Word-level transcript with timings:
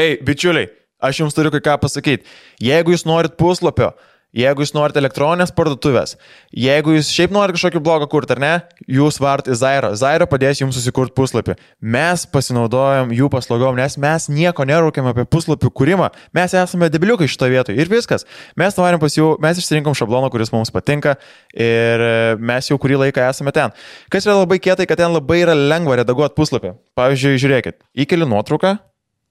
Ei, 0.00 0.16
bičiuliai, 0.24 0.70
aš 1.02 1.22
jums 1.22 1.36
turiu 1.36 1.52
ką 1.52 1.76
pasakyti. 1.82 2.24
Jeigu 2.64 2.94
jūs 2.94 3.06
norit 3.08 3.36
puslapio, 3.40 3.92
Jeigu 4.30 4.62
jūs 4.62 4.70
norite 4.76 5.00
elektroninės 5.00 5.50
parduotuvės, 5.56 6.12
jeigu 6.54 6.92
jūs 6.94 7.08
šiaip 7.10 7.32
norite 7.34 7.56
kažkokį 7.56 7.80
blogą 7.82 8.06
kurti, 8.12 8.36
ar 8.36 8.40
ne, 8.42 8.50
jūs 8.86 9.16
vart 9.18 9.48
į 9.50 9.56
Zairo. 9.58 9.88
Zairo 9.98 10.28
padės 10.30 10.60
jums 10.60 10.76
susikurti 10.78 11.16
puslapį. 11.18 11.56
Mes 11.82 12.22
pasinaudojam 12.30 13.10
jų 13.16 13.26
paslaugom, 13.32 13.74
nes 13.80 13.98
mes 13.98 14.28
nieko 14.30 14.62
nerūkiam 14.70 15.08
apie 15.10 15.24
puslapių 15.26 15.72
kūrimą. 15.74 16.12
Mes 16.36 16.54
esame 16.54 16.86
debiliukai 16.94 17.26
šitoje 17.30 17.56
vietoje 17.56 17.82
ir 17.82 17.90
viskas. 17.90 18.22
Mes 18.60 18.78
norim 18.78 19.02
pas 19.02 19.18
jų, 19.18 19.32
mes 19.42 19.58
išsirinkom 19.58 19.98
šabloną, 19.98 20.30
kuris 20.30 20.54
mums 20.54 20.70
patinka 20.70 21.16
ir 21.50 22.06
mes 22.38 22.70
jau 22.70 22.78
kurį 22.78 23.00
laiką 23.02 23.26
esame 23.32 23.50
ten. 23.56 23.74
Kas 24.14 24.30
yra 24.30 24.38
labai 24.44 24.60
kietai, 24.62 24.86
kad 24.86 25.02
ten 25.02 25.10
labai 25.10 25.42
yra 25.42 25.58
lengva 25.58 25.98
redaguoti 26.04 26.38
puslapį. 26.38 26.76
Pavyzdžiui, 26.94 27.42
žiūrėkit, 27.42 27.82
įkeli 28.06 28.30
nuotrauką, 28.30 28.76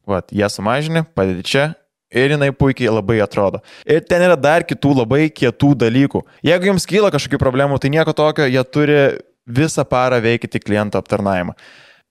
vat, 0.10 0.34
ją 0.36 0.50
sumažini, 0.52 1.06
padedi 1.16 1.46
čia 1.46 1.70
Ir 2.10 2.32
jinai 2.34 2.50
puikiai 2.58 2.90
labai 2.90 3.20
atrodo. 3.22 3.60
Ir 3.86 4.02
ten 4.02 4.24
yra 4.26 4.34
dar 4.34 4.64
kitų 4.66 4.96
labai 5.04 5.28
kietų 5.30 5.76
dalykų. 5.78 6.24
Jeigu 6.42 6.72
jums 6.72 6.88
kyla 6.90 7.12
kažkokių 7.14 7.38
problemų, 7.38 7.78
tai 7.78 7.92
nieko 7.94 8.16
tokio, 8.18 8.48
jie 8.50 8.64
turi 8.66 8.98
visą 9.46 9.86
parą 9.86 10.18
veikti 10.24 10.62
kliento 10.62 10.98
aptarnavimą. 10.98 11.54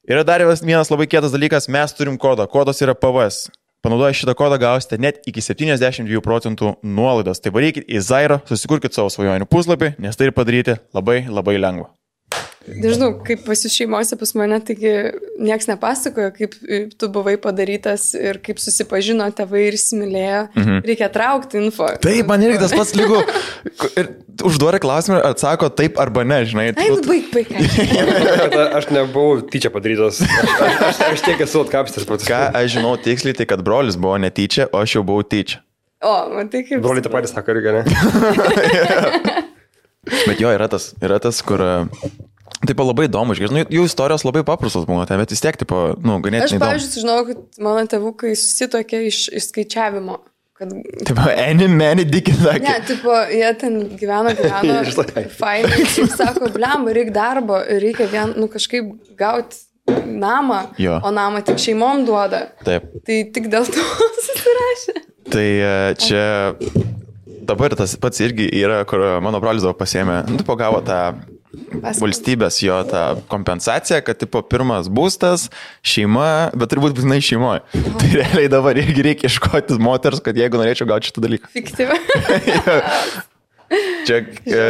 Yra 0.08 0.22
dar 0.24 0.44
vienas 0.46 0.92
labai 0.92 1.08
kietas 1.10 1.34
dalykas, 1.34 1.66
mes 1.68 1.92
turim 1.98 2.14
kodą. 2.16 2.46
Kodas 2.46 2.78
yra 2.80 2.94
PVS. 2.94 3.48
Panaudoję 3.82 4.14
šitą 4.14 4.34
kodą 4.38 4.58
gausite 4.58 4.98
net 4.98 5.20
iki 5.26 5.42
72 5.42 6.22
procentų 6.22 6.76
nuolaidos. 6.82 7.42
Tai 7.42 7.52
varykit 7.54 7.90
į 7.90 8.00
Zairo, 8.02 8.40
susikurkite 8.46 8.94
savo 8.94 9.10
svajonių 9.10 9.50
puslapį, 9.50 9.96
nes 10.02 10.18
tai 10.18 10.30
padaryti 10.34 10.78
labai 10.94 11.24
labai 11.26 11.58
lengva. 11.58 11.90
Nežinau, 12.76 13.08
kaip 13.24 13.40
pas 13.46 13.62
jūs 13.64 13.72
šeimose 13.74 14.16
pas 14.20 14.32
mane, 14.38 14.58
taigi 14.64 14.92
niekas 15.40 15.66
nepasakojo, 15.70 16.30
kaip 16.36 16.52
tu 17.00 17.04
buvai 17.14 17.36
padarytas 17.40 18.02
ir 18.18 18.34
kaip 18.44 18.58
susipažino 18.62 19.26
tėvai 19.36 19.62
ir 19.68 19.74
įsimylėjo. 19.78 20.42
Mhm. 20.52 20.74
Reikia 20.88 21.08
traukti 21.14 21.54
info. 21.62 21.86
Taip, 22.04 22.24
man 22.28 22.40
irgi 22.44 22.58
tas 22.62 22.72
pats 22.76 22.92
lygu. 22.98 23.18
Ir 23.98 24.04
užduoda 24.48 24.78
klausimą, 24.82 25.16
atsako 25.30 25.66
taip 25.74 25.92
arba 26.02 26.22
ne, 26.28 26.38
žinai. 26.48 26.66
Ai, 26.74 26.90
baig, 27.06 27.24
baig. 27.34 27.48
aš 28.78 28.84
nebuvau 28.94 29.30
tyčia 29.48 29.70
padarytas. 29.74 30.14
Aš, 30.22 30.28
aš, 30.90 30.96
aš 31.12 31.20
tiek 31.26 31.38
esu 31.46 31.58
atkapstęs 31.64 32.04
pats. 32.08 32.24
Ką 32.28 32.38
aš 32.52 32.66
žinau 32.76 32.92
tiksliai, 33.00 33.34
tai 33.38 33.46
kad 33.50 33.60
brolis 33.66 33.96
buvo 33.98 34.16
netyčia, 34.20 34.64
o 34.72 34.74
aš 34.84 34.90
jau 34.98 35.04
buvau 35.06 35.22
tyčia. 35.26 35.58
O, 36.04 36.06
matai 36.30 36.62
kaip. 36.62 36.78
Broliai 36.84 37.02
tą 37.02 37.10
patį 37.10 37.28
sako 37.32 37.48
irgi, 37.56 37.70
ne? 37.74 37.82
Bet 40.28 40.40
jo, 40.40 40.50
yra 40.54 40.68
tas, 40.70 40.92
yra 41.02 41.18
tas, 41.22 41.40
kur 41.44 41.62
Taip, 42.58 42.80
labai 42.82 43.06
įdomu, 43.06 43.34
išgirsti, 43.36 43.54
nu, 43.54 43.66
jų 43.70 43.84
istorijos 43.86 44.24
labai 44.26 44.42
paprastos 44.46 44.86
būna, 44.88 45.06
bet 45.20 45.34
vis 45.34 45.42
tiek, 45.44 45.56
tipo, 45.60 45.92
nu, 46.02 46.18
ganėtinai. 46.24 46.58
Aš, 46.58 46.62
pavyzdžiui, 46.62 47.02
žinau, 47.04 47.20
kad 47.28 47.62
mano 47.62 47.84
tėvukai 47.92 48.32
susitokė 48.34 49.04
iš 49.10 49.20
išskaičiavimo. 49.38 50.18
Kad... 50.58 50.72
Taip, 51.06 51.20
Eni, 51.38 51.68
meni, 51.70 52.02
dikina. 52.08 52.56
Ne, 52.58 52.74
tipo, 52.88 53.14
jie 53.30 53.52
ten 53.60 53.78
gyveno, 54.00 54.34
gyveno. 54.34 54.80
Fainai, 55.38 55.86
šiaip 55.86 56.16
sako, 56.18 56.50
blem, 56.56 56.88
reikia 56.96 57.14
darbo, 57.14 57.60
reikia 57.62 58.08
vien, 58.10 58.34
nu, 58.40 58.50
kažkaip 58.50 58.90
gauti 59.20 59.62
namą, 59.88 60.64
jo. 60.82 60.98
o 60.98 61.14
namą 61.14 61.44
tik 61.46 61.62
šeimom 61.62 62.02
duoda. 62.08 62.48
Taip. 62.66 62.90
Tai 63.06 63.22
tik 63.36 63.48
dėl 63.52 63.70
to 63.70 63.86
susirašė. 64.26 64.96
Tai 65.28 65.46
e, 65.46 65.72
čia 66.00 66.24
dabar 67.48 67.76
tas 67.78 67.94
pats 68.00 68.20
irgi 68.24 68.48
yra, 68.58 68.82
kur 68.88 69.04
mano 69.24 69.40
brolis 69.44 69.64
daug 69.64 69.76
pasėmė, 69.78 70.24
nu, 70.32 70.42
pagavo 70.48 70.82
tą 70.84 71.00
valstybės 72.00 72.60
jo 72.62 72.76
tą 72.88 73.04
kompensaciją, 73.30 74.02
kad 74.06 74.20
tipo 74.20 74.42
pirmas 74.44 74.90
būstas, 74.92 75.48
šeima, 75.86 76.50
bet 76.58 76.72
turbūt 76.74 76.96
būtinai 76.98 77.20
šeimoje. 77.24 77.64
Tai 77.72 78.12
realiai 78.12 78.52
dabar 78.52 78.78
irgi 78.80 79.06
reikia 79.10 79.32
iškoti 79.32 79.80
moters, 79.82 80.22
kad 80.24 80.36
jeigu 80.38 80.60
norėčiau 80.60 80.88
gauti 80.90 81.10
šitą 81.10 81.24
dalyką. 81.24 81.52
Fiktyvą. 81.56 81.98
Čia, 84.08 84.22
e, 84.48 84.60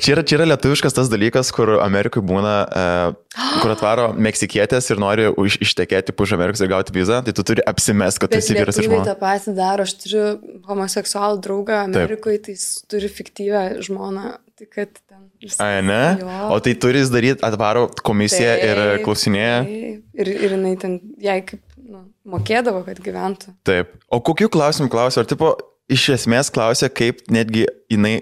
čia, 0.00 0.14
yra, 0.14 0.22
čia 0.24 0.36
yra 0.38 0.46
lietuviškas 0.48 0.94
tas 0.96 1.10
dalykas, 1.12 1.50
kur 1.52 1.74
Amerikai 1.84 2.22
būna, 2.24 2.54
e, 2.64 3.40
kur 3.60 3.74
atvaro 3.74 4.06
meksikietės 4.16 4.88
ir 4.94 5.02
nori 5.02 5.26
už, 5.28 5.58
ištekėti 5.66 6.14
už 6.16 6.32
Amerikos 6.38 6.62
ir 6.64 6.70
gauti 6.72 6.94
vizą, 6.96 7.20
tai 7.26 7.34
tu 7.36 7.44
turi 7.44 7.64
apsimes, 7.68 8.16
kad 8.20 8.32
tu 8.32 8.40
esi 8.40 8.56
vyras 8.56 8.80
ir 8.80 8.88
žmona. 8.88 9.04
Tai 9.04 9.12
tą 9.12 9.20
patį 9.20 9.54
daro, 9.58 9.84
aš 9.84 9.96
turiu 10.00 10.24
homoseksualų 10.70 11.42
draugą 11.44 11.82
Amerikoje, 11.90 12.40
tai 12.46 12.56
jis 12.56 12.66
turi 12.88 13.12
fiktyvę 13.12 13.64
žmoną, 13.84 14.38
tai 14.60 14.68
kad 14.68 14.98
ten 15.08 15.22
A, 15.58 15.80
ne? 15.80 16.18
Jo. 16.20 16.48
O 16.52 16.58
tai 16.60 16.74
turi 16.76 17.00
daryti, 17.08 17.40
atvaro 17.46 17.86
komisiją 18.04 18.52
taip, 18.58 18.64
ir 18.68 19.04
klausinėja. 19.06 19.62
Taip. 19.64 20.02
Ir, 20.20 20.32
ir 20.34 20.54
jinai 20.56 20.74
ten, 20.80 20.98
jai 21.22 21.38
kaip 21.48 21.62
nu, 21.80 22.02
mokėdavo, 22.28 22.82
kad 22.84 23.00
gyventų. 23.04 23.54
Taip. 23.66 23.94
O 24.12 24.20
kokiu 24.24 24.50
klausimu 24.52 24.92
klausia? 24.92 25.22
Ar 25.24 25.30
tipo, 25.30 25.54
iš 25.90 26.10
esmės 26.18 26.52
klausia, 26.52 26.90
kaip 26.92 27.24
netgi 27.32 27.64
jinai 27.90 28.18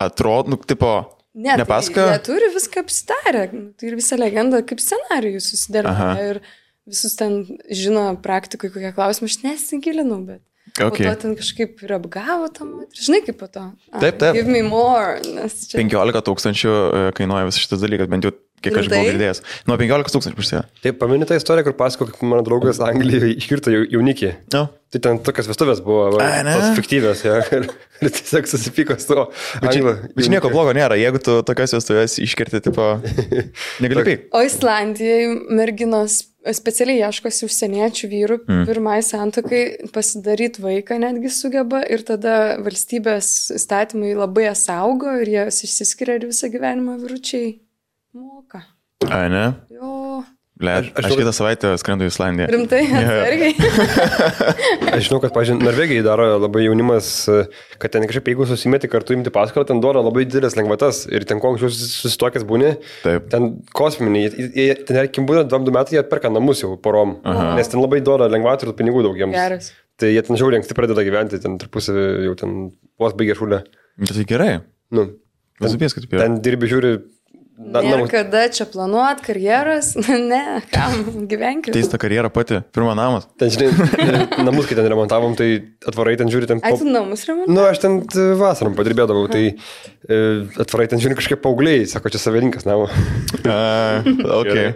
atrodo, 0.00 0.52
nu, 0.52 0.60
tipo, 0.60 0.92
ne, 1.32 1.56
nepasakoja? 1.62 2.04
Tai 2.04 2.18
jie 2.18 2.26
turi 2.28 2.52
viską 2.58 2.84
apsitarę. 2.84 3.46
Tai 3.80 3.90
ir 3.90 3.98
visa 3.98 4.20
legenda 4.20 4.60
kaip 4.66 4.84
scenarijus 4.84 5.48
susidėlioja. 5.54 6.12
Ir 6.34 6.44
visus 6.90 7.16
ten 7.16 7.42
žino 7.72 8.10
praktikai, 8.20 8.72
kokie 8.74 8.92
klausimai, 8.96 9.32
aš 9.32 9.40
nesigilinau, 9.46 10.20
bet. 10.28 10.44
Okay. 10.78 11.06
Po 11.06 11.14
to 11.14 11.20
ten 11.24 11.34
kažkaip 11.38 11.80
ir 11.82 11.94
apgavo 11.96 12.46
tam, 12.54 12.84
žinai 12.94 13.20
kaip 13.26 13.40
po 13.40 13.48
to. 13.50 13.64
Ah, 13.90 13.98
taip, 14.02 14.20
taip. 14.20 14.36
Give 14.36 14.48
me 14.50 14.62
more. 14.62 15.18
Čia... 15.20 15.80
15 15.80 16.22
tūkstančių 16.28 16.70
e, 16.70 17.02
kainuoja 17.16 17.48
visas 17.48 17.64
šitas 17.64 17.82
dalykas, 17.82 18.08
bent 18.12 18.28
jau 18.28 18.32
kiek 18.62 18.76
aš 18.76 18.90
buvau 18.92 19.08
girdėjęs. 19.08 19.40
Nuo 19.68 19.78
15 19.80 20.14
tūkstančių 20.14 20.38
pusė. 20.38 20.62
Taip, 20.84 20.98
paminė 21.00 21.26
tą 21.28 21.38
istoriją, 21.40 21.66
kur 21.68 21.76
pasako, 21.80 22.10
kaip 22.12 22.22
mano 22.28 22.44
draugas 22.46 22.80
Anglijoje 22.84 23.32
iškirto 23.40 23.74
jaunikį. 23.74 24.32
No. 24.54 24.66
Tai 24.90 25.02
ten 25.06 25.20
tokias 25.26 25.50
vestuvės 25.50 25.82
buvo, 25.86 26.08
va, 26.16 26.28
tos 26.46 26.72
fiktyvės, 26.78 27.22
ja, 27.26 27.36
ir, 27.56 27.68
ir 28.02 28.14
tiesiog 28.16 28.48
susipyko 28.50 28.96
su 29.00 29.12
to. 29.12 29.26
Bet 29.62 30.30
nieko 30.32 30.50
blogo 30.52 30.74
nėra, 30.76 30.98
jeigu 31.00 31.22
tu 31.24 31.40
tokias 31.46 31.76
vestuvės 31.78 32.18
iškirti, 32.22 32.62
tipo, 32.66 32.96
negali 33.84 34.06
pyk. 34.06 34.26
O 34.34 34.42
Islandijoje 34.46 35.36
merginos 35.54 36.24
specialiai 36.56 37.04
ieškosi 37.04 37.44
užsieniečių 37.46 38.10
vyrų 38.10 38.36
mm. 38.40 38.62
pirmai 38.68 38.98
santokai 39.04 39.62
pasidaryti 39.94 40.62
vaiką 40.64 40.96
netgi 41.02 41.32
sugeba 41.32 41.82
ir 41.84 42.04
tada 42.08 42.36
valstybės 42.64 43.50
įstatymai 43.58 44.14
labai 44.16 44.46
jas 44.48 44.64
saugo 44.70 45.12
ir 45.20 45.32
jie 45.34 45.46
išsiskiria 45.50 46.16
ir 46.20 46.28
visą 46.30 46.48
gyvenimą 46.52 46.96
vyručiai 47.02 47.58
moka. 48.16 48.64
A, 49.08 49.26
ne? 49.32 49.44
Ble, 50.60 50.72
aš, 50.76 50.88
aš, 50.92 51.06
aš 51.08 51.14
kitą 51.16 51.32
savaitę 51.32 51.68
skrendu 51.80 52.04
į 52.04 52.10
Islandiją. 52.10 52.46
Rimtai, 52.52 52.80
atsargiai. 53.00 53.52
aš 54.94 55.06
žinau, 55.06 55.20
kad, 55.22 55.32
pažiūrėjau, 55.32 55.64
Norvegijai 55.64 56.04
daro 56.04 56.26
labai 56.36 56.66
jaunimas, 56.66 57.08
kad 57.80 57.94
ten 57.94 58.04
kažkaip, 58.10 58.28
jeigu 58.34 58.48
susimeti 58.50 58.90
kartu 58.92 59.16
imti 59.16 59.32
paskolą, 59.32 59.64
ten 59.70 59.80
duoda 59.80 60.02
labai 60.04 60.26
didelės 60.28 60.58
lengvatas 60.58 61.06
ir 61.08 61.24
ten 61.28 61.40
kuo 61.40 61.54
anksčiau 61.54 61.72
susitokęs 61.72 62.44
būni, 62.48 62.74
Taip. 63.06 63.30
ten 63.32 63.54
kosminiai, 63.76 64.34
ten, 64.34 64.84
tarkim, 64.90 65.28
būna 65.30 65.46
2 65.48 65.72
metai, 65.72 65.96
jie 65.96 66.02
atperka 66.02 66.32
namus 66.32 66.60
jau 66.60 66.74
porom, 66.84 67.16
Aha. 67.24 67.54
nes 67.56 67.72
ten 67.72 67.80
labai 67.80 68.02
duoda 68.04 68.28
lengvatų 68.28 68.68
ir 68.68 68.76
pinigų 68.82 69.06
daug 69.08 69.16
jiems. 69.16 69.38
Geras. 69.38 69.72
Tai 70.00 70.12
jie 70.12 70.20
ten 70.24 70.36
žiauriai 70.40 70.60
anksti 70.60 70.76
pradeda 70.76 71.04
gyventi, 71.08 71.40
ten 71.40 71.56
tarpusavį 71.60 72.04
jau 72.28 72.36
ten 72.40 72.60
vos 73.00 73.16
baigia 73.16 73.36
šulę. 73.36 73.64
Tai 74.08 74.28
gerai. 74.28 74.52
Nu. 74.92 75.08
Kad 75.60 75.76
taip 75.76 76.14
yra. 76.14 76.22
Ten 76.24 76.38
dirbi, 76.44 76.68
žiūri, 76.70 76.94
Na, 77.60 77.82
ir 77.84 78.06
kada 78.08 78.46
čia 78.48 78.64
planuot 78.64 79.20
karjeras? 79.20 79.92
ne, 80.32 80.60
kam 80.72 81.26
gyvenkite. 81.28 81.74
Teista 81.76 82.00
karjera 82.00 82.30
pati, 82.32 82.62
pirmą 82.72 82.94
namas. 82.96 83.26
Ten, 83.40 83.52
žinai, 83.52 84.24
namus, 84.46 84.64
kai 84.68 84.78
ten 84.78 84.88
remontavom, 84.88 85.36
tai 85.36 85.50
atvarai 85.84 86.16
ten 86.20 86.32
žiūri 86.32 86.48
ten... 86.48 86.62
Ai, 86.64 86.72
tu 86.80 86.88
namus 86.88 87.26
remontavai? 87.28 87.56
Nu, 87.58 87.66
aš 87.68 87.82
ten 87.84 88.00
vasarom 88.40 88.78
padirbėdavau, 88.78 89.28
tai 89.28 89.44
e, 89.52 90.22
atvarai 90.64 90.88
ten 90.90 91.04
žiūri 91.04 91.20
kažkaip 91.20 91.44
paaugliai, 91.44 91.84
sako, 91.90 92.14
čia 92.14 92.22
savininkas 92.24 92.64
namo. 92.68 92.88
uh, 93.44 94.08
okay. 94.40 94.72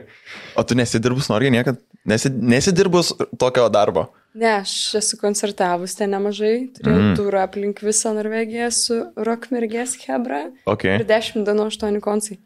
O 0.55 0.63
tu 0.69 0.77
nesidirbus 0.77 1.33
nori 1.33 1.51
niekad? 1.55 1.81
Nesi, 2.05 2.29
nesidirbus 2.29 3.15
tokio 3.41 3.65
darbo? 3.73 4.11
Ne, 4.37 4.59
aš 4.61 4.99
esu 5.01 5.17
koncertavus 5.19 5.97
ten 5.97 6.13
nemažai, 6.13 6.69
turėjau 6.77 7.01
mm. 7.01 7.13
turą 7.17 7.45
aplink 7.49 7.81
visą 7.87 8.13
Norvegiją 8.17 8.69
su 8.75 9.05
Rockmergės 9.17 9.97
Hebra. 10.05 10.51
Okay. 10.69 10.99
Ir 11.01 11.09
10 11.09 11.47
dienų 11.49 11.71
8 11.73 12.03
koncai. 12.05 12.43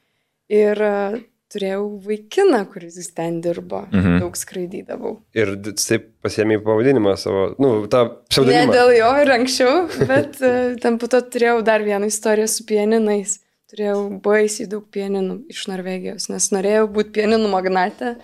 Ir 0.49 0.81
uh, 0.81 1.19
turėjau 1.53 1.83
vaikiną, 2.05 2.63
kuris 2.73 3.11
ten 3.17 3.41
dirbo, 3.45 3.83
mhm. 3.93 4.21
daug 4.23 4.37
skraidydavau. 4.37 5.19
Ir 5.37 5.55
taip 5.81 6.09
pasiemi 6.25 6.59
pavadinimą 6.65 7.15
savo, 7.21 7.45
nu, 7.61 7.73
tą 7.93 8.05
pseudonimą. 8.29 8.65
Ne 8.69 8.79
dėl 8.79 8.95
jo 8.99 9.11
ir 9.23 9.35
anksčiau, 9.39 9.75
bet 10.09 10.41
uh, 10.43 10.73
ten 10.83 10.99
po 11.01 11.11
to 11.11 11.21
turėjau 11.35 11.61
dar 11.67 11.85
vieną 11.85 12.11
istoriją 12.13 12.49
su 12.53 12.67
pieninais. 12.69 13.39
Turėjau 13.69 14.07
baisiai 14.25 14.65
daug 14.71 14.87
pieninų 14.89 15.43
iš 15.53 15.67
Norvegijos, 15.69 16.31
nes 16.33 16.47
norėjau 16.55 16.87
būti 16.93 17.13
pieninų 17.19 17.51
magnate. 17.53 18.15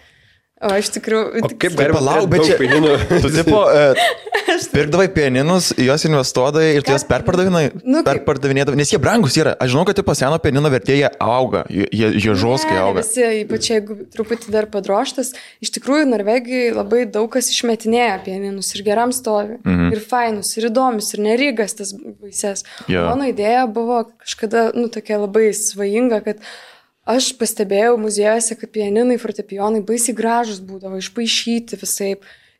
O 0.64 0.76
iš 0.81 0.88
tikrųjų... 0.94 1.43
O 1.44 1.50
kaip 1.50 1.76
galima 1.76 2.00
laukti, 2.05 2.31
bet 2.32 2.46
čia... 2.49 2.58
Pieninių... 2.61 2.94
tu 3.20 3.32
tipo... 3.34 3.64
Uh, 3.75 4.61
Pirkdavai 4.75 5.06
pieninus, 5.14 5.70
juos 5.81 6.05
investuodavai 6.06 6.75
ir 6.76 6.84
tu 6.84 6.93
juos 6.93 7.05
perpardavinai, 7.08 7.62
Nu, 7.82 8.02
perpardavinėdavai, 8.06 8.76
nes 8.78 8.93
jie 8.93 9.00
brangus 9.02 9.37
yra. 9.40 9.55
Aš 9.62 9.72
žinau, 9.72 9.84
kad 9.88 9.96
tipo 9.99 10.14
seno 10.16 10.37
pienino 10.43 10.70
vertėje 10.72 11.08
auga, 11.22 11.64
jie, 11.72 11.87
jie, 11.88 12.11
jie 12.20 12.34
žoskai 12.38 12.75
Ne, 12.75 12.82
auga. 12.82 13.05
Visi, 13.05 13.25
ypač 13.40 13.70
jeigu 13.72 13.96
truputį 14.14 14.52
dar 14.55 14.69
padroštas, 14.72 15.32
iš 15.64 15.72
tikrųjų 15.78 16.11
Norvegijai 16.11 16.75
labai 16.76 17.05
daug 17.11 17.31
kas 17.34 17.49
išmetinėja 17.55 18.20
pieninus 18.26 18.75
ir 18.76 18.84
geram 18.87 19.14
stovi. 19.16 19.58
Mhm. 19.62 19.90
Ir 19.96 20.05
fainus, 20.12 20.52
ir 20.58 20.69
įdomius, 20.70 21.11
ir 21.16 21.25
nerygas 21.25 21.78
tas 21.81 21.94
baises. 21.96 22.66
Jo. 22.90 23.08
Mano 23.11 23.31
idėja 23.31 23.64
buvo 23.70 24.05
kažkada, 24.12 24.69
nu, 24.76 24.90
tokia 24.93 25.22
labai 25.25 25.50
svajinga, 25.56 26.20
kad 26.28 26.46
aš 27.09 27.33
pastebėjau 27.41 27.99
muziejuose, 28.01 28.56
kad 28.61 28.73
pieninai, 28.75 29.19
fortepijonai 29.21 29.85
baisiai 29.87 30.17
gražus 30.17 30.62
būdavo, 30.65 30.99
išpašyti 31.03 31.79
visai. 31.81 32.15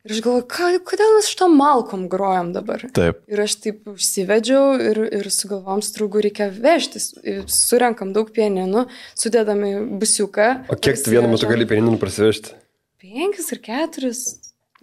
Ir 0.05 0.13
aš 0.13 0.19
galvoju, 0.21 0.45
ką, 0.53 0.67
kodėl 0.85 1.15
mes 1.15 1.27
šitą 1.31 1.47
malkom 1.49 2.03
grojam 2.11 2.51
dabar? 2.53 2.83
Taip. 2.93 3.23
Ir 3.25 3.39
aš 3.41 3.55
taip 3.63 3.87
užsivedžiau 3.89 4.75
ir, 4.77 4.99
ir 5.17 5.29
sugalvom 5.33 5.81
strūgų 5.81 6.21
reikia 6.27 6.51
vežtis. 6.53 7.15
Surenkam 7.49 8.11
daug 8.13 8.29
pieninų, 8.35 8.85
sudedam 9.17 9.63
į 9.65 9.71
busiuką. 10.03 10.49
O 10.69 10.77
kiek 10.77 11.01
tu 11.01 11.09
vienu 11.09 11.31
metu 11.31 11.49
gali 11.49 11.65
pieninų 11.65 11.97
prasivežti? 12.01 12.53
Penkis 13.01 13.49
ar 13.55 13.63
keturis, 13.65 14.21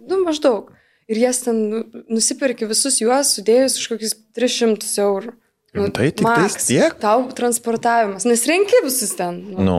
nu 0.03 0.19
maždaug. 0.25 0.73
Ir 1.07 1.21
jas 1.23 1.39
ten 1.45 1.69
nu- 1.71 2.03
nusipirki 2.11 2.67
visus 2.67 2.99
juos, 2.99 3.31
sudėjus 3.37 3.79
už 3.79 3.87
kokius 3.93 4.17
300 4.35 4.91
eurų. 5.07 5.33
Rimtai, 5.73 6.11
tik 6.13 6.25
tais 6.27 6.53
maks. 6.53 6.65
tiek? 6.69 6.93
Tau 7.01 7.25
transportavimas, 7.33 8.25
nes 8.29 8.45
renki 8.49 8.83
visus 8.85 9.15
ten. 9.17 9.41
Nu, 9.55 9.63
Nu. 9.65 9.77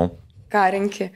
ką 0.51 0.65
renki. 0.75 1.11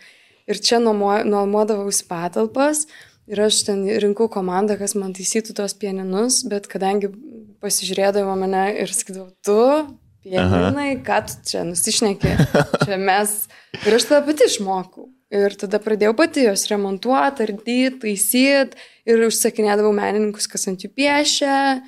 Ir 0.49 0.55
čia 0.65 0.79
nuomo- 0.81 1.25
nuomodavausi 1.27 2.07
patalpas 2.09 2.87
ir 3.29 3.41
aš 3.45 3.65
ten 3.67 3.83
rinkau 4.01 4.29
komandą, 4.33 4.79
kas 4.79 4.95
man 4.95 5.13
taisytų 5.13 5.55
tos 5.55 5.75
pieninus, 5.75 6.43
bet 6.49 6.67
kadangi 6.71 7.11
pasižiūrėdavo 7.61 8.37
mane 8.39 8.63
ir 8.81 8.87
sakydavo, 8.89 9.29
tu, 9.45 9.59
pieninai, 10.25 11.03
ką 11.05 11.19
tu 11.27 11.35
čia 11.45 11.65
nusišneki, 11.69 12.33
čia 12.87 12.97
mes. 12.97 13.49
Ir 13.85 13.95
aš 13.99 14.05
tada 14.09 14.23
pati 14.27 14.47
išmokau. 14.49 15.09
Ir 15.31 15.53
tada 15.61 15.77
pradėjau 15.79 16.15
pati 16.17 16.47
jos 16.47 16.63
remontuoti, 16.71 17.45
ardyti, 17.45 17.99
taisyti 18.01 18.79
ir 19.05 19.27
užsakinėdavau 19.27 19.93
menininkus, 19.93 20.47
kas 20.49 20.65
ant 20.71 20.81
jų 20.81 20.89
piešia. 20.97 21.83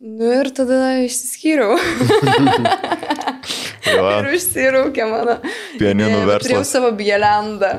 Nu 0.00 0.30
ir 0.32 0.48
tada 0.56 0.94
išsiskyriau. 1.04 1.76
Ir 3.90 4.30
užsiraukė 4.32 5.04
mano. 5.10 5.36
Idėja, 5.76 5.92
bet 5.92 6.44
Turėjau 6.44 6.60
verslas. 6.60 6.72
savo 6.72 6.90
bielendą. 6.96 7.72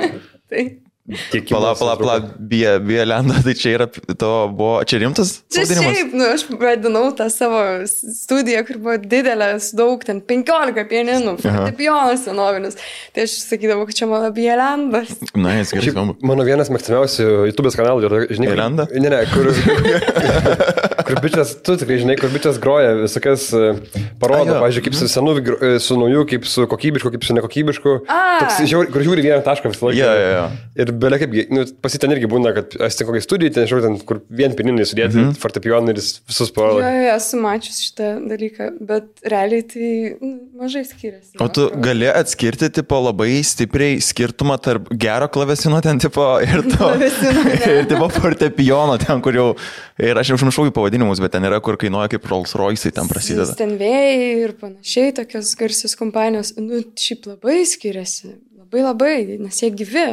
tai 0.50 0.64
Kiek 1.08 1.46
Pala, 1.48 1.70
pala, 1.72 1.94
pala, 1.96 2.14
bie, 2.36 2.66
bielenda, 2.84 3.38
tai 3.40 3.54
čia 3.56 3.70
yra, 3.78 3.86
to 3.88 4.30
buvo, 4.52 4.82
čia 4.84 4.98
rimtas 5.00 5.30
čia 5.48 5.62
pavadinimas? 5.62 5.94
šiaip, 5.96 6.10
nu, 6.20 6.26
aš 6.34 6.42
pradinau 6.60 7.04
tą 7.16 7.30
savo 7.32 7.62
studiją, 7.88 8.60
kur 8.68 8.76
buvo 8.82 8.96
didelė, 9.00 9.54
daug 9.78 10.04
ten 10.04 10.20
15 10.20 10.84
pieninų, 10.90 11.38
fortepijonas 11.40 12.26
senovinis. 12.28 12.76
Tai 13.16 13.24
aš 13.24 13.38
sakydavau, 13.46 13.86
kad 13.88 14.02
čia 14.02 14.10
mano 14.10 14.28
bielendas. 14.36 15.14
Na, 15.32 15.56
jis 15.62 15.72
gerai 15.78 15.94
skamba. 15.94 16.18
mano 16.28 16.44
vienas 16.44 16.68
mėgstamiausių 16.76 17.30
YouTube 17.48 17.72
kanalų 17.78 18.04
yra, 18.10 18.20
žinai, 18.28 18.52
Irlanda? 18.52 18.88
Ne, 18.92 19.08
ne, 19.14 19.24
kur, 19.32 19.48
kur 21.08 21.20
bičias, 21.24 21.54
tu 21.64 21.74
tikrai 21.80 21.98
žinai, 22.02 22.16
kur 22.20 22.30
bičias 22.34 22.58
groja 22.62 22.92
visokias, 23.00 23.48
e, 23.56 23.72
parodo, 24.20 24.52
A, 24.52 24.54
jo. 24.54 24.60
pavyzdžiui, 24.62 24.84
kaip 24.86 24.94
su 24.98 25.08
senu, 25.10 25.34
gro- 25.44 25.58
e, 25.64 25.78
su 25.82 25.96
nauju, 25.98 26.26
kaip 26.30 26.44
su 26.46 26.66
kokybišku, 26.70 27.10
kaip 27.16 27.24
su 27.26 27.34
nekokybišku. 27.38 27.94
A. 28.08 28.20
Toks, 28.44 28.60
žiūri, 28.70 28.92
kur 28.94 29.02
žiūri 29.06 29.24
vieną 29.26 29.40
tašką 29.46 29.72
visą 29.72 29.88
laiką. 29.88 29.98
Jo, 29.98 30.12
jo, 30.20 30.28
jo. 30.36 30.46
Ir 30.84 30.92
belia 31.02 31.18
kaip, 31.24 31.34
nu, 31.54 31.64
pasiten 31.82 32.14
irgi 32.14 32.28
būna, 32.30 32.52
kad 32.56 32.76
aš 32.88 33.00
tik 33.00 33.08
kokiai 33.10 33.24
studijai, 33.24 33.54
ten, 33.56 33.66
žinau, 33.70 33.82
ten, 33.88 33.98
kur 34.06 34.20
vien 34.30 34.54
pininai 34.58 34.86
sudėti, 34.86 35.16
mm 35.16 35.18
Mhm. 35.18 35.30
-hmm. 35.32 35.40
fortepijonai 35.42 35.90
ir 35.96 36.00
visus 36.28 36.48
Jo, 36.48 36.54
parodo. 36.54 36.80
jo, 36.84 37.14
esu 37.16 37.36
mačius 37.42 37.78
šitą 37.86 38.08
dalyką, 38.28 38.68
bet 38.80 39.04
realiai 39.24 39.62
tai 39.62 39.88
nu, 40.20 40.34
mažai 40.60 40.84
skiriasi. 40.84 41.34
O 41.40 41.48
tu 41.48 41.70
gali 41.80 42.06
atskirti, 42.06 42.68
tipo, 42.70 43.00
labai 43.00 43.42
stipriai 43.42 43.98
skirtumą 44.00 44.58
tarp 44.60 44.88
gero 44.92 45.28
klavesino 45.28 45.80
ten, 45.82 45.98
tipo, 45.98 46.22
ir 46.42 46.62
to. 46.76 46.92
Ir, 47.78 47.86
tipo, 47.88 48.08
fortepijono 48.08 48.98
ten, 48.98 49.20
kur 49.24 49.32
jau, 49.34 49.48
ir 49.98 50.18
aš 50.18 50.30
jau 50.30 50.36
užmiršau 50.38 50.66
jų 50.68 50.72
pavadinimus, 50.98 51.20
bet 51.20 51.32
ten 51.32 51.46
yra, 51.46 51.60
kur 51.60 51.76
kainuoja 51.78 52.08
kaip 52.12 52.26
Rolls 52.28 52.54
Royce, 52.58 52.90
ten 52.92 53.08
prasideda. 53.08 53.46
Stenvėjai 53.52 54.42
ir 54.42 54.54
panašiai, 54.58 55.14
tokios 55.14 55.54
garsios 55.58 55.96
kompanijos, 55.96 56.56
nu, 56.58 56.82
šiaip 56.96 57.28
labai 57.30 57.64
skiriasi. 57.66 58.38
Labai 58.58 58.82
labai, 58.84 59.38
nes 59.40 59.62
jie 59.62 59.70
gyvi. 59.70 60.08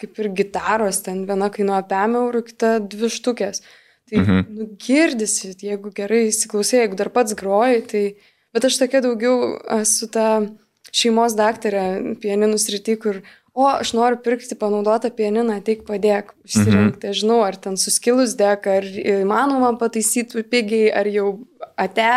Kaip 0.00 0.18
ir 0.18 0.32
gitaros, 0.34 1.02
ten 1.04 1.24
viena 1.28 1.50
kainuoja 1.52 1.84
5 1.86 2.18
eurų, 2.18 2.42
kita 2.48 2.72
2 2.80 3.12
štukės. 3.12 3.62
Tai 4.10 4.18
mhm. 4.18 4.40
nu, 4.50 4.68
girdisi, 4.80 5.52
jeigu 5.62 5.92
gerai 5.94 6.26
įsiklausai, 6.30 6.82
jeigu 6.82 6.98
dar 6.98 7.12
pats 7.12 7.36
groji, 7.38 7.86
tai... 7.92 8.04
Bet 8.52 8.66
aš 8.68 8.82
tokia 8.82 9.00
daugiau 9.00 9.54
esu 9.78 10.10
ta 10.12 10.42
šeimos 10.92 11.32
daktarė 11.38 12.18
pieninų 12.20 12.58
srity, 12.60 12.98
kur, 13.00 13.22
o, 13.54 13.66
aš 13.68 13.92
noriu 13.96 14.20
pirkti 14.24 14.56
panaudotą 14.58 15.10
pianiną, 15.14 15.58
ateik 15.60 15.84
padėk, 15.88 16.32
išsirinkti, 16.46 17.10
mhm. 17.10 17.18
žinau, 17.18 17.42
ar 17.46 17.58
ten 17.60 17.76
suskilus 17.80 18.36
dek, 18.38 18.68
ar 18.68 18.86
įmanoma 18.86 19.74
pataisyti 19.80 20.44
pigiai, 20.48 20.88
ar 20.94 21.10
jau 21.12 21.34
ate. 21.80 22.14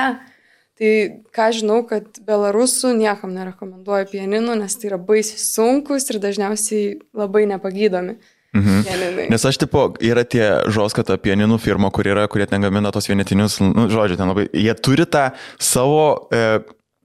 Tai 0.76 0.90
ką 1.32 1.44
žinau, 1.56 1.78
kad 1.88 2.18
belarusų 2.28 2.90
niekam 2.98 3.32
nerekomenduoju 3.32 4.10
pieninų, 4.12 4.58
nes 4.60 4.74
tai 4.76 4.90
yra 4.90 4.98
baisiai 5.00 5.40
sunkus 5.40 6.10
ir 6.12 6.20
dažniausiai 6.20 6.98
labai 7.16 7.46
nepagydomi. 7.48 8.18
Mhm. 8.56 8.82
Pieninai. 8.88 9.28
Nes 9.32 9.46
aš, 9.48 9.60
tipo, 9.60 9.86
yra 10.04 10.24
tie 10.28 10.44
žoskata 10.72 11.16
pieninų 11.20 11.60
firma, 11.64 11.92
kur 11.96 12.08
yra, 12.08 12.26
kurie 12.32 12.48
ten 12.48 12.64
gamina 12.64 12.92
tos 12.96 13.08
vienetinius, 13.08 13.62
nu, 13.64 13.88
žodžiu, 13.92 14.20
ten 14.20 14.32
labai, 14.32 14.48
jie 14.52 14.76
turi 14.80 15.08
tą 15.08 15.30
savo 15.60 16.28
e, 16.32 16.60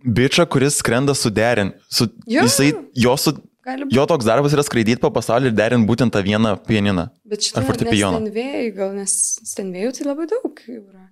bičią, 0.06 0.46
kuris 0.50 0.78
skrenda 0.82 1.14
suderin. 1.18 1.72
Su, 1.90 2.08
Jo. 2.26 2.46
jisai, 2.46 2.70
jo, 2.94 3.16
su, 3.18 3.34
Gali 3.66 3.84
būt. 3.84 3.94
jo 3.94 4.04
toks 4.08 4.24
darbas 4.24 4.54
yra 4.56 4.64
skraidyti 4.64 5.02
po 5.02 5.10
pasaulį 5.12 5.50
ir 5.50 5.56
derinti 5.56 5.88
būtent 5.88 6.14
tą 6.14 6.22
vieną 6.24 6.56
pieniną. 6.64 7.10
Bet 7.28 7.44
šitą 7.44 7.64
fortepijoną. 7.68 8.22
Stenvėjai, 8.22 8.68
gal 8.76 8.94
nes 8.96 9.16
stenvėjų 9.52 9.96
tai 9.98 10.06
labai 10.08 10.28
daug 10.30 10.62
yra. 10.72 11.08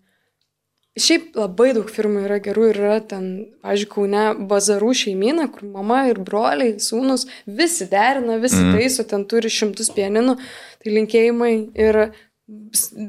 Šiaip 0.99 1.37
labai 1.39 1.69
daug 1.77 1.91
firmų 1.93 2.25
yra 2.27 2.39
gerų 2.43 2.71
ir 2.73 2.79
yra 2.81 2.97
ten, 3.07 3.27
pažiūrėjau, 3.63 3.91
Kaune 3.93 4.23
bazarų 4.51 4.89
šeimyna, 4.99 5.47
kur 5.55 5.69
mama 5.71 6.01
ir 6.11 6.19
broliai, 6.27 6.73
sūnus, 6.83 7.29
visi 7.47 7.87
derina, 7.91 8.39
visi 8.43 8.59
mm. 8.59 8.73
taiso, 8.75 9.05
ten 9.07 9.23
turi 9.31 9.53
šimtus 9.53 9.93
pieninų, 9.95 10.35
tai 10.83 10.95
linkėjimai 10.97 11.53
ir 11.79 12.01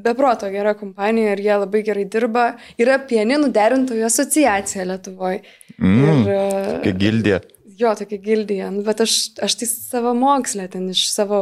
beproto 0.04 0.50
gera 0.52 0.76
kompanija 0.78 1.32
ir 1.34 1.42
jie 1.42 1.56
labai 1.64 1.82
gerai 1.86 2.04
dirba. 2.12 2.44
Yra 2.78 3.00
pieninų 3.10 3.50
derintojų 3.56 4.04
asociacija 4.06 4.86
Lietuvoje. 4.92 5.40
Mm. 5.80 6.04
Ir, 6.04 6.30
Kaip 6.84 7.00
gildė. 7.00 7.40
Jo, 7.80 7.94
tokia 7.96 8.18
gildija. 8.20 8.70
Nu, 8.74 8.82
Bet 8.86 9.00
aš, 9.04 9.14
aš 9.40 9.54
tai 9.62 9.68
savo 9.70 10.12
mokslę 10.18 10.66
ten 10.72 10.88
iš 10.92 11.06
savo 11.14 11.40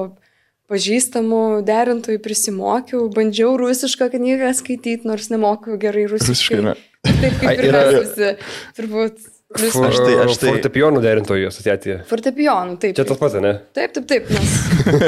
pažįstamų 0.68 1.38
derintojų 1.66 2.20
prisimokiau, 2.22 3.06
bandžiau 3.14 3.54
rusišką 3.60 4.10
knygą 4.12 4.50
skaityti, 4.58 5.06
nors 5.08 5.30
nemoku 5.32 5.78
gerai 5.80 6.04
rusiškai. 6.10 6.60
Rusiškai, 6.60 6.62
ne. 6.66 6.76
Taip 7.08 7.38
kaip 7.40 7.48
Ai, 7.48 7.56
ir 7.64 7.72
mes 7.72 7.90
visi, 8.02 8.30
turbūt. 8.76 9.26
For, 9.48 9.86
Aš 9.88 9.96
tai- 10.04 10.16
aš 10.26 10.34
tai- 10.42 10.50
Fortepijonų 10.52 11.00
derintojų 11.00 11.46
asociacija. 11.48 11.94
Fortepijonų, 12.10 12.74
taip. 12.82 12.92
Čia 12.98 13.06
tas 13.08 13.16
pats, 13.16 13.38
ne? 13.40 13.54
Taip, 13.72 13.94
taip, 13.96 14.04
taip. 14.10 14.28
Nes, 14.28 14.58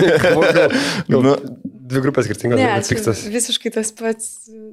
Nu, 1.13 1.35
Dvi 1.91 2.01
grupės 2.05 2.25
skirtingos, 2.29 2.61
ne, 2.61 2.71
tikslas. 2.87 3.25
visiškai 3.35 3.73
tas 3.75 3.89
pats 3.99 4.29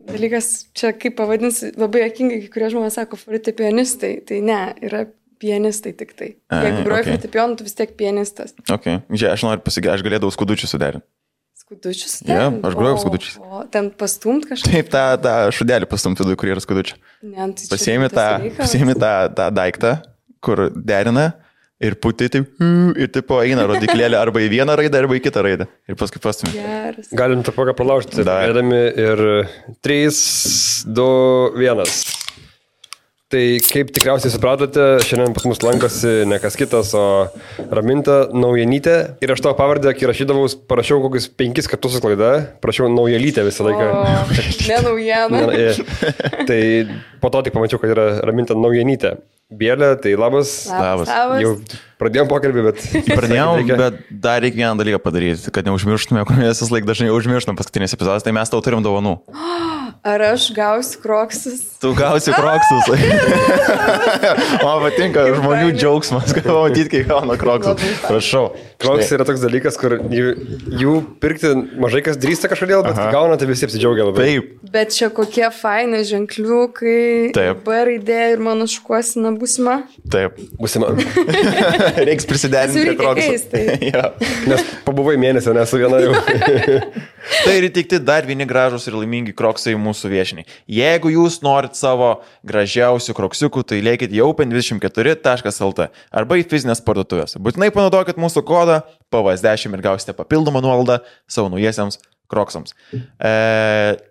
dalykas, 0.08 0.68
čia 0.78 0.92
kaip 0.94 1.16
pavadinsi, 1.18 1.72
labai 1.82 2.04
jokingai, 2.06 2.44
kai 2.44 2.52
kurie 2.54 2.68
žmonės 2.76 2.94
sako 3.00 3.18
fortepijonistai, 3.18 4.12
tai 4.30 4.38
ne, 4.46 4.60
yra 4.86 5.08
pianistai 5.42 5.94
tik 5.98 6.16
tai. 6.18 6.30
A, 6.50 6.64
Jeigu 6.66 6.84
groji 6.88 7.06
okay. 7.06 7.14
fortepijonu, 7.18 7.58
tu 7.60 7.68
vis 7.68 7.78
tiek 7.78 7.94
pianistas. 8.00 8.56
ok. 8.72 8.90
Žiūrėk, 9.12 9.32
aš 9.38 9.46
noriu 9.48 9.64
pasigę, 9.66 9.94
aš 9.94 10.04
galėdavau 10.08 10.34
skudučių 10.36 10.70
suderinti. 10.72 11.06
Skudučius. 11.68 12.22
Jo, 12.24 12.36
ten? 12.38 12.60
aš 12.64 12.76
grojau 12.80 12.96
O- 12.96 13.02
skudučiais. 13.02 13.40
O 13.44 13.64
ten 13.74 13.90
pastumt 13.92 14.46
kažką. 14.48 14.70
Taip, 14.72 14.88
tą, 14.94 15.02
tą 15.20 15.34
šudelį 15.58 15.90
pastumti 15.92 16.24
viduje, 16.24 16.38
kur 16.40 16.52
yra 16.54 16.62
skudučiai. 16.64 17.00
Ne, 17.28 17.50
tai 17.52 17.66
čia 17.66 17.72
Pasiemi 17.74 18.08
tą, 18.14 18.28
pasiemi 18.56 18.96
tą, 18.96 19.12
tą 19.36 19.48
daiktą, 19.52 19.92
kur 20.40 20.70
derina 20.72 21.26
ir 21.84 21.98
puti 22.02 22.30
taip, 22.32 22.48
ir 22.98 23.12
taip 23.14 23.34
eina 23.42 23.66
rodiklėlė 23.70 24.16
arba 24.18 24.42
į 24.42 24.48
vieną 24.56 24.78
raidę, 24.80 25.02
arba 25.04 25.18
į 25.20 25.22
kitą 25.28 25.44
raidę. 25.46 25.68
Ir 25.92 25.98
paskui 26.00 26.22
pastumi. 26.24 26.56
Geras. 26.56 27.12
Galim 27.20 27.44
tą 27.46 27.52
progą 27.54 27.76
pralaužti. 27.78 28.24
Dar.Ėdami 28.26 28.80
ir 29.04 29.22
3, 29.86 30.88
2, 30.88 31.12
1. 31.68 31.92
Tai 33.28 33.42
kaip 33.60 33.90
tikriausiai 33.92 34.32
supratote, 34.32 34.84
šiandien 35.04 35.34
pas 35.36 35.44
mus 35.50 35.60
lankosi 35.60 36.12
ne 36.32 36.38
kas 36.40 36.56
kitas, 36.56 36.94
o 36.96 37.28
Raminta 37.76 38.30
Naujanytė. 38.32 38.94
Ir 39.20 39.34
aš 39.34 39.42
tavo 39.44 39.58
pavardę, 39.58 39.92
kai 40.00 40.08
rašydavau, 40.08 40.46
parašiau 40.72 41.02
kokius 41.04 41.28
penkis 41.36 41.68
kartus 41.68 41.98
su 41.98 42.00
klaida, 42.06 42.30
prašiau 42.64 42.88
Naujelytę 42.94 43.44
visą 43.50 43.66
O, 43.66 43.68
laiką. 43.68 43.90
ne 44.70 44.78
naujiena. 44.86 45.42
Na, 45.44 45.60
e, 45.60 45.76
tai 46.48 46.62
po 47.20 47.34
to 47.34 47.44
tik 47.44 47.58
pamačiau, 47.58 47.82
kad 47.84 47.92
yra 47.98 48.08
Raminta 48.24 48.56
Naujanytė. 48.56 49.18
Bėlė, 49.52 49.92
tai 50.00 50.16
labas. 50.16 50.56
Labas. 50.72 51.12
labas. 51.12 51.44
Jau 51.44 51.54
pradėjom 52.02 52.28
pokalbį, 52.30 52.64
bet... 52.70 52.82
Pradėjom, 53.10 53.54
Reikia- 53.62 53.78
bet 53.80 54.00
dar 54.12 54.42
reikia 54.44 54.62
vieną 54.64 54.78
dalyką 54.82 55.00
padaryti, 55.04 55.52
kad 55.56 55.68
neužmirštume, 55.70 56.24
kur 56.30 56.38
mes 56.40 56.62
vis 56.62 56.72
laik 56.74 56.86
dažnai 56.90 57.10
užmirštam 57.16 57.58
paskutiniais 57.60 57.96
epizodais, 57.98 58.26
tai 58.26 58.34
mes 58.38 58.52
tau 58.54 58.62
turim 58.66 58.84
dovanų. 58.86 59.18
Ar 60.08 60.22
aš 60.22 60.50
gausiu 60.56 61.00
kroksus? 61.04 61.62
Tu 61.82 61.90
gausi 61.98 62.32
kroksus. 62.36 62.86
Man 64.64 64.84
patinka 64.84 65.24
žmonių 65.36 65.72
džiaugsmas, 65.76 66.32
kad 66.38 66.48
matyti, 66.54 66.90
kai 66.94 67.02
gauna 67.10 67.36
kroksus. 67.40 67.82
Prašau. 68.06 68.46
Kroks 68.78 69.10
yra 69.16 69.26
toks 69.28 69.42
dalykas, 69.42 69.78
kur 69.82 69.96
jų, 70.14 70.28
jų 70.78 70.94
pirkti 71.24 71.50
mažai 71.82 72.04
kas 72.06 72.20
drįsta 72.22 72.50
kažkodėl, 72.52 72.84
bet 72.86 72.94
kai 73.00 73.08
gauna, 73.16 73.40
tai 73.42 73.48
visi 73.50 73.66
apsidžiaugia 73.68 74.06
labai. 74.12 74.28
Taip, 74.28 74.54
Bet 74.68 74.92
čia 74.94 75.08
kokie 75.16 75.48
faini 75.56 76.04
ženkliukai. 76.06 77.32
Taip. 77.36 77.62
B 77.66 77.78
raidė 77.88 78.20
ir 78.36 78.42
mano 78.44 78.68
šukuosina 78.70 79.32
būsima. 79.40 79.80
taip. 80.14 80.38
Būsima. 80.62 80.92
Reiks 82.08 82.28
prisiderinti 82.30 82.84
prie 82.84 82.96
kroksų. 83.00 83.28
keisti. 83.28 83.64
Jo. 83.92 84.04
Nes 84.50 84.64
pabuvai 84.86 85.16
mėnesį, 85.22 85.54
nesu 85.58 85.80
viena 85.82 86.00
jau. 86.02 86.16
Tai 87.46 87.54
ir 87.58 87.68
įtikti 87.68 88.00
dar 88.04 88.28
vieni 88.28 88.48
gražus 88.48 88.88
ir 88.88 88.96
laimingi 88.98 89.34
kroksai 89.38 89.76
mūsų 89.80 90.12
viešiniai. 90.12 90.48
Jeigu 90.72 91.12
jūs 91.12 91.42
norit 91.46 91.78
savo 91.80 92.18
gražiausių 92.48 93.16
kroksiukų, 93.18 93.66
tai 93.68 93.82
lėkit 93.84 94.14
į 94.16 94.24
open24.lt 94.28 95.90
arba 96.12 96.40
į 96.40 96.46
fizinės 96.48 96.84
parduotuvės. 96.88 97.36
Būtinai 97.44 97.72
panaudokit 97.76 98.20
mūsų 98.22 98.46
kodą 98.48 98.82
PVS10 99.14 99.76
ir 99.76 99.84
gausite 99.90 100.16
papildomą 100.16 100.64
nuolaidą 100.64 101.02
savo 101.28 101.52
naujiesiams 101.52 102.00
kroksams. 102.32 102.76
E, 102.94 103.32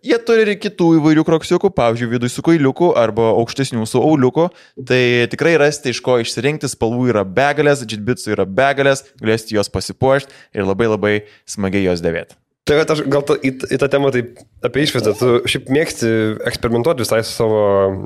jie 0.06 0.18
turi 0.26 0.46
ir 0.46 0.52
kitų 0.60 0.92
įvairių 1.00 1.26
kroksiukų, 1.28 1.70
pavyzdžiui, 1.76 2.10
viduje 2.14 2.32
su 2.32 2.44
kailiuku 2.46 2.92
arba 2.98 3.30
aukštesnių 3.42 3.86
su 3.88 4.00
auliuku. 4.02 4.48
Tai 4.88 5.02
tikrai 5.32 5.56
rasite 5.60 5.92
iš 5.92 6.02
ko 6.04 6.18
išsirinkti, 6.22 6.70
spalvų 6.72 7.10
yra 7.12 7.26
begalės, 7.28 7.84
džitbitsų 7.86 8.34
yra 8.38 8.48
begalės, 8.48 9.06
galėsite 9.22 9.58
juos 9.58 9.72
pasipuošti 9.72 10.34
ir 10.56 10.68
labai 10.68 10.90
labai 10.92 11.14
smagiai 11.48 11.88
juos 11.88 12.04
dėvėti. 12.04 12.38
Tai 12.66 12.80
aš 12.82 13.04
gal 13.06 13.22
ta, 13.22 13.36
į, 13.46 13.52
į 13.70 13.78
tą 13.78 13.86
temą 13.92 14.10
taip 14.10 14.40
apie 14.66 14.82
išvaizdą, 14.82 15.12
tu 15.20 15.28
šiaip 15.46 15.68
mėgsti 15.70 16.08
eksperimentuoti 16.50 17.04
visai 17.04 17.20
su 17.22 17.36
savo 17.36 17.60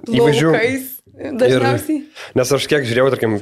įvaizdžiu. 0.04 0.50
Laukais 0.52 0.96
Dažniausiai. 1.20 2.04
Nes 2.38 2.52
aš 2.56 2.66
kiek 2.70 2.86
žiūrėjau, 2.88 3.10
tarkim, 3.12 3.34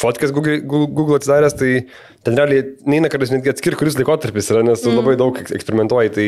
fotkės 0.00 0.32
Google, 0.36 0.58
Google 0.64 1.18
atsidaręs, 1.18 1.56
tai 1.60 1.72
ten 2.26 2.38
realiai 2.38 2.64
neina 2.88 3.10
kartais 3.12 3.32
netgi 3.34 3.52
atskirti, 3.52 3.78
kuris 3.80 3.98
laikotarpis 3.98 4.50
yra, 4.54 4.64
nes 4.66 4.82
mm. 4.82 4.98
labai 5.00 5.16
daug 5.20 5.38
ek- 5.40 5.52
eksperimentuoji. 5.58 6.12
Tai 6.16 6.26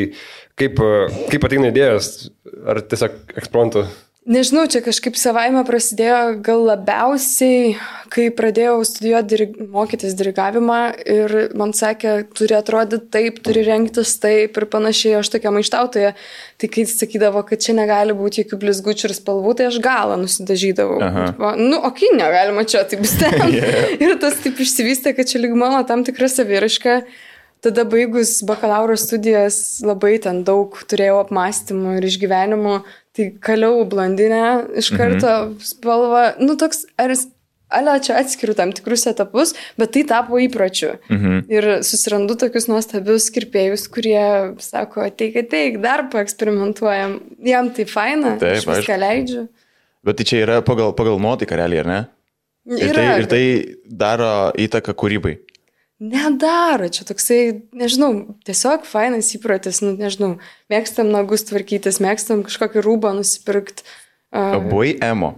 kaip, 0.60 0.82
kaip 1.32 1.48
ateina 1.48 1.72
idėjas, 1.72 2.12
ar 2.68 2.82
tiesiog 2.84 3.36
eksperimentų? 3.36 3.86
Nežinau, 4.22 4.68
čia 4.70 4.78
kažkaip 4.84 5.16
savaime 5.18 5.64
prasidėjo 5.66 6.36
gal 6.46 6.60
labiausiai, 6.68 7.72
kai 8.12 8.28
pradėjau 8.30 8.76
studijuoti, 8.86 9.26
dirig... 9.32 9.56
mokytis 9.72 10.14
dirigavimą 10.14 10.76
ir 11.10 11.34
man 11.58 11.74
sakė, 11.74 12.28
turi 12.30 12.54
atrodyti 12.54 13.10
taip, 13.10 13.40
turi 13.42 13.64
rengtis 13.66 14.12
taip 14.22 14.60
ir 14.60 14.66
panašiai, 14.70 15.16
aš 15.18 15.32
tokia 15.32 15.50
maištautoja. 15.56 16.12
Tai 16.54 16.70
kai 16.70 16.86
sakydavo, 16.86 17.42
kad 17.48 17.66
čia 17.66 17.74
negali 17.74 18.14
būti 18.14 18.44
jokių 18.44 18.60
blizgučių 18.62 19.10
ir 19.10 19.16
spalvų, 19.18 19.56
tai 19.58 19.66
aš 19.72 19.80
galą 19.82 20.20
nusidažydavau. 20.22 21.02
Aha. 21.02 21.26
Nu, 21.58 21.82
okei, 21.90 22.14
negalima 22.14 22.62
čia, 22.62 22.86
taip 22.86 23.02
bus 23.02 23.18
ten. 23.18 23.42
yeah. 23.58 23.90
Ir 23.98 24.14
tas 24.22 24.38
taip 24.44 24.62
išsivystė, 24.62 25.16
kad 25.18 25.34
čia 25.34 25.42
lyg 25.42 25.58
mano 25.58 25.82
tam 25.88 26.06
tikra 26.06 26.30
saviriška. 26.30 27.00
Tada 27.62 27.84
baigus 27.86 28.40
bakalauro 28.46 28.94
studijas 28.98 29.78
labai 29.86 30.16
ten 30.22 30.40
daug 30.46 30.78
turėjau 30.90 31.20
apmąstymų 31.22 32.00
ir 32.00 32.06
išgyvenimų, 32.08 32.80
tai 33.16 33.28
kaliau 33.44 33.84
blondinę 33.88 34.42
iš 34.80 34.92
karto 34.96 35.30
mhm. 35.30 35.54
spalvą, 35.68 36.24
nu 36.40 36.56
toks, 36.60 36.86
ar 37.00 37.12
jis, 37.12 37.26
ale 37.72 37.96
čia 38.04 38.18
atskiriu 38.20 38.54
tam 38.56 38.72
tikrus 38.76 39.04
etapus, 39.08 39.54
bet 39.80 39.92
tai 39.96 40.04
tapo 40.08 40.40
įpročiu. 40.40 40.94
Mhm. 41.12 41.42
Ir 41.52 41.68
susirandu 41.86 42.36
tokius 42.40 42.68
nuostabius 42.70 43.28
kirpėjus, 43.34 43.86
kurie 43.92 44.24
sako, 44.62 45.04
ateik, 45.08 45.38
ateik, 45.44 45.80
dar 45.84 46.06
paeksperimentuojam, 46.12 47.18
jam 47.48 47.70
tai 47.76 47.88
faina, 47.88 48.36
Taip, 48.40 48.58
aš 48.62 48.68
viską 48.68 48.96
aišku. 48.96 49.04
leidžiu. 49.04 49.46
Bet 50.02 50.18
tai 50.18 50.26
čia 50.26 50.42
yra 50.42 50.58
pagal, 50.66 50.96
pagal 50.98 51.20
nuotaiką 51.22 51.56
realiai, 51.60 51.84
ar 51.84 51.88
ne? 51.88 52.00
Ir 52.78 52.94
tai, 52.94 53.06
ir 53.18 53.26
tai 53.30 53.44
daro 53.86 54.52
įtaką 54.58 54.94
kūrybai. 54.98 55.36
Nedaro, 56.02 56.88
čia 56.90 57.04
toksai, 57.06 57.40
nežinau, 57.78 58.34
tiesiog 58.42 58.86
fainas 58.88 59.28
įprotis, 59.36 59.78
nu, 59.84 59.92
nežinau, 59.94 60.32
mėgstam 60.72 61.12
nagus 61.14 61.46
tvarkytis, 61.46 62.00
mėgstam 62.02 62.42
kažkokį 62.48 62.82
rūbą 62.82 63.12
nusipirkti. 63.14 63.86
Uh, 64.34 64.58
Buvai 64.66 64.96
emo. 65.04 65.36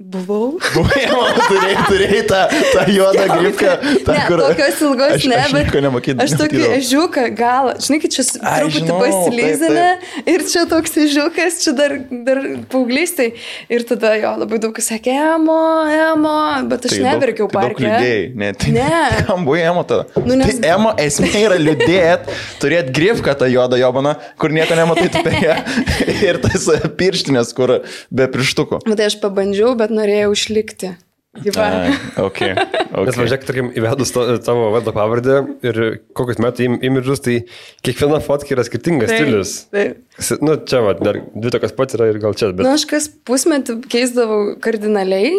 Buvau. 0.00 0.56
Buvai 0.74 1.02
turėjai, 1.46 1.82
turėjai 1.86 2.20
tą, 2.26 2.38
tą 2.72 2.84
juodą 2.90 3.24
grifką. 3.36 3.72
tą, 4.06 4.14
Ne, 4.16 4.22
tokios 4.40 4.80
ilgos 4.82 5.12
aš, 5.18 5.26
ne, 5.30 5.36
aš 5.38 5.52
bet 5.54 5.66
nieko 5.68 5.82
nematydavau. 5.84 6.24
Aš 6.24 6.32
tokį 6.40 6.62
ežiuką 6.78 7.24
gal, 7.38 7.68
žinai, 7.84 7.98
čia 8.10 8.24
truputį 8.26 8.96
pasilyzinę 8.98 9.84
ir 10.32 10.44
čia 10.50 10.64
toks 10.70 10.96
ežiukas, 11.04 11.60
čia 11.62 11.74
dar, 11.78 11.94
dar 12.26 12.40
paauglystai. 12.72 13.28
Ir 13.72 13.84
tada 13.86 14.14
jo 14.18 14.32
labai 14.42 14.58
daug 14.64 14.74
kas 14.74 14.88
sakė, 14.90 15.14
emo, 15.36 15.58
emo, 15.92 16.34
bet 16.72 16.88
aš 16.90 16.96
neverkiau 17.04 17.46
parke. 17.52 17.86
Ne, 18.34 18.50
tai 18.58 18.74
Ne. 18.74 18.88
Kam 19.28 19.46
buvai 19.46 19.62
emo 19.68 19.84
tada? 19.86 20.08
Nu, 20.24 20.34
nes- 20.40 20.58
Tai 20.62 20.72
emo 20.74 20.94
esmė 21.00 21.30
yra 21.44 21.60
liūdėt, 21.60 22.26
turėti 22.62 22.92
grifką 22.96 23.36
tą 23.38 23.46
juodą 23.52 23.78
jobaną, 23.80 24.16
kur 24.40 24.50
nieko 24.54 24.74
nematai 24.78 25.08
per 25.28 25.38
ją. 25.46 25.56
Ir 26.26 26.42
tas 26.42 26.66
pirštinės, 26.98 27.54
kur 27.56 27.78
be 28.10 28.26
pirštukų. 28.34 28.82
Bet 28.88 28.98
tai 28.98 29.08
aš 29.12 29.18
pabandžiau, 29.22 29.72
bet 29.78 29.81
norėjau 29.90 30.30
išlikti. 30.36 30.92
Gyva. 31.32 31.64
Ai, 31.64 31.92
ok. 32.20 32.40
Nes 32.92 32.92
okay. 32.92 33.20
važiuok, 33.22 33.44
tarkim, 33.48 33.70
įvedus 33.72 34.10
to, 34.12 34.24
tavo 34.44 34.66
vardą 34.74 34.92
pavardę 34.92 35.38
ir 35.64 35.78
kokius 36.12 36.42
metų 36.44 36.66
im- 36.66 36.76
imidžus, 36.84 37.22
tai 37.24 37.38
kiekviena 37.80 38.18
fotka 38.20 38.52
yra 38.52 38.66
skirtingas 38.68 39.08
Taip, 39.08 39.22
stilius. 39.22 39.54
taip. 39.72 40.02
Nu, 40.44 40.58
čia, 40.68 40.82
va, 40.84 40.92
dar 41.00 41.22
dvi 41.32 41.54
tokios 41.54 41.72
pat 41.78 41.96
yra 41.96 42.10
ir 42.12 42.20
gal 42.20 42.36
čia, 42.36 42.50
bet... 42.52 42.66
Na, 42.66 42.74
aš 42.76 42.84
kas 42.90 43.08
pusmetį 43.08 43.78
keisdavau 43.88 44.42
kardinaliai, 44.60 45.32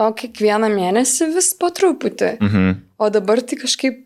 o 0.00 0.08
kiekvieną 0.16 0.72
mėnesį 0.72 1.28
vis 1.36 1.52
po 1.60 1.68
truputį. 1.76 2.32
Mhm. 2.40 2.72
O 2.96 3.08
dabar 3.10 3.40
tai 3.42 3.56
kažkaip, 3.58 3.96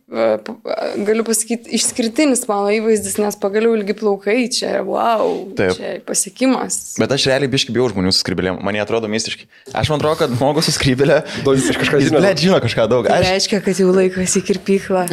galiu 1.05 1.21
pasakyti, 1.27 1.69
išskirtinis 1.77 2.47
mano 2.49 2.71
įvaizdis, 2.73 3.19
nes 3.21 3.37
pagaliau 3.37 3.75
ilgi 3.77 3.93
plaukai, 3.99 4.47
čia, 4.49 4.79
wow, 4.87 5.43
Taip. 5.59 5.75
čia 5.77 5.91
pasiekimas. 6.09 6.95
Bet 6.97 7.13
aš 7.13 7.27
realiai 7.29 7.51
biškai 7.53 7.75
bijau 7.77 7.91
žmonių 7.93 8.15
su 8.17 8.23
skrybėlėm. 8.25 8.63
Man 8.65 8.79
jie 8.79 8.81
atrodo 8.87 9.11
mistiškai. 9.13 9.45
Aš 9.77 9.91
man 9.93 10.01
atrodo, 10.01 10.17
kad 10.23 10.33
žmogus 10.33 10.71
su 10.71 10.75
skrybėlė. 10.79 11.19
Daug 11.45 11.61
jis 11.61 11.69
kažką 11.77 12.01
Jis, 12.01 12.09
žino. 12.09 12.23
ble, 12.25 12.33
žino 12.41 12.63
kažką 12.65 12.89
daug. 12.89 13.05
Tai 13.13 13.21
Aš, 13.21 13.29
reiškia, 13.35 13.61
kad 13.69 13.83
jau 13.85 13.93
laikas 13.93 14.39
į 14.41 14.45
kirpyklą. 14.49 15.05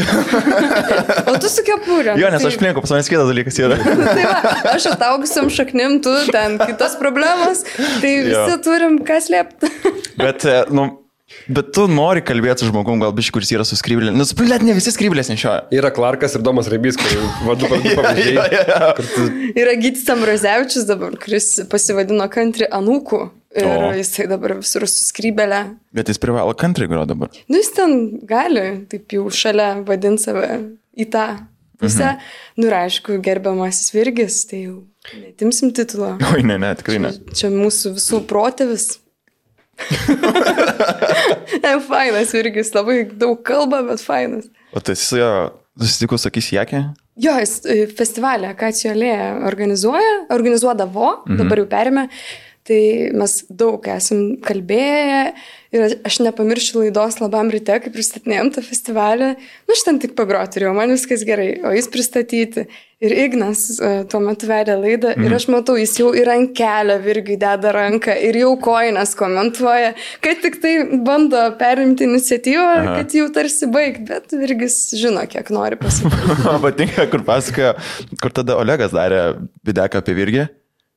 o 1.30 1.36
tu 1.44 1.52
su 1.52 1.68
kepurė. 1.68 2.16
jo, 2.16 2.32
nes 2.32 2.42
tai- 2.42 2.52
aš 2.54 2.60
plinku, 2.64 2.80
pas 2.88 2.96
manęs 2.96 3.12
kitas 3.12 3.28
dalykas 3.28 3.60
yra. 3.60 3.78
Tai 4.16 4.24
va, 4.24 4.56
aš 4.78 4.88
ataugusiam 4.96 5.52
šaknim, 5.52 6.00
tu 6.06 6.16
ten 6.32 6.56
kitos 6.64 6.96
problemos, 7.02 7.66
tai 8.00 8.14
visi 8.24 8.36
Jo. 8.56 8.56
turim 8.64 9.02
kas 9.04 9.28
liepti. 9.34 9.68
Bet, 10.16 10.46
e, 10.48 10.64
nu, 10.72 10.94
bet 11.50 11.72
tu 11.76 11.86
nori 11.92 12.22
kalbėti 12.26 12.64
su 12.66 12.70
žmogum, 12.72 13.00
gal 13.04 13.14
biškai, 13.16 13.36
kuris 13.40 13.52
yra 13.56 13.66
su 13.68 13.78
skrybėlė. 13.80 14.14
Nes, 14.16 14.34
ble, 14.38 14.58
ne 14.64 14.74
visi 14.78 14.94
skrybėlės 14.94 15.30
nešioja. 15.34 15.66
Yra 15.76 15.92
Clarkas 15.96 16.36
ir 16.38 16.44
Domas 16.46 16.70
Raibys, 16.72 16.98
kur 17.00 17.16
vadu 17.48 17.68
jo, 17.72 17.96
pavyzdžiai. 18.00 18.62
jo. 18.72 18.92
kur 18.98 19.10
tu- 19.14 19.32
Yra 19.62 19.76
Gytis 19.82 20.08
Ambrazevičius 20.14 20.88
dabar, 20.90 21.16
kuris 21.22 21.50
pasivadino 21.72 22.28
kantri 22.34 22.70
anūkų. 22.70 23.24
Ir 23.56 23.64
O. 23.72 23.92
jisai 23.96 24.26
dabar 24.28 24.58
visur 24.60 24.84
suskrybelė. 24.84 25.62
Bet 25.96 26.10
jis 26.12 26.18
privalo 26.20 26.52
country 26.60 26.90
gro 26.92 27.06
dabar. 27.08 27.30
Nu, 27.48 27.56
jis 27.62 27.70
ten 27.72 27.94
gali, 28.28 28.66
taip 28.92 29.14
jau 29.16 29.30
šalia 29.32 29.70
vadinti 29.88 30.26
save 30.28 30.50
į 31.00 31.06
tą 31.14 31.24
pusę. 31.80 32.10
Mhm. 32.18 32.26
Nu, 32.60 32.68
ir 32.68 32.76
aišku, 32.82 33.16
gerbiamasis 33.24 33.94
Virgis, 33.96 34.42
tai 34.50 34.66
jau 34.66 34.82
netimsim 35.22 35.72
titulo. 35.72 36.18
Oi, 36.34 36.44
ne, 36.44 36.58
ne, 36.60 36.74
tikrai 36.76 37.00
ne. 37.06 37.14
Čia 37.32 37.48
mūsų 37.54 37.94
visų 37.96 38.20
protėvis. 38.28 38.90
ne, 41.64 41.74
fainas 41.88 42.34
Virgis, 42.36 42.72
labai 42.76 43.04
daug 43.12 43.42
kalba, 43.46 43.82
bet 43.90 44.04
fainas. 44.04 44.48
O 44.76 44.84
tai 44.84 44.96
su 45.00 45.20
jo 45.20 45.32
susitikus, 45.80 46.26
sakys, 46.28 46.52
jekė? 46.56 46.82
Jo, 47.22 47.36
jis 47.40 47.62
e, 47.64 47.86
festivalį 47.96 48.50
Akacijų 48.50 48.92
alėja 48.92 49.28
organizuoja, 49.48 50.16
organizuodavo, 50.36 51.12
mhm. 51.24 51.40
dabar 51.40 51.62
jau 51.62 51.68
perėmė. 51.72 52.10
Tai 52.66 52.82
mes 53.14 53.34
daug 53.54 53.84
esam 53.94 54.40
kalbėję 54.42 55.20
ir 55.76 55.94
aš 56.08 56.16
nepamiršiu 56.26 56.80
laidos 56.80 57.20
labam 57.22 57.52
ryte, 57.54 57.76
kai 57.84 57.92
pristatinėjom 57.94 58.50
tą 58.56 58.64
festivalį. 58.66 59.28
Nu, 59.68 59.76
aš 59.76 59.84
ten 59.86 60.00
tik 60.02 60.16
pagroti 60.18 60.58
turėjau, 60.58 60.72
man 60.74 60.94
viskas 60.96 61.22
gerai, 61.28 61.52
o 61.62 61.76
jis 61.76 61.90
pristatyti. 61.94 62.66
Ir 63.06 63.14
Ignas 63.26 63.62
e, 63.76 63.92
tuo 64.10 64.22
metu 64.24 64.48
vedė 64.50 64.80
laidą 64.80 65.12
mhm. 65.12 65.28
ir 65.28 65.38
aš 65.38 65.46
matau, 65.54 65.76
jis 65.78 65.94
jau 66.00 66.10
ir 66.18 66.32
ant 66.32 66.56
kelio 66.58 66.96
virgiai 67.04 67.38
deda 67.44 67.76
ranką 67.76 68.18
ir 68.32 68.40
jau 68.40 68.56
koinas 68.66 69.14
komentuoja, 69.20 69.94
kad 70.26 70.42
tik 70.42 70.58
tai 70.64 70.74
bando 71.06 71.46
perimti 71.60 72.10
iniciatyvą, 72.10 72.68
Aha. 72.80 72.98
kad 72.98 73.18
jau 73.20 73.30
tarsi 73.36 73.70
baigt, 73.70 74.08
bet 74.10 74.34
virgis 74.34 74.80
žino, 74.98 75.28
kiek 75.30 75.54
nori 75.54 75.78
pasakyti. 75.86 76.42
Patinka, 76.66 77.10
kur 77.14 77.28
pasakojo, 77.30 77.76
kur 78.24 78.40
tada 78.42 78.58
Olegas 78.58 78.96
darė 78.96 79.26
videką 79.68 80.02
apie 80.02 80.18
Virgį. 80.24 80.48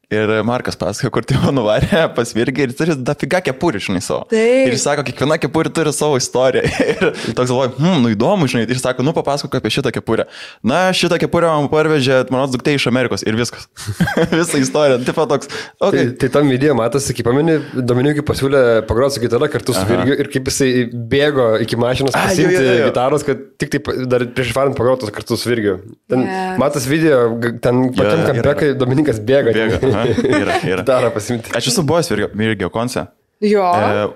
Ir 0.09 0.31
Markas 0.49 0.73
pasakoja, 0.81 1.11
kur 1.12 1.25
tėvo 1.29 1.50
nuvarė 1.53 2.07
pas 2.17 2.31
virgį 2.33 2.62
ir 2.65 2.71
turi 2.73 2.95
dafiga 3.05 3.43
kepurį, 3.45 3.81
žinai, 3.91 4.00
savo. 4.00 4.23
Taip. 4.31 4.69
Ir 4.71 4.73
jis 4.73 4.87
sako, 4.87 5.03
kiekviena 5.05 5.37
kepurė 5.43 5.69
turi 5.77 5.93
savo 5.93 6.17
istoriją. 6.17 6.62
Ir 7.29 7.35
toks 7.37 7.50
galvoju, 7.50 7.75
hm, 7.77 7.99
nu 8.07 8.12
įdomu, 8.15 8.49
žinai. 8.49 8.62
Ir 8.65 8.73
jis 8.73 8.81
sako, 8.87 9.05
nu 9.05 9.12
papasakok 9.12 9.59
apie 9.59 9.69
šitą 9.75 9.93
kepurę. 9.93 10.25
Na, 10.65 10.87
šitą 10.97 11.19
kepurę 11.21 11.50
man 11.53 11.69
parvežė 11.69 12.23
mano 12.33 12.47
duktė 12.49 12.73
iš 12.79 12.87
Amerikos 12.88 13.21
ir 13.29 13.37
viskas. 13.37 13.69
Visa 14.33 14.57
istorija. 14.62 14.97
Taip 15.05 15.19
pat 15.21 15.29
toks, 15.35 15.53
Tai, 15.53 15.91
okay. 15.91 16.09
tai 16.25 16.31
tam 16.38 16.49
video 16.49 16.73
matosi, 16.79 17.12
kaip 17.19 17.29
pameni, 17.29 17.59
Dominikai 17.77 18.25
pasiūlė 18.33 18.62
pagroti 18.88 19.19
su 19.19 19.25
gitara 19.27 19.50
kartu 19.53 19.77
su 19.77 19.85
Virgiu 19.93 20.17
ir 20.25 20.33
kaip 20.33 20.49
jisai 20.49 20.71
bėgo 21.12 21.50
iki 21.67 21.77
mašinos 21.79 22.17
jo. 22.41 22.88
gitaros, 22.88 23.29
kad 23.29 23.45
tik 23.61 23.75
taip 23.77 23.93
dar 24.09 24.25
prieš 24.33 24.55
farant 24.57 24.77
pagrotos 24.81 25.12
kartu 25.12 25.37
su 25.37 25.53
Virgiu. 25.53 25.77
Ten 26.09 26.25
Yes. 26.25 26.57
matos 26.65 26.88
video, 26.88 27.21
ten 27.61 27.85
pačiam 27.93 28.25
yra. 28.25 28.33
kampe, 28.33 28.57
kai 28.65 28.73
Dominikas 28.81 29.21
bėga. 29.29 29.53
Bėga. 29.55 29.98
Aha, 30.02 30.28
Yra, 30.40 30.57
yra. 30.67 30.83
Gitarą 30.83 31.11
pasimti. 31.14 31.52
Aš 31.59 31.71
esu 31.73 31.85
buvęs 31.87 32.11
Virgio, 32.35 32.71
konce. 32.75 33.07
Jo. 33.45 33.64
E, 33.75 34.07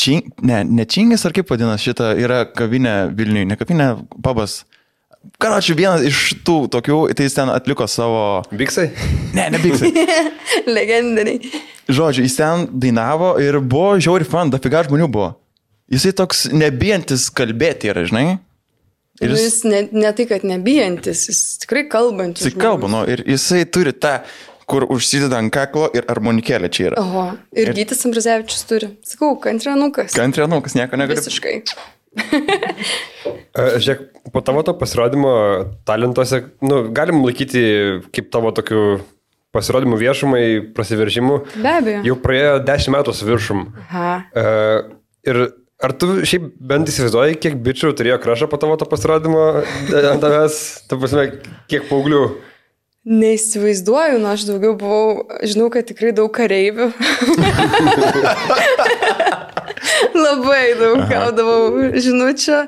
čing, 0.00 0.28
ne, 0.42 0.62
ne 0.64 0.84
Čingis 0.88 1.26
ar 1.28 1.34
kaip 1.36 1.50
vadinasi 1.52 1.90
šitą, 1.90 2.12
yra 2.20 2.42
kavinė 2.48 2.94
Vilniui, 3.16 3.46
ne 3.50 3.58
kavinė, 3.60 3.90
pabas. 4.24 4.62
Karočiui, 5.38 5.76
vienas 5.78 6.02
iš 6.02 6.20
tų 6.42 6.56
tokių, 6.74 6.96
tai 7.14 7.28
jis 7.28 7.36
ten 7.36 7.50
atliko 7.52 7.86
savo... 7.86 8.22
Biksai? 8.58 8.88
Ne, 9.36 9.44
ne 9.54 9.60
biksai. 9.62 9.92
Legendiniai. 10.76 11.52
Žodžiu, 11.92 12.24
jis 12.26 12.34
ten 12.40 12.64
dainavo 12.82 13.36
ir 13.42 13.60
buvo 13.62 13.92
žiauri 14.02 14.26
fan, 14.26 14.50
dafiga 14.50 14.82
žmonių 14.88 15.06
buvo. 15.14 15.28
Jisai 15.92 16.14
toks 16.18 16.46
nebijantis 16.50 17.28
kalbėti 17.36 17.90
yra, 17.92 18.02
žinai. 18.08 18.24
Ir 19.22 19.28
Ir 19.28 19.34
jis, 19.36 19.42
jis 19.44 19.56
ne, 19.68 19.80
ne 19.92 20.10
tai, 20.16 20.24
kad 20.26 20.42
nebijantis, 20.48 21.26
jis 21.28 21.40
tikrai 21.62 21.84
kalbantis. 21.92 22.46
jisai 22.48 22.58
kalba, 22.58 22.88
nu, 22.90 23.02
ir 23.12 23.22
jisai 23.28 23.62
turi 23.70 23.92
tą, 23.94 24.16
kur 24.70 24.86
užsideda 24.92 25.40
ant 25.42 25.52
kaklo 25.54 25.88
ir 25.96 26.06
armonikėlė 26.12 26.70
čia 26.72 26.90
yra. 26.90 27.02
Oho. 27.02 27.24
Ir, 27.54 27.70
ir 27.70 27.76
Gytis 27.80 28.04
Ambrazevičius 28.08 28.66
turi. 28.68 28.92
Sakau, 29.06 29.34
kantrianukas. 29.42 30.14
Kantrianukas, 30.16 30.76
nieko 30.78 31.00
negaliu. 31.00 31.22
Visiškai. 31.22 31.56
Žiūrėk, 33.82 34.04
po 34.34 34.42
tavo 34.44 34.62
to 34.66 34.74
pasirodymo 34.76 35.32
talentuose, 35.88 36.44
nu, 36.64 36.84
galim 36.94 37.22
laikyti 37.24 37.64
kaip 38.12 38.30
tavo 38.34 38.52
tokių 38.56 38.84
pasirodymų 39.52 39.98
viešumai, 40.00 40.44
prasiveržimų. 40.76 41.40
Be 41.60 41.72
abejo. 41.76 42.04
Jau 42.08 42.16
praėjo 42.24 42.54
10 42.68 42.94
metų 42.94 43.16
su 43.16 43.28
viršum. 43.28 43.66
Aha. 43.84 44.12
Uh, 44.32 44.94
ir 45.28 45.42
ar 45.82 45.94
tu 45.98 46.08
šiaip 46.28 46.46
bent 46.62 46.88
įsivaizduoji, 46.88 47.40
kiek 47.42 47.58
bičių 47.64 47.92
turėjo 47.98 48.20
krašą 48.22 48.48
po 48.48 48.60
tavo 48.62 48.78
to 48.80 48.86
pasirodymo 48.88 49.42
e, 49.58 50.02
ant 50.12 50.22
tavęs, 50.22 50.58
ta 50.88 50.98
prasme, 51.00 51.26
kiek 51.70 51.88
paauglių? 51.90 52.22
Neįsivaizduoju, 53.02 54.20
nu 54.22 54.28
aš 54.30 54.44
daugiau 54.46 54.76
buvau, 54.78 55.24
žinau, 55.42 55.66
kad 55.74 55.88
tikrai 55.88 56.12
daug 56.14 56.30
kareivių. 56.30 56.92
labai 60.14 60.66
daug 60.78 61.02
gaudavau 61.10 61.90
žinučių. 61.98 62.66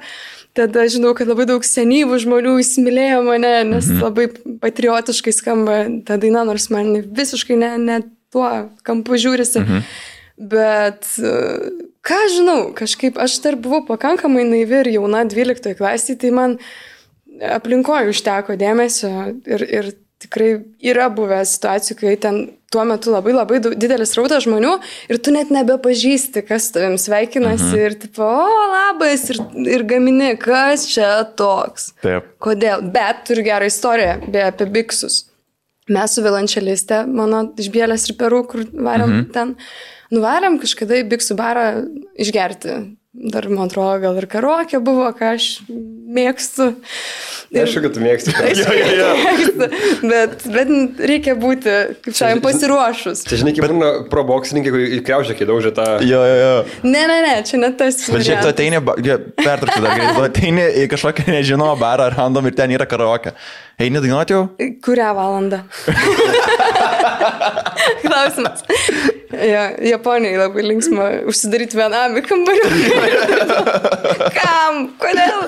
Tada 0.54 0.84
žinau, 0.86 1.16
kad 1.18 1.26
labai 1.26 1.48
daug 1.50 1.64
senyvų 1.66 2.20
žmonių 2.22 2.52
įsimylėjo 2.62 3.22
mane, 3.26 3.54
nes 3.72 3.88
mhm. 3.90 4.02
labai 4.04 4.28
patriotiškai 4.62 5.34
skamba 5.34 5.78
ta 6.06 6.18
daina, 6.22 6.44
nors 6.46 6.68
man 6.70 6.92
visiškai 7.02 7.58
ne, 7.58 7.72
ne 7.82 7.96
tuo 8.34 8.50
kampu 8.86 9.18
žiūrisi. 9.18 9.62
Mhm. 9.64 9.88
Bet 10.50 11.10
e, 11.22 11.34
ką 12.06 12.20
žinau, 12.36 12.60
kažkaip 12.74 13.18
aš 13.22 13.38
dar 13.42 13.58
buvau 13.58 13.84
pakankamai 13.86 14.46
naivi 14.46 14.80
ir 14.82 14.92
jauna 14.96 15.22
12 15.30 15.74
klasėje, 15.78 16.20
tai 16.22 16.30
man 16.34 16.56
aplinkoje 17.54 18.10
užteko 18.14 18.54
dėmesio 18.58 19.10
ir, 19.50 19.62
ir 19.66 19.92
tikrai 20.22 20.50
yra 20.84 21.08
buvę 21.12 21.40
situacijų, 21.48 21.96
kai 22.00 22.14
ten 22.20 22.38
tuo 22.72 22.84
metu 22.88 23.12
labai 23.14 23.34
labai 23.34 23.60
didelis 23.62 24.14
rautas 24.18 24.46
žmonių 24.46 24.72
ir 25.12 25.20
tu 25.22 25.34
net 25.34 25.52
nebepažįsti, 25.54 26.42
kas 26.48 26.70
tavim 26.74 26.96
sveikinasi 27.00 27.68
mhm. 27.68 27.84
ir 27.84 27.98
tipo, 28.06 28.24
o 28.24 28.64
labas 28.72 29.28
ir, 29.34 29.40
ir 29.76 29.86
gamini, 29.88 30.32
kas 30.40 30.88
čia 30.90 31.10
toks. 31.38 31.92
Taip. 32.02 32.34
Kodėl? 32.42 32.86
Bet 32.94 33.24
turiu 33.28 33.46
gerą 33.46 33.70
istoriją, 33.70 34.18
beje, 34.26 34.50
apie 34.50 34.68
biksus. 34.74 35.22
Mes 35.92 36.14
su 36.16 36.22
Vilančeliste, 36.24 37.02
mano 37.04 37.42
iš 37.60 37.68
Bielės 37.72 38.08
ir 38.08 38.16
Perų, 38.20 38.44
kur 38.48 38.64
varėm 38.72 39.10
mhm. 39.10 39.24
ten, 39.34 39.56
nuvarėm 40.14 40.56
kažkada 40.62 41.02
į 41.02 41.08
biksų 41.12 41.36
barą 41.38 41.66
išgerti. 42.20 42.78
Dar, 43.14 43.46
man 43.46 43.68
atrodo, 43.68 44.00
gal 44.02 44.16
ir 44.18 44.24
karokė 44.26 44.80
buvo, 44.82 45.06
ką 45.14 45.28
aš 45.36 45.44
mėgstu. 45.70 46.72
Aišku, 47.54 47.84
kad 47.84 47.94
tu 47.94 48.02
mėgsti. 48.02 48.34
Aišku, 48.48 48.72
mėgstu, 49.20 49.68
bet, 50.10 50.42
bet 50.50 50.72
reikia 51.12 51.36
būti, 51.38 51.76
kaip 52.02 52.18
šiandien, 52.18 52.42
pasiruošus. 52.42 53.22
Čia 53.30 53.38
žinai, 53.44 53.54
kaip 53.54 53.70
būna 53.70 53.92
pro 54.10 54.26
boksininkai, 54.26 54.74
kai 54.74 54.90
į 54.98 55.00
kreužę, 55.06 55.38
kai 55.38 55.46
daužia 55.46 55.70
tą... 55.78 55.86
Jo, 56.02 56.26
jo, 56.26 56.36
jo. 56.42 56.58
Ne, 56.82 57.06
ne, 57.06 57.22
ne, 57.22 57.38
čia 57.46 57.62
ne 57.62 57.70
tas. 57.78 58.02
Bet 58.10 58.26
šiaip 58.26 58.42
tu 58.42 58.50
ateini, 58.50 58.82
pertrauksiu 58.82 59.86
dar 59.86 59.94
greitai, 59.94 60.18
tu 60.18 60.26
ateini 60.26 60.66
į 60.82 60.90
kažkokią 60.90 61.30
nežinomą 61.38 61.78
barą 61.78 62.10
random 62.16 62.50
ir 62.50 62.58
ten 62.58 62.74
yra 62.74 62.90
karaoke. 62.90 63.38
Eini 63.78 64.02
dainuoti 64.02 64.34
jau? 64.34 64.48
Kurią 64.82 65.14
valandą? 65.14 65.62
Klausimas. 68.02 68.66
Ja, 69.34 69.64
Japonijai 69.82 70.38
labai 70.38 70.62
linksma 70.64 71.06
užsidaryti 71.30 71.78
vienam 71.78 72.14
į 72.18 72.22
kambarį. 72.26 72.68
Kam? 74.38 74.78
Kodėl? 75.00 75.42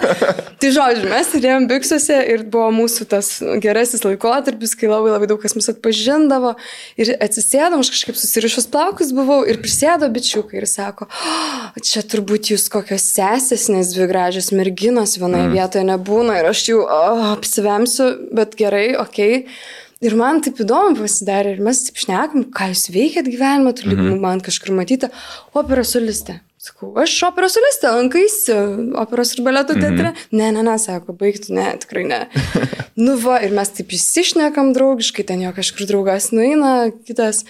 Tai 0.61 0.70
žodžiu, 0.75 1.07
mes 1.11 1.31
sėdėjom 1.33 1.68
biksuose 1.70 2.18
ir 2.33 2.44
buvo 2.51 2.68
mūsų 2.75 3.07
tas 3.11 3.31
gerasis 3.62 4.05
laikotarpis, 4.07 4.75
kai 4.79 4.90
labai 4.90 5.14
labai 5.14 5.29
daug 5.31 5.40
kas 5.42 5.57
mus 5.59 5.70
atpažindavo. 5.72 6.55
Ir 7.01 7.14
atsisėdom, 7.22 7.85
aš 7.85 7.92
kažkaip 7.94 8.18
susirišus 8.18 8.68
plaukus 8.72 9.14
buvau 9.16 9.42
ir 9.49 9.61
prisėdo 9.62 10.11
bičiukai 10.12 10.61
ir 10.62 10.68
sako, 10.70 11.07
"O, 11.07 11.85
čia 11.85 12.03
turbūt 12.03 12.53
jūs 12.53 12.68
kokios 12.72 13.07
sesės, 13.14 13.68
nes 13.72 13.94
dvi 13.94 14.11
gražios 14.11 14.53
merginos 14.53 15.18
vienoje 15.20 15.49
mm. 15.49 15.57
vietoje 15.59 15.88
nebūna 15.92 16.40
ir 16.40 16.51
aš 16.53 16.68
jau 16.72 16.85
oh, 16.85 17.27
apsivemsiu, 17.37 18.12
bet 18.37 18.59
gerai, 18.59 18.88
okei. 18.96 19.44
Okay. 19.46 19.85
Ir 20.04 20.12
man 20.18 20.42
taip 20.44 20.59
įdomu 20.61 20.96
pasidarė, 20.98 21.54
ir 21.56 21.62
mes 21.64 21.78
taip 21.87 21.96
šnekam, 22.02 22.42
ką 22.52 22.66
jūs 22.72 22.90
veikėt 22.92 23.30
gyvenime, 23.32 23.72
tu 23.74 23.88
lyg 23.88 23.96
Mhm. 23.98 24.20
man 24.20 24.40
kažkur 24.44 24.74
matyti, 24.76 25.09
operos 25.54 25.94
solistė. 25.96 26.40
Sakau, 26.61 26.90
aš 26.98 27.14
operos 27.28 27.54
solistė, 27.56 27.92
lankaisi 27.94 28.52
operos 28.98 29.32
ir 29.38 29.44
baleto 29.44 29.72
teatre. 29.74 30.14
Ne, 30.32 30.50
ne, 30.52 30.62
ne, 30.66 30.76
sako, 30.78 31.14
baigtų, 31.16 31.50
ne, 31.54 31.76
tikrai 31.78 32.04
ne. 32.04 32.28
nu 32.96 33.16
va, 33.22 33.38
ir 33.40 33.50
mes 33.56 33.68
taip 33.70 33.88
įsišnekam 33.88 34.74
draugiškai, 34.74 35.24
ten 35.24 35.40
jo 35.40 35.52
kažkur 35.56 35.87
draugas 35.87 36.32
nueina, 36.32 36.90
kitas. 37.06 37.44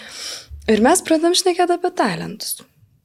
Ir 0.68 0.82
mes 0.82 1.00
pradam 1.02 1.32
šnekėti 1.34 1.78
apie 1.78 1.90
talentus. 1.96 2.60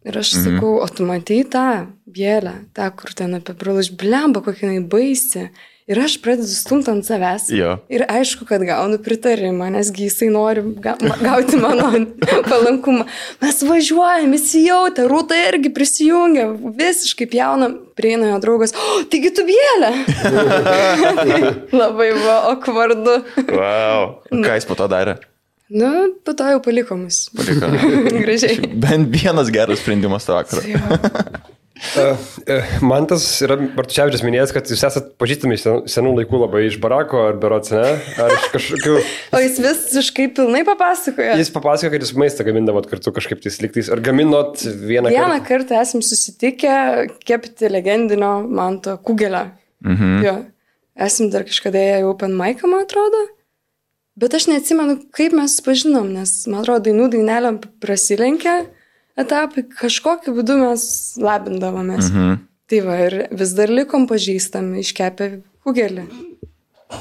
Ir 0.06 0.18
aš 0.18 0.34
Mhm. 0.36 0.44
sakau, 0.60 0.82
o 0.82 0.88
tu 0.88 1.06
matei 1.06 1.44
tą 1.46 1.88
bėlę, 2.10 2.66
tą, 2.74 2.90
kur 2.96 3.10
ten 3.14 3.34
apie 3.38 3.54
brolius 3.58 3.90
blemba, 3.90 4.42
kokia 4.42 4.68
jinai 4.70 4.88
baisi. 4.90 5.50
Ir 5.90 5.98
aš 6.00 6.20
pradedu 6.22 6.46
stumti 6.48 6.92
ant 6.94 7.06
savęs. 7.08 7.48
Jo. 7.56 7.72
Ir 7.92 8.04
aišku, 8.06 8.46
kad 8.50 8.62
gaunu 8.66 9.00
pritarimą, 9.02 9.72
nesgi 9.74 10.06
jisai 10.06 10.30
nori 10.34 10.62
ga 10.84 10.94
gauti 11.02 11.58
mano 11.62 11.90
palankumą. 12.52 13.08
Mes 13.42 13.64
važiuojam, 13.66 14.36
įsijautę, 14.38 15.08
rūta 15.10 15.40
irgi 15.50 15.74
prisijungia, 15.74 16.46
visiškai 16.78 17.28
jauna, 17.40 17.72
prieina 17.98 18.30
jo 18.30 18.38
draugas, 18.44 18.76
o, 18.78 19.02
taigi 19.12 19.34
tu 19.36 19.48
tai 21.18 21.42
labai 21.82 22.12
buvo 22.14 22.38
okvardu. 22.54 23.18
Wow. 23.50 24.16
Ką 24.32 24.56
jis 24.60 24.70
po 24.70 24.78
to 24.78 24.88
darė? 24.92 25.18
Nu, 25.72 26.12
po 26.26 26.36
to 26.36 26.46
jau 26.52 26.60
paliko 26.64 26.98
mus. 27.00 27.26
Paliko. 27.36 27.70
Gražiai. 28.24 28.60
Bent 28.76 29.10
vienas 29.16 29.50
geras 29.54 29.80
sprendimas 29.80 30.28
tą 30.28 30.42
vakarą. 30.42 31.50
Uh, 31.82 32.18
man 32.86 33.08
tas 33.10 33.24
yra 33.42 33.56
Bartuševičius 33.76 34.22
minėjęs, 34.22 34.52
kad 34.54 34.70
jūs 34.70 34.84
esate 34.86 35.16
pažįstami 35.20 35.58
senų 35.90 36.12
laikų 36.20 36.42
labai 36.44 36.62
iš 36.68 36.78
barako 36.84 37.24
ar 37.32 37.40
berots, 37.42 37.74
ne? 37.74 37.96
Ar 38.22 38.34
iš 38.36 38.46
kažkokių... 38.54 38.94
O 39.36 39.42
jis 39.42 39.58
visiškai 39.64 40.28
pilnai 40.38 40.62
papasakojo. 40.68 41.40
Jis 41.42 41.50
papasakojo, 41.56 41.96
kad 41.96 42.06
jūs 42.06 42.14
maistą 42.22 42.46
gamindavot 42.46 42.86
kartu 42.92 43.14
kažkaip 43.16 43.42
tais 43.42 43.58
liktais. 43.64 43.90
Ar 43.92 44.02
gaminot 44.06 44.62
vieną, 44.62 45.10
Vieną 45.10 45.40
kartą? 45.42 45.48
kartą 45.50 45.82
esam 45.82 46.06
susitikę 46.06 46.76
kepti 47.26 47.72
legendinio 47.74 48.34
manto 48.46 49.00
kugelę. 49.02 49.48
Mhm. 49.82 50.18
Jo. 50.26 50.36
Esam 51.02 51.32
dar 51.34 51.48
kažkada 51.50 51.82
ėję 51.82 52.04
į 52.04 52.10
Open 52.12 52.36
Mic, 52.38 52.62
man 52.68 52.86
atrodo. 52.86 53.24
Bet 54.22 54.36
aš 54.38 54.46
neatsimenu, 54.52 55.00
kaip 55.16 55.34
mes 55.34 55.56
pažinom, 55.66 56.12
nes, 56.14 56.34
man 56.52 56.62
atrodo, 56.62 56.84
dainų 56.92 57.10
dainelėm 57.16 57.58
prasilenkė 57.82 58.60
etapai, 59.24 59.64
kažkokiu 59.80 60.34
būdu 60.38 60.58
mes 60.62 60.84
labindavomės. 61.22 62.12
Mhm. 62.12 62.42
Tai 62.72 62.80
va, 62.88 62.98
ir 63.04 63.16
vis 63.36 63.52
dar 63.58 63.72
likom 63.72 64.06
pažįstami, 64.08 64.80
iškepę 64.86 65.32
kugelį. 65.68 66.06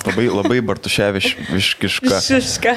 Labai, 0.06 0.26
labai 0.30 0.58
bartuševiškiška. 0.66 2.20
Šiška. 2.26 2.74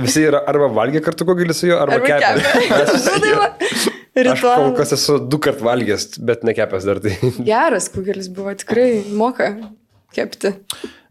Visi 0.00 0.24
yra 0.26 0.40
arba 0.50 0.68
valgė 0.74 1.00
kartu 1.04 1.26
kogelį 1.28 1.54
su 1.56 1.68
juo, 1.70 1.78
arba, 1.80 2.00
Arba 2.00 2.06
kepė. 2.08 2.30
kepė. 2.66 3.92
Nu, 4.16 4.22
tai. 4.24 4.32
Aš 4.32 4.40
kol 4.40 4.70
kas 4.78 4.94
esu 4.96 5.18
du 5.20 5.36
kart 5.44 5.58
valgęs, 5.60 6.06
bet 6.24 6.40
nekepęs 6.48 6.86
dar 6.88 7.02
tai. 7.04 7.18
Geras 7.44 7.90
kugelis 7.92 8.30
buvo, 8.32 8.54
tikrai 8.56 9.02
moka 9.12 9.50
kepti. 10.16 10.54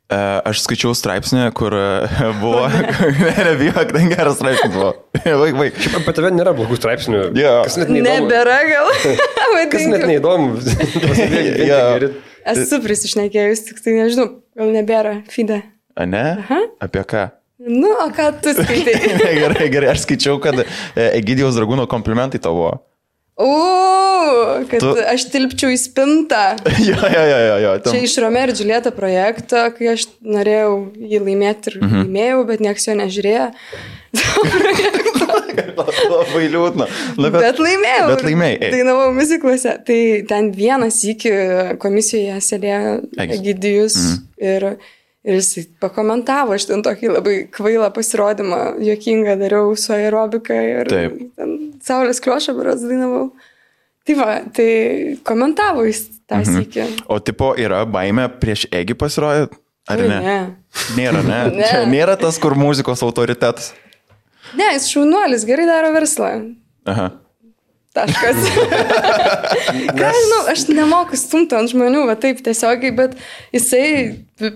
E, 0.05 0.17
Aš 0.45 0.61
skaičiau 0.61 0.93
straipsnį, 0.93 1.47
kur 1.57 1.73
e, 1.73 1.85
buvo... 2.43 2.65
ne, 3.23 3.31
nebijok, 3.49 3.93
ten 3.95 4.11
geras 4.11 4.37
straipsnis 4.37 4.73
buvo. 4.73 4.91
Vaik, 5.41 5.55
vaik. 5.57 5.79
Apie 5.97 6.13
tave 6.13 6.29
nėra 6.35 6.53
blogų 6.57 6.77
straipsnių. 6.77 7.21
Jo. 7.39 7.53
Kas 7.65 7.79
net 7.81 7.89
neįdomu. 7.89 8.27
Nebėra 8.27 8.57
gal. 8.69 8.91
Kas 9.71 9.87
net 9.89 10.05
neįdomu. 10.05 10.59
Geri. 11.65 12.11
Esu 12.45 12.77
prisišnekėjus, 12.83 13.63
tik 13.71 13.81
tai 13.81 13.95
nežinau, 13.97 14.27
gal 14.53 14.69
nebėra. 14.75 15.15
Fide. 15.33 15.63
A 15.97 16.05
ne? 16.05 16.25
Apie 16.83 17.01
ką? 17.09 17.31
Nu, 17.65 17.89
o 18.03 18.09
ką 18.13 18.27
tu 18.43 18.53
skaitai? 18.53 18.93
gerai, 19.39 19.69
gerai, 19.73 19.89
aš 19.95 20.03
skaičiau, 20.03 20.37
kad 20.43 20.59
e, 20.61 20.65
Egidijos 21.07 21.57
dragūno 21.57 21.87
komplimentai 21.89 22.41
tavo. 22.43 22.67
O, 23.35 23.47
kad 24.71 24.79
Tu- 24.79 24.93
aš 25.11 25.25
tilpčiau 25.33 25.67
į 25.73 25.79
spintą. 25.81 26.43
jo, 26.87 26.95
jo, 26.95 27.23
jo, 27.27 27.39
jo, 27.49 27.57
jo. 27.65 27.73
Čia 27.89 27.99
iš 28.07 28.13
Romeo 28.23 28.47
ir 28.47 28.53
Džiulieta 28.55 28.93
projekto, 28.95 29.59
kai 29.75 29.89
aš 29.91 30.05
norėjau 30.23 30.77
jį 30.95 31.19
laimėti 31.25 31.73
ir 31.73 31.81
mhm. 31.81 32.05
laimėjau, 32.05 32.39
bet 32.47 32.63
niekas 32.63 32.87
jo 32.87 32.95
nežiūrėjo. 33.01 33.49
Labai 36.15 36.45
liūdna. 36.51 36.87
Na, 36.87 37.29
Bet, 37.29 37.37
bet 37.41 37.59
laimėjau. 37.63 38.07
Bet 38.13 38.23
laimėjai. 38.27 38.71
Dainavau 38.73 39.09
muziklose. 39.15 39.75
Tai 39.87 39.99
ten 40.29 40.51
vienas 40.55 41.01
iki 41.07 41.31
komisijoje 41.81 42.39
sėdėjo. 42.49 42.93
Egidijus 43.25 43.95
Mhm. 43.99 44.21
ir, 44.51 44.67
ir 45.25 45.39
jis 45.39 45.67
pakomentavo, 45.81 46.55
aš 46.55 46.69
ten 46.69 46.83
tokį 46.85 47.11
labai 47.15 47.35
kvailą 47.53 47.89
pasirodymą, 47.95 48.61
juokingą 48.85 49.35
dariau 49.41 49.73
su 49.79 49.93
aerobika 49.95 50.55
ir 50.55 50.91
Taip. 50.91 51.19
ten 51.38 51.57
Saulės 51.85 52.21
klošą 52.23 52.55
beras 52.57 52.85
dainavau. 52.85 53.29
Tai 54.05 54.15
va, 54.19 54.29
tai 54.53 54.69
komentavo 55.25 55.85
jis 55.88 56.03
tą 56.29 56.41
mhm. 56.41 56.57
sėkį. 56.59 56.88
O 57.09 57.17
tipo 57.21 57.53
yra 57.57 57.83
baime 57.89 58.27
prieš 58.41 58.67
Egi 58.73 58.97
pasirodyti? 58.97 59.57
Ar 59.89 60.01
ne? 60.01 60.19
ne. 60.21 60.38
Nėra, 60.97 61.21
ne? 61.25 61.41
Ne. 61.59 61.65
Čia 61.69 61.83
nėra 61.89 62.15
tas, 62.17 62.39
kur 62.41 62.55
muzikos 62.57 63.03
autoritetas. 63.05 63.73
Ne, 64.57 64.71
jis 64.77 64.89
šaunuolis, 64.93 65.45
gerai 65.45 65.65
daro 65.69 65.91
verslą. 65.93 66.31
Aha. 66.89 67.11
Taškas. 67.95 68.39
Ką 69.99 70.10
žinau, 70.17 70.39
aš 70.51 70.65
nemoku 70.67 71.17
stumti 71.19 71.55
ant 71.55 71.71
žmonių, 71.71 72.01
va 72.10 72.17
taip 72.19 72.41
tiesiogiai, 72.43 72.91
bet 72.95 73.13
jisai 73.55 73.86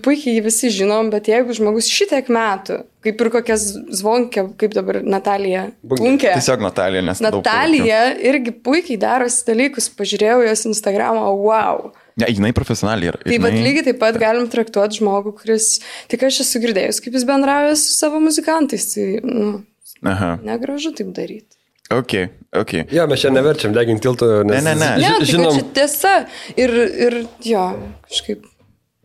puikiai 0.04 0.36
jį 0.36 0.42
visi 0.44 0.70
žinom, 0.74 1.08
bet 1.12 1.30
jeigu 1.30 1.54
žmogus 1.56 1.88
šitiek 1.88 2.28
metų, 2.32 2.82
kaip 3.06 3.22
ir 3.24 3.30
kokia 3.32 3.56
zvonkė, 3.56 4.44
kaip 4.60 4.74
dabar 4.76 5.00
Natalija. 5.00 5.70
Bunkė. 5.80 6.34
Tiesiog 6.36 6.60
Natalija, 6.66 7.04
nes... 7.06 7.22
Natalija 7.24 8.02
irgi 8.28 8.52
puikiai 8.52 9.00
darosi 9.00 9.46
dalykus, 9.48 9.88
pažiūrėjau 9.96 10.42
jos 10.44 10.66
Instagramą, 10.74 11.24
wow. 11.40 11.94
Ne, 12.20 12.28
jinai 12.28 12.52
profesionaliai 12.56 13.14
yra. 13.14 13.22
Tai 13.24 13.38
bet 13.38 13.54
Jinai- 13.56 13.64
lygiai 13.64 13.86
taip 13.88 14.02
pat 14.02 14.18
galim 14.20 14.50
traktuoti 14.52 15.00
žmogų, 15.00 15.32
kuris, 15.40 15.78
tik 16.12 16.26
aš 16.28 16.42
esu 16.44 16.60
girdėjus, 16.60 17.00
kaip 17.00 17.16
jis 17.16 17.24
bendrauja 17.28 17.72
su 17.80 17.94
savo 17.96 18.20
muzikantais, 18.20 18.90
tai, 18.92 19.06
nu, 19.24 19.62
Aha. 20.04 20.34
negražu 20.44 20.92
taip 20.98 21.14
daryti. 21.16 21.56
Ok, 21.90 22.12
ok. 22.54 22.72
Jo, 22.94 23.08
mes 23.10 23.18
čia 23.18 23.32
neverčiam 23.34 23.74
deginti 23.74 24.06
tiltų, 24.06 24.30
nes 24.46 24.62
Ne, 24.62 24.74
ne, 24.74 24.78
ne. 24.78 24.90
Ne, 25.02 25.12
tai 25.18 25.26
žinom, 25.26 25.56
čia 25.56 25.66
tiesa. 25.74 26.14
Ir, 26.54 26.70
ir 26.86 27.20
jo, 27.42 27.66
kažkaip. 28.06 28.46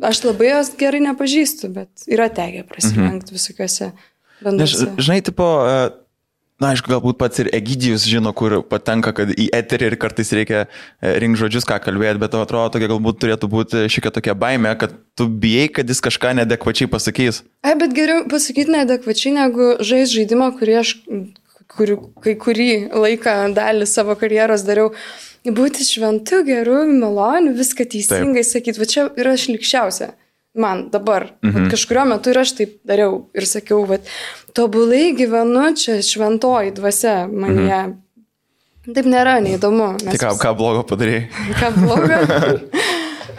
Aš 0.06 0.26
labai 0.26 0.52
jos 0.52 0.74
gerai 0.78 1.02
nepažįstu, 1.08 1.72
bet 1.74 2.06
yra 2.12 2.28
tekę 2.30 2.66
prasilenkti 2.70 3.32
mhm. 3.32 3.38
visokiuose 3.38 3.94
Nes, 3.96 4.44
bendruose. 4.44 4.90
žinai, 5.00 5.22
tipo, 5.24 5.46
e, 5.64 5.78
na, 6.62 6.74
aišku, 6.74 6.92
galbūt 6.92 7.18
pats 7.18 7.42
ir 7.42 7.50
Egidijus 7.56 8.04
žino, 8.12 8.34
kur 8.36 8.58
patenka, 8.68 9.16
kad 9.16 9.32
į 9.32 9.48
eterį 9.56 9.88
ir 9.90 9.96
kartais 10.02 10.34
reikia 10.36 10.66
rinkti 11.00 11.42
žodžius, 11.42 11.66
ką 11.66 11.80
kalbėti, 11.88 12.22
bet 12.22 12.36
atrodo, 12.38 12.74
tokia 12.76 12.92
galbūt 12.92 13.22
turėtų 13.24 13.50
būti 13.56 13.86
šiek 13.88 14.10
tiek 14.10 14.18
tokia 14.20 14.36
baime, 14.38 14.76
kad 14.78 14.94
tu 15.18 15.30
bijai, 15.32 15.72
kad 15.80 15.90
jis 15.90 16.04
kažką 16.06 16.36
nedekvačiai 16.44 16.92
pasakys. 16.92 17.42
Ai, 17.66 17.74
bet 17.80 17.96
geriau 17.96 18.28
pasakyti 18.30 18.76
neadekvačiai, 18.76 19.34
negu 19.40 19.74
žais 19.80 20.12
žaidimą, 20.12 20.52
kurį 20.60 20.78
aš 20.84 20.94
kur, 21.72 21.96
kai 22.24 22.36
kurį 22.40 22.68
laiką 22.94 23.36
dalį 23.56 23.88
savo 23.90 24.16
karjeros 24.20 24.64
dariau. 24.68 24.92
Būti 25.46 25.86
šventu, 25.86 26.40
geru, 26.48 26.84
maloniu, 26.90 27.52
viską 27.54 27.86
teisingai 27.92 28.42
sakyti. 28.44 28.80
Va 28.82 28.86
čia 28.90 29.04
yra 29.22 29.36
šlikščiausia. 29.38 30.12
Man 30.58 30.86
dabar. 30.90 31.28
Mhm. 31.44 31.68
Kažkurio 31.74 32.06
metu 32.08 32.32
ir 32.32 32.40
aš 32.42 32.54
taip 32.58 32.78
dariau 32.88 33.26
ir 33.36 33.44
sakiau, 33.46 33.84
kad 33.90 34.02
tobulai 34.56 35.12
gyvenu 35.18 35.68
čia 35.78 36.00
šventoji 36.02 36.72
dvasia 36.78 37.26
manyje. 37.28 37.82
Mhm. 37.92 38.02
Taip 38.96 39.06
nėra, 39.10 39.36
neįdomu. 39.42 39.92
Tai 40.00 40.06
Mes 40.14 40.22
ką, 40.22 40.30
vis- 40.32 40.42
ką 40.42 40.54
blogo 40.58 40.84
padarai? 40.88 41.28
ką 41.60 41.72
blogo? 41.78 42.20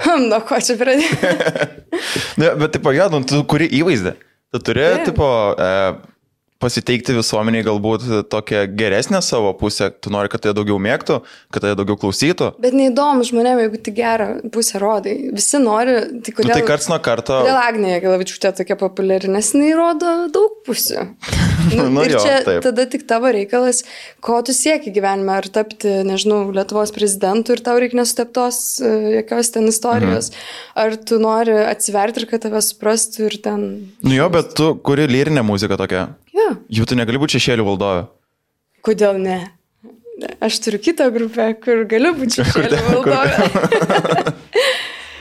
Hm, 0.07 0.27
Nuo 0.29 0.41
ko 0.45 0.59
čia 0.61 0.77
pradėjau? 0.79 1.33
Ne, 2.37 2.51
bet, 2.61 2.73
tipo, 2.77 2.93
jo, 2.93 3.07
nu, 3.09 3.23
tu 3.25 3.39
kuri 3.49 3.67
įvaizdį. 3.81 4.13
Tu 4.53 4.59
turi, 4.61 4.83
Taip. 4.85 5.07
tipo, 5.09 5.27
e, 5.57 5.69
pasiteikti 6.63 7.17
visuomeniai 7.17 7.65
galbūt 7.67 8.07
tokią 8.33 8.63
geresnę 8.79 9.21
savo 9.25 9.53
pusę. 9.59 9.91
Tu 10.01 10.13
nori, 10.13 10.31
kad 10.33 10.45
tai 10.45 10.55
daugiau 10.57 10.79
mėgtų, 10.81 11.19
kad 11.53 11.65
tai 11.65 11.75
daugiau 11.77 11.99
klausytų. 12.01 12.53
Bet 12.63 12.77
neįdomu 12.77 13.27
žmonėm, 13.29 13.61
jeigu 13.67 13.81
tik 13.89 13.99
gerą 13.99 14.29
pusę 14.55 14.81
rodai. 14.83 15.17
Visi 15.37 15.61
nori, 15.63 15.99
tai 16.25 16.37
Nu, 16.37 16.43
kodėl... 16.43 16.53
tai 16.55 16.69
karts 16.69 16.89
nuo 16.93 16.99
karto. 17.03 17.41
Kodėl 17.45 17.59
Agnija 17.61 18.01
Galavičiūtė 18.05 18.53
tokia 18.61 18.77
populiari, 18.81 19.31
nes 19.33 19.53
jinai 19.55 19.73
rodo 19.77 20.17
daug 20.33 20.61
pusių. 20.69 21.07
Nu 21.67 22.05
ir 22.05 22.13
jo, 22.15 22.21
čia 22.23 22.35
taip. 22.47 22.61
tada 22.63 22.85
tik 22.87 23.07
tavo 23.11 23.31
reikalas, 23.35 23.81
ko 24.23 24.37
tu 24.47 24.55
sieki 24.55 24.93
gyvenime, 24.95 25.33
ar 25.35 25.49
tapti, 25.51 25.91
nežinau, 26.07 26.45
Lietuvos 26.55 26.93
prezidentu 26.95 27.57
ir 27.57 27.63
tau 27.67 27.75
reikia 27.83 27.99
nesuteptos 27.99 28.61
e, 28.79 28.93
jokios 29.17 29.51
ten 29.55 29.67
istorijos, 29.73 30.31
mhm. 30.31 30.45
ar 30.85 30.95
tu 31.11 31.19
nori 31.23 31.57
atsiverti 31.67 32.23
ir 32.23 32.29
kad 32.31 32.45
tave 32.47 32.63
suprastų 32.63 33.27
ir 33.27 33.39
ten... 33.43 33.67
Nu 34.07 34.15
jo, 34.15 34.29
bet 34.31 34.55
tu 34.59 34.77
kuri 34.87 35.09
lyrinę 35.11 35.43
muziką 35.47 35.81
tokią. 35.81 36.07
Ja, 36.37 36.49
Jų 36.69 36.87
tu 36.89 36.99
negali 36.99 37.21
būti 37.23 37.39
šešėlių 37.39 37.65
valdovė. 37.67 38.07
kodėl 38.87 39.19
ne? 39.19 39.39
Aš 40.41 40.61
turiu 40.65 40.79
kitą 40.81 41.11
grupę, 41.13 41.51
kur 41.61 41.85
galiu 41.89 42.15
būti 42.17 42.41
šešėlio 42.41 42.83
kur- 43.05 43.13
valdovė. 43.13 44.37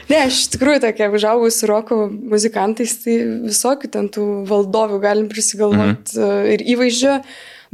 Ne, 0.05 0.19
aš 0.27 0.43
iš 0.43 0.49
tikrųjų 0.53 0.83
tokia 0.83 1.09
užaugus 1.09 1.55
su 1.57 1.67
roko 1.69 1.95
muzikantais, 2.13 2.93
tai 3.01 3.17
visokių 3.47 3.89
ten 3.89 4.09
tų 4.13 4.25
valdovių 4.45 4.99
galim 5.01 5.29
prisigalvoti 5.31 6.19
mm. 6.19 6.43
ir 6.53 6.63
įvaizdžio, 6.75 7.15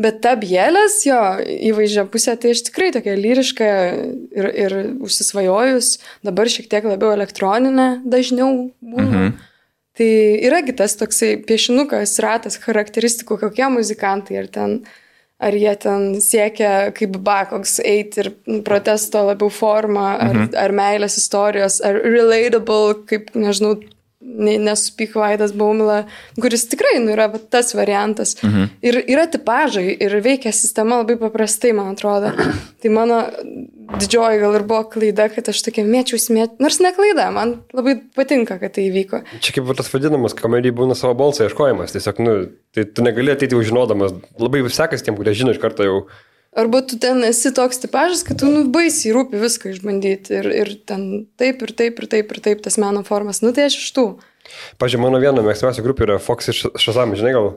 bet 0.02 0.22
ta 0.24 0.38
bėlės 0.40 1.02
jo 1.04 1.20
įvaizdžio 1.72 2.06
pusė, 2.14 2.38
tai 2.40 2.54
aš 2.56 2.64
tikrai 2.70 2.94
tokia 2.96 3.18
lyriška 3.20 3.68
ir, 4.32 4.48
ir 4.64 4.78
užsisvajojus, 5.04 5.98
dabar 6.24 6.52
šiek 6.52 6.72
tiek 6.72 6.88
labiau 6.88 7.12
elektroninė 7.18 7.90
dažniau 8.08 8.70
būna. 8.80 9.10
Mm 9.10 9.18
-hmm. 9.18 9.40
Tai 10.02 10.10
yragi 10.42 10.74
tas 10.74 10.96
toksai 10.98 11.36
piešinukas, 11.46 12.16
ratas 12.26 12.58
charakteristikų, 12.64 13.38
kokie 13.44 13.68
muzikantai 13.70 14.40
ir 14.40 14.48
ten 14.50 14.80
ar 15.42 15.58
jie 15.58 15.74
ten 15.82 16.08
siekia 16.22 16.92
kaip 16.98 17.18
bakoks 17.26 17.80
eiti 17.86 18.24
ir 18.24 18.30
protesto 18.66 19.24
labiau 19.28 19.50
formą, 19.54 20.08
ar, 20.18 20.36
mhm. 20.36 20.52
ar 20.58 20.74
meilės 20.78 21.18
istorijos, 21.22 21.80
ar 21.86 21.98
relatable, 22.06 22.96
kaip, 23.10 23.34
nežinau, 23.38 23.76
ne- 23.82 23.90
nesupyk 24.22 25.16
Vaidas 25.18 25.54
Baumila, 25.58 26.04
kuris 26.42 26.68
tikrai 26.70 27.00
nu, 27.02 27.12
yra 27.16 27.28
tas 27.52 27.74
variantas. 27.76 28.36
Mhm. 28.44 28.70
Ir 28.86 29.00
yra 29.10 29.26
tipažai 29.32 29.98
ir 29.98 30.16
veikia 30.24 30.54
sistema 30.56 31.02
labai 31.02 31.18
paprastai, 31.20 31.74
man 31.78 31.96
atrodo. 31.96 32.32
Tai 32.82 32.90
mano 32.94 33.20
didžioji 34.00 34.40
gal 34.42 34.56
ir 34.58 34.66
buvo 34.70 34.84
klaida, 34.94 35.28
kad 35.34 35.50
aš 35.52 35.62
tokia 35.66 35.84
mėčiausi, 35.88 36.34
mėt... 36.36 36.58
nors 36.64 36.80
ne 36.84 36.94
klaida, 36.96 37.28
man 37.34 37.58
labai 37.76 37.98
patinka, 38.16 38.58
kad 38.62 38.78
tai 38.78 38.88
įvyko. 38.90 39.24
čia 39.44 39.58
kaip 39.58 39.70
tas 39.78 39.92
vadinamas, 39.94 40.38
komedijai 40.38 40.76
būna 40.78 40.98
savo 40.98 41.18
balsą 41.20 41.50
ieškojimas. 41.50 41.94
Tiesiog, 41.96 42.22
nu, 42.26 42.36
tai 42.76 42.88
tu 42.88 43.06
negali 43.06 43.34
ateiti 43.34 43.58
jau 43.58 43.64
žinodamas. 43.66 44.16
Labai 44.42 44.64
sekas 44.72 45.06
tiem, 45.06 45.18
kurie 45.20 45.36
žino 45.38 45.56
iš 45.56 45.62
karto 45.62 45.88
jau. 45.88 46.04
Arba 46.52 46.82
tu 46.84 46.98
ten 47.00 47.24
esi 47.24 47.54
toks 47.56 47.80
tipažas, 47.80 48.26
kad 48.28 48.40
tu 48.42 48.50
nu 48.52 48.66
baisiai 48.74 49.14
rūpi 49.16 49.40
viską 49.40 49.70
išbandyti 49.72 50.34
ir, 50.36 50.50
ir 50.52 50.72
ten 50.90 51.06
taip 51.40 51.62
ir 51.64 51.72
taip 51.80 52.02
ir 52.04 52.08
taip 52.12 52.34
ir 52.36 52.42
taip 52.44 52.64
tas 52.66 52.76
meno 52.82 53.06
formas. 53.08 53.40
Nu 53.42 53.54
tai 53.56 53.70
aš 53.70 53.78
iš 53.80 53.92
tų. 53.96 54.06
Pavyzdžiui, 54.82 55.00
mano 55.00 55.22
viena 55.24 55.40
mėgstamiausia 55.46 55.86
grupė 55.86 56.10
yra 56.10 56.18
Fox 56.20 56.52
iš 56.52 56.66
Shazam, 56.76 57.14
žinai 57.16 57.32
gal. 57.38 57.54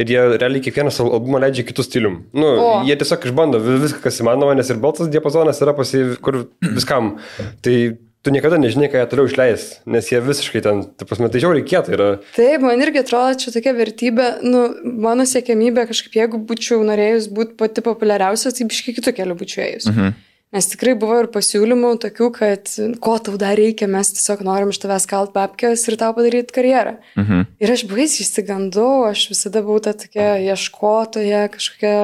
Ir 0.00 0.08
jie 0.08 0.20
realiai 0.40 0.62
kiekvieną 0.64 0.88
savo 0.94 1.10
albumą 1.12 1.42
leidžia 1.42 1.66
kitų 1.68 1.84
stilium. 1.84 2.14
Nu, 2.32 2.48
O. 2.56 2.68
jie 2.88 2.96
tiesiog 2.96 3.26
išbando 3.28 3.58
vi- 3.60 3.76
viską, 3.82 4.00
kas 4.06 4.22
įmanoma, 4.24 4.54
nes 4.56 4.70
ir 4.72 4.80
balsas 4.80 5.10
diapazonas 5.12 5.60
yra 5.60 5.74
pasi, 5.76 6.00
kur 6.24 6.46
viskam. 6.64 7.18
Tai 7.60 7.76
tu 8.22 8.30
niekada 8.30 8.58
nežinai, 8.62 8.88
ką 8.90 9.02
jie 9.02 9.08
toliau 9.10 9.28
išleis, 9.28 9.68
nes 9.90 10.08
jie 10.12 10.20
visiškai 10.22 10.62
ten, 10.64 10.82
tai 10.96 11.06
prasme, 11.08 11.28
tai 11.32 11.42
žiauriai 11.42 11.66
kieta 11.66 11.94
yra. 11.94 12.08
Taip, 12.36 12.62
man 12.62 12.82
irgi 12.84 13.02
atrodo, 13.02 13.38
čia 13.42 13.54
tokia 13.54 13.74
vertybė, 13.76 14.28
nu, 14.46 14.66
mano 15.02 15.26
siekiamybė 15.28 15.88
kažkaip, 15.90 16.18
jeigu 16.20 16.42
būčiau 16.46 16.82
norėjus 16.86 17.26
būti 17.34 17.58
pati 17.58 17.84
populiariausia, 17.84 18.54
tai 18.54 18.68
biškai 18.70 18.94
kitų 19.00 19.16
kelių 19.18 19.38
būčiau 19.42 19.64
ėjus. 19.66 19.88
Mhm. 19.90 20.14
Nes 20.52 20.66
tikrai 20.68 20.92
buvo 21.00 21.16
ir 21.22 21.30
pasiūlymų 21.32 21.94
tokių, 22.02 22.26
kad 22.36 22.68
ko 23.00 23.14
tau 23.24 23.38
dar 23.40 23.56
reikia, 23.56 23.86
mes 23.88 24.10
tiesiog 24.12 24.42
norim 24.44 24.68
iš 24.68 24.82
tavęs 24.82 25.06
kalt 25.08 25.32
papkės 25.32 25.86
ir 25.88 25.96
tau 25.96 26.12
padaryti 26.12 26.52
karjerą. 26.52 26.98
Mhm. 27.16 27.46
Ir 27.64 27.72
aš 27.72 27.86
baisiai 27.88 28.26
įsigandau, 28.26 29.06
aš 29.08 29.30
visada 29.32 29.64
buvau 29.64 29.80
ta 29.80 29.96
tokia 29.96 30.34
ieškotoja, 30.52 31.46
kažkokia, 31.56 31.96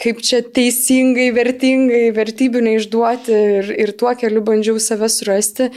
kaip 0.00 0.22
čia 0.24 0.40
teisingai, 0.42 1.30
vertingai, 1.36 2.06
vertybių 2.16 2.62
neišduoti 2.70 3.42
ir, 3.58 3.74
ir 3.84 3.92
tuo 3.98 4.14
keliu 4.18 4.42
bandžiau 4.46 4.80
save 4.82 5.10
surasti. 5.12 5.70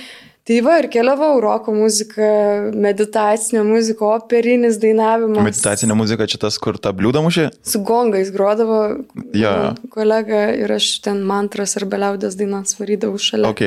Tai 0.46 0.60
va, 0.62 0.76
ir 0.78 0.86
keliavau 0.94 1.40
roko 1.42 1.74
muzika, 1.74 2.26
meditacinė 2.78 3.64
muzika, 3.66 4.06
operinis 4.14 4.78
dainavimas. 4.78 5.42
Meditacinė 5.42 5.98
muzika 5.98 6.28
čia 6.30 6.38
tas, 6.44 6.60
kur 6.62 6.78
tą 6.78 6.92
bliūdą 6.94 7.24
mušė? 7.26 7.48
Su 7.66 7.82
gongais 7.82 8.30
grodavo 8.34 8.84
Jo. 9.34 9.74
kolega 9.90 10.52
ir 10.54 10.76
aš 10.78 10.92
ten 11.08 11.24
mantras 11.26 11.74
ar 11.82 11.88
beliaudės 11.90 12.38
dainas 12.38 12.78
varydavau 12.78 13.18
šalia. 13.18 13.50
Ok. 13.50 13.64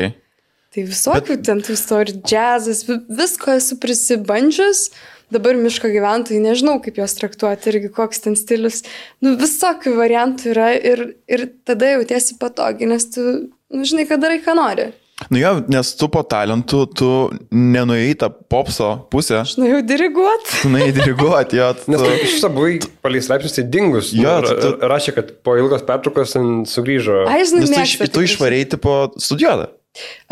Tai 0.74 0.82
visokių 0.84 1.36
Bet... 1.36 1.44
ten 1.48 1.62
tų 1.64 1.72
istorijų, 1.78 2.18
džiazas, 2.28 2.82
vi- 2.88 3.00
visko 3.22 3.54
esu 3.56 3.78
prisibandžius. 3.80 4.88
Dabar 5.32 5.56
miško 5.60 5.90
gyventojai 5.92 6.38
nežinau, 6.40 6.78
kaip 6.80 6.96
juos 7.02 7.12
traktuoti 7.18 7.68
irgi, 7.68 7.90
koks 7.92 8.22
ten 8.24 8.36
stilius. 8.36 8.78
Nu, 9.20 9.34
visokių 9.40 9.92
variantų 9.98 10.52
yra 10.54 10.70
ir, 10.76 11.02
ir 11.28 11.42
tada 11.68 11.90
jautiesi 11.98 12.38
patogiai, 12.40 12.88
nes 12.88 13.04
tu, 13.12 13.24
nu, 13.68 13.84
žinai, 13.84 14.06
kad 14.08 14.22
darai, 14.24 14.38
ką 14.44 14.54
nori. 14.56 14.86
Nu 15.34 15.40
jo, 15.40 15.50
nes 15.68 15.88
tu 15.98 16.06
po 16.14 16.20
talentų, 16.22 16.80
tu 16.96 17.08
nenuėjai 17.52 18.12
tą 18.22 18.28
popso 18.48 18.88
pusę, 19.12 19.40
Aš 19.42 19.56
norėjau 19.58 19.80
diriguoti. 19.88 20.60
tu 20.62 20.70
nuėjai 20.72 20.92
diriguoti, 21.00 21.58
jo. 21.58 21.72
Nes 21.90 22.00
tu- 22.00 22.06
tu 22.06 22.12
iš 22.28 22.36
viso 22.38 22.48
buvai 22.54 22.76
palei 23.02 23.20
straipsnius 23.26 23.56
tai 23.58 23.64
dingus. 23.66 24.12
Jo, 24.14 24.38
Nu, 24.40 24.46
tu- 24.46 24.54
tu- 24.62 24.70
ra- 24.78 24.92
Rašė, 24.94 25.14
kad 25.18 25.32
po 25.44 25.56
ilgos 25.58 25.82
pertraukos 25.82 26.32
ten 26.38 26.62
sugrįžo. 26.70 27.26
Ai, 27.28 27.42
žinai, 27.50 27.66
Nes 27.66 27.74
tu, 27.74 28.04
iš, 28.06 28.12
tu 28.14 28.20
išvarėjai 28.30 28.70
tipo 28.78 28.94
studijuotą. 29.18 29.74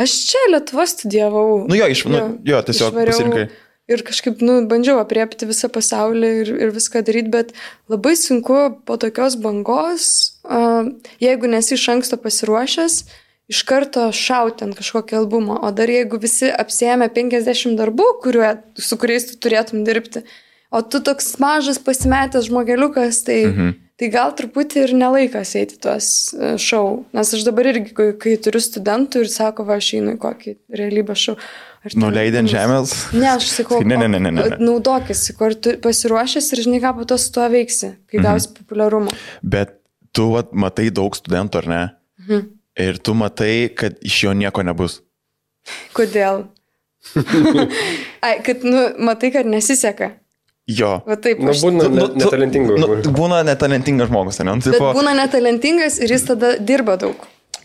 Aš 0.00 0.16
čia 0.30 0.42
Lietuvo 0.52 0.86
studijavau. 0.86 1.46
Nu 1.68 1.78
jo, 1.78 1.88
iš, 1.92 2.04
nu, 2.10 2.24
jo 2.44 2.62
tiesiog 2.66 2.92
išvariau 2.92 3.14
pasirinkai. 3.14 3.46
Ir 3.86 4.02
kažkaip, 4.02 4.40
nu, 4.42 4.58
bandžiau 4.66 4.98
apriepti 4.98 5.46
visą 5.46 5.68
pasaulį 5.70 6.30
ir, 6.40 6.48
ir 6.66 6.72
viską 6.74 7.04
daryti, 7.06 7.30
bet 7.30 7.52
labai 7.92 8.16
sunku 8.18 8.56
po 8.82 8.96
tokios 8.98 9.36
bangos, 9.38 10.08
uh, 10.42 10.90
jeigu 11.22 11.46
nesi 11.46 11.76
iš 11.76 11.84
anksto 11.94 12.18
pasiruošęs, 12.18 12.96
iš 13.46 13.62
karto 13.62 14.08
šauti 14.10 14.66
ant 14.66 14.74
kažkokio 14.74 15.20
albumo. 15.20 15.60
O 15.62 15.70
dar 15.70 15.90
jeigu 15.90 16.18
visi 16.18 16.50
apsėmė 16.50 17.12
50 17.14 17.78
darbų, 17.78 18.08
kuriuo, 18.26 18.56
su 18.74 18.98
kuriais 18.98 19.30
tu 19.30 19.38
turėtum 19.46 19.86
dirbti, 19.86 20.24
o 20.74 20.82
tu 20.82 20.98
toks 20.98 21.36
mažas 21.42 21.78
pasimetęs 21.78 22.50
žmogeliukas, 22.50 23.22
tai, 23.28 23.40
mhm. 23.52 23.74
Tai 23.96 24.08
gal 24.12 24.32
truputį 24.36 24.82
ir 24.84 24.92
nelaikas 24.98 25.54
eiti 25.56 25.78
tuos 25.80 26.08
e, 26.36 26.54
šou. 26.60 27.04
Nes 27.16 27.30
aš 27.34 27.44
dabar 27.46 27.68
irgi, 27.72 27.94
kai, 27.96 28.10
kai 28.20 28.34
turiu 28.44 28.60
studentų 28.60 29.22
ir 29.24 29.30
sako, 29.32 29.64
va, 29.68 29.78
aš 29.80 29.94
einu 29.98 30.16
į 30.16 30.20
kokį 30.20 30.56
ten- 31.94 32.02
Nuleidai 32.02 32.40
ant 32.42 32.50
žemės. 32.50 32.92
Ne, 33.14 33.28
aš 33.36 33.46
sakau, 33.60 33.78
ne, 33.88 33.96
ne, 33.96 34.08
ne, 34.10 34.18
ne, 34.18 34.30
ne. 34.34 34.44
naudokis, 34.58 35.22
ar 35.46 35.54
tu 35.54 35.76
pasiruošęs 35.84 36.48
ir 36.56 36.64
žinai, 36.66 36.80
ką 36.82 36.92
po 36.98 37.04
to 37.08 37.16
su 37.18 37.30
tuo 37.32 37.46
veiksi, 37.52 37.92
kai 38.10 38.18
Mhm. 38.18 38.26
gausi 38.26 38.48
populiarumą. 38.58 39.14
Bet 39.42 39.76
tu 40.12 40.32
vat, 40.34 40.52
matai 40.52 40.90
daug 40.90 41.14
studentų, 41.16 41.62
ar 41.62 41.66
ne? 41.72 41.82
Mhm. 42.26 42.44
Ir 42.76 42.98
tu 42.98 43.14
matai, 43.14 43.70
kad 43.74 43.96
iš 44.04 44.22
jo 44.26 44.32
nieko 44.36 44.60
nebus. 44.66 45.00
Kodėl? 45.96 46.48
Ai, 48.26 48.40
kad, 48.44 48.64
nu, 48.66 48.82
matai, 48.98 49.30
kad 49.32 49.46
nesiseka. 49.46 50.10
Jo. 50.66 50.96
Va 51.06 51.14
taip, 51.16 51.38
Nu, 51.38 51.52
aš- 51.54 51.62
būna 51.62 51.84
Tu- 51.86 51.90
ne, 51.94 52.00
tu- 52.08 52.18
netalentingų. 52.24 52.74
Nu, 52.78 52.86
žmonių. 52.86 53.12
būna 53.14 53.44
netalentingas 53.46 54.08
žmogus, 54.10 54.38
ne? 54.42 54.50
Nu, 54.50 54.54
Bet 54.58 54.74
tipo, 54.74 54.92
būna 54.98 55.14
netalentingas 55.14 56.00
ir 56.02 56.08
jis 56.10 56.24
tada 56.26 56.58
dirba 56.58 56.96
daug. 56.98 57.14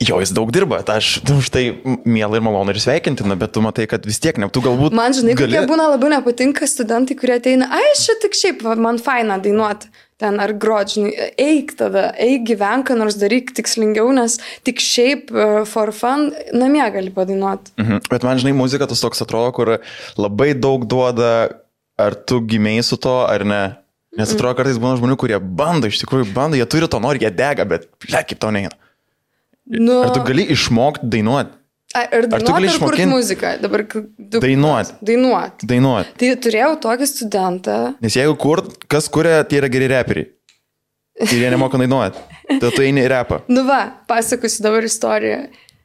jo, 0.01 0.19
jis 0.19 0.31
daug 0.33 0.51
dirba, 0.51 0.83
tai 0.83 0.97
aš 0.97 1.21
tu 1.25 1.33
už 1.37 1.49
tai 1.49 1.77
mielai 2.05 2.37
ir 2.37 2.41
malonu 2.45 2.69
ir 2.69 2.79
sveikintina, 2.81 3.37
bet 3.37 3.51
tu 3.53 3.61
matai, 3.61 3.85
kad 3.87 4.05
vis 4.05 4.19
tiek, 4.19 4.37
ne, 4.37 4.49
tu 4.49 4.61
galbūt... 4.61 4.91
Man, 4.93 5.13
žinai, 5.13 5.33
gali... 5.37 5.53
kokie 5.53 5.67
būna 5.69 5.89
labiau 5.93 6.09
nepatinka 6.09 6.65
studentai, 6.65 7.13
kurie 7.17 7.37
ateina, 7.37 7.67
ai, 7.69 7.93
čia 7.97 8.13
tik 8.21 8.33
šiaip, 8.33 8.61
man 8.77 8.97
faina 8.97 9.37
dainuoti. 9.41 9.87
Ten 10.21 10.39
ar 10.39 10.53
grodžinai, 10.53 11.31
eik 11.37 11.73
tada, 11.77 12.11
eik 12.21 12.43
gyvenk, 12.45 12.85
ką 12.89 12.97
nors 12.97 13.15
daryk 13.17 13.53
tikslingiau, 13.57 14.11
nes 14.13 14.37
tik 14.63 14.77
šiaip 14.77 15.31
uh, 15.33 15.65
for 15.65 15.89
fun 15.91 16.31
namie 16.53 16.85
gali 16.93 17.09
padainuoti. 17.09 17.71
Mhm. 17.81 18.03
Bet 18.09 18.21
man, 18.23 18.37
žinai, 18.37 18.53
muzika 18.53 18.85
tas 18.87 19.01
toks 19.01 19.21
atrodo, 19.25 19.49
kur 19.53 19.79
labai 20.17 20.53
daug 20.53 20.85
duoda, 20.85 21.49
ar 22.07 22.15
tu 22.27 22.41
gimėjai 22.41 22.83
su 22.87 22.97
to, 22.97 23.15
ar 23.27 23.45
ne. 23.45 23.61
Nes 24.17 24.27
Mhm. 24.27 24.35
atrodo, 24.37 24.57
kartais 24.59 24.77
būna 24.81 24.97
žmonių, 24.99 25.15
kurie 25.21 25.37
bando, 25.39 25.87
iš 25.87 26.01
tikrųjų 26.03 26.33
bando, 26.35 26.57
jie 26.59 26.65
turi 26.67 26.87
to 26.91 26.99
nori, 26.99 27.19
jie 27.23 27.31
dega, 27.31 27.63
bet, 27.65 27.85
ble, 28.03 28.23
kaip 28.27 28.39
tau 28.43 28.51
neina. 28.51 28.73
Nu, 29.71 30.01
Ar 30.03 30.09
tu 30.11 30.19
gali 30.27 30.43
išmokti 30.51 31.07
dainuoti? 31.13 31.53
Ar, 31.95 32.07
ar 32.07 32.23
tu 32.23 32.27
dainuoti, 32.33 32.51
gali 32.51 32.67
ar 32.67 32.79
kurti 32.79 33.01
išmokint- 33.01 33.11
muziką? 33.13 33.49
Dabar 33.61 33.83
du... 33.87 34.39
Dainuot. 34.43 34.91
Dainuoti. 35.03 35.67
Dainuoti. 35.67 36.13
Tai 36.19 36.29
turėjau 36.45 36.73
tokį 36.83 37.07
studentą. 37.07 37.77
Nes 38.03 38.15
jeigu 38.15 38.35
kur, 38.39 38.61
kas 38.91 39.07
kuria, 39.11 39.41
tie 39.47 39.59
yra 39.61 39.69
geri 39.71 39.87
reperiai. 39.91 40.27
Ir 41.21 41.37
jie 41.43 41.49
nemoka 41.53 41.77
dainuoti. 41.79 42.19
Tai 42.59 42.71
tu 42.75 42.81
eini 42.83 43.03
į 43.05 43.09
repą. 43.11 43.41
Nu 43.55 43.63
va, 43.67 43.81
pasakosiu 44.11 44.63
dabar 44.65 44.83
istoriją. 44.87 45.41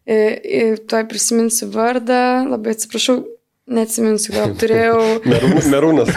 E, 0.06 0.14
e, 0.14 0.76
tuoj 0.86 1.06
prisiminsiu 1.10 1.66
vardą, 1.74 2.20
labai 2.50 2.74
atsiprašau, 2.76 3.24
neatsiminsiu, 3.66 4.32
gal 4.36 4.52
turėjau. 4.60 4.98
Merū- 5.26 5.62
Merūnas. 5.72 6.10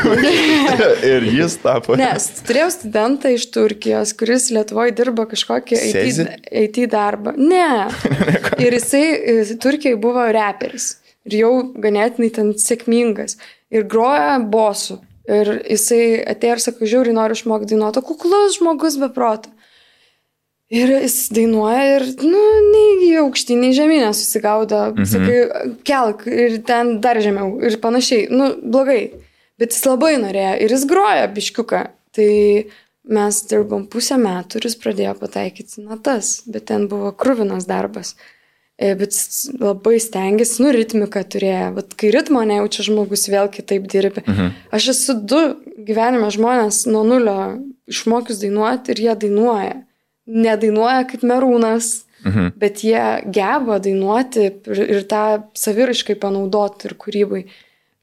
ir 1.12 1.26
jis 1.34 1.58
tapo. 1.64 1.98
Nes 2.00 2.30
turėjau 2.48 2.70
studentą 2.76 3.32
iš 3.36 3.48
Turkijos, 3.56 4.14
kuris 4.20 4.50
Lietuvoje 4.54 4.94
dirba 4.98 5.26
kažkokį? 5.32 5.80
IT, 5.90 6.24
IT 6.64 6.82
darbą. 6.94 7.34
Ne. 7.38 7.90
Ir 8.66 8.76
jisai 8.78 9.56
Turkijoje 9.62 10.00
buvo 10.02 10.26
reperis. 10.36 10.98
Ir 11.30 11.40
jau 11.42 11.54
ganėtinai 11.84 12.30
ten 12.34 12.54
sėkmingas. 12.58 13.38
Ir 13.74 13.86
groja 13.92 14.38
bosų. 14.50 15.02
Ir 15.30 15.52
jisai 15.70 16.24
atėjo 16.32 16.56
ir 16.56 16.62
sako, 16.64 16.88
žiūri, 16.90 17.12
noriu 17.14 17.36
išmokti 17.38 17.76
dainuoti. 17.76 18.02
Kuklus 18.08 18.56
žmogus 18.58 18.96
be 18.98 19.12
proto. 19.14 19.52
Ir 20.70 20.92
jis 21.02 21.16
dainuoja 21.34 21.86
ir, 21.96 22.04
nu, 22.22 22.42
nei 22.70 23.08
į 23.08 23.14
aukštį, 23.24 23.56
nei 23.58 23.74
žemynę 23.74 24.12
susigaudo. 24.14 24.84
Mhm. 24.94 25.08
Sakai, 25.10 25.40
kelk 25.88 26.28
ir 26.30 26.60
ten 26.66 27.00
dar 27.02 27.18
žemiau 27.26 27.56
ir 27.66 27.80
panašiai. 27.82 28.28
Nu, 28.30 28.52
blogai. 28.62 29.10
Bet 29.60 29.74
jis 29.74 29.88
labai 29.90 30.14
norėjo 30.22 30.54
ir 30.62 30.76
jis 30.76 30.86
groja 30.88 31.26
biškiuką. 31.34 31.82
Tai 32.16 32.30
mes 33.10 33.40
dirbom 33.50 33.88
pusę 33.90 34.18
metų 34.22 34.60
ir 34.60 34.68
jis 34.70 34.78
pradėjo 34.80 35.16
pataikyti 35.18 35.86
natas, 35.88 36.40
bet 36.46 36.70
ten 36.70 36.86
buvo 36.92 37.12
krūvinas 37.18 37.66
darbas. 37.70 38.14
E, 38.78 38.94
Bet 38.96 39.12
jis 39.12 39.50
labai 39.60 39.98
stengiasi, 40.00 40.62
nu, 40.64 40.70
ritmiką 40.72 41.26
turėjo. 41.34 41.74
Bet 41.76 41.98
kai 42.00 42.14
ritmo 42.16 42.46
nejaučia 42.46 42.86
žmogus, 42.88 43.26
vėl 43.28 43.50
kitaip 43.52 43.90
dirbi. 43.90 44.24
Mhm. 44.24 44.54
Aš 44.72 44.94
esu 44.94 45.18
du 45.18 45.42
gyvenime 45.76 46.30
žmonės 46.30 46.86
nuo 46.88 47.04
nulio 47.04 47.40
išmokius 47.90 48.40
dainuoti 48.46 48.94
ir 48.94 49.08
jie 49.08 49.22
dainuoja. 49.26 49.80
Nedainuoja 50.30 51.08
kaip 51.10 51.26
merūnas, 51.26 52.04
Mhm. 52.26 52.52
bet 52.60 52.84
jie 52.84 53.04
geba 53.32 53.80
dainuoti 53.80 54.46
ir, 54.50 54.80
ir 54.98 55.04
tą 55.08 55.24
saviraiškai 55.56 56.18
panaudoti 56.20 56.89
ir 56.89 56.96
kūrybai. 57.00 57.44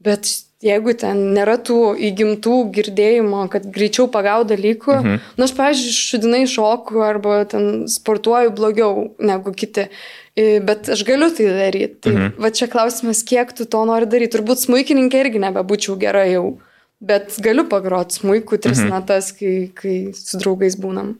Bet 0.00 0.30
jeigu 0.64 0.94
ten 0.96 1.20
nėra 1.36 1.56
tų 1.60 1.96
įgimtų 2.08 2.56
girdėjimo, 2.74 3.44
kad 3.52 3.66
greičiau 3.72 4.08
pagau 4.12 4.42
dalykų, 4.48 4.94
mhm. 4.96 5.18
nu 5.36 5.46
aš, 5.46 5.52
pavyzdžiui, 5.58 5.96
šudinai 5.96 6.44
šoku 6.50 7.02
arba 7.04 7.42
ten 7.50 7.84
sportuoju 7.90 8.54
blogiau 8.56 9.10
negu 9.20 9.52
kiti, 9.56 9.88
bet 10.36 10.88
aš 10.92 11.04
galiu 11.08 11.28
tai 11.34 11.50
daryti. 11.52 12.00
Tai 12.06 12.14
mhm. 12.14 12.36
va 12.40 12.52
čia 12.56 12.70
klausimas, 12.72 13.24
kiek 13.26 13.52
tu 13.56 13.68
to 13.68 13.84
nori 13.88 14.08
daryti. 14.08 14.36
Turbūt 14.38 14.64
smūkininkė 14.64 15.26
irgi 15.26 15.44
nebebūčiau 15.44 15.98
gerai 16.00 16.30
jau, 16.32 16.56
bet 17.04 17.36
galiu 17.44 17.66
pagroti 17.68 18.22
smūkų 18.22 18.60
tris 18.64 18.80
mhm. 18.80 18.92
natas, 18.96 19.32
kai, 19.36 19.72
kai 19.76 19.98
su 20.16 20.40
draugais 20.40 20.80
būnam. 20.80 21.18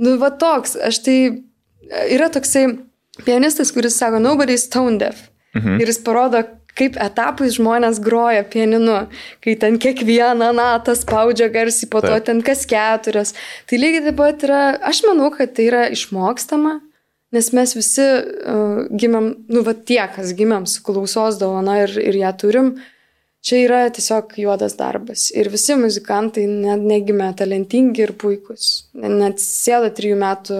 Nu, 0.00 0.16
va 0.20 0.30
toks, 0.30 0.76
aš 0.76 1.02
tai 1.04 1.18
yra 2.08 2.30
toksai 2.32 2.66
pianistas, 3.26 3.72
kuris 3.74 3.98
sako, 3.98 4.22
nobody's 4.22 4.68
tone 4.72 4.98
deaf. 4.98 5.28
Mhm. 5.56 5.80
Ir 5.82 5.90
jis 5.92 6.00
parodo, 6.04 6.40
kaip 6.78 6.96
etapais 7.00 7.58
žmonės 7.58 8.00
groja 8.00 8.44
pianinu, 8.48 9.02
kai 9.44 9.56
ten 9.60 9.76
kiekvieną 9.80 10.52
natą 10.56 10.94
spaudžia 10.96 11.50
garsiai, 11.52 11.90
po 11.92 12.00
to 12.00 12.14
Taip. 12.14 12.24
ten 12.28 12.40
kas 12.44 12.64
keturias. 12.68 13.34
Tai 13.68 13.80
lygiai 13.80 14.06
taip 14.06 14.16
pat 14.16 14.46
yra, 14.46 14.62
aš 14.80 15.02
manau, 15.08 15.28
kad 15.34 15.52
tai 15.56 15.68
yra 15.68 15.82
išmokstama, 15.92 16.78
nes 17.32 17.52
mes 17.56 17.76
visi 17.76 18.06
uh, 18.06 18.88
gimėm, 18.88 19.28
nu 19.52 19.64
va 19.66 19.76
tie, 19.76 20.00
kas 20.14 20.32
gimėm 20.36 20.64
su 20.68 20.80
klausos 20.84 21.40
dovana 21.40 21.82
ir, 21.84 21.92
ir 22.00 22.20
ją 22.22 22.32
turim, 22.40 22.74
čia 23.42 23.60
yra 23.66 23.82
tiesiog 23.94 24.34
juodas 24.40 24.76
darbas. 24.78 25.28
Ir 25.34 25.50
visi 25.52 25.76
muzikantai 25.78 26.46
net 26.50 26.84
negimė 26.86 27.32
talentingi 27.38 28.06
ir 28.06 28.14
puikus. 28.18 28.88
Net 28.94 29.42
sėda 29.42 29.92
trijų 29.94 30.18
metų, 30.22 30.58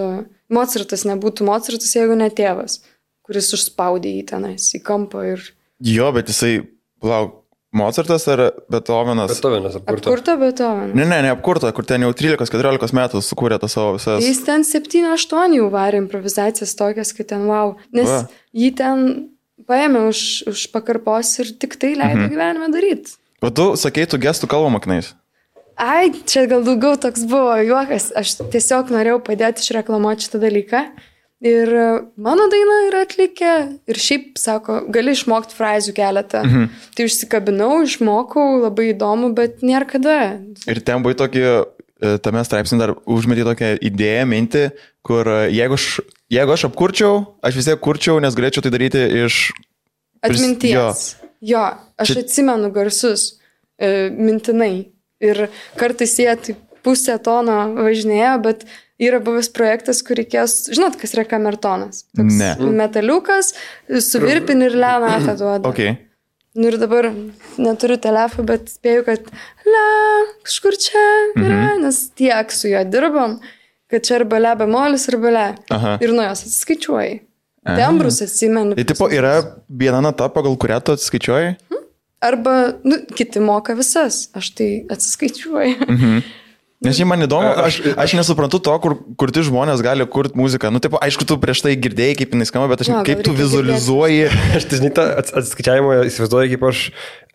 Mozartas 0.53 1.05
nebūtų 1.09 1.47
Mozartas, 1.47 1.95
jeigu 1.95 2.13
ne 2.19 2.27
tėvas, 2.29 2.81
kuris 3.25 3.47
užspaudė 3.55 4.11
jį 4.19 4.25
tenais 4.35 4.67
į 4.77 4.83
kampą 4.85 5.23
ir 5.33 5.47
Jo, 5.83 6.11
bet 6.15 6.29
jisai, 6.31 6.61
lauk, 7.03 7.39
Mozartas 7.73 8.27
ar 8.29 8.51
Beethovenas? 8.69 9.31
Betovenas 9.33 9.75
apkurto. 9.79 10.11
apkurto 10.11 10.35
Beethoveną. 10.37 10.93
Ne, 10.93 11.07
ne, 11.09 11.17
ne 11.25 11.31
apkurta, 11.33 11.71
kur 11.73 11.87
ten 11.89 12.05
jau 12.05 12.11
13-14 12.13 12.93
metų 12.93 13.21
sukūrė 13.25 13.57
tą 13.57 13.69
savo. 13.71 13.95
Tai 13.97 14.19
Jis 14.21 14.43
ten 14.45 14.61
7-8 14.67 15.55
jau 15.57 15.71
varė 15.73 16.03
improvizacijas 16.03 16.75
tokias, 16.77 17.15
kad 17.17 17.31
ten 17.33 17.47
wow. 17.49 17.73
Nes 17.97 18.11
Va. 18.11 18.19
jį 18.53 18.69
ten 18.77 19.01
paėmė 19.69 20.07
už, 20.11 20.21
už 20.51 20.67
pakarpos 20.75 21.33
ir 21.43 21.53
tik 21.59 21.77
tai 21.81 21.93
leido 21.95 22.25
mhm. 22.25 22.31
gyvenime 22.33 22.71
daryti. 22.73 23.17
O 23.43 23.51
tu 23.51 23.73
sakei, 23.79 24.07
tu 24.07 24.19
gestų 24.21 24.47
kalbą 24.51 24.71
moknais. 24.77 25.13
Ai, 25.79 26.13
čia 26.29 26.45
gal 26.47 26.61
daugiau 26.63 26.99
toks 27.01 27.25
buvo 27.27 27.55
juokas. 27.65 28.11
Aš 28.15 28.37
tiesiog 28.53 28.93
norėjau 28.93 29.17
padėti 29.25 29.65
išreklamuoti 29.65 30.27
šitą 30.27 30.41
dalyką. 30.43 30.83
Ir 31.43 31.69
mano 32.15 32.45
daina 32.47 32.75
yra 32.87 33.01
atlikę 33.03 33.53
ir 33.91 33.97
šiaip, 33.99 34.37
sako, 34.39 34.77
gali 34.95 35.11
išmokti 35.11 35.57
frazių 35.57 35.91
keletą. 35.97 36.43
Mhm. 36.47 36.69
Tai 36.95 37.07
užsikabinau, 37.09 37.71
išmokau, 37.83 38.45
labai 38.63 38.93
įdomu, 38.93 39.33
bet 39.35 39.59
nėra 39.65 39.89
kada. 39.89 40.19
Ir 40.71 40.79
ten 40.87 41.03
buvai 41.03 41.17
tokį, 41.19 41.43
tame 42.23 42.43
straipsnė 42.45 42.79
dar 42.81 42.95
užmetė 43.09 43.45
tokią 43.47 43.69
idėją, 43.89 44.25
mintį, 44.29 44.63
kur 45.05 45.29
e, 45.29 45.37
jeigu 45.53 45.77
aš, 45.79 45.87
jeigu 46.33 46.55
aš 46.55 46.67
apkurčiau, 46.69 47.21
aš 47.45 47.59
vis 47.59 47.69
tiek 47.69 47.81
kurčiau, 47.83 48.19
nes 48.23 48.37
galėčiau 48.37 48.65
tai 48.65 48.73
daryti 48.73 49.03
iš... 49.23 49.39
Atminties. 50.23 51.05
Jo, 51.43 51.53
jo 51.53 51.63
aš 51.99 52.13
Čia... 52.13 52.23
atsimenu 52.23 52.71
garsus 52.75 53.25
e, 53.77 54.09
mintinai. 54.13 54.89
Ir 55.23 55.45
kartais 55.79 56.15
jie 56.19 56.31
taip 56.35 56.63
pusę 56.83 57.15
tono 57.23 57.57
važinėjo, 57.77 58.33
bet 58.43 58.65
yra 59.01 59.19
buvęs 59.23 59.49
projektas, 59.55 60.01
kur 60.05 60.19
reikės, 60.19 60.69
žinot, 60.73 60.97
kas 60.99 61.15
yra 61.15 61.25
kamertonas. 61.27 62.03
Toks 62.17 62.39
ne. 62.39 62.51
Metaliukas, 62.79 63.53
su 64.03 64.23
virpin 64.23 64.65
ir 64.67 64.75
lenatą 64.79 65.37
duoda. 65.39 65.71
Okay. 65.71 65.95
Nu 66.53 66.69
ir 66.69 66.77
dabar 66.77 67.07
neturiu 67.57 67.97
telefoną, 67.97 68.45
bet 68.51 68.69
spėju, 68.69 69.03
kad 69.07 69.29
le, 69.65 69.85
kažkur 70.45 70.77
čia 70.77 71.03
yra, 71.33 71.47
mhm. 71.47 71.83
nes 71.87 72.01
tiek 72.13 72.53
su 72.53 72.69
juo 72.69 72.83
dirbam, 72.85 73.39
kad 73.89 74.05
čia 74.05 74.19
arba 74.19 74.41
le 74.41 74.51
bemolis, 74.61 75.07
arba 75.09 75.31
le. 75.33 75.45
Aha. 75.73 75.95
Ir 76.03 76.13
nuo 76.13 76.27
jos 76.27 76.45
atsiskaičiuoji. 76.45 77.21
Tembrus 77.63 78.19
atsimeni. 78.21 78.75
Tai 78.77 78.85
tipo 78.85 79.07
yra 79.09 79.37
viena 79.71 80.01
nata, 80.03 80.27
pagal 80.29 80.57
kurią 80.59 80.81
tu 80.83 80.93
atsiskaičiuoji? 80.97 81.55
Arba, 82.23 82.55
nu, 82.85 83.01
kiti 83.17 83.41
moka 83.43 83.73
visas, 83.75 84.27
aš 84.37 84.53
tai 84.59 84.69
atsiskaičiuoju. 84.93 85.89
Mhm. 85.89 86.23
Nes 86.83 86.99
jį 86.99 87.07
man 87.07 87.23
įdomu, 87.25 87.49
aš, 87.63 87.79
aš 87.99 88.15
nesuprantu 88.17 88.59
to, 88.63 88.73
kur, 88.83 88.97
kur 89.19 89.31
ti 89.33 89.43
žmonės 89.47 89.83
gali 89.85 90.05
kurti 90.09 90.37
muziką. 90.39 90.71
Nu, 90.73 90.81
taip, 90.83 90.97
aišku, 90.99 91.27
tu 91.27 91.37
prieš 91.41 91.63
tai 91.65 91.75
girdėjai, 91.79 92.17
kaip 92.19 92.35
jinai 92.35 92.47
skamba, 92.49 92.69
bet 92.73 92.83
aš, 92.83 92.91
no, 92.91 93.01
kaip 93.07 93.23
tu 93.25 93.35
vizualizuoji. 93.37 94.29
Aš 94.57 94.67
tai 94.69 94.79
žinai, 94.79 94.91
tą 94.95 95.05
atskaičiavimą 95.39 95.95
įsivaizduoju, 96.09 96.51
kaip 96.53 96.65
aš 96.67 96.81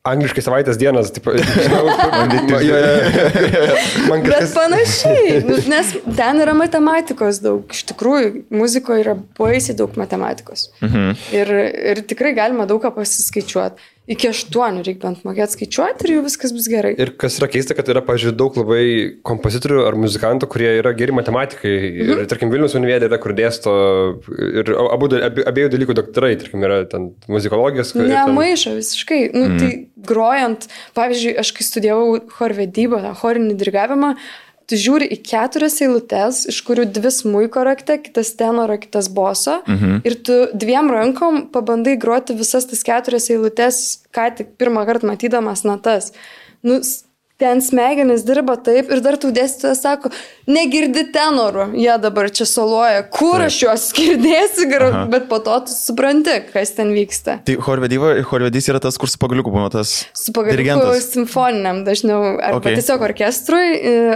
angliškai 0.08 0.44
savaitės 0.44 0.78
dienas. 0.80 1.10
Tipo, 1.14 1.34
žinau, 1.36 1.82
man, 1.88 2.32
man, 2.52 2.64
jo, 2.64 2.78
jo, 2.78 3.74
man 4.10 4.24
kažkas... 4.24 4.52
Bet 4.52 4.56
panašiai, 4.56 5.36
nu, 5.48 5.58
nes 5.72 5.92
ten 6.20 6.42
yra 6.44 6.54
matematikos 6.58 7.42
daug. 7.44 7.66
Iš 7.74 7.84
tikrųjų, 7.92 8.32
muzikoje 8.54 9.04
yra 9.04 9.16
baisiai 9.38 9.76
daug 9.78 9.96
matematikos. 10.00 10.68
Mhm. 10.84 11.14
Ir, 11.34 11.54
ir 11.94 12.02
tikrai 12.08 12.34
galima 12.38 12.68
daug 12.70 12.82
ką 12.84 12.94
pasiskaičiuoti 13.00 13.88
iki 14.08 14.30
aštuonių 14.30 14.82
reikia 14.86 15.02
bent 15.04 15.24
mokėti 15.26 15.56
skaičiuoti 15.56 16.06
ir 16.06 16.14
jau 16.16 16.22
viskas 16.24 16.54
bus 16.56 16.68
gerai. 16.70 16.94
Ir 17.00 17.12
kas 17.20 17.36
yra 17.40 17.48
keista, 17.52 17.76
kad 17.76 17.90
yra, 17.92 18.02
pažiūrėjau, 18.06 18.36
daug 18.40 18.56
labai 18.62 18.82
kompozitorių 19.26 19.84
ar 19.88 19.98
muzikantų, 20.00 20.48
kurie 20.50 20.70
yra 20.80 20.94
geri 20.96 21.14
matematikai. 21.16 21.74
Mhm. 21.76 22.24
Ir, 22.24 22.30
tarkim, 22.30 22.52
Vilnius 22.54 22.76
universitetė 22.78 23.12
yra, 23.12 23.20
kur 23.22 23.36
dėsto 23.36 23.76
ir 24.62 24.72
abu, 24.88 25.10
ab, 25.20 25.40
abiejų 25.52 25.72
dalykų 25.76 25.98
doktorai, 26.00 26.32
tarkim, 26.40 26.64
yra 26.64 26.80
ten 26.90 27.12
muzikologijos. 27.28 27.94
Nemaišo 27.98 28.72
ten... 28.72 28.80
visiškai. 28.80 29.22
Nu, 29.36 29.46
mhm. 29.52 29.62
Tai 29.62 30.04
grojant, 30.08 30.68
pavyzdžiui, 30.96 31.36
aš 31.42 31.52
kai 31.56 31.66
studijavau 31.66 32.20
chorvedybą, 32.38 33.02
chorinį 33.20 33.58
dirigavimą, 33.60 34.14
tu 34.68 34.76
žiūri 34.76 35.08
į 35.14 35.18
keturias 35.24 35.78
eilutes, 35.84 36.42
iš 36.52 36.60
kurių 36.66 36.86
dvi 36.92 37.12
smuiko 37.14 37.64
rakte, 37.66 37.96
kitas 38.04 38.34
tenoro, 38.38 38.76
kitas 38.80 39.08
boso, 39.12 39.62
mhm. 39.66 40.02
ir 40.08 40.18
tu 40.24 40.38
dviem 40.52 40.92
rankom 40.92 41.46
pabandai 41.54 41.96
groti 42.00 42.36
visas 42.36 42.68
tas 42.68 42.84
keturias 42.86 43.30
eilutes, 43.32 43.82
ką 44.14 44.28
tik 44.40 44.54
pirmą 44.60 44.84
kartą 44.88 45.08
matydamas 45.08 45.64
natas. 45.68 46.12
Nu, 46.66 46.82
ten 47.38 47.60
smegenis 47.62 48.24
dirba 48.26 48.56
taip 48.58 48.90
ir 48.90 49.00
dar 49.02 49.14
tų 49.20 49.30
dėstytojas 49.36 49.80
sako, 49.84 50.10
negirdi 50.50 51.04
tenorų, 51.14 51.68
jie 51.78 51.94
dabar 52.02 52.30
čia 52.34 52.46
soluoja, 52.48 53.04
kur 53.14 53.38
taip. 53.38 53.46
aš 53.46 53.58
juos 53.62 53.84
girdėsiu, 53.94 54.66
bet 55.12 55.28
po 55.30 55.38
to 55.44 55.60
tu 55.68 55.74
supranti, 55.74 56.34
kas 56.50 56.74
ten 56.74 56.90
vyksta. 56.96 57.38
Tai 57.46 57.56
chorvedys 57.62 58.70
yra 58.72 58.82
tas, 58.82 58.98
kur 58.98 59.10
su 59.10 59.20
pagaliuku 59.22 59.54
būna 59.54 59.70
tas. 59.74 59.94
Su 60.18 60.34
pagaliuku 60.34 60.98
simfoniniam 61.04 61.84
dažniau, 61.86 62.34
arba 62.42 62.58
okay. 62.58 62.78
tiesiog 62.80 63.06
orkestrui, 63.06 63.68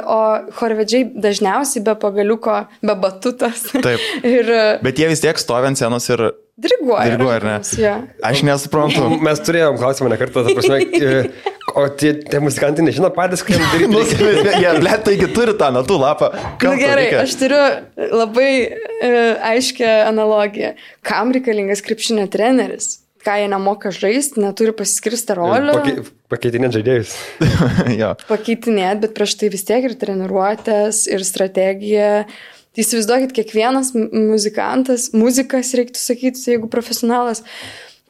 o 0.03 0.21
chorvedžiai 0.59 1.07
dažniausiai 1.15 1.87
be 1.87 1.95
pagaliuko, 2.03 2.65
be 2.83 2.99
batutas. 3.07 3.69
Taip. 3.77 4.03
ir, 4.35 4.51
bet 4.83 4.99
jie 4.99 5.13
vis 5.13 5.23
tiek 5.23 5.39
stovi 5.39 5.71
ant 5.71 5.79
scenos 5.79 6.11
ir 6.11 6.27
Diriguoja. 6.61 7.05
Diriguoja, 7.09 7.37
ar 7.39 7.45
ne? 7.47 7.55
Ja. 7.81 7.95
Aš 8.29 8.43
nesuprantu. 8.45 9.07
Mes 9.27 9.41
turėjom 9.41 9.79
klausimą 9.81 10.11
ne 10.13 10.19
kartą, 10.21 10.43
ta 10.45 10.53
prasme, 10.53 10.81
e, 11.01 11.53
o 11.81 11.87
tie, 11.97 12.13
tie 12.29 12.41
muzikantai 12.45 12.85
nežino 12.85 13.09
patys, 13.15 13.45
kaip 13.47 13.63
daryti. 13.73 13.89
nu, 13.93 14.03
jie, 14.61 14.73
ble, 14.77 14.97
taigi 15.07 15.31
turi 15.33 15.57
tą 15.59 15.71
natų 15.79 15.97
lapą. 16.03 16.29
Na 16.37 16.75
nu, 16.75 16.75
gerai, 16.77 17.07
reikia? 17.07 17.23
aš 17.25 17.39
turiu 17.41 17.63
labai 18.13 18.51
e, 18.69 19.15
aiškę 19.55 19.95
analogiją. 20.11 20.75
Kam 21.09 21.33
reikalingas 21.33 21.85
krepšinio 21.87 22.29
treneris? 22.33 22.99
Ką 23.23 23.37
jie 23.39 23.49
nemoka 23.49 23.93
žaisti, 23.95 24.43
neturi 24.43 24.73
pasiskirsti 24.75 25.37
rolių. 25.39 25.77
Pake, 25.79 26.09
pakeitinėti 26.33 26.81
žaidėjus. 26.81 27.13
pakeitinėti, 28.27 29.05
bet 29.05 29.13
prieš 29.15 29.37
tai 29.39 29.51
vis 29.55 29.63
tiek 29.69 29.87
ir 29.87 29.95
treniruotės, 30.01 31.05
ir 31.07 31.23
strategija. 31.25 32.09
Tai 32.73 32.85
įsivaizduokit, 32.85 33.33
kiekvienas 33.37 33.93
muzikantas, 33.95 35.11
muzikas 35.17 35.75
reiktų 35.77 36.01
sakyti, 36.01 36.41
jeigu 36.55 36.71
profesionalas, 36.73 37.43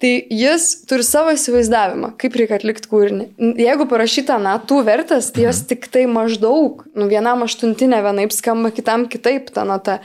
Tai 0.03 0.11
jis 0.35 0.65
turi 0.91 1.05
savo 1.07 1.31
įsivaizdavimą, 1.31 2.09
kaip 2.19 2.35
reikia 2.35 2.57
atlikti 2.59 2.89
kūrinį. 2.91 3.27
Jeigu 3.63 3.85
parašyta 3.87 4.35
natų 4.43 4.81
vertas, 4.89 5.29
tai 5.31 5.45
jos 5.45 5.61
mhm. 5.61 5.69
tik 5.71 5.87
tai 5.95 6.03
maždaug, 6.11 6.83
nu, 6.99 7.07
vienam 7.07 7.45
aštuntinė 7.47 8.01
vienaip 8.03 8.35
skamba, 8.35 8.73
kitam 8.75 9.07
kitaip 9.13 9.53
ta 9.55 9.63
nata. 9.69 10.01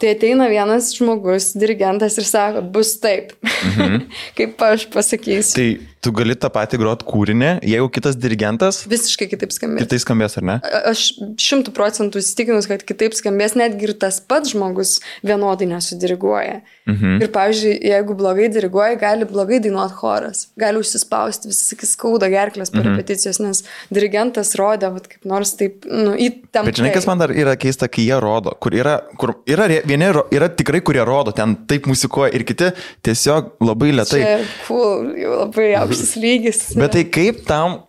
Tai 0.00 0.14
ateina 0.14 0.48
vienas 0.48 0.94
žmogus, 0.96 1.50
dirigentas 1.52 2.16
ir 2.16 2.30
sako, 2.30 2.64
bus 2.64 2.94
taip, 3.04 3.36
mhm. 3.44 4.06
kaip 4.40 4.68
aš 4.72 4.88
pasakysiu. 4.94 5.58
Tai 5.58 5.91
tu 6.02 6.10
gali 6.14 6.34
tą 6.38 6.50
patį 6.52 6.80
grot 6.82 7.04
kūrinį, 7.06 7.52
jeigu 7.66 7.88
kitas 7.94 8.16
dirigentas. 8.18 8.82
Visiškai 8.90 9.28
kitaip 9.30 9.52
skambės. 9.54 9.84
Kitaip 9.84 10.02
skambės, 10.02 10.34
ar 10.40 10.46
ne? 10.48 10.56
Aš 10.90 11.04
šimtų 11.40 11.74
procentų 11.76 12.18
įsitikinus, 12.22 12.66
kad 12.70 12.82
kitaip 12.86 13.14
skambės, 13.14 13.54
netgi 13.58 13.86
ir 13.86 13.94
tas 14.02 14.18
pats 14.18 14.50
žmogus 14.50 14.96
vienodai 15.22 15.68
nesudiriguoja. 15.70 16.58
Mhm. 16.90 17.20
Ir, 17.22 17.30
pavyzdžiui, 17.30 17.74
jeigu 17.92 18.16
blogai 18.18 18.48
diriguoja, 18.50 18.96
gali 18.98 19.28
blogai 19.30 19.60
dainuoti 19.62 19.94
choras, 20.00 20.48
gali 20.58 20.82
užsispausti, 20.82 21.52
visi 21.52 21.68
sakys, 21.70 21.94
skauda 21.94 22.26
gerklės 22.32 22.74
per 22.74 22.82
mhm. 22.82 22.96
repeticijos, 22.96 23.38
nes 23.44 23.62
dirigentas 23.94 24.56
rodė, 24.58 24.90
vat, 24.96 25.06
kaip 25.12 25.30
nors 25.30 25.54
taip, 25.60 25.86
nu, 25.86 26.16
įtemptai. 26.18 26.66
Bet 26.66 26.82
žinai, 26.82 26.92
kas 26.96 27.06
man 27.06 27.22
dar 27.22 27.30
yra 27.30 27.54
keista, 27.60 27.86
kai 27.92 28.08
jie 28.08 28.18
rodo, 28.22 28.56
kur 28.58 28.74
yra, 28.74 28.98
kur 29.20 29.36
yra 29.46 29.70
vieni, 29.86 30.10
yra 30.34 30.50
tikrai, 30.50 30.82
kurie 30.82 31.06
rodo, 31.06 31.30
ten 31.36 31.54
taip 31.70 31.86
muzikuoja 31.90 32.34
ir 32.34 32.42
kiti 32.48 32.72
tiesiog 33.06 33.54
labai 33.62 33.94
lietai. 33.94 34.22
Čia, 34.26 34.34
cool, 34.66 35.12
jau 35.22 35.38
labai 35.44 35.70
aukštai 35.78 35.91
aukštas 35.92 36.18
lygis. 36.20 36.62
Bet 36.80 36.96
tai 36.96 37.06
kaip 37.08 37.44
tam 37.48 37.82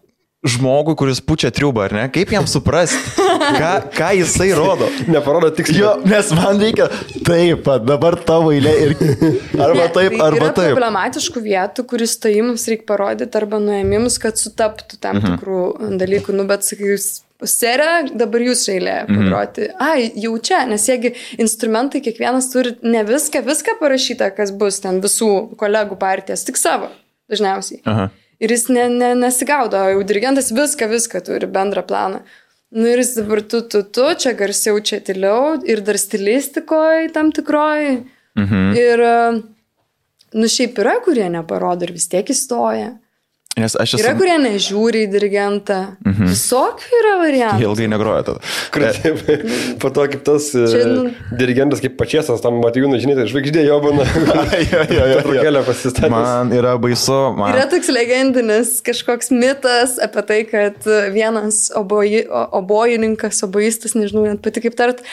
žmogui, 0.44 0.96
kuris 1.00 1.22
pučia 1.24 1.52
triubą, 1.56 1.86
ar 1.88 1.96
ne? 1.96 2.04
Kaip 2.12 2.34
jam 2.36 2.46
suprasti, 2.50 3.00
ką, 3.16 3.72
ką 3.96 4.10
jisai 4.20 4.50
rodo? 4.58 4.90
Neparodo 5.14 5.50
tiksliai. 5.56 5.80
Jo, 5.80 5.94
nes 6.04 6.32
man 6.36 6.60
reikia 6.60 6.90
taip, 7.24 7.70
dabar 7.88 8.18
tavo 8.28 8.52
eilė 8.56 8.74
ir 8.86 8.96
arba 9.64 9.86
ne, 9.86 9.90
taip, 9.96 10.18
tai 10.18 10.24
arba 10.28 10.40
yra 10.42 10.50
taip. 10.52 10.72
problematiškų 10.76 11.44
vietų, 11.48 11.86
kuris 11.88 12.18
stojimus 12.20 12.68
reikia 12.72 12.88
parodyti 12.92 13.40
arba 13.40 13.62
nuėmimus, 13.64 14.20
kad 14.24 14.40
sutaptų 14.40 15.00
tam 15.00 15.22
mhm. 15.22 15.38
tikrų 15.38 16.00
dalykų. 16.02 16.36
Nu, 16.36 16.48
bet 16.50 16.68
sakys, 16.68 17.14
Serė, 17.44 18.14
dabar 18.16 18.40
jūs 18.40 18.62
eilė 18.72 19.02
mhm. 19.02 19.18
pagroti. 19.20 19.66
Mhm. 19.68 19.80
Ai, 19.84 20.06
jau 20.26 20.36
čia, 20.44 20.62
nes 20.68 20.84
jeigu 20.88 21.12
instrumentai 21.44 22.00
kiekvienas 22.04 22.48
turi 22.54 22.76
ne 22.84 23.04
viską, 23.08 23.44
viską 23.48 23.76
parašyta, 23.82 24.32
kas 24.36 24.52
bus 24.56 24.80
ten 24.84 25.02
visų 25.04 25.32
kolegų 25.60 26.00
partijas, 26.00 26.46
tik 26.48 26.60
savo 26.60 26.92
dažniausiai. 27.32 27.82
Aha. 27.90 28.10
Ir 28.44 28.52
jis 28.52 28.68
ne, 28.74 28.88
ne, 28.92 29.14
nesigaudo, 29.16 29.80
jau 29.94 30.02
dirigentas 30.08 30.52
viską, 30.52 30.90
viską 30.92 31.22
turi 31.24 31.48
bendrą 31.48 31.86
planą. 31.88 32.24
Nu 32.74 32.90
ir 32.90 33.04
jis 33.04 33.14
dabar 33.20 33.44
tu, 33.46 33.62
tu, 33.70 33.84
tu, 33.86 34.08
čia 34.18 34.34
garsiau, 34.34 34.80
čia 34.82 34.98
tyliau 35.06 35.60
ir 35.70 35.84
dar 35.86 36.00
stilistikoje 36.02 37.12
tam 37.14 37.30
tikroji. 37.36 38.00
Mhm. 38.40 38.64
Ir, 38.82 39.04
nu 40.34 40.50
šiaip 40.50 40.82
yra, 40.82 40.98
kurie 41.06 41.28
neparodo 41.30 41.86
ir 41.86 41.94
vis 41.94 42.10
tiek 42.10 42.34
įstoja. 42.34 42.96
Nes 43.54 43.76
aš 43.78 43.92
esu... 43.94 44.02
Yra, 44.02 44.16
kurie 44.18 44.34
nežiūri 44.42 45.04
į 45.06 45.10
dirigentą. 45.14 45.76
Mhm. 46.02 46.30
Visokių 46.32 46.96
yra 46.98 47.12
variantų. 47.20 47.62
Jie 47.62 47.68
ilgai 47.68 47.90
negroja 47.92 48.24
tada. 48.26 48.54
Kur, 48.74 48.86
taip, 48.98 49.44
po 49.82 49.92
to 49.94 50.06
kaip 50.10 50.24
tas 50.26 50.48
Čia, 50.56 50.80
e, 50.80 50.88
nu... 50.90 51.12
dirigentas, 51.38 51.84
kaip 51.84 51.94
pačiasas, 52.00 52.42
tam 52.42 52.58
Matijūnų, 52.64 52.98
žinai, 53.04 53.14
tai 53.20 53.28
žvaigždė 53.30 53.66
jo 53.68 53.78
būna. 53.84 54.08
Trukėlė 55.28 55.62
pasistatė. 55.68 56.10
Man 56.16 56.50
yra 56.58 56.74
baisu. 56.82 57.20
Man... 57.38 57.54
Yra 57.54 57.68
toks 57.70 57.94
legendinis 57.94 58.74
kažkoks 58.86 59.30
mitas 59.36 60.00
apie 60.02 60.26
tai, 60.32 60.40
kad 60.50 60.90
vienas 61.14 61.68
oboji, 61.78 62.24
obojininkas, 62.58 63.44
oboistas, 63.46 63.94
nežinau 64.00 64.26
net 64.32 64.42
pati 64.42 64.66
kaip 64.66 64.80
tart, 64.82 65.06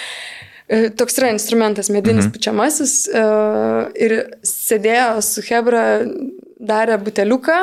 e, 0.64 0.88
toks 0.96 1.20
yra 1.20 1.34
instrumentas, 1.34 1.92
medinis 1.92 2.24
mhm. 2.24 2.32
pučiamasis 2.38 2.96
e, 3.12 3.28
ir 4.00 4.18
sėdėjo 4.48 5.12
su 5.28 5.44
Hebra, 5.52 5.86
darė 6.56 6.96
buteliuką 7.04 7.60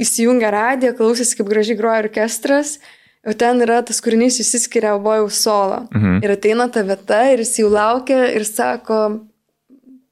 įsijungia 0.00 0.50
radiją, 0.54 0.94
klausėsi, 0.98 1.36
kaip 1.38 1.50
gražiai 1.50 1.78
groja 1.78 2.04
orkestras. 2.04 2.78
O 3.20 3.34
ten 3.36 3.60
yra 3.60 3.82
tas 3.84 3.98
kūrinys 4.00 4.38
įsiskiria 4.40 4.94
obojaus 4.96 5.42
solo. 5.44 5.82
Mhm. 5.92 6.22
Ir 6.24 6.36
ateina 6.36 6.70
ta 6.72 6.84
vieta 6.86 7.24
ir 7.32 7.42
jis 7.44 7.58
jau 7.60 7.68
laukia 7.72 8.22
ir 8.32 8.46
sako, 8.48 9.00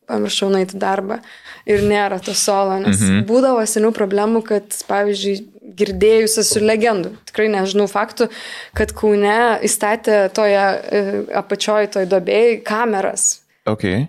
pamiršau 0.08 0.50
nueiti 0.52 0.76
darbą 0.80 1.20
ir 1.68 1.84
nėra 1.84 2.18
to 2.24 2.34
solo, 2.36 2.78
nes 2.80 3.00
mhm. 3.00 3.24
būdavo 3.28 3.64
seniau 3.68 3.92
problemų, 3.96 4.42
kad, 4.48 4.76
pavyzdžiui, 4.88 5.36
girdėjus 5.78 6.38
esu 6.42 6.62
legendų, 6.64 7.12
tikrai 7.28 7.48
nežinau 7.52 7.86
faktų, 7.90 8.28
kad 8.76 8.94
Kaune 8.96 9.58
įstatė 9.66 10.20
toje 10.34 10.58
e, 10.58 11.02
apačioje, 11.38 11.92
toje 11.94 12.08
dobėjai 12.10 12.56
kameras. 12.66 13.28
Okay. 13.68 14.06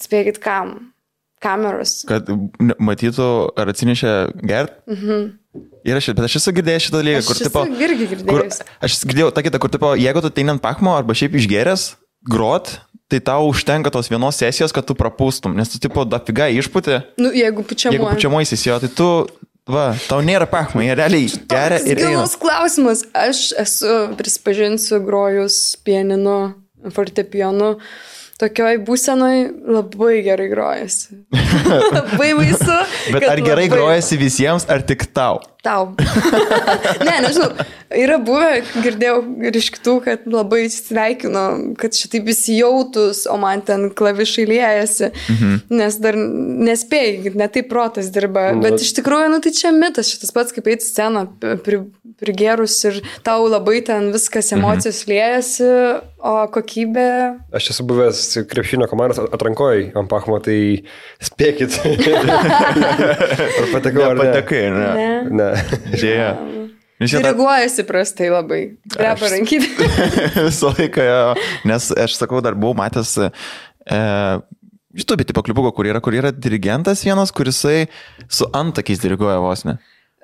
Spėkit 0.00 0.38
kam? 0.42 0.92
Kameros. 1.40 2.02
Kad 2.08 2.28
matytų, 2.60 3.28
ar 3.58 3.72
atsinešė 3.72 4.14
gert? 4.44 4.80
Mhm. 4.90 5.30
Ir 5.88 5.96
aš, 5.96 6.10
bet 6.12 6.26
aš 6.26 6.36
esu 6.42 6.52
girdėjęs 6.54 6.86
šitą 6.86 7.00
dalyką, 7.00 7.22
kur, 7.26 7.40
tipo... 7.40 7.64
Irgi 7.80 8.06
girdėjęs. 8.12 8.60
Kur, 8.60 8.74
aš 8.84 8.98
girdėjau 9.08 9.30
tą 9.34 9.44
kitą, 9.46 9.60
kur, 9.62 9.72
tipo, 9.72 9.94
jeigu 9.98 10.22
tu 10.22 10.30
teini 10.36 10.52
ant 10.52 10.62
pakmo 10.62 10.92
arba 10.92 11.16
šiaip 11.16 11.38
išgeręs, 11.40 11.86
grot, 12.28 12.74
tai 13.10 13.22
tau 13.24 13.48
užtenka 13.48 13.90
tos 13.94 14.12
vienos 14.12 14.36
sesijos, 14.38 14.74
kad 14.76 14.86
tu 14.86 14.94
prapūstum, 14.98 15.56
nes 15.56 15.72
tu, 15.72 15.80
tipo, 15.82 16.04
dafiga 16.04 16.50
išputė. 16.52 17.00
Nu, 17.18 17.32
jeigu 17.34 17.64
pučiamoji. 17.64 17.96
Jeigu 17.96 18.12
pučiamoji 18.12 18.50
sesijo, 18.52 18.76
tai 18.84 18.92
tu, 19.00 19.08
va, 19.72 19.88
tau 20.04 20.20
nėra 20.26 20.46
pakmo, 20.50 20.84
jie 20.84 20.94
realiai 21.00 21.32
geria 21.50 21.80
ir... 21.88 22.04
Gilus 22.04 22.36
klausimas, 22.38 23.06
aš 23.16 23.46
esu, 23.64 23.96
prisipažinsiu, 24.20 25.00
grojus 25.08 25.58
pieninu, 25.88 26.38
fortepionu. 26.92 27.78
Uh, 27.80 27.98
tokioj 28.40 28.80
būsenoj 28.86 29.36
labai 29.76 30.20
gerai 30.24 30.48
grojasi. 30.52 31.20
labai 31.96 32.30
baisu. 32.38 32.78
Bet 33.12 33.28
ar 33.28 33.42
gerai 33.44 33.66
labai... 33.66 33.72
grojasi 33.74 34.20
visiems, 34.20 34.66
ar 34.70 34.84
tik 34.86 35.06
tau? 35.16 35.42
Tau. 35.62 35.92
ne, 37.06 37.16
nežinau. 37.20 37.52
Yra 37.90 38.20
buvę, 38.22 38.60
girdėjau 38.84 39.16
ir 39.48 39.56
iš 39.58 39.68
kitų, 39.74 39.94
kad 40.04 40.26
labai 40.30 40.62
sveikino, 40.70 41.74
kad 41.80 41.96
šitai 41.98 42.20
visi 42.22 42.54
jautus, 42.60 43.24
o 43.26 43.34
man 43.40 43.64
ten 43.66 43.88
klavišai 43.96 44.44
liejasi, 44.46 45.10
mhm. 45.34 45.56
nes 45.74 45.98
dar 46.00 46.16
nespėjai, 46.70 47.34
netai 47.34 47.64
protas 47.66 48.12
dirba. 48.14 48.52
Nu, 48.54 48.62
Bet 48.64 48.84
iš 48.84 48.94
tikrųjų, 49.00 49.32
nu 49.34 49.40
tai 49.42 49.52
čia 49.56 49.74
mitas, 49.74 50.12
šitas 50.14 50.30
pats 50.36 50.54
kaip 50.54 50.70
eiti 50.70 50.86
sceną 50.86 51.26
pri, 51.66 51.82
prigerus 52.22 52.78
ir 52.86 53.02
tau 53.26 53.48
labai 53.50 53.80
ten 53.84 54.12
viskas 54.14 54.52
mhm. 54.54 54.62
emocijos 54.62 55.02
mhm. 55.02 55.10
liejasi, 55.10 55.72
o 56.20 56.34
kokybė. 56.54 57.08
Aš 57.56 57.72
esu 57.74 57.88
buvęs 57.90 58.22
krepšinio 58.50 58.86
komandos 58.90 59.18
atrankoje 59.24 59.90
ant 59.98 60.10
Pachmo, 60.10 60.38
tai 60.44 60.84
spėkit. 61.26 61.80
ar 63.60 63.70
patekau, 63.74 64.06
ar 64.12 64.20
patekai, 64.20 64.64
ne? 64.76 64.88
Ne. 65.00 65.12
ne. 65.40 65.49
Dėja. 66.02 66.30
Diriguojasi 67.00 67.86
prastai 67.88 68.28
labai. 68.28 68.60
Greba 68.92 69.30
rankytę. 69.32 69.88
Visą 70.48 70.72
laiką, 70.76 71.06
nes 71.68 71.88
aš 71.96 72.18
sakau, 72.18 72.42
dar 72.44 72.58
buvau 72.58 72.76
matęs 72.82 73.14
e, 73.24 73.30
YouTube 74.92 75.24
tipo 75.24 75.42
klipuko, 75.46 75.72
kur 75.72 75.88
yra, 75.88 76.02
kur 76.04 76.16
yra 76.16 76.32
dirigentas 76.34 77.04
vienas, 77.06 77.32
kurisai 77.32 77.86
su 78.28 78.48
antakiais 78.52 79.00
diriguoja 79.00 79.40
vos 79.40 79.64
ne. 79.64 79.78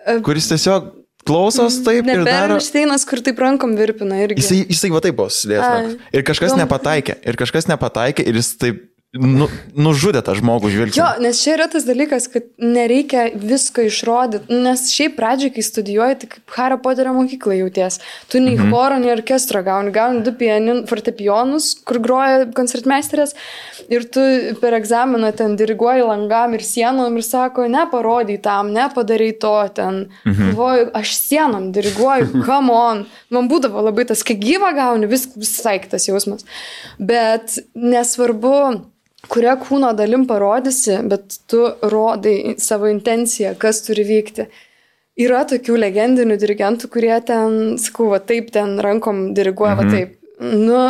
E, 0.05 0.19
kuris 0.27 0.51
tiesiog 0.53 0.93
klausos 1.27 1.81
taip 1.87 2.07
ne, 2.07 2.19
ir 2.19 2.27
dar... 2.29 2.53
Šteinas, 2.63 3.07
kur 3.09 3.23
taip 3.25 3.41
rankom 3.43 3.73
virpina 3.79 4.21
irgi. 4.27 4.43
Jisai, 4.43 4.61
jisai 4.69 4.93
va 4.95 5.03
taip 5.05 5.17
buvo 5.19 5.33
sudėjęs. 5.33 5.97
Ir 6.13 6.27
kažkas 6.29 6.59
nepataikė. 6.61 7.19
Ir 7.27 7.41
kažkas 7.41 7.71
nepataikė 7.73 8.27
ir 8.29 8.39
jis 8.43 8.53
taip 8.61 8.85
nu, 9.21 9.49
nužudė 9.77 10.23
tą 10.27 10.35
žmogų 10.39 10.71
žvilgsnį. 10.73 11.01
Jo, 11.01 11.09
nes 11.23 11.41
čia 11.43 11.55
yra 11.57 11.67
tas 11.73 11.87
dalykas, 11.89 12.29
kad 12.33 12.47
nereikia 12.63 13.29
visko 13.35 13.85
išrodyti, 13.87 14.61
nes 14.65 14.87
šiaip 14.93 15.17
pradžiai, 15.19 15.53
kai 15.55 15.65
studijuoji, 15.67 16.19
tai 16.23 16.31
kaip 16.35 16.57
Hario 16.57 16.79
Poterio 16.83 17.15
mokykla 17.17 17.59
jauties. 17.61 18.01
Tu 18.33 18.43
nei 18.43 18.57
mhm. 18.57 18.73
choro, 18.73 18.99
nei 19.03 19.13
orkestro 19.15 19.63
gauni, 19.67 19.93
gauni 19.95 20.25
du 20.27 20.35
pianin, 20.37 20.85
fortepionus, 20.91 21.73
kur 21.87 22.01
groja 22.05 22.47
koncertmeisterės 22.57 23.37
ir 23.93 24.07
tu 24.13 24.23
per 24.61 24.77
egzaminą 24.79 25.33
ten 25.37 25.57
diriguoji 25.59 26.07
langam 26.07 26.57
ir 26.57 26.65
sienom 26.67 27.17
ir 27.17 27.27
sako, 27.27 27.67
neparodai 27.71 28.39
tam, 28.43 28.73
nepadarai 28.75 29.33
to 29.41 29.55
ten. 29.77 30.03
Mhm. 30.25 30.51
Galvoju, 30.51 30.91
aš 31.03 31.15
sienom 31.21 31.71
diriguoju, 31.77 32.33
come 32.49 32.75
on. 32.75 33.07
Man 33.31 33.51
būdavo 33.51 33.85
labai 33.89 34.07
tas, 34.09 34.25
kai 34.27 34.39
gyvą 34.41 34.73
gauni, 34.77 35.09
vis, 35.11 35.29
visai 35.37 35.79
kitas 35.83 36.09
jausmas. 36.09 36.47
Bet 36.99 37.59
nesvarbu, 37.75 38.83
kurią 39.33 39.57
kūno 39.63 39.93
dalim 39.97 40.27
parodysi, 40.29 41.01
bet 41.11 41.39
tu 41.51 41.65
rodai 41.91 42.57
savo 42.63 42.91
intenciją, 42.93 43.55
kas 43.61 43.83
turi 43.87 44.07
vykti. 44.07 44.47
Yra 45.27 45.47
tokių 45.49 45.79
legendinių 45.81 46.37
dirigentų, 46.41 46.91
kurie 46.93 47.15
ten, 47.25 47.77
sakau, 47.81 48.11
va 48.13 48.21
taip 48.21 48.51
ten 48.53 48.77
rankom 48.85 49.31
diriguoja, 49.37 49.77
mhm. 49.77 49.83
va 49.83 49.97
taip. 49.97 50.17
Nu, 50.37 50.81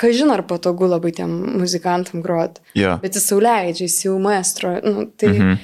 kažin 0.00 0.32
ar 0.32 0.42
patogu 0.48 0.88
labai 0.88 1.12
tiem 1.14 1.32
muzikantam 1.60 2.22
groti. 2.24 2.62
Yeah. 2.78 2.96
Bet 3.02 3.18
jis 3.18 3.28
sauliaidžiai, 3.30 3.88
jis 3.90 4.06
jau 4.06 4.16
maestro. 4.22 4.72
Nu, 4.84 5.06
tai, 5.12 5.34
mhm. 5.34 5.58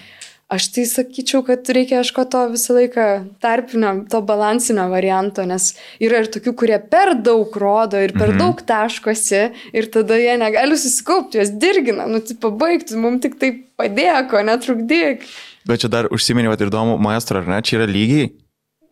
Aš 0.51 0.67
tai 0.75 0.83
sakyčiau, 0.91 1.45
kad 1.47 1.69
reikia 1.71 2.01
ieško 2.01 2.25
to 2.27 2.41
visą 2.51 2.75
laiką 2.75 3.05
tarpinio, 3.43 3.93
to 4.11 4.19
balansinio 4.27 4.89
varianto, 4.91 5.45
nes 5.47 5.69
yra 6.03 6.25
ir 6.25 6.31
tokių, 6.35 6.55
kurie 6.59 6.79
per 6.91 7.13
daug 7.23 7.55
rodo 7.63 8.01
ir 8.03 8.11
per 8.17 8.33
mhm. 8.33 8.41
daug 8.43 8.63
taškosi 8.67 9.45
ir 9.79 9.89
tada 9.95 10.19
jie 10.19 10.35
negali 10.43 10.75
susikaupti, 10.75 11.39
juos 11.39 11.53
dirgina, 11.63 12.09
nu, 12.11 12.19
tai 12.27 12.35
pabaigtų, 12.43 12.99
mums 12.99 13.23
tik 13.23 13.39
tai 13.39 13.53
padėko, 13.79 14.43
netrukdyk. 14.49 15.23
Bet 15.71 15.85
čia 15.85 15.93
dar 15.93 16.11
užsiminėjau 16.11 16.59
ir 16.59 16.73
įdomu, 16.73 16.99
maestro, 17.07 17.45
ar 17.45 17.55
ne, 17.55 17.63
čia 17.63 17.79
yra 17.79 17.87
lygiai? 17.87 18.33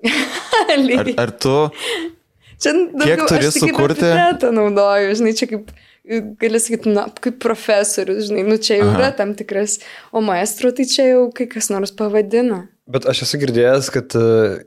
lygiai. 0.89 1.17
Ar, 1.19 1.27
ar 1.27 1.35
tu... 1.43 1.57
Čia 2.59 2.75
daugiau, 2.75 3.03
kiek 3.03 3.27
turi 3.31 3.51
sukurti? 3.55 4.07
Aš 4.15 4.47
naudoju, 4.55 5.11
žinai, 5.19 5.35
čia 5.39 5.47
kaip 5.51 5.75
gali 6.09 6.61
sakyti, 6.63 6.93
na, 6.95 7.07
kaip 7.23 7.39
profesorius, 7.43 8.29
žinai, 8.31 8.47
nu 8.49 8.57
čia 8.63 8.81
jau 8.81 8.89
Aha. 8.89 8.97
yra 8.97 9.11
tam 9.17 9.35
tikras, 9.39 9.79
o 10.13 10.23
maestro 10.25 10.73
tai 10.75 10.89
čia 10.89 11.11
jau 11.11 11.29
kai 11.35 11.49
kas 11.51 11.69
nors 11.73 11.93
pavadina. 11.95 12.65
Bet 12.89 13.09
aš 13.11 13.27
esu 13.27 13.41
girdėjęs, 13.43 13.91
kad 13.93 14.17
e, 14.17 14.65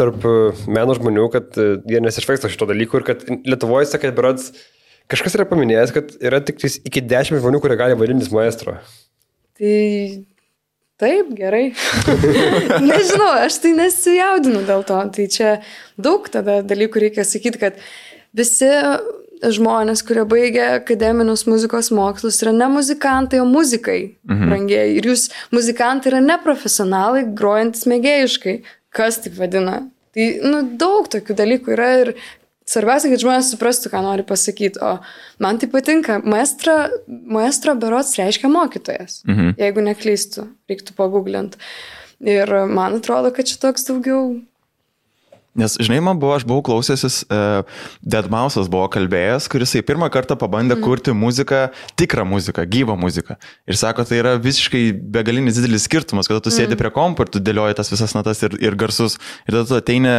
tarp 0.00 0.24
e, 0.24 0.34
meno 0.72 0.96
žmonių, 0.96 1.28
kad 1.34 1.60
e, 1.60 1.68
jie 1.90 2.00
nesišvaiksto 2.04 2.50
šito 2.52 2.70
dalyko 2.70 3.00
ir 3.00 3.06
kad 3.10 3.26
Lietuvoje, 3.28 3.92
kad 4.00 4.16
berods, 4.16 4.50
kažkas 5.12 5.36
yra 5.36 5.48
paminėjęs, 5.50 5.94
kad 5.96 6.16
yra 6.24 6.40
tik 6.44 6.62
iki 6.64 7.04
dešimt 7.04 7.42
žmonių, 7.42 7.60
kurie 7.62 7.76
gali 7.80 7.98
vadintis 8.00 8.32
maestro. 8.32 8.78
Tai 9.60 9.76
taip, 11.00 11.34
gerai. 11.36 11.64
Nežinau, 12.90 13.32
aš 13.44 13.60
tai 13.60 13.74
nesijaudinu 13.76 14.64
dėl 14.68 14.86
to. 14.88 15.00
Tai 15.16 15.26
čia 15.32 15.58
daug 16.00 16.28
tada 16.32 16.60
dalykų 16.64 17.04
reikia 17.04 17.28
sakyti, 17.28 17.60
kad 17.60 17.80
visi 18.36 18.68
žmonės, 19.42 20.02
kurie 20.06 20.24
baigia 20.28 20.66
akademinius 20.78 21.46
muzikos 21.48 21.90
mokslus, 21.94 22.40
yra 22.44 22.52
ne 22.56 22.68
muzikantai, 22.72 23.40
o 23.42 23.46
muzikai, 23.48 24.00
mhm. 24.28 24.50
brangiai. 24.50 24.98
Ir 24.98 25.08
jūs 25.12 25.28
muzikantai 25.54 26.12
yra 26.12 26.20
neprofesionalai, 26.24 27.24
grojantis 27.36 27.88
mėgėjiškai. 27.90 28.60
Kas 28.94 29.20
taip 29.24 29.38
vadina? 29.38 29.84
Tai, 30.16 30.26
nu, 30.42 30.64
daug 30.78 31.06
tokių 31.10 31.36
dalykų 31.38 31.74
yra 31.76 31.90
ir 32.00 32.12
svarbiausia, 32.70 33.10
kad 33.12 33.22
žmonės 33.22 33.52
suprastų, 33.54 33.92
ką 33.92 34.02
nori 34.04 34.26
pasakyti. 34.26 34.82
O 34.82 34.96
man 35.42 35.60
tai 35.62 35.70
patinka. 35.70 36.18
Maestro, 36.26 36.76
maestro 37.06 37.76
berots 37.78 38.16
reiškia 38.18 38.50
mokytojas. 38.52 39.22
Mhm. 39.28 39.56
Jeigu 39.60 39.86
neklystu, 39.86 40.50
reiktų 40.70 40.98
paguglinti. 40.98 41.60
Ir 42.20 42.50
man 42.68 42.98
atrodo, 42.98 43.30
kad 43.32 43.48
čia 43.48 43.56
toks 43.62 43.86
daugiau 43.88 44.34
Nes, 45.58 45.74
žinai, 45.82 45.98
man 46.04 46.18
buvo, 46.22 46.36
aš 46.38 46.44
buvau 46.46 46.62
klausęsis, 46.62 47.24
uh, 47.26 47.66
Dead 48.06 48.28
Mouse'as 48.30 48.68
buvo 48.70 48.84
kalbėjęs, 48.94 49.48
kuris 49.50 49.72
į 49.80 49.82
pirmą 49.88 50.06
kartą 50.14 50.36
pabandė 50.38 50.76
mm. 50.76 50.84
kurti 50.84 51.14
muziką, 51.16 51.64
tikrą 51.98 52.22
muziką, 52.28 52.62
gyvą 52.70 52.94
muziką. 53.00 53.34
Ir 53.66 53.78
sako, 53.80 54.04
tai 54.06 54.20
yra 54.20 54.36
visiškai 54.38 54.84
begalinis 55.16 55.58
didelis 55.58 55.88
skirtumas, 55.88 56.30
kada 56.30 56.44
tu 56.44 56.54
sėdi 56.54 56.76
mm. 56.76 56.82
prie 56.84 56.92
kompo 56.94 57.26
ir 57.26 57.32
tu 57.34 57.42
dėlioji 57.42 57.80
tas 57.80 57.90
visas 57.90 58.14
natas 58.14 58.44
ir, 58.46 58.54
ir 58.62 58.78
garsus. 58.78 59.18
Ir 59.48 59.56
tada 59.56 59.66
tu 59.72 59.78
ateini, 59.80 60.14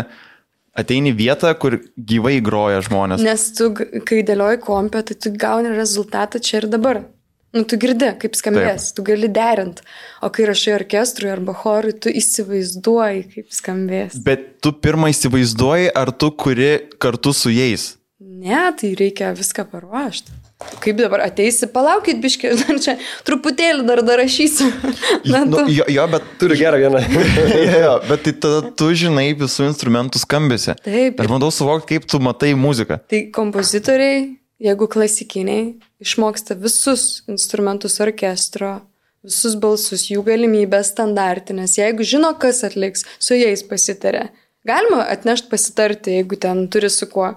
ateini 0.83 1.15
vietą, 1.15 1.55
kur 1.63 1.79
gyvai 1.95 2.35
groja 2.43 2.83
žmonės. 2.83 3.23
Nes 3.23 3.47
tu, 3.55 3.71
kai 3.77 4.25
dėlioji 4.27 4.59
kompę, 4.67 5.05
tai 5.07 5.15
tu 5.15 5.31
gauni 5.31 5.71
rezultatą 5.79 6.43
čia 6.43 6.59
ir 6.59 6.71
dabar. 6.75 7.05
Nu, 7.51 7.65
tu 7.67 7.75
girdi, 7.75 8.07
kaip 8.21 8.35
skambės, 8.39 8.89
Taip. 8.89 8.95
tu 8.95 9.03
gali 9.09 9.27
derinti. 9.27 9.83
O 10.23 10.29
kai 10.31 10.45
rašai 10.47 10.77
orkestrui 10.77 11.31
arba 11.33 11.55
chorui, 11.57 11.91
tu 11.91 12.07
įsivaizduoji, 12.07 13.25
kaip 13.33 13.51
skambės. 13.51 14.15
Bet 14.23 14.61
tu 14.63 14.71
pirmą 14.71 15.09
įsivaizduoji, 15.11 15.89
ar 15.91 16.13
tu 16.15 16.31
kuri 16.31 16.77
kartu 17.01 17.35
su 17.35 17.51
jais? 17.51 17.97
Ne, 18.21 18.69
tai 18.79 18.93
reikia 18.95 19.33
viską 19.35 19.67
paruošti. 19.67 20.31
Kaip 20.79 20.95
dabar 20.95 21.25
ateisi, 21.25 21.67
palaukit, 21.73 22.21
biškiai, 22.23 22.55
dar 22.61 22.79
čia 22.79 22.95
truputėlį 23.27 23.83
dar 23.87 24.03
dar 24.07 24.21
rašysiu. 24.21 24.69
Na, 25.33 25.43
nu, 25.43 25.65
jo, 25.73 25.83
jo, 25.91 26.07
bet 26.13 26.27
turiu 26.39 26.55
gerą 26.59 26.79
vieną. 26.85 27.01
jo, 27.11 27.79
jo, 27.83 27.95
bet 28.07 28.27
tai 28.27 28.35
tada 28.45 28.75
tu 28.79 28.91
žinai 28.95 29.31
visų 29.35 29.67
instrumentų 29.73 30.23
skambėsi. 30.23 30.77
Taip. 30.85 31.19
Aš 31.19 31.31
bandau 31.33 31.51
suvokti, 31.51 31.97
kaip 31.97 32.07
tu 32.07 32.21
matai 32.23 32.53
muziką. 32.55 33.01
Tai 33.11 33.25
kompozitoriai 33.35 34.29
jeigu 34.61 34.87
klasikiniai 34.91 35.65
išmoksta 36.03 36.55
visus 36.59 37.23
instrumentus 37.31 37.99
orkestro, 38.03 38.79
visus 39.25 39.55
balsus, 39.61 40.07
jų 40.09 40.23
galimybės 40.25 40.93
standartinės, 40.93 41.77
jeigu 41.79 42.05
žino, 42.07 42.33
kas 42.41 42.63
atliks, 42.67 43.05
su 43.21 43.37
jais 43.37 43.63
pasitarė. 43.67 44.29
Galima 44.67 45.05
atnešti 45.09 45.49
pasitarti, 45.49 46.17
jeigu 46.19 46.37
ten 46.41 46.67
turi 46.73 46.89
su 46.93 47.07
kuo, 47.09 47.31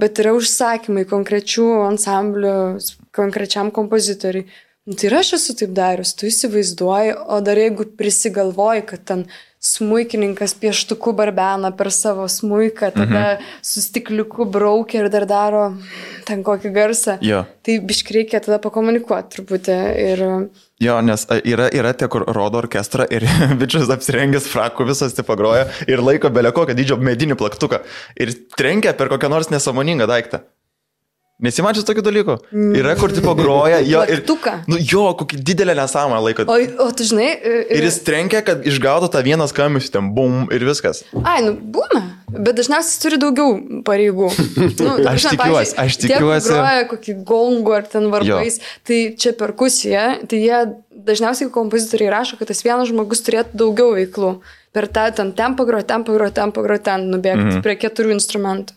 bet 0.00 0.20
yra 0.20 0.34
užsakymai 0.36 1.06
konkrečių 1.08 1.68
ansamblių, 1.86 2.56
konkrečiam 3.16 3.72
kompozitoriui. 3.72 4.48
Nu, 4.88 4.96
tai 4.96 5.10
ir 5.10 5.16
aš 5.20 5.34
esu 5.36 5.54
taip 5.60 5.72
darius, 5.76 6.14
tu 6.16 6.26
įsivaizduoji, 6.28 7.12
o 7.30 7.40
dar 7.44 7.60
jeigu 7.60 7.86
prisigalvoji, 8.00 8.84
kad 8.88 9.04
ten 9.06 9.26
smūkininkas 9.60 10.54
pieštuku 10.56 11.12
barbena 11.16 11.68
per 11.76 11.90
savo 11.92 12.24
smūką, 12.32 12.92
tada 12.94 13.24
mhm. 13.34 13.48
su 13.60 13.82
stikliuku 13.84 14.46
braukia 14.48 15.02
ir 15.02 15.10
dar 15.12 15.26
daro 15.28 15.64
ten 16.28 16.44
kokį 16.46 16.72
garsą. 16.72 17.18
Jo. 17.24 17.42
Tai 17.66 17.76
biškai 17.84 18.16
reikia 18.20 18.40
tada 18.40 18.56
pakomunikuoti 18.64 19.34
truputį. 19.36 19.76
Ir... 20.00 20.22
Jo, 20.80 20.96
nes 21.04 21.26
yra, 21.44 21.68
yra 21.76 21.92
tie, 21.92 22.08
kur 22.12 22.24
rodo 22.32 22.62
orkestrą 22.62 23.04
ir 23.12 23.26
bičias 23.60 23.92
apsirengęs 23.92 24.48
fraku 24.48 24.88
visas 24.88 25.12
tipo 25.16 25.36
groja 25.36 25.68
ir 25.84 26.00
laiko 26.04 26.32
beleko, 26.32 26.64
kad 26.70 26.80
didžio 26.80 26.96
medinį 26.96 27.36
plaktuką 27.40 27.82
ir 28.16 28.32
trenkia 28.56 28.96
per 28.96 29.12
kokią 29.12 29.28
nors 29.32 29.52
nesąmoningą 29.52 30.08
daiktą. 30.08 30.40
Nesimačius 31.40 31.86
tokių 31.88 32.04
dalykų. 32.04 32.36
Yra, 32.76 32.94
kur 33.00 33.12
tipo 33.16 33.32
groja, 33.38 33.80
jo, 33.86 34.02
ir, 34.04 34.22
nu, 34.68 34.76
jo, 34.78 35.06
kokį 35.20 35.40
didelę 35.50 35.74
nesąmonę 35.78 36.20
laiko. 36.26 36.44
O, 36.44 36.58
o 36.84 36.88
tu 36.96 37.06
žinai. 37.08 37.30
Ir, 37.38 37.62
ir 37.78 37.86
jis 37.88 38.00
trenkia, 38.04 38.42
kad 38.46 38.66
išgautų 38.68 39.08
tą 39.14 39.22
vieną 39.24 39.48
skambesį, 39.50 39.92
ten 39.96 40.10
bum 40.16 40.50
ir 40.52 40.64
viskas. 40.68 41.02
Ai, 41.24 41.40
nu, 41.46 41.56
būna. 41.76 42.02
Bet 42.30 42.60
dažniausiai 42.60 42.92
jis 42.92 43.00
turi 43.02 43.18
daugiau 43.20 43.56
pareigų. 43.86 44.30
Nu, 44.80 44.92
aš 45.10 45.26
tikiuosi, 45.32 45.74
aš 45.80 45.96
tikiuosi. 46.00 46.48
Jie 46.48 46.56
groja 46.56 46.84
kokį 46.88 47.14
gongų 47.26 47.74
ar 47.76 47.88
ten 47.90 48.06
varpais, 48.12 48.56
jo. 48.60 48.70
tai 48.88 48.98
čia 49.20 49.32
perkusija, 49.36 50.04
tai 50.30 50.40
jie 50.40 50.60
dažniausiai 51.06 51.50
kompozitoriai 51.52 52.12
rašo, 52.14 52.38
kad 52.38 52.50
tas 52.50 52.62
vienas 52.64 52.88
žmogus 52.90 53.24
turėtų 53.26 53.60
daugiau 53.60 53.94
veiklų. 53.96 54.32
Per 54.76 54.86
tą 54.94 55.08
ten 55.16 55.32
tempą 55.36 55.66
groja, 55.66 55.86
tempą 55.88 56.14
groja, 56.14 56.34
tempą 56.36 56.64
groja, 56.64 56.84
ten 56.90 57.08
nubėgti 57.10 57.42
mm 57.42 57.50
-hmm. 57.56 57.62
prie 57.66 57.76
keturių 57.80 58.14
instrumentų. 58.16 58.76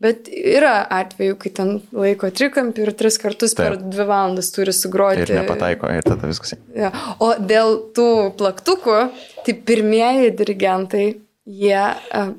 Bet 0.00 0.30
yra 0.32 0.78
atvejų, 0.96 1.34
kai 1.42 1.50
ten 1.52 1.72
laiko 1.92 2.30
trikampį 2.32 2.86
ir 2.86 2.90
tris 2.96 3.18
kartus 3.20 3.52
Taip. 3.52 3.66
per 3.66 3.74
dvi 3.82 4.06
valandas 4.08 4.48
turi 4.54 4.72
sugroti. 4.72 5.26
Ir 5.26 5.42
nepataiko, 5.42 5.90
ir 5.92 6.06
tada 6.06 6.30
viskas. 6.30 6.54
Ja. 6.72 6.88
O 7.20 7.34
dėl 7.36 7.76
tų 7.96 8.06
plaktukų, 8.40 8.96
tai 9.44 9.54
pirmieji 9.68 10.32
dirigentai, 10.38 11.04
jie, 11.44 11.82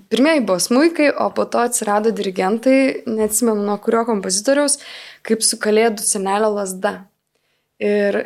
pirmieji 0.09 0.43
buvo 0.47 0.57
smūkai, 0.66 1.12
o 1.14 1.30
po 1.38 1.45
to 1.45 1.62
atsirado 1.68 2.09
dirigentai, 2.18 3.05
neatsimenu 3.05 3.62
nuo 3.68 3.78
kurio 3.84 4.07
kompozitoriaus, 4.09 4.80
kaip 5.28 5.45
su 5.45 5.62
kalėdų 5.62 6.01
senelio 6.01 6.49
lasda. 6.57 7.03
Ir 7.82 8.24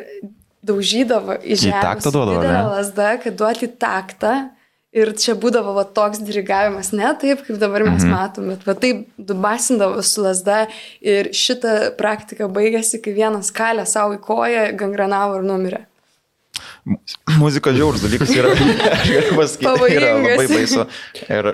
daužydavo 0.66 1.36
į 1.44 1.60
žemę. 1.60 1.76
Į 1.76 1.84
taktą 1.84 2.12
duodavo? 2.14 2.52
Lasda, 2.72 3.12
kad 3.20 3.36
duoti 3.36 3.68
taktą 3.68 4.34
Ir 4.96 5.10
čia 5.20 5.34
būdavo 5.36 5.74
va, 5.76 5.84
toks 5.84 6.22
dirigavimas, 6.24 6.88
ne 6.96 7.10
taip, 7.20 7.42
kaip 7.44 7.58
dabar 7.60 7.84
mes 7.84 8.00
mhm. 8.00 8.12
matom, 8.14 8.46
bet 8.54 8.62
va, 8.64 8.74
taip 8.80 9.02
dubasindavo 9.20 10.00
su 10.06 10.24
lasda 10.24 10.62
ir 11.04 11.28
šita 11.36 11.92
praktika 11.98 12.48
baigėsi, 12.48 13.02
kai 13.04 13.12
vienas 13.18 13.52
kalė 13.54 13.84
savo 13.88 14.16
į 14.16 14.22
koją, 14.24 14.70
gangrenavo 14.80 15.36
ir 15.40 15.46
numirė. 15.50 15.82
Muzika 17.36 17.74
žiaurus 17.76 18.04
dalykas 18.06 18.32
yra, 18.32 18.54
aš 18.96 19.12
galiu 19.12 19.36
pasakyti, 19.36 19.92
yra 19.98 20.12
labai 20.16 20.48
baisu. 20.54 20.86
Ir 21.26 21.52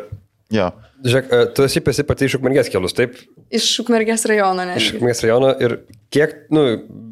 jo. 0.53 0.71
Žiūrėk, 1.03 1.31
e, 1.35 1.47
tu 1.57 1.65
esi 1.67 1.83
pasi 1.83 2.05
pati 2.07 2.29
iš 2.29 2.37
Ukmergės 2.39 2.71
kelus, 2.71 2.95
taip? 2.95 3.17
Iš 3.55 3.67
Ukmergės 3.83 4.25
rajono, 4.31 4.67
ne? 4.69 4.77
Iš 4.79 4.93
Ukmergės 4.97 5.23
rajono 5.25 5.51
ir 5.65 5.75
kiek, 6.15 6.37
nu, 6.55 6.63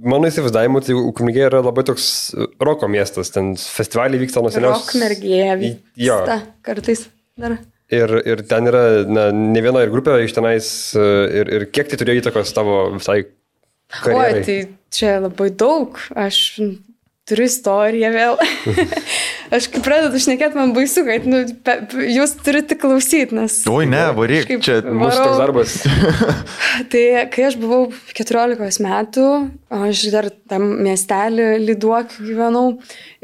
mano 0.06 0.30
įsivaizdavimu, 0.30 0.82
tai 0.86 0.94
Ukmergė 0.98 1.48
yra 1.48 1.62
labai 1.64 1.84
toks 1.88 2.06
roko 2.62 2.90
miestas, 2.92 3.32
ten 3.34 3.56
festivaliai 3.58 4.22
vyksta 4.22 4.44
nuo 4.44 4.52
seniausiai. 4.54 4.86
Ukmergė 4.86 5.42
vyksta. 5.64 5.98
Jo. 6.06 6.20
Kartais 6.66 7.08
dar. 7.40 7.58
Ir, 7.90 8.14
ir 8.30 8.44
ten 8.46 8.70
yra 8.70 8.84
na, 9.10 9.26
ne 9.34 9.64
viena 9.64 9.82
ir 9.82 9.90
grupė 9.90 10.20
iš 10.22 10.36
tenais, 10.36 10.70
e, 10.94 11.10
ir, 11.40 11.50
ir 11.58 11.66
kiek 11.74 11.90
tai 11.90 11.98
turėjo 11.98 12.22
įtakos 12.22 12.54
tavo 12.54 12.84
visai 12.94 13.24
karjerai? 13.96 14.36
Oi, 14.38 14.44
tai 14.46 14.58
čia 14.94 15.16
labai 15.24 15.50
daug. 15.50 15.98
Aš 16.14 16.44
turiu 17.30 17.46
istoriją 17.48 18.10
vėl. 18.14 18.38
aš 19.56 19.68
kai 19.72 19.82
pradedu 19.84 20.20
šnekėti, 20.22 20.58
man 20.58 20.74
baisu, 20.76 21.04
kad 21.06 21.26
nu, 21.30 21.42
pe, 21.64 21.76
jūs 22.10 22.34
turite 22.44 22.76
klausyti, 22.78 23.36
nes... 23.38 23.60
Oi, 23.70 23.86
ne, 23.90 24.02
varyk, 24.16 24.50
čia 24.64 24.80
mūsų 24.84 25.24
toks 25.24 25.40
darbas. 25.40 25.76
tai 26.92 27.04
kai 27.32 27.46
aš 27.48 27.58
buvau 27.60 27.88
14 28.16 28.82
metų, 28.84 29.26
aš 29.80 30.04
dar 30.14 30.30
tam 30.50 30.66
miestelį 30.84 31.48
Liduok 31.62 32.16
gyvenau 32.18 32.64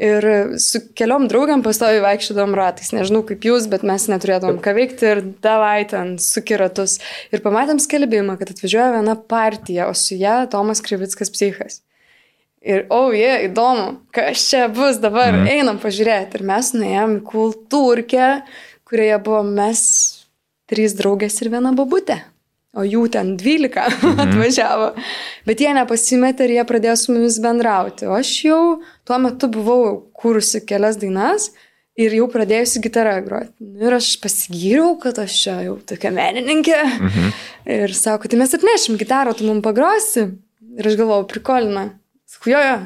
ir 0.01 0.27
su 0.63 0.81
keliom 0.97 1.27
draugiam 1.31 1.63
pastovi 1.65 1.99
vaikščiodom 2.03 2.55
ratais. 2.57 2.93
Nežinau 2.95 3.23
kaip 3.27 3.43
jūs, 3.47 3.67
bet 3.71 3.83
mes 3.87 4.07
neturėdom 4.11 4.61
ką 4.63 4.75
veikti 4.77 5.11
ir 5.11 5.23
davai 5.43 5.81
ten 5.89 6.15
sukiratus. 6.21 6.99
Ir 7.35 7.43
pamatėm 7.45 7.81
skelbimą, 7.83 8.37
kad 8.39 8.53
atvažiuoja 8.53 8.93
viena 8.99 9.17
partija, 9.19 9.89
o 9.91 9.97
su 9.97 10.15
ją 10.17 10.45
Tomas 10.51 10.83
Krivickas 10.85 11.33
psichas. 11.33 11.81
Ir, 12.67 12.85
oh, 12.91 13.13
jie, 13.15 13.23
yeah, 13.23 13.43
įdomu, 13.47 14.01
kas 14.11 14.41
čia 14.49 14.65
bus 14.67 14.97
dabar, 14.99 15.31
mm. 15.31 15.45
einam 15.47 15.77
pažiūrėti. 15.79 16.35
Ir 16.35 16.47
mes 16.49 16.71
nuėjom 16.75 17.13
į 17.19 17.21
kultūrkę, 17.29 18.31
kurioje 18.87 19.19
buvo 19.23 19.43
mes 19.47 19.83
trys 20.67 20.95
draugės 20.97 21.39
ir 21.41 21.53
viena 21.53 21.71
babutė. 21.75 22.17
O 22.77 22.83
jų 22.85 23.05
ten 23.13 23.35
dvylika 23.39 23.87
mm 23.89 24.01
-hmm. 24.01 24.19
atvažiavo. 24.25 24.89
Bet 25.47 25.61
jie 25.63 25.71
nepasimetė 25.73 26.45
ir 26.45 26.57
jie 26.57 26.65
pradėjo 26.67 26.95
su 26.99 27.13
mumis 27.13 27.39
bendrauti. 27.41 28.05
O 28.05 28.17
aš 28.17 28.33
jau 28.45 28.81
tuo 29.07 29.17
metu 29.23 29.47
buvau 29.47 30.03
kūrusi 30.13 30.65
kelias 30.65 30.99
dainas 30.99 31.51
ir 31.97 32.13
jau 32.13 32.27
pradėjusi 32.29 32.81
gitarą 32.83 33.15
groti. 33.25 33.53
Nu, 33.59 33.87
ir 33.87 33.95
aš 33.97 34.17
pasigyriau, 34.21 34.97
kad 35.01 35.17
aš 35.19 35.37
čia 35.43 35.55
jau 35.65 35.77
tokia 35.79 36.11
menininkė. 36.11 36.81
-hmm. 36.83 37.31
Ir 37.65 37.93
sako, 37.93 38.27
tai 38.27 38.37
mes 38.39 38.53
atnešim 38.53 38.97
gitarą, 38.97 39.33
tu 39.33 39.43
mums 39.43 39.63
pagrosi. 39.63 40.27
Ir 40.77 40.87
aš 40.87 40.95
galvojau, 40.95 41.27
prikolina. 41.27 41.89
Sakau, 42.27 42.51
jo, 42.53 42.61
jo. 42.63 42.79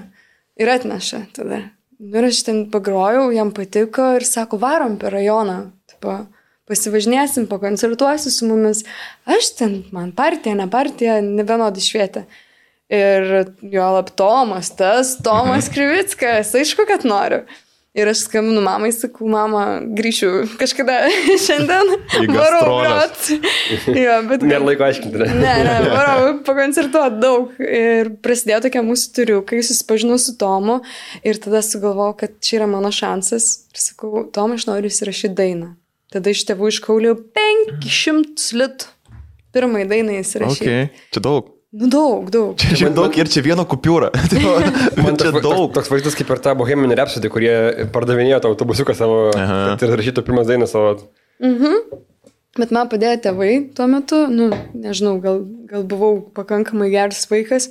Ir 0.61 0.69
atneša 0.69 1.25
tada. 1.35 1.63
Nu, 2.01 2.17
ir 2.17 2.27
aš 2.29 2.43
ten 2.45 2.63
pagrojau, 2.73 3.29
jam 3.33 3.51
patiko 3.53 4.13
ir 4.17 4.25
sako, 4.25 4.59
varom 4.61 4.97
per 5.01 5.13
rajoną. 5.15 5.57
Tipo, 5.89 6.19
pasivažinėsim, 6.69 7.47
pakoncertuosiu 7.49 8.31
su 8.33 8.47
mumis. 8.49 8.83
Aš 9.29 9.51
ten, 9.59 9.75
man 9.93 10.13
partija, 10.17 10.55
ne 10.57 10.67
partija, 10.71 11.19
ne 11.25 11.45
vienodai 11.47 11.83
švietė. 11.83 12.25
Ir 12.91 13.27
jo 13.71 13.89
lab 13.95 14.09
Tomas, 14.19 14.73
tas 14.75 15.15
Tomas 15.23 15.69
mhm. 15.69 15.75
Krivickas, 15.75 16.55
aišku, 16.59 16.85
kad 16.89 17.05
noriu. 17.07 17.45
Ir 17.91 18.07
aš 18.07 18.21
skambinu 18.23 18.61
mamai, 18.63 18.93
sakau, 18.95 19.25
mama, 19.27 19.81
grįšiu 19.83 20.45
kažkada 20.59 21.09
šiandien. 21.45 21.89
Varau 22.31 22.61
grot. 22.79 23.25
jo, 23.91 24.13
bet... 24.29 24.45
Nėra 24.47 24.61
laiko 24.63 24.85
aiškinti, 24.87 25.19
ne? 25.19 25.27
ne, 25.41 25.55
ne, 25.67 25.73
varau 25.97 26.29
pakoncertuoti 26.47 27.19
daug. 27.19 27.59
Ir 27.59 28.13
prasidėjo 28.23 28.61
tokie 28.67 28.85
mūsų 28.87 29.11
turiukai, 29.19 29.59
susipažinau 29.67 30.15
su 30.23 30.37
Tomu 30.39 30.79
ir 31.27 31.41
tada 31.43 31.59
sugalvojau, 31.67 32.15
kad 32.23 32.39
čia 32.39 32.61
yra 32.61 32.71
mano 32.71 32.93
šansas. 32.95 33.51
Ir 33.75 33.83
sakau, 33.83 34.23
Tom, 34.31 34.55
aš 34.55 34.69
noriu 34.71 34.87
įsirašyti 34.87 35.35
dainą. 35.35 35.73
Tada 36.15 36.31
iš 36.31 36.47
tėvų 36.47 36.71
iškauliau 36.71 37.19
500 37.35 38.55
litų. 38.55 38.95
Pirmai 39.51 39.83
dainai 39.83 40.21
įsirašyti. 40.23 40.63
Okay. 40.63 41.07
Čia 41.11 41.27
daug. 41.27 41.57
Nu 41.71 41.87
daug, 41.87 42.27
daug. 42.27 42.57
Čia, 42.59 42.75
čia 42.75 42.89
daug 42.91 43.15
ir 43.15 43.29
čia 43.31 43.43
vieno 43.45 43.63
kupiūra. 43.63 44.09
Tai 44.31 44.39
man 44.99 45.15
čia 45.15 45.31
toks, 45.31 45.43
daug. 45.45 45.69
Toks 45.71 45.91
vaizdas 45.93 46.17
kaip 46.19 46.27
per 46.27 46.41
tą 46.43 46.51
boheminį 46.59 46.97
repsodį, 46.99 47.31
kurie 47.31 47.53
pardavinėjo 47.95 48.41
tą 48.43 48.51
autobusiuką 48.51 48.95
savo 48.97 49.21
ir 49.31 49.93
rašytų 50.01 50.25
pirmas 50.27 50.51
dainas 50.51 50.75
savo. 50.75 50.97
Mhm. 51.39 52.01
Bet 52.59 52.73
man 52.75 52.91
padėjo 52.91 53.21
tėvai 53.23 53.53
tuo 53.71 53.87
metu, 53.87 54.25
nu, 54.27 54.49
nežinau, 54.75 55.15
gal, 55.23 55.39
gal 55.69 55.87
buvau 55.87 56.17
pakankamai 56.35 56.89
geras 56.91 57.23
vaikas. 57.31 57.69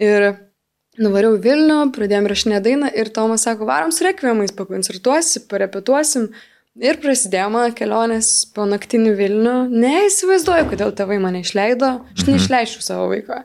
Ir 0.00 0.30
nuvariau 0.96 1.36
Vilnių, 1.44 1.82
pradėjom 1.92 2.30
rašinę 2.32 2.62
dainą 2.64 2.88
ir 2.96 3.12
Tomas 3.12 3.44
sako, 3.44 3.68
varom 3.68 3.92
su 3.92 4.06
rekvėmais, 4.06 4.56
pakoncertuosim, 4.56 5.44
parepetuosim. 5.50 6.30
Ir 6.82 6.96
prasidėjo 6.98 7.50
mano 7.54 7.74
kelionės 7.76 8.28
po 8.54 8.64
naktinių 8.66 9.12
Vilnių. 9.18 9.58
Neįsivaizduoju, 9.70 10.70
kodėl 10.72 10.94
tėvai 10.98 11.20
mane 11.22 11.44
išleido. 11.44 12.00
Aš 12.16 12.24
mhm. 12.24 12.32
neišleisčiau 12.34 12.82
savo 12.82 13.10
vaiko. 13.12 13.44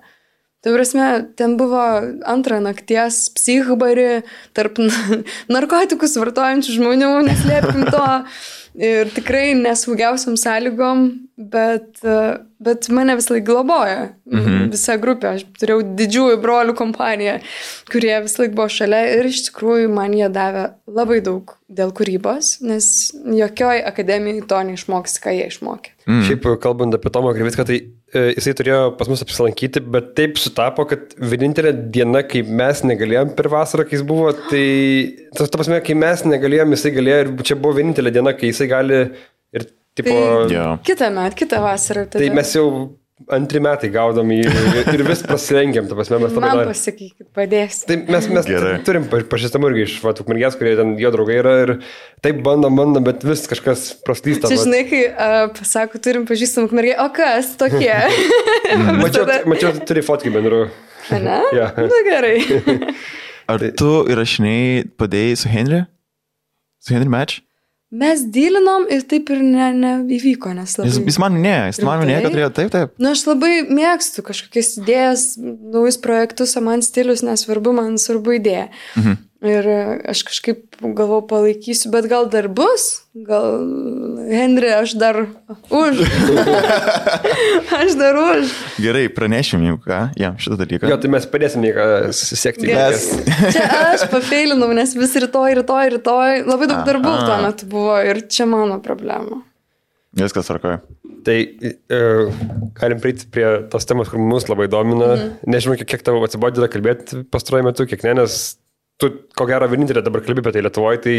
Tai 0.59 0.73
prasme, 0.75 1.05
ten 1.39 1.53
buvo 1.59 1.79
antrą 2.27 2.57
nakties 2.59 3.29
psichbari 3.37 4.25
tarp 4.57 4.81
narkotikus 5.55 6.17
vartojančių 6.19 6.79
žmonių, 6.79 7.11
neslėpkim 7.29 7.85
to. 7.93 8.07
Ir 8.77 9.09
tikrai 9.15 9.55
nesaugiausiam 9.57 10.35
sąlygom, 10.37 11.07
bet, 11.39 12.01
bet 12.61 12.89
mane 12.93 13.15
vis 13.17 13.29
laik 13.31 13.45
globoja. 13.47 14.11
Mhm. 14.29 14.69
Visa 14.73 14.97
grupė. 15.01 15.33
Aš 15.37 15.45
turėjau 15.57 15.81
didžiųjų 15.97 16.39
brolių 16.43 16.75
kompaniją, 16.77 17.39
kurie 17.89 18.13
vis 18.25 18.37
laik 18.41 18.53
buvo 18.57 18.69
šalia 18.71 19.01
ir 19.17 19.29
iš 19.31 19.47
tikrųjų 19.49 19.89
man 19.93 20.13
jie 20.17 20.29
davė 20.33 20.67
labai 20.85 21.21
daug 21.25 21.55
dėl 21.69 21.93
kūrybos, 21.95 22.59
nes 22.65 22.89
jokioj 23.39 23.81
akademijai 23.89 24.45
to 24.49 24.61
neišmoksi, 24.69 25.23
ką 25.23 25.33
jie 25.37 25.49
išmokė. 25.49 25.95
Mm. 26.09 26.25
Šiaip 26.29 26.47
kalbant 26.61 26.97
apie 26.97 27.13
Tomą 27.13 27.33
Grivicką, 27.37 27.65
tai 27.69 27.81
jisai 28.13 28.53
turėjo 28.57 28.79
pas 28.99 29.09
mus 29.11 29.23
apsilankyti, 29.25 29.81
bet 29.93 30.13
taip 30.17 30.39
sutapo, 30.41 30.85
kad 30.89 31.13
vienintelė 31.19 31.73
diena, 31.93 32.23
kai 32.25 32.41
mes 32.43 32.83
negalėjom 32.87 33.33
per 33.37 33.49
vasarą, 33.53 33.85
kai 33.87 33.97
jis 33.97 34.05
buvo, 34.07 34.31
tai 34.49 34.63
tas, 35.35 35.49
ta 35.49 35.59
prasme, 35.59 35.81
kai 35.85 35.97
mes 35.97 36.23
negalėjom, 36.25 36.73
jisai 36.77 36.93
galėjo 36.95 37.19
ir 37.25 37.33
čia 37.49 37.59
buvo 37.59 37.77
vienintelė 37.79 38.13
diena, 38.15 38.33
kai 38.37 38.51
jisai 38.51 38.69
gali 38.71 39.01
ir 39.05 39.67
tipo... 39.97 40.15
Tai, 40.15 40.49
yeah. 40.53 40.79
Kitą 40.85 41.11
metą, 41.13 41.37
kitą 41.43 41.61
vasarą. 41.65 42.07
Tada. 42.09 42.23
Tai 42.23 42.39
mes 42.39 42.55
jau 42.55 42.65
antri 43.35 43.59
metai 43.63 43.89
gaudom 43.91 44.29
jį 44.31 44.45
ir, 44.93 45.01
vis 45.05 45.21
prasilenkiam, 45.27 45.87
ta 45.89 45.97
prasme, 45.97 46.19
mes 46.23 46.31
labai 46.33 46.51
Man 46.55 46.69
pasakykit, 46.71 47.25
padėsiu. 47.35 47.87
Tai 47.89 47.97
mes, 48.07 48.27
mes 48.31 48.47
Gerai. 48.47 48.73
turim 48.87 49.07
pa- 49.11 49.19
pažįstamų 49.33 49.71
irgi 49.73 49.83
iš 49.87 49.95
Vatukmirgės, 50.05 50.55
kurie 50.59 50.75
ten 50.79 50.93
jo 51.01 51.11
draugai 51.13 51.37
yra 51.41 51.53
ir 51.65 51.73
taip 52.23 52.39
bandom, 52.45 52.77
bandom, 52.79 53.03
bet 53.03 53.25
vis 53.27 53.43
kažkas 53.51 53.89
praslysta. 54.07 54.47
Čia 54.51 54.61
žinai, 54.63 54.81
kai 54.89 55.01
uh, 55.11 55.49
pasako, 55.57 55.99
turim 56.01 56.23
pažįstamų 56.29 56.71
mergių, 56.79 56.95
o 57.03 57.09
kas 57.19 57.51
tokie? 57.59 57.91
Mačiau, 59.03 59.25
Tada- 59.25 59.41
mačiau, 59.49 59.75
turi 59.89 60.05
fotkių 60.05 60.33
bendrų. 60.39 60.63
Ne? 61.19 61.39
Jo. 61.57 61.67
Na 61.89 62.01
gerai. 62.05 62.35
Ar 63.49 63.63
tu 63.77 63.91
įrašiniai 64.13 64.83
padėjai 64.99 65.37
su 65.41 65.49
Henry? 65.49 65.83
Su 66.79 66.93
Henry 66.93 67.09
match? 67.09 67.39
Mes 67.89 68.21
dylinom 68.21 68.83
ir 68.93 69.01
taip 69.09 69.31
ir 69.33 69.39
ne, 69.41 69.71
neįvyko, 69.73 70.51
nes 70.53 70.75
labai... 70.77 70.91
Jis, 70.91 70.99
jis 71.09 71.15
man 71.21 71.33
minėjo, 71.33 71.63
jis 71.71 71.79
man 71.87 72.03
minėjo, 72.03 72.19
kad 72.21 72.35
turėjo 72.35 72.49
taip, 72.59 72.69
taip. 72.75 72.91
Na, 73.01 73.15
aš 73.15 73.23
labai 73.25 73.53
mėgstu 73.65 74.21
kažkokias 74.27 74.75
idėjas, 74.83 75.23
naujus 75.39 75.97
projektus, 76.03 76.53
o 76.53 76.61
man 76.61 76.85
stilius 76.85 77.25
nesvarbu, 77.25 77.73
man 77.79 77.97
svarbu 78.01 78.37
idėja. 78.37 78.67
Mhm. 78.93 79.17
Ir 79.39 79.67
e, 79.71 79.75
aš 80.11 80.25
kažkaip 80.27 80.81
galvau 80.97 81.21
palaikysiu, 81.23 81.93
bet 81.93 82.09
gal 82.11 82.25
dar 82.27 82.49
bus, 82.51 83.05
gal 83.15 83.61
Henry, 84.27 84.67
aš 84.75 84.97
dar 84.99 85.15
už. 85.71 86.01
aš 87.79 87.95
dar 87.95 88.19
už. 88.19 88.51
Gerai, 88.83 89.05
pranešim 89.15 89.63
jau 89.63 89.77
ką, 89.79 90.01
jam 90.19 90.35
šitą 90.43 90.59
dalyką. 90.59 90.91
Jo, 90.91 90.99
tai 90.99 91.13
mes 91.15 91.29
padėsim 91.31 91.63
jį 91.63 91.87
susiekti. 92.19 92.67
Mes. 92.67 93.07
Čia 93.55 93.65
aš 93.93 94.05
pafeilinau, 94.11 94.73
nes 94.75 94.91
vis 94.99 95.15
rytoj, 95.23 95.55
rytoj, 95.61 95.95
rytoj. 95.95 96.43
Labai 96.43 96.67
daug 96.67 96.83
darbų 96.91 97.17
tuo 97.23 97.41
metu 97.47 97.71
buvo 97.71 97.95
ir 98.11 98.25
čia 98.27 98.43
mano 98.49 98.81
problema. 98.83 99.39
Viskas 100.19 100.51
tvarkoja. 100.51 100.81
Tai 101.23 101.39
e, 101.39 101.73
galim 102.75 102.99
prieiti 102.99 103.27
prie 103.31 103.47
tos 103.71 103.87
temos, 103.87 104.11
kur 104.11 104.19
mus 104.19 104.51
labai 104.51 104.67
domina. 104.67 105.13
Mhm. 105.15 105.51
Nežinau, 105.55 105.79
kiek, 105.79 105.95
kiek 105.95 106.03
tavo 106.03 106.27
atsibodė 106.27 106.67
kalbėti 106.67 107.23
pastaruoju 107.31 107.71
metu, 107.71 107.87
kiek 107.87 108.03
ne, 108.03 108.19
nes 108.25 108.41
tu, 108.99 109.09
ko 109.37 109.47
gero, 109.49 109.67
vienintelė 109.71 110.03
dabar 110.05 110.23
kalbė 110.25 110.43
apie 110.43 110.55
tai 110.57 110.63
Lietuvoje, 110.65 111.01
tai 111.05 111.15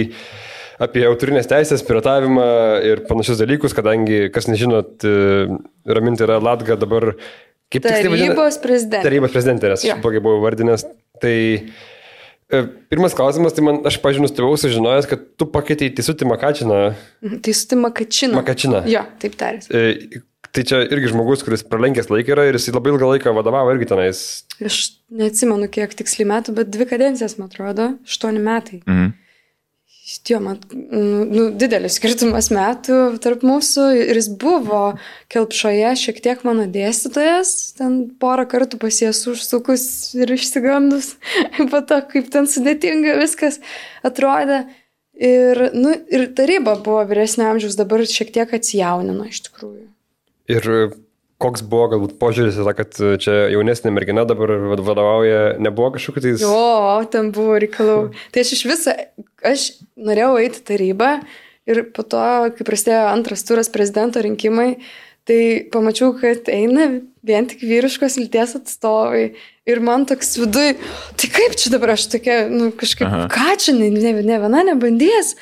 apie 0.80 1.04
autorinės 1.08 1.48
teisės, 1.50 1.82
piratavimą 1.84 2.46
ir 2.88 3.02
panašius 3.08 3.40
dalykus, 3.42 3.74
kadangi, 3.76 4.26
kas 4.32 4.48
nežinot, 4.48 5.04
e, 5.04 5.48
Raminti 5.92 6.24
yra 6.24 6.38
Latga 6.40 6.76
dabar 6.80 7.10
kaip 7.70 7.84
tiksliai 7.84 8.08
vadina- 8.12 8.32
Tarybos 8.34 8.60
prezidentė. 8.62 9.04
Tarybos 9.08 9.34
prezidentė, 9.34 9.72
nes 9.74 9.84
Jo. 9.84 9.96
aš 9.98 10.04
blogai 10.04 10.22
buvau 10.24 10.40
vardinęs. 10.46 10.86
Tai 11.20 11.34
e, 12.50 12.62
pirmas 12.90 13.12
klausimas, 13.14 13.52
tai 13.54 13.62
man, 13.66 13.82
aš, 13.86 14.00
pažiūrėjau, 14.02 14.24
nustebau 14.26 14.56
sužinojęs, 14.58 15.06
kad 15.10 15.20
tu 15.38 15.46
pakeitei 15.52 15.92
Tisutį 15.94 16.26
Makačiną. 16.32 16.80
Su 17.52 17.68
Tima 17.70 17.92
Kačina. 17.94 18.40
Makačina. 18.40 18.80
Jo, 18.90 19.04
taip 19.22 19.36
tarės. 19.38 19.68
Tai 20.50 20.64
čia 20.66 20.80
irgi 20.82 21.12
žmogus, 21.12 21.44
kuris 21.46 21.62
pralenkęs 21.66 22.10
laiką 22.10 22.34
yra 22.34 22.48
ir 22.48 22.58
jis 22.58 22.72
labai 22.74 22.90
ilgą 22.90 23.12
laiką 23.12 23.34
vadovavo 23.36 23.70
irgi 23.74 23.86
tenais. 23.92 24.20
Aš 24.58 24.78
neatsimenu, 25.14 25.68
kiek 25.70 25.94
tiksliai 25.94 26.26
metų, 26.32 26.56
bet 26.56 26.72
dvi 26.74 26.88
kadencijas, 26.90 27.36
man 27.38 27.50
atrodo, 27.52 27.92
aštuoni 28.08 28.42
metai. 28.42 28.80
Mhm. 28.82 29.12
Jo, 30.26 30.40
man, 30.42 30.56
nu, 30.74 31.24
nu, 31.30 31.42
didelis 31.54 32.00
skirtumas 32.00 32.48
metų 32.50 32.96
tarp 33.22 33.44
mūsų 33.46 33.84
ir 34.08 34.18
jis 34.18 34.26
buvo 34.42 34.96
kelpšoje 35.30 35.92
šiek 36.00 36.18
tiek 36.24 36.42
mano 36.46 36.64
dėstytojas, 36.66 37.52
ten 37.78 38.00
porą 38.18 38.48
kartų 38.50 38.80
pasies 38.82 39.22
užsukus 39.30 39.84
ir 40.18 40.34
išsigandus, 40.34 41.12
po 41.70 41.82
to, 41.86 42.00
kaip 42.10 42.26
ten 42.34 42.50
sudėtinga 42.50 43.20
viskas 43.22 43.60
atrodė. 44.06 44.64
Ir, 45.20 45.66
nu, 45.76 45.94
ir 46.10 46.26
taryba 46.34 46.74
buvo 46.80 47.04
vyresnio 47.06 47.46
amžiaus, 47.52 47.78
dabar 47.78 48.02
šiek 48.08 48.32
tiek 48.34 48.54
atsijaunino 48.56 49.28
iš 49.30 49.44
tikrųjų. 49.46 49.86
Ir 50.50 50.66
e, 50.70 50.80
koks 51.40 51.62
buvo 51.70 51.88
galbūt 51.94 52.16
požiūris 52.20 52.58
kad 52.78 52.96
e, 53.00 53.14
čia 53.22 53.36
jaunesnė 53.54 53.92
mergina 53.96 54.26
dabar 54.28 54.52
vad- 54.72 54.82
vadovauja, 54.86 55.42
nebuvo 55.62 55.92
kažkokiu 55.96 56.24
tai... 56.26 56.34
Jo, 56.42 56.64
ten 57.12 57.30
buvo 57.36 57.58
reikalų. 57.62 57.98
Tai 58.34 58.44
aš 58.44 58.54
iš 58.58 58.64
viso, 58.68 58.96
aš 59.46 59.68
norėjau 59.96 60.34
eiti 60.42 60.64
tarybą 60.72 61.12
ir 61.70 61.84
po 61.94 62.02
to, 62.02 62.24
kai 62.56 62.66
prasidėjo 62.66 63.06
antras 63.12 63.46
turas 63.46 63.70
prezidento 63.72 64.20
rinkimai, 64.24 64.74
tai 65.28 65.40
pamačiau, 65.70 66.12
kad 66.18 66.48
eina 66.50 66.88
vien 67.26 67.46
tik 67.46 67.60
vyriškos 67.62 68.16
lyties 68.18 68.56
atstovai. 68.58 69.24
Ir 69.70 69.82
man 69.84 70.06
toks 70.08 70.32
viduj, 70.40 70.72
tai 71.20 71.28
kaip 71.30 71.54
čia 71.60 71.70
dabar 71.70 71.92
aš 71.94 72.08
tokia, 72.16 72.42
nu 72.50 72.72
kažkaip, 72.74 73.06
Aha. 73.06 73.24
Aha. 73.26 73.30
ką 73.30 73.56
čia, 73.60 73.76
ne, 73.76 73.90
ne, 73.94 74.14
ne 74.18 74.38
viena 74.42 74.64
nebandys. 74.72 75.36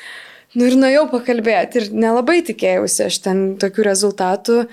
Nu 0.57 0.65
ir 0.65 0.75
nuėjau 0.81 1.07
pakalbėti 1.11 1.77
ir 1.81 1.87
nelabai 1.93 2.39
tikėjausi 2.45 3.03
aš 3.05 3.19
ten 3.25 3.41
tokių 3.61 3.85
rezultatų, 3.85 4.63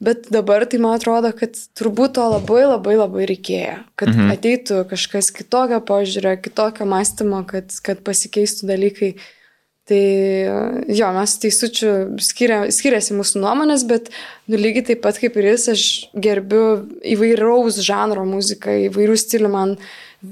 bet 0.00 0.28
dabar 0.32 0.66
tai 0.68 0.80
man 0.82 0.96
atrodo, 0.98 1.32
kad 1.36 1.56
turbūt 1.78 2.16
to 2.18 2.26
labai 2.36 2.64
labai 2.66 2.96
labai 2.98 3.28
reikėjo, 3.30 3.78
kad 3.98 4.12
mhm. 4.12 4.34
ateitų 4.36 4.82
kažkas 4.90 5.32
kitokio 5.34 5.80
požiūrio, 5.86 6.36
kitokio 6.42 6.88
mąstymo, 6.88 7.42
kad, 7.48 7.72
kad 7.86 8.04
pasikeistų 8.06 8.70
dalykai. 8.72 9.16
Tai 9.86 9.98
jo, 10.90 11.08
mes 11.14 11.32
teisučių 11.38 11.90
skiria, 12.26 12.64
skiriasi 12.74 13.14
mūsų 13.14 13.38
nuomonės, 13.38 13.84
bet 13.86 14.08
nu, 14.50 14.58
lygiai 14.58 14.82
taip 14.88 15.04
pat 15.04 15.20
kaip 15.22 15.36
ir 15.38 15.46
jis, 15.52 15.68
aš 15.70 15.84
gerbiu 16.10 16.64
įvairaus 17.06 17.78
žanro 17.86 18.24
muziką, 18.26 18.74
įvairių 18.88 19.14
stilių, 19.22 19.52
man 19.52 19.76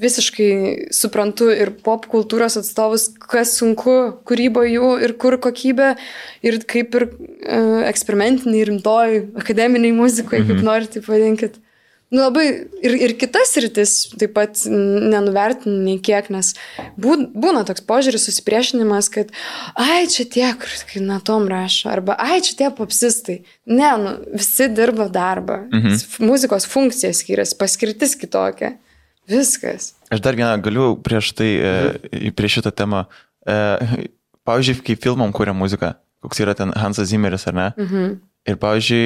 visiškai 0.00 0.50
suprantu 0.94 1.50
ir 1.54 1.72
pop 1.84 2.06
kultūros 2.10 2.58
atstovus, 2.60 3.08
kas 3.18 3.56
sunku 3.58 3.96
kūrybo 4.28 4.64
jų 4.68 4.94
ir 5.06 5.16
kur 5.20 5.38
kokybė, 5.42 5.94
ir 6.46 6.60
kaip 6.70 6.96
ir 6.98 7.06
e, 7.08 7.60
eksperimentiniai, 7.90 8.64
rimtoj, 8.70 9.20
akademiniai 9.42 9.94
muzikoje, 9.96 10.44
mhm. 10.44 10.50
kaip 10.50 10.66
norite, 10.66 10.98
taip 10.98 11.10
vadinkit. 11.10 11.60
Nu, 12.14 12.20
labai 12.20 12.44
ir, 12.84 12.94
ir 13.08 13.12
kitas 13.18 13.56
rytis 13.58 13.94
taip 14.20 14.36
pat 14.36 14.60
nenuvertinu 14.70 15.80
nei 15.82 15.96
kiek, 16.04 16.28
nes 16.30 16.52
bū- 17.00 17.26
būna 17.32 17.64
toks 17.66 17.82
požiūris, 17.88 18.28
susipriešinimas, 18.28 19.08
kad 19.10 19.32
ai, 19.74 20.04
čia 20.12 20.28
tie, 20.30 20.46
kur 20.60 20.70
kai 20.90 21.02
natom 21.02 21.48
rašo, 21.50 21.88
arba 21.90 22.14
ai, 22.22 22.38
čia 22.44 22.54
tie 22.60 22.70
popsistai. 22.76 23.40
Ne, 23.66 23.90
nu, 23.98 24.14
visi 24.36 24.68
dirba 24.70 25.08
darbą. 25.10 25.64
Mhm. 25.72 25.98
Muzikos 26.28 26.68
funkcija 26.70 27.10
skiriasi, 27.16 27.58
paskirtis 27.58 28.14
kitokia. 28.20 28.76
Viskas. 29.30 29.92
Aš 30.12 30.20
dar 30.24 30.36
vieną 30.36 30.56
galiu 30.64 30.92
prieš 31.04 31.32
tai, 31.36 31.50
e, 31.56 32.30
prieš 32.36 32.60
šitą 32.60 32.74
temą. 32.76 33.04
E, 33.46 33.56
pavyzdžiui, 34.44 34.82
kai 34.84 34.96
filmam 35.00 35.32
kuria 35.34 35.54
muziką, 35.56 35.94
koks 36.24 36.42
yra 36.44 36.54
ten 36.58 36.74
Hansas 36.76 37.08
Zimmeris 37.12 37.46
ar 37.48 37.56
ne? 37.56 37.68
Mhm. 37.80 38.16
Ir 38.50 38.58
pavyzdžiui, 38.60 39.04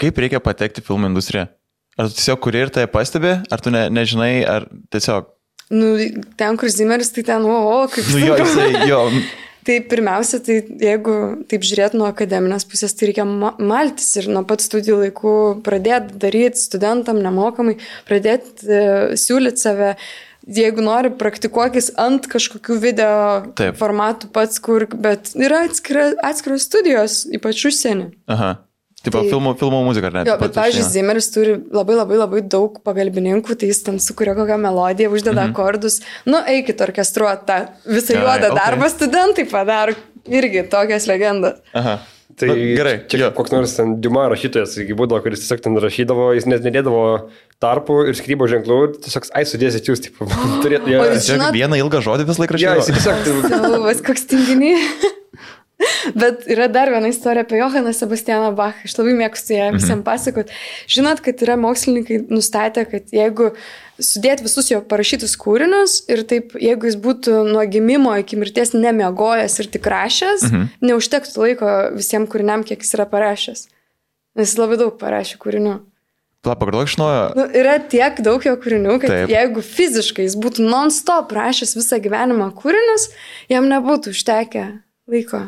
kaip 0.00 0.20
reikia 0.24 0.40
patekti 0.40 0.84
filmų 0.84 1.12
industriją? 1.12 1.48
Ar 1.98 2.06
tu 2.08 2.14
tiesiog 2.14 2.38
kuri 2.40 2.62
ir 2.62 2.70
tai 2.70 2.86
pastebi, 2.86 3.34
ar 3.50 3.60
tu 3.60 3.72
ne, 3.74 3.88
nežinai, 3.90 4.46
ar 4.46 4.68
tiesiog... 4.94 5.32
Nu, 5.74 5.90
ten, 6.38 6.56
kur 6.56 6.70
Zimeris, 6.72 7.10
tai 7.12 7.26
ten, 7.26 7.44
o, 7.44 7.56
o 7.74 7.80
kaip. 7.92 8.06
Nu 8.14 8.22
jo, 8.22 8.36
jisai, 8.38 8.68
jo, 8.88 9.00
Tai 9.68 9.74
pirmiausia, 9.84 10.38
tai 10.40 10.62
jeigu 10.80 11.14
taip 11.50 11.64
žiūrėt 11.68 11.92
nuo 11.98 12.06
akademinės 12.08 12.64
pusės, 12.64 12.94
tai 12.96 13.10
reikia 13.10 13.26
ma- 13.28 13.52
maltis 13.60 14.06
ir 14.16 14.30
nuo 14.32 14.40
pat 14.48 14.62
studijų 14.64 15.02
laikų 15.02 15.32
pradėti 15.66 16.16
daryti 16.22 16.62
studentam 16.62 17.20
nemokamai, 17.20 17.74
pradėti 18.08 18.64
e, 18.64 18.80
siūlyti 19.20 19.60
save. 19.60 19.90
Jeigu 20.48 20.80
nori, 20.80 21.10
praktikuokis 21.12 21.90
ant 22.00 22.24
kažkokių 22.32 22.78
video 22.80 23.10
Taip. 23.58 23.76
formatų 23.76 24.30
pats, 24.32 24.56
kur, 24.64 24.86
bet 24.88 25.34
yra 25.36 25.66
atskira, 25.66 26.14
atskiros 26.24 26.64
studijos, 26.64 27.18
ypač 27.36 27.66
užsienį. 27.68 28.06
aha. 28.32 28.54
Taip, 29.10 29.22
Tai- 29.24 29.30
filmų, 29.32 29.54
filmų 29.60 29.80
muzika, 29.86 30.10
ar 30.10 30.16
ne? 30.18 30.24
Jo, 30.28 30.36
bet, 30.40 30.52
pat 30.52 30.58
pavyzdžiui. 30.60 30.88
Zimeris 30.92 31.30
turi 31.34 31.56
labai 31.74 31.96
labai 31.98 32.20
labai 32.20 32.42
daug 32.56 32.76
pagalbininkų, 32.86 33.56
tai 33.58 33.70
jis 33.72 33.82
ten 33.86 33.98
sukuria 34.02 34.36
kokią 34.38 34.58
melodiją, 34.62 35.10
uždeda 35.14 35.42
mhm. 35.46 35.54
akordus. 35.56 36.00
Nu, 36.28 36.42
eikit 36.46 36.80
orkestruoti 36.84 37.48
tą 37.48 37.58
visą 37.88 38.18
juodą 38.20 38.52
okay. 38.52 38.60
darbą, 38.60 38.92
studentai 38.92 39.48
padaro 39.50 39.96
irgi 40.28 40.64
tokias 40.70 41.08
legendas. 41.10 41.60
Aha. 41.74 41.98
Tai 42.38 42.46
Nu, 42.46 42.54
gerai, 42.54 42.92
čia 43.10 43.18
jo. 43.18 43.28
koks 43.34 43.50
nors 43.50 43.72
ten 43.74 43.96
Diuma 43.98 44.28
rašytojas, 44.30 44.76
iki 44.84 44.94
būdavo, 44.94 45.18
kuris 45.24 45.40
tiesiog 45.42 45.62
ten 45.64 45.74
rašydavo, 45.82 46.28
jis 46.36 46.44
net 46.46 46.62
nedėdavo 46.62 47.00
tarpų 47.58 47.96
ir 48.12 48.14
skrybo 48.14 48.46
ženklų, 48.46 48.76
tiesiog, 49.02 49.26
ai, 49.34 49.42
sudėsit 49.48 49.88
jūs, 49.90 50.04
taip, 50.04 50.20
turėtų. 50.62 50.86
O 50.86 51.08
Ja, 51.08 51.16
žinot- 51.18 51.56
vieną 51.56 51.80
ilgą 51.82 51.98
žodį 52.06 52.28
vis 52.28 52.38
laik 52.38 52.54
ja, 52.54 52.76
rašydavo. 52.76 52.84
jis 52.84 52.94
tiesiog, 52.94 53.24
tai, 53.26 53.56
Siaubas, 53.56 54.04
koks 54.06 54.28
tinginį. 54.30 54.70
Bet 56.18 56.46
yra 56.50 56.66
dar 56.70 56.90
viena 56.90 57.10
istorija 57.10 57.44
apie 57.46 57.58
Johaną 57.60 57.92
Sebastianą 57.94 58.50
Bachą. 58.58 58.86
Aš 58.88 58.96
labai 58.98 59.14
mėgstu 59.18 59.54
ją 59.54 59.68
visiems 59.76 60.04
pasakot. 60.06 60.50
Žinot, 60.90 61.22
kad 61.24 61.42
yra 61.44 61.54
mokslininkai 61.60 62.20
nustatę, 62.32 62.84
kad 62.90 63.12
jeigu 63.14 63.52
sudėti 64.02 64.46
visus 64.46 64.70
jo 64.72 64.80
parašytus 64.90 65.36
kūrinius 65.38 66.00
ir 66.10 66.24
taip, 66.28 66.54
jeigu 66.58 66.90
jis 66.90 66.98
būtų 67.02 67.42
nuo 67.50 67.64
gimimo 67.70 68.14
iki 68.18 68.38
mirties 68.38 68.74
nemiegojęs 68.74 69.58
ir 69.62 69.70
tik 69.74 69.86
rašęs, 69.90 70.48
mhm. 70.48 70.72
neužtektų 70.90 71.44
laiko 71.44 71.76
visiems 71.98 72.30
kūriniam, 72.32 72.66
kiek 72.66 72.82
jis 72.82 72.98
yra 72.98 73.06
parašęs. 73.10 73.68
Nes 74.38 74.50
jis 74.50 74.58
labai 74.58 74.80
daug 74.80 74.98
parašė 74.98 75.38
kūrinių. 75.42 75.78
Pla, 76.46 76.54
pakartok 76.54 76.86
iš 76.86 76.98
naujo. 77.00 77.22
Nu, 77.34 77.46
yra 77.58 77.78
tiek 77.82 78.20
daug 78.22 78.44
jo 78.46 78.54
kūrinių, 78.62 78.98
kad. 79.02 79.10
Taip. 79.10 79.30
jeigu 79.32 79.62
fiziškai 79.66 80.28
jis 80.28 80.36
būtų 80.38 80.66
non-stop 80.66 81.34
rašęs 81.34 81.74
visą 81.78 81.98
gyvenimą 82.02 82.52
kūrinius, 82.58 83.08
jam 83.50 83.66
nebūtų 83.70 84.14
užtekę 84.14 84.68
laiko. 85.10 85.42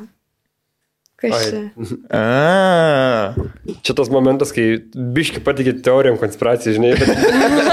Kas 1.20 1.42
čia? 1.50 1.58
A, 2.16 3.34
Čia 3.84 3.94
tas 3.98 4.08
momentas, 4.12 4.52
kai 4.56 4.78
biški 5.16 5.42
patikė 5.44 5.74
teorijom 5.84 6.16
konspiracijai, 6.20 6.76
žinai, 6.78 6.92
bet, 6.96 7.10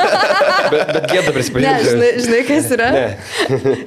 bet, 0.73 0.89
bet 0.91 1.05
gėda 1.11 1.29
Ne, 1.29 1.35
prisipažinti. 1.37 1.91
žinai, 1.91 2.09
žinai, 2.25 2.41
kas 2.49 2.67
yra? 2.75 2.89
Ne. 2.95 3.05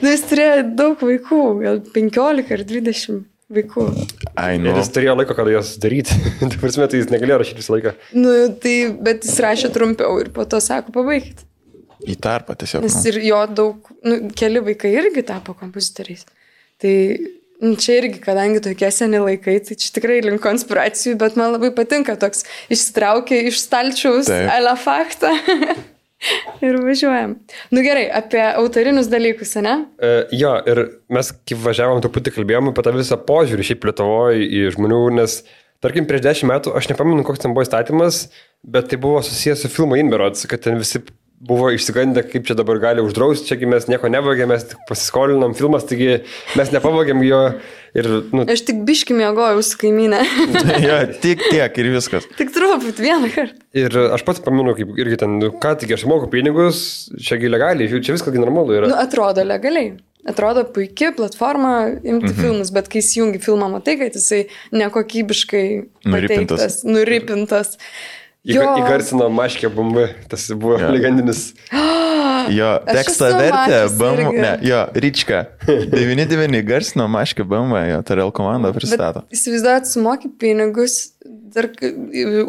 Nu, 0.00 0.12
jis 0.14 0.24
turėjo 0.30 0.62
daug 0.78 1.04
vaikų, 1.10 1.40
gal 1.64 1.82
15 1.96 2.54
ar 2.56 2.64
20 2.72 3.20
vaikų. 3.50 3.84
ai, 4.38 4.54
Ir 4.56 4.64
nu. 4.64 4.74
jis 4.78 4.90
turėjo 4.94 5.16
laiko, 5.20 5.36
kada 5.38 5.52
juos 5.56 5.74
daryti. 5.82 6.16
Tai 6.40 6.56
prasme, 6.62 6.88
tai 6.92 7.00
jis 7.02 7.10
negalėjo 7.12 7.40
rašyti 7.42 7.60
visą 7.64 7.76
laiką. 7.76 7.94
Nu, 8.16 8.34
tai, 8.62 8.74
bet 9.08 9.26
jis 9.28 9.36
rašė 9.44 9.72
trumpiau 9.74 10.16
ir 10.22 10.32
po 10.36 10.46
to 10.48 10.60
sako, 10.64 10.94
pabaigit. 10.96 11.44
Į 12.08 12.14
tarpą 12.24 12.54
tiesiog. 12.56 12.86
Nes 12.86 12.96
Nu. 12.96 13.02
ir 13.12 13.18
jo 13.28 13.42
daug, 13.52 13.90
nu, 14.08 14.22
keli 14.38 14.62
vaikai 14.70 14.94
irgi 15.02 15.26
tapo 15.28 15.52
kompozitoriais. 15.58 16.24
Tai 16.80 16.94
čia 17.80 18.00
irgi, 18.00 18.20
kadangi 18.24 18.62
tokie 18.64 18.90
seni 18.94 19.20
laikai, 19.22 19.58
tai 19.66 19.76
čia 19.78 19.92
tikrai 19.96 20.20
link 20.24 20.42
konspiracijų, 20.44 21.16
bet 21.20 21.38
man 21.40 21.54
labai 21.54 21.72
patinka 21.76 22.16
toks 22.20 22.46
išsitraukė 22.72 23.44
iš 23.50 23.62
stalčiaus 23.66 24.30
alą 24.30 24.76
faktą. 24.80 25.32
ir 26.66 26.76
važiuojam. 26.84 27.34
Nu 27.72 27.84
gerai, 27.84 28.04
apie 28.20 28.42
autorinius 28.48 29.08
dalykus, 29.12 29.54
ne? 29.64 29.76
E, 30.00 30.12
jo, 30.36 30.52
ir 30.68 30.82
mes, 31.12 31.32
kai 31.48 31.58
važiavom, 31.64 32.02
truputį 32.04 32.34
kalbėjom 32.36 32.70
apie 32.72 32.84
tą 32.86 32.94
visą 32.96 33.18
požiūrį 33.28 33.68
šiaip 33.70 33.88
Lietuvoje 33.88 34.44
į 34.44 34.66
žmonių, 34.76 35.00
nes, 35.20 35.40
tarkim, 35.84 36.08
prieš 36.08 36.24
dešimt 36.26 36.52
metų, 36.52 36.74
aš 36.76 36.90
nepamenu, 36.92 37.24
koks 37.26 37.44
ten 37.44 37.56
buvo 37.56 37.64
įstatymas, 37.64 38.26
bet 38.60 38.90
tai 38.92 39.00
buvo 39.00 39.22
susijęs 39.24 39.64
su 39.64 39.72
filmu 39.72 39.98
Inberods, 40.00 40.44
kad 40.50 40.64
ten 40.66 40.80
visi 40.80 41.02
buvo 41.40 41.70
išsigandę, 41.72 42.22
kaip 42.28 42.44
čia 42.48 42.54
dabar 42.58 42.78
gali 42.82 43.02
uždrausti, 43.04 43.48
čiagi 43.48 43.68
mes 43.68 43.86
nieko 43.88 44.10
nevogėm, 44.12 44.50
mes 44.52 44.66
tik 44.72 44.82
pasiskolinom 44.88 45.54
filmas, 45.56 45.86
taigi 45.88 46.20
mes 46.58 46.72
nepavogėm 46.74 47.22
jo 47.24 47.40
ir, 47.96 48.08
nu, 48.36 48.44
Aš 48.44 48.66
tik 48.68 48.82
biški 48.88 49.16
mėgojau 49.16 49.62
su 49.64 49.80
kaimynė. 49.80 50.20
jo, 50.88 50.98
tik 51.24 51.46
tiek 51.48 51.80
ir 51.80 51.90
viskas. 51.96 52.28
tik 52.36 52.52
truputį 52.56 53.06
vieną 53.06 53.32
kartą. 53.32 53.64
ir 53.80 53.98
aš 54.18 54.26
pats 54.28 54.44
pamenu, 54.44 54.76
kaip 54.76 54.92
irgi 55.00 55.22
ten, 55.24 55.40
nu, 55.40 55.50
ką 55.64 55.78
tik 55.80 55.96
aš 55.96 56.04
moku 56.10 56.28
pinigus, 56.32 57.08
čiagi 57.16 57.48
legaliai, 57.48 58.04
čia 58.04 58.18
viskas 58.18 58.36
normalu 58.36 58.76
yra. 58.76 58.92
Nu, 58.92 59.00
atrodo 59.00 59.46
legaliai. 59.46 59.96
Atrodo 60.28 60.66
puikia 60.68 61.14
platforma 61.16 61.86
imti 61.88 62.28
mhm. 62.34 62.36
filmus, 62.36 62.68
bet 62.76 62.90
kai 62.92 63.00
įsijungi 63.00 63.40
filmą, 63.40 63.70
matai, 63.72 63.94
kad 64.02 64.18
jisai 64.18 64.42
nekokybiškai 64.76 65.62
Nuripintas. 66.04 66.60
pateiktas, 66.60 66.76
nuripintas. 66.84 67.78
Įga, 68.48 68.70
įgarsino 68.80 69.26
maškę 69.28 69.68
bomba, 69.74 70.06
tas 70.30 70.46
buvo 70.56 70.78
Jo. 70.78 70.86
ja. 70.86 70.92
legendinis. 70.96 71.50
Jo, 72.50 72.70
tekstą 72.88 73.28
vertė, 73.36 73.52
mačiusi 73.52 73.98
BM, 74.00 74.20
irgi. 74.24 74.40
ne, 74.40 74.52
jo, 74.64 74.78
Ryčka. 75.04 75.40
99 75.92 76.62
garsino 76.66 77.04
Maškė 77.12 77.44
BM, 77.46 77.74
jo, 77.90 77.98
Tarel 78.08 78.32
komanda 78.34 78.70
pristato. 78.74 79.22
Bet 79.28 79.36
įsivaizduojat, 79.36 79.86
sumoki 79.90 80.30
pinigus 80.40 80.96
dar 81.54 81.68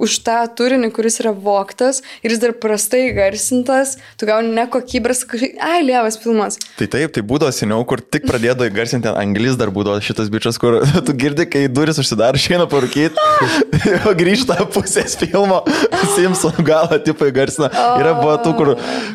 už 0.02 0.18
tą 0.26 0.38
turinį, 0.58 0.92
kuris 0.96 1.20
yra 1.24 1.32
voktas 1.34 2.02
ir 2.22 2.34
jis 2.34 2.42
dar 2.44 2.54
prastai 2.58 3.04
garsintas, 3.16 3.96
tu 4.20 4.28
gauni 4.30 4.54
nekokybės, 4.56 5.24
kažkaip, 5.30 5.58
ai, 5.64 5.82
lievas 5.88 6.20
filmas. 6.22 6.60
Tai 6.78 6.88
taip, 6.92 7.14
tai 7.16 7.24
būdavo 7.26 7.54
seniau, 7.56 7.82
kur 7.88 8.02
tik 8.02 8.28
pradėdavo 8.30 8.70
įgarsinti 8.70 9.10
ant 9.12 9.20
anglis, 9.22 9.58
dar 9.60 9.72
būdavo 9.74 10.02
šitas 10.04 10.32
bičias, 10.34 10.60
kur 10.62 10.80
tu 11.08 11.16
girdi, 11.18 11.48
kai 11.50 11.66
duris 11.72 12.00
užsidaro, 12.02 12.40
išeina 12.40 12.68
parūkyti, 12.72 13.28
o 14.10 14.14
grįžta 14.18 14.60
pusės 14.74 15.18
filmo, 15.20 15.62
Simpsonų 16.16 16.66
galą, 16.68 17.02
tipo 17.06 17.28
įgarsina. 17.30 17.72
Yra 18.02 18.14
buvo 18.20 18.38
tų, 18.44 18.54
kur, 18.60 18.74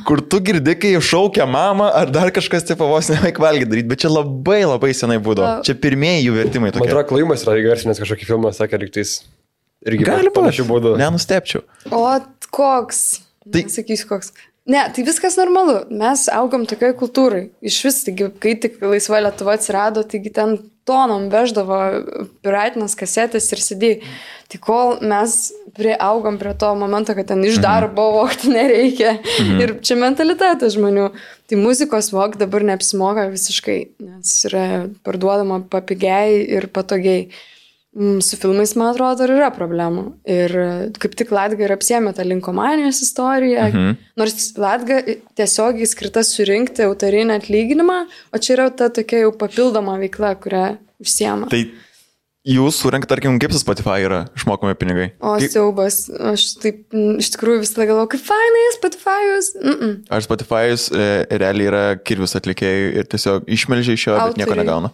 kur 0.09 0.25
tu 0.25 0.43
girdi, 0.45 0.77
kai 0.81 0.95
šaukia 1.03 1.47
mama, 1.51 1.91
ar 2.03 2.11
dar 2.13 2.33
kažkas, 2.35 2.67
tipo, 2.69 2.89
vos 2.91 3.11
nevaik 3.13 3.41
valgyti 3.43 3.73
daryti, 3.73 3.91
bet 3.93 4.05
čia 4.05 4.13
labai 4.13 4.63
labai 4.67 4.93
senai 4.97 5.19
būdavo. 5.23 5.63
Čia 5.67 5.77
pirmieji 5.81 6.27
jų 6.29 6.37
vertimai 6.41 6.71
Man 6.71 6.79
tokie. 6.79 6.91
atrodo, 6.91 7.09
klaimas 7.13 7.47
yra 7.47 7.59
įgarsinęs 7.63 8.03
kažkokį 8.03 8.29
filmą, 8.29 8.53
sakė, 8.57 8.81
lygtais. 8.83 9.19
Irgi 9.85 10.07
Gali 10.09 10.33
panašių 10.35 10.67
būdų. 10.71 10.97
Nenustepčiau. 11.01 11.65
O 11.93 12.05
koks? 12.51 13.03
Tai- 13.53 13.67
sakysiu, 13.71 14.09
koks. 14.11 14.33
Ne, 14.67 14.81
tai 14.91 15.05
viskas 15.07 15.37
normalu. 15.39 15.85
Mes 15.95 16.25
augom 16.35 16.65
tokioj 16.67 16.97
kultūrai. 16.99 17.45
Iš 17.63 17.77
vis, 17.87 18.01
taigi, 18.03 18.27
kai 18.43 18.57
tik 18.59 18.81
laisva 18.83 19.21
Lietuva 19.23 19.55
atsirado, 19.55 20.03
taigi 20.03 20.33
ten 20.35 20.57
tonom 20.87 21.29
veždavo 21.31 21.79
piratinės 22.43 22.97
kasetės 22.99 23.47
ir 23.55 23.63
sėdėjai. 23.63 24.11
Tai 24.51 24.59
kol 24.63 24.93
mes 25.07 25.37
prieaugom 25.75 26.39
prie 26.39 26.55
to 26.59 26.75
momento, 26.79 27.15
kad 27.15 27.31
ten 27.31 27.43
iš 27.47 27.61
darbo 27.63 28.09
vokti 28.19 28.51
nereikia. 28.51 29.17
Mhm. 29.23 29.63
Ir 29.63 29.75
čia 29.87 29.99
mentalitetas 30.03 30.75
žmonių. 30.75 31.13
Tai 31.47 31.59
muzikos 31.63 32.11
vok 32.15 32.39
dabar 32.39 32.67
neapsimoka 32.67 33.29
visiškai, 33.31 33.81
nes 34.03 34.33
yra 34.51 34.87
parduodama 35.07 35.63
papigiai 35.71 36.43
ir 36.59 36.67
patogiai. 36.75 37.29
Mm, 37.31 37.56
Su 38.21 38.37
filmais, 38.37 38.75
man 38.77 38.91
atrodo, 38.93 39.23
dar 39.23 39.31
yra 39.33 39.47
problemų. 39.55 40.03
Ir 40.29 40.53
e, 40.53 40.67
kaip 41.01 41.15
tik 41.17 41.31
Latga 41.33 41.65
ir 41.65 41.73
apsėmė 41.73 42.13
tą 42.17 42.27
linkomanijos 42.29 43.01
istoriją. 43.07 43.71
Mhm. 43.71 43.97
Nors 44.21 44.51
Latga 44.61 45.01
tiesiogiai 45.39 45.89
skirta 45.89 46.25
surinkti 46.27 46.85
autorinį 46.85 47.39
atlyginimą, 47.39 48.03
o 48.33 48.43
čia 48.43 48.59
yra 48.59 48.69
ta 48.69 48.91
tokia 48.93 49.25
jau 49.25 49.33
papildoma 49.41 49.97
veikla, 50.03 50.35
kurią 50.43 50.67
užsiema. 51.01 51.49
Tai 51.49 51.63
jūs 52.47 52.79
surinkt, 52.83 53.09
tarkim, 53.11 53.41
kaip 53.43 53.55
su 53.55 53.61
Spotify 53.63 54.05
yra 54.05 54.21
išmokami 54.37 54.77
pinigai? 54.79 55.09
O 55.19 55.35
Kaip- 55.41 55.51
siaubas, 55.57 56.05
aš 56.35 56.47
taip 56.63 56.95
mm, 56.95 57.19
iš 57.25 57.33
tikrųjų 57.35 57.65
visą 57.65 57.81
laiką 57.81 57.93
galvoju, 57.95 58.13
kaip 58.15 58.25
fainai, 58.29 58.65
Spotify'us. 58.77 59.53
Mm 59.63 59.77
-mm. 59.81 59.99
Ar 60.11 60.29
Spotify'us 60.29 60.89
e, 60.93 61.11
realiai 61.43 61.73
yra 61.73 61.85
kirvis 61.97 62.37
atlikėjai 62.39 62.89
ir 63.01 63.09
tiesiog 63.11 63.49
išmelžia 63.49 63.97
iš 63.97 64.07
jo, 64.07 64.19
bet 64.21 64.37
nieko 64.37 64.55
negauna? 64.55 64.93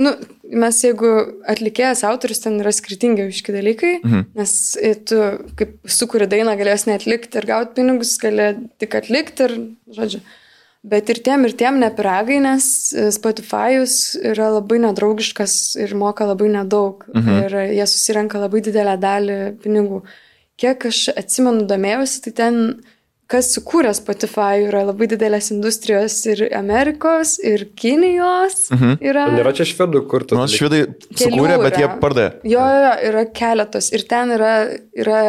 Nu, 0.00 0.12
mes 0.48 0.78
jeigu 0.80 1.08
atlikėjas, 1.52 2.00
autorius, 2.08 2.40
ten 2.44 2.56
yra 2.62 2.72
skirtingi 2.72 3.26
iški 3.28 3.52
dalykai, 3.52 3.90
mhm. 4.00 4.22
nes 4.38 4.52
e, 4.80 4.94
tu, 4.96 5.18
kaip 5.58 5.74
sukuri 5.84 6.28
dainą, 6.30 6.54
galės 6.60 6.86
neatlikti 6.88 7.40
ir 7.40 7.48
gauti 7.50 7.76
pinigus, 7.76 8.14
gali 8.22 8.54
tik 8.80 8.96
atlikti 9.02 9.48
ir, 9.48 9.58
žodžiu. 9.98 10.22
Bet 10.82 11.12
ir 11.12 11.20
tiem, 11.22 11.44
ir 11.46 11.52
tiem 11.54 11.76
nepiragai, 11.78 12.40
nes 12.42 12.64
e, 12.96 13.10
Spotify'us 13.14 14.16
yra 14.32 14.48
labai 14.56 14.80
nedraugiškas 14.82 15.76
ir 15.84 15.92
moka 15.98 16.26
labai 16.26 16.48
nedaug. 16.56 17.04
Mhm. 17.12 17.44
Ir 17.44 17.58
jie 17.76 17.86
susirenka 17.92 18.40
labai 18.42 18.64
didelę 18.64 18.96
dalį 19.02 19.38
pinigų. 19.62 20.02
Kiek 20.58 20.88
aš 20.88 21.04
atsimenu, 21.12 21.68
domėjausi, 21.68 22.24
tai 22.24 22.34
ten 22.40 22.58
kas 23.32 23.48
sukūrė 23.56 23.94
Spotify 23.96 24.66
yra 24.66 24.84
labai 24.90 25.08
didelės 25.10 25.50
industrijos 25.54 26.18
ir 26.28 26.44
Amerikos, 26.56 27.38
ir 27.40 27.66
Kinijos. 27.78 28.68
Mhm. 28.74 29.00
Yra... 29.00 29.26
Nėra 29.32 29.54
čia 29.56 29.66
švedų, 29.68 30.04
kur 30.10 30.26
tu. 30.28 30.38
Nors 30.38 30.54
švedai 30.56 30.84
Kelių 30.92 31.24
sukūrė, 31.24 31.58
bet 31.64 31.80
jie 31.80 31.88
yra. 31.88 31.98
pardavė. 32.02 32.30
Jo, 32.44 32.62
jo, 32.62 32.80
jo, 32.86 32.94
yra 33.10 33.26
keletos. 33.40 33.90
Ir 33.96 34.06
ten 34.10 34.36
yra, 34.36 34.54
yra 34.98 35.22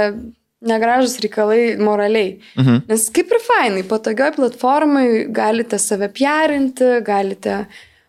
negražus 0.63 1.17
reikalai 1.23 1.75
moraliai. 1.79 2.37
Mhm. 2.59 2.83
Nes 2.91 3.07
kaip 3.15 3.31
ir 3.33 3.41
fainai, 3.43 3.87
patogioj 3.87 4.35
platformai 4.37 5.07
galite 5.33 5.79
save 5.81 6.11
piarinti, 6.15 6.97
galite. 7.05 7.63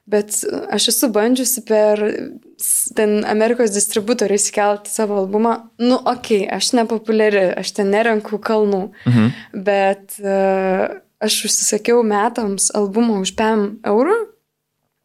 Bet 0.04 0.36
aš 0.68 0.90
esu 0.92 1.08
bandžiusi 1.08 1.62
per 1.64 2.02
ten 2.96 3.22
Amerikos 3.24 3.72
distributoriai 3.72 4.36
įsikelti 4.36 4.92
savo 4.92 5.16
albumą. 5.22 5.54
Nu, 5.80 5.96
okei, 5.96 6.42
okay, 6.44 6.50
aš 6.52 6.74
nepopuliari, 6.76 7.46
aš 7.56 7.72
ten 7.78 7.88
nerenku 7.94 8.36
kalnų. 8.36 8.82
Mhm. 9.08 9.32
Bet 9.64 10.18
uh, 10.20 11.00
aš 11.24 11.40
užsisakiau 11.48 12.04
metams 12.04 12.68
albumą 12.76 13.22
už 13.24 13.32
5 13.38 13.80
eurų 13.88 14.18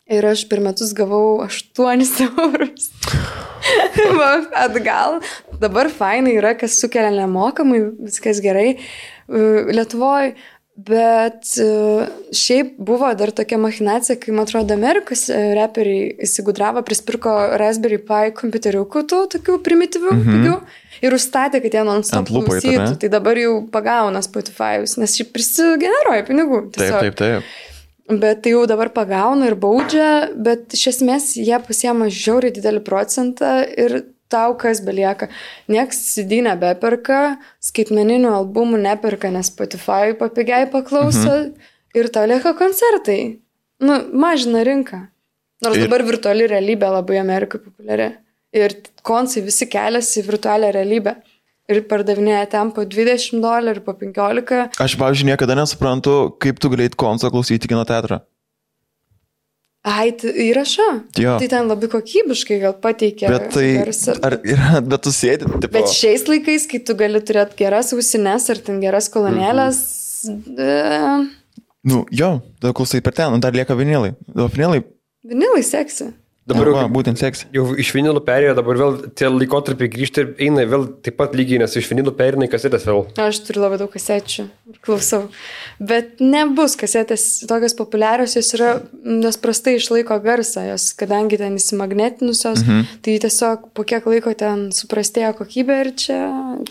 ir 0.10 0.26
aš 0.26 0.44
per 0.50 0.60
metus 0.66 0.92
gavau 0.98 1.40
8 1.46 2.04
eurus. 2.46 2.92
Atgal. 4.60 5.20
Dabar 5.62 5.90
fainai 5.92 6.36
yra, 6.40 6.56
kas 6.60 6.80
sukelia 6.82 7.12
nemokamai, 7.14 7.82
viskas 8.08 8.44
gerai 8.44 8.80
Lietuvoje. 9.30 10.34
Bet 10.88 11.48
e, 11.60 11.66
šiaip 12.36 12.76
buvo 12.78 13.10
dar 13.18 13.32
tokia 13.36 13.58
machinacija, 13.60 14.16
kai, 14.22 14.32
man 14.36 14.46
atrodo, 14.46 14.76
Amerikos 14.78 15.26
e, 15.34 15.40
reperiai 15.58 16.12
įsigudravo, 16.24 16.84
prispirko 16.88 17.34
Raspberry 17.60 17.98
Pi 18.06 18.30
kompiuteriukų, 18.38 19.04
tų 19.10 19.24
tokių 19.34 19.58
primityvių, 19.66 20.12
mm 20.14 20.22
-hmm. 20.22 20.38
pigių, 20.38 20.54
ir 21.08 21.16
užstatė, 21.18 21.60
kad 21.66 21.76
jie 21.80 21.84
non-stop 21.88 22.30
klausytų. 22.30 22.92
Tai 23.02 23.10
dabar 23.12 23.42
jau 23.42 23.56
pagauna 23.74 24.22
Spotify'us, 24.24 24.96
nes 25.02 25.18
šiaip 25.18 25.34
prisigeneruoja 25.36 26.28
pinigų. 26.30 26.62
Taip, 26.70 26.78
tiesiog. 26.78 27.02
taip, 27.02 27.20
taip. 27.24 27.58
Bet 28.10 28.42
tai 28.46 28.56
jau 28.56 28.64
dabar 28.70 28.90
pagauna 28.94 29.52
ir 29.52 29.58
baudžia, 29.60 30.30
bet 30.34 30.74
iš 30.74 30.88
esmės 30.96 31.34
jie 31.38 31.60
pasiema 31.66 32.08
žiauriai 32.10 32.56
didelį 32.56 32.86
procentą 32.88 33.60
ir 33.68 34.04
tau 34.32 34.56
kas 34.60 34.82
belieka. 34.86 35.30
Niekas 35.72 36.00
CD 36.14 36.42
nebeperka, 36.46 37.38
skaitmeninių 37.66 38.32
albumų 38.38 38.80
neperka, 38.84 39.32
nes 39.34 39.52
Spotify 39.52 40.16
papigiai 40.18 40.70
paklauso 40.72 41.28
mhm. 41.28 41.70
ir 41.98 42.12
tau 42.14 42.28
lieka 42.30 42.54
koncertai. 42.58 43.40
Nu, 43.80 44.00
mažina 44.14 44.64
rinką. 44.68 45.08
Nors 45.66 45.80
Ir- 45.80 45.88
dabar 45.88 46.06
virtuali 46.08 46.48
realybė 46.48 46.94
labai 46.94 47.20
Amerikoje 47.20 47.66
populiari. 47.68 48.14
Ir 48.56 48.74
koncai 49.06 49.44
visi 49.46 49.68
keliasi 49.70 50.22
į 50.22 50.30
virtualią 50.32 50.72
realybę. 50.74 51.20
Ir 51.70 51.84
pardavinėja 51.86 52.48
ten 52.50 52.72
po 52.74 52.82
20 52.82 53.44
dolerių, 53.44 53.84
po 53.86 53.94
15. 53.94 54.80
Aš, 54.82 54.96
pavyzdžiui, 54.98 55.28
niekada 55.30 55.54
nesuprantu, 55.60 56.16
kaip 56.42 56.58
tu 56.58 56.72
galėjai 56.74 56.96
konso 56.98 57.30
klausyti 57.30 57.70
kino 57.70 57.84
teatrą. 57.86 58.24
Ai, 59.88 60.12
įrašą? 60.12 60.88
Jo. 61.16 61.38
Tai 61.40 61.48
ten 61.48 61.70
labai 61.72 61.88
kokybiškai 61.92 62.58
gal 62.60 62.74
pateikė. 62.84 63.30
Bet 63.32 63.46
tai, 63.54 63.68
garsą. 63.80 64.18
ar 64.28 64.36
yra, 64.44 64.82
bet 64.84 65.06
tu 65.06 65.14
sėdi, 65.16 65.48
tipo, 65.48 65.72
Bet 65.78 65.94
šiais 65.94 66.26
laikais, 66.28 66.66
kai 66.68 66.82
tu 66.84 66.96
gali 67.00 67.22
turėti 67.24 67.56
geras 67.62 67.94
ausines 67.96 68.50
ar 68.52 68.60
ten 68.66 68.82
geras 68.84 69.08
kolonėlės, 69.14 69.80
mhm. 70.28 71.30
nu, 71.88 72.02
jo, 72.12 72.32
tada 72.60 72.76
klausai 72.76 73.00
per 73.06 73.16
ten, 73.16 73.32
nu, 73.32 73.40
dar 73.44 73.56
lieka 73.56 73.78
vinilai. 73.80 74.12
O 74.36 74.50
vinilai, 74.52 74.84
vinilai 75.24 75.64
seksi. 75.64 76.12
Dabar 76.50 76.72
va, 76.74 76.84
jau, 76.84 76.92
būtent 76.94 77.22
seks. 77.22 77.44
jau 77.54 77.66
iš 77.80 77.92
vinilų 77.94 78.24
perėjo, 78.26 78.56
dabar 78.58 78.80
vėl 78.80 78.98
tie 79.18 79.30
laikotarpiai 79.30 79.92
grįžta 79.94 80.24
ir 80.24 80.32
eina 80.48 80.66
vėl 80.70 80.88
taip 81.06 81.18
pat 81.20 81.36
lygiai, 81.38 81.60
nes 81.62 81.76
iš 81.78 81.90
vinilų 81.92 82.14
perina 82.18 82.48
į 82.48 82.52
kasetės 82.54 82.88
vėl. 82.90 83.04
Aš 83.22 83.42
turiu 83.48 83.64
labai 83.64 83.80
daug 83.82 83.92
kasečių 83.94 84.46
ir 84.48 84.80
klausau. 84.86 85.22
Bet 85.80 86.24
nebus 86.24 86.78
kasetės 86.80 87.28
tokios 87.50 87.78
populiarios, 87.78 88.38
jos 88.40 88.54
yra, 88.58 88.72
jos 89.26 89.40
prastai 89.42 89.78
išlaiko 89.78 90.18
garsą, 90.24 90.66
jos, 90.72 90.90
kadangi 91.00 91.42
ten 91.42 91.60
įsimagnetinusios, 91.60 92.66
mhm. 92.66 92.88
tai 93.06 93.20
tiesiog 93.26 93.70
po 93.78 93.86
kiek 93.88 94.08
laiko 94.10 94.34
ten 94.38 94.70
suprastėjo 94.76 95.36
kokybė 95.42 95.84
ir 95.86 95.94
čia, 96.00 96.20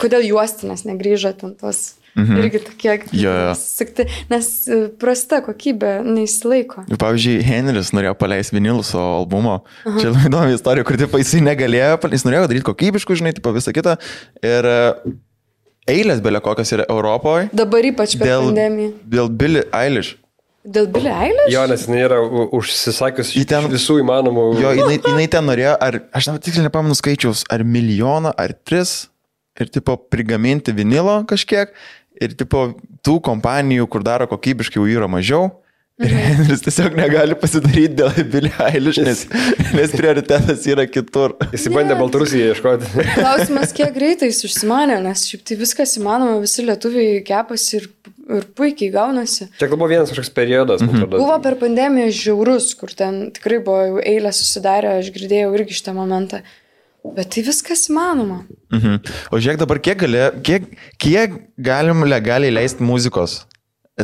kodėl 0.01 0.27
juostinės 0.27 0.85
negrįžo 0.89 1.35
ten 1.39 1.55
tos. 1.59 1.98
Mhm. 2.17 2.37
Irgi 2.41 2.59
tokie, 2.65 2.93
Jo, 3.13 3.31
jo. 3.31 3.51
sakti, 3.55 4.05
nes 4.31 4.47
e, 4.67 4.79
prasta 4.99 5.39
kokybė 5.45 5.99
neįsilaiko. 6.03 6.83
Pavyzdžiui, 6.99 7.37
Henris 7.45 7.91
norėjo 7.95 8.15
paleisti 8.19 8.57
vinilus 8.57 8.89
savo 8.95 9.19
albumo. 9.21 9.59
Aha. 9.85 9.99
Čia 10.01 10.09
labai 10.11 10.25
įdomi 10.31 10.55
istorija, 10.57 10.83
kur 10.89 10.97
tipo, 10.99 11.21
jisai 11.21 11.41
negalėjo, 11.45 11.99
jis 12.11 12.25
norėjo 12.27 12.47
daryti 12.49 12.65
kokybiškų, 12.71 13.19
žinai, 13.21 13.33
tipo, 13.37 13.53
visą 13.55 13.71
kitą. 13.77 13.95
Ir 14.43 14.67
e, 14.67 14.79
eilės 15.89 16.19
belė 16.25 16.41
kokios 16.45 16.73
yra 16.75 16.87
Europoje 16.89 17.49
Dabar 17.55 17.85
ypač 17.91 18.17
per 18.19 18.27
dėl, 18.33 18.49
pandemiją. 18.49 18.91
dėl 19.15 19.29
Billy 19.29 19.63
Eilish. 19.73 20.15
Dėl 20.69 20.89
Billy 20.91 21.09
Eilish? 21.13 21.53
Jo, 21.53 21.61
nes 21.71 21.85
jinai 21.87 22.01
yra 22.03 22.17
užsisakius 22.59 23.31
Į 23.39 23.45
ten- 23.47 23.69
visų 23.71 24.01
įmanomų. 24.03 24.43
Jo, 24.59 24.73
jinai, 24.75 24.97
jinai 24.99 25.29
ten 25.31 25.47
norėjo, 25.47 25.77
ar, 25.81 26.01
aš 26.13 26.27
tiksliai 26.43 26.67
nepamenu 26.67 26.97
skaičiaus, 26.99 27.45
ar 27.49 27.63
milijoną, 27.63 28.33
ar 28.37 28.53
tris. 28.65 29.07
Ir 29.59 29.67
tipo 29.67 29.97
prigaminti 29.97 30.71
vinilo 30.71 31.17
kažkiek. 31.27 31.73
Ir 32.19 32.35
tipo 32.39 32.69
tų 33.05 33.19
kompanijų, 33.23 33.87
kur 33.91 34.03
daro 34.03 34.27
kokybiškai, 34.29 34.81
jau 34.81 34.99
yra 34.99 35.07
mažiau. 35.11 35.49
Ir 35.99 36.13
Henris 36.29 36.61
tiesiog 36.63 36.93
negali 36.95 37.35
pasidaryti 37.35 37.97
dėl 37.99 38.27
Billy 38.31 38.51
Eilish, 38.69 39.01
nes, 39.03 39.25
nes 39.75 39.91
prioritetas 39.91 40.63
yra 40.71 40.85
kitur. 40.87 41.35
Jis 41.51 41.67
bandė 41.73 41.91
Ne. 41.91 41.99
Baltarusiją 41.99 42.53
ieškoti. 42.53 42.91
Klausimas, 43.17 43.73
kiek 43.75 43.91
greitai 43.95 44.29
jis 44.29 44.45
užsimanė, 44.47 45.01
nes 45.03 45.25
šiaip 45.27 45.43
tai 45.47 45.57
viskas 45.59 45.97
įmanoma, 45.99 46.37
visi 46.43 46.63
lietuviai 46.63 47.19
kepasi 47.27 47.81
ir, 47.81 47.89
ir 48.37 48.47
puikiai 48.55 48.93
gaunasi. 48.95 49.49
Čia 49.59 49.67
gal 49.67 49.75
buvo 49.75 49.91
vienas 49.91 50.13
kažkoks 50.13 50.31
periodas, 50.37 50.85
man 50.85 51.01
atrodo. 51.01 51.19
Buvo 51.19 51.35
per 51.43 51.59
pandemiją 51.59 52.15
žiaurus, 52.15 52.71
kur 52.79 52.95
ten 52.95 53.25
tikrai 53.35 53.59
buvo 53.65 53.99
eilė 53.99 54.31
susidarę, 54.35 55.01
aš 55.01 55.11
girdėjau 55.17 55.51
irgi 55.59 55.81
šitą 55.81 55.97
momentą. 55.99 56.39
Bet 57.15 57.31
tai 57.33 57.43
viskas 57.47 57.87
įmanoma. 57.89 58.43
Mhm. 58.73 58.99
O 59.31 59.39
žiūrėk 59.41 59.61
dabar, 59.61 59.79
kiek, 59.83 59.97
gali, 60.03 60.25
kiek, 60.45 60.67
kiek 61.01 61.37
galim 61.57 62.03
legaliai 62.07 62.53
leisti 62.53 62.85
muzikos? 62.85 63.41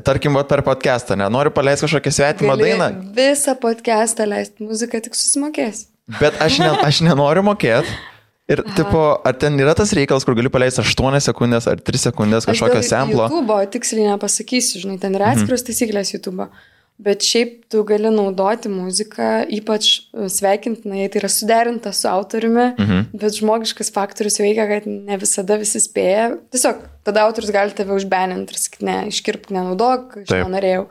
Tarkim, 0.04 0.36
va, 0.36 0.44
per 0.44 0.60
podcastą, 0.66 1.16
ne? 1.16 1.28
Noriu 1.32 1.54
paleisti 1.56 1.86
kažkokią 1.88 2.12
svetimą 2.12 2.58
Gali 2.58 2.66
dainą, 2.74 2.88
Visą 3.16 3.54
podcastą 3.62 4.26
leisti 4.28 4.66
muziką, 4.68 5.00
tik 5.06 5.16
susimokės. 5.16 5.86
bet 6.20 6.36
aš, 6.44 6.60
ne, 6.60 6.74
aš 6.84 7.00
nenoriu 7.06 7.46
mokėti. 7.48 7.94
Ir, 8.52 8.62
tipo, 8.76 9.00
ar 9.26 9.34
ten 9.42 9.56
yra 9.58 9.74
tas 9.74 9.90
reikalas, 9.98 10.26
kur 10.28 10.36
gali 10.38 10.52
paleisti 10.54 10.84
8 10.84 11.18
sekundės 11.24 11.66
ar 11.72 11.80
3 11.82 12.02
sekundės 12.12 12.46
kažkokio 12.46 12.84
samplo? 12.86 13.26
YouTube 13.32 13.56
tiksliai 13.74 14.12
nepasakysiu, 14.12 14.84
žinai, 14.84 15.00
ten 15.02 15.16
yra 15.18 15.32
atskiros 15.34 15.64
taisyklės 15.66 16.12
YouTube. 16.14 16.46
Bet 16.96 17.26
šiaip 17.28 17.66
tu 17.72 17.82
gali 17.84 18.08
naudoti 18.08 18.70
muziką, 18.72 19.44
ypač 19.52 19.88
e, 19.92 20.30
sveikintina, 20.32 20.96
jei 21.02 21.10
tai 21.12 21.20
yra 21.20 21.30
suderinta 21.32 21.92
su 21.92 22.08
autoriumi, 22.08 22.70
mhm. 22.80 23.02
bet 23.20 23.36
žmogiškas 23.36 23.92
faktorius 23.96 24.40
veikia, 24.40 24.68
kad 24.70 24.88
ne 24.88 25.18
visada 25.20 25.58
visi 25.60 25.82
spėja. 25.84 26.30
Tiesiog 26.56 26.86
tada 27.08 27.26
autorius 27.28 27.52
gali 27.52 27.76
tave 27.76 27.98
užbeninti 27.98 28.56
ir 28.56 28.62
sakyti, 28.62 28.88
ne, 28.88 28.96
iškirpk, 29.12 29.52
nenaudok, 29.52 30.22
aš 30.24 30.32
Taip. 30.32 30.46
nenorėjau. 30.48 30.88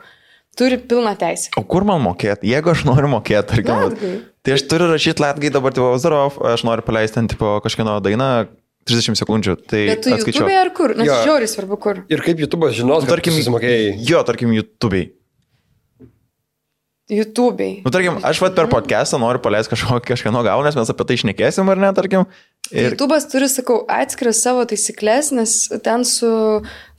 Turi 0.55 0.77
pilną 0.79 1.15
teisę. 1.19 1.49
O 1.59 1.65
kur 1.67 1.83
man 1.83 1.99
mokėti? 2.05 2.47
Jeigu 2.53 2.71
aš 2.71 2.85
noriu 2.87 3.09
mokėti, 3.11 3.49
tarkim, 3.49 4.21
tai 4.45 4.53
aš 4.55 4.63
turiu 4.71 4.87
rašyti 4.93 5.25
latgai 5.25 5.51
dabar, 5.51 5.73
tipo, 5.75 5.89
Zarov, 5.99 6.37
aš 6.53 6.63
noriu 6.69 6.85
paleisti 6.85 7.19
ant, 7.19 7.33
tipo, 7.33 7.57
kažkieno 7.65 7.97
dainą 8.05 8.29
30 8.87 9.19
sekundžių. 9.19 9.57
Tai 9.65 9.81
Bet 9.89 10.05
tu 10.05 10.13
atskaičiau. 10.13 10.45
YouTube 10.45 10.61
ar 10.61 10.71
kur? 10.77 10.93
Nes 10.95 11.09
žiauriai 11.09 11.49
svarbu 11.49 11.81
kur. 11.81 12.01
Ir 12.13 12.23
kaip 12.23 12.39
YouTube'as 12.45 12.77
žinos, 12.77 13.03
kad 13.03 13.17
Tarkim, 13.17 13.35
susimokėjai. 13.35 13.95
jo, 14.05 14.21
tarkim, 14.27 14.53
YouTube'ai. 14.55 15.09
YouTube'ai. 17.11 17.83
Nu, 17.85 17.91
tarkim, 17.93 18.17
aš 18.25 18.39
vat 18.41 18.55
per 18.57 18.65
podcastą 18.71 19.19
noriu 19.21 19.37
paleisti 19.43 19.75
kažkokį 19.75 20.09
kažkieno 20.09 20.41
gaunę, 20.45 20.71
nes 20.71 20.77
mes 20.79 20.89
apie 20.89 21.05
tai 21.05 21.17
išnekėsim 21.19 21.69
ar 21.69 21.81
ne, 21.83 21.91
tarkim. 21.93 22.25
Ir... 22.71 22.79
Ir 22.79 22.95
YouTube'as 22.95 23.27
turi, 23.29 23.49
sakau, 23.51 23.83
atskiras 23.91 24.41
savo 24.41 24.63
taisyklės, 24.65 25.29
nes 25.37 25.53
ten 25.85 26.05
su 26.09 26.31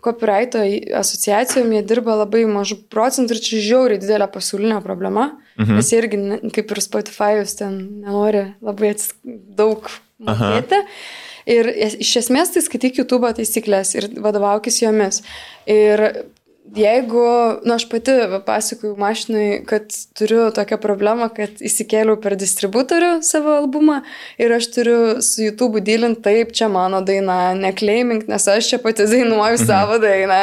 copyrighto 0.07 0.62
asociacijom 1.00 1.74
jie 1.74 1.82
dirba 1.90 2.20
labai 2.20 2.44
mažų 2.46 2.78
procentų 2.92 3.34
ir 3.34 3.42
čia 3.48 3.62
žiauriai 3.64 4.02
didelė 4.02 4.30
pasaulinė 4.30 4.78
problema, 4.84 5.32
mhm. 5.59 5.80
nes 5.80 5.90
jie 5.90 5.98
irgi, 6.04 6.22
kaip 6.54 6.70
ir 6.70 6.82
Spotify'us, 6.86 7.59
ten 7.59 7.78
nenori 8.07 8.46
labai 8.62 8.94
ats... 8.94 9.11
daug 9.59 9.90
mokėti. 10.22 10.84
Ir 11.50 11.66
es- 11.70 11.98
iš 12.02 12.14
esmės 12.22 12.54
tai 12.54 12.62
skaityk 12.62 13.02
YouTube 13.02 13.34
taisyklės 13.34 13.94
ir 13.98 14.09
vadovaukis 14.22 14.78
jomis. 14.82 15.24
Ir 15.66 16.07
jeigu, 16.74 17.22
na, 17.64 17.74
aš 17.74 17.86
pati 17.88 18.10
pasakoju 18.46 18.96
mašinui, 18.98 19.62
kad 19.66 19.92
turiu 20.18 20.48
tokią 20.54 20.78
problemą, 20.82 21.28
kad 21.36 21.60
įsikėliau 21.64 22.18
per 22.22 22.36
distributorių 22.38 23.20
savo 23.26 23.54
albumą 23.60 24.00
ir 24.42 24.54
aš 24.56 24.68
turiu 24.74 24.98
su 25.24 25.44
YouTube 25.44 25.82
dylint, 25.86 26.22
taip, 26.24 26.52
čia 26.56 26.68
mano 26.72 27.02
daina, 27.06 27.54
nekleimink, 27.58 28.26
nes 28.30 28.48
aš 28.50 28.72
čia 28.72 28.80
pati 28.82 29.06
dainuoju 29.06 29.60
mhm. 29.60 29.66
savo 29.68 30.00
dainą. 30.02 30.40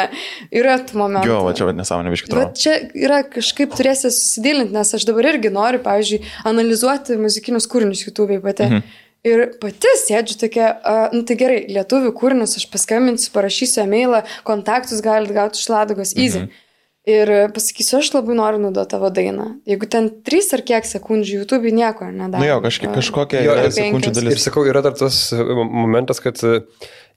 Yra 0.53 0.79
tų 0.81 0.99
momentų. 1.03 1.29
jo, 1.29 1.39
va 1.47 1.53
čia 1.57 1.69
nesąmonė 1.75 2.15
biškiai. 2.15 2.35
Bet 2.39 2.59
čia 2.63 2.77
yra 3.05 3.23
kažkaip 3.27 3.75
turėsi 3.77 4.11
susidilinti, 4.13 4.75
nes 4.75 4.95
aš 4.97 5.07
dabar 5.09 5.33
irgi 5.33 5.53
noriu, 5.53 5.83
pavyzdžiui, 5.83 6.23
analizuoti 6.49 7.19
muzikinius 7.21 7.69
kūrinius 7.71 8.05
YouTube 8.07 8.39
pati. 8.43 8.69
Mhm. 8.69 9.01
Ir 9.23 9.45
pati 9.61 9.91
sėdžiu 10.01 10.35
tokia, 10.41 10.67
uh, 10.83 11.13
nu 11.15 11.23
tai 11.23 11.37
gerai, 11.39 11.61
lietuvių 11.71 12.11
kūrinius 12.17 12.57
aš 12.59 12.67
paskambinsiu, 12.73 13.29
parašysiu 13.31 13.85
e-mailą, 13.85 14.25
kontaktus 14.43 14.99
galite 15.05 15.35
gauti 15.37 15.61
iš 15.61 15.69
Ladogos 15.71 16.11
Easy. 16.17 16.43
Mhm. 16.43 16.61
Ir 17.03 17.29
pasakysiu, 17.51 17.97
aš 17.99 18.13
labai 18.13 18.35
noriu 18.39 18.61
naudoti 18.63 18.93
tavo 18.93 19.09
dainą. 19.11 19.49
Jeigu 19.67 19.89
ten 19.91 20.05
3 20.23 20.53
ar 20.55 20.61
kiek 20.63 20.85
sekundžių 20.87 21.41
YouTube 21.41 21.71
nieko 21.75 22.07
nedaro. 22.07 22.39
Nu 22.39 22.47
jo, 22.47 22.61
kažkiek, 22.63 22.93
kažkokia 22.95 23.41
Jo, 23.43 23.55
sekundžių 23.75 24.07
penkios. 24.07 24.21
Ir 24.21 24.29
dalis. 24.29 24.45
sakau, 24.47 24.63
yra 24.71 24.79
dar 24.85 24.95
tas 24.95 25.17
momentas, 25.35 26.23
kad 26.23 26.39
e, 26.47 26.61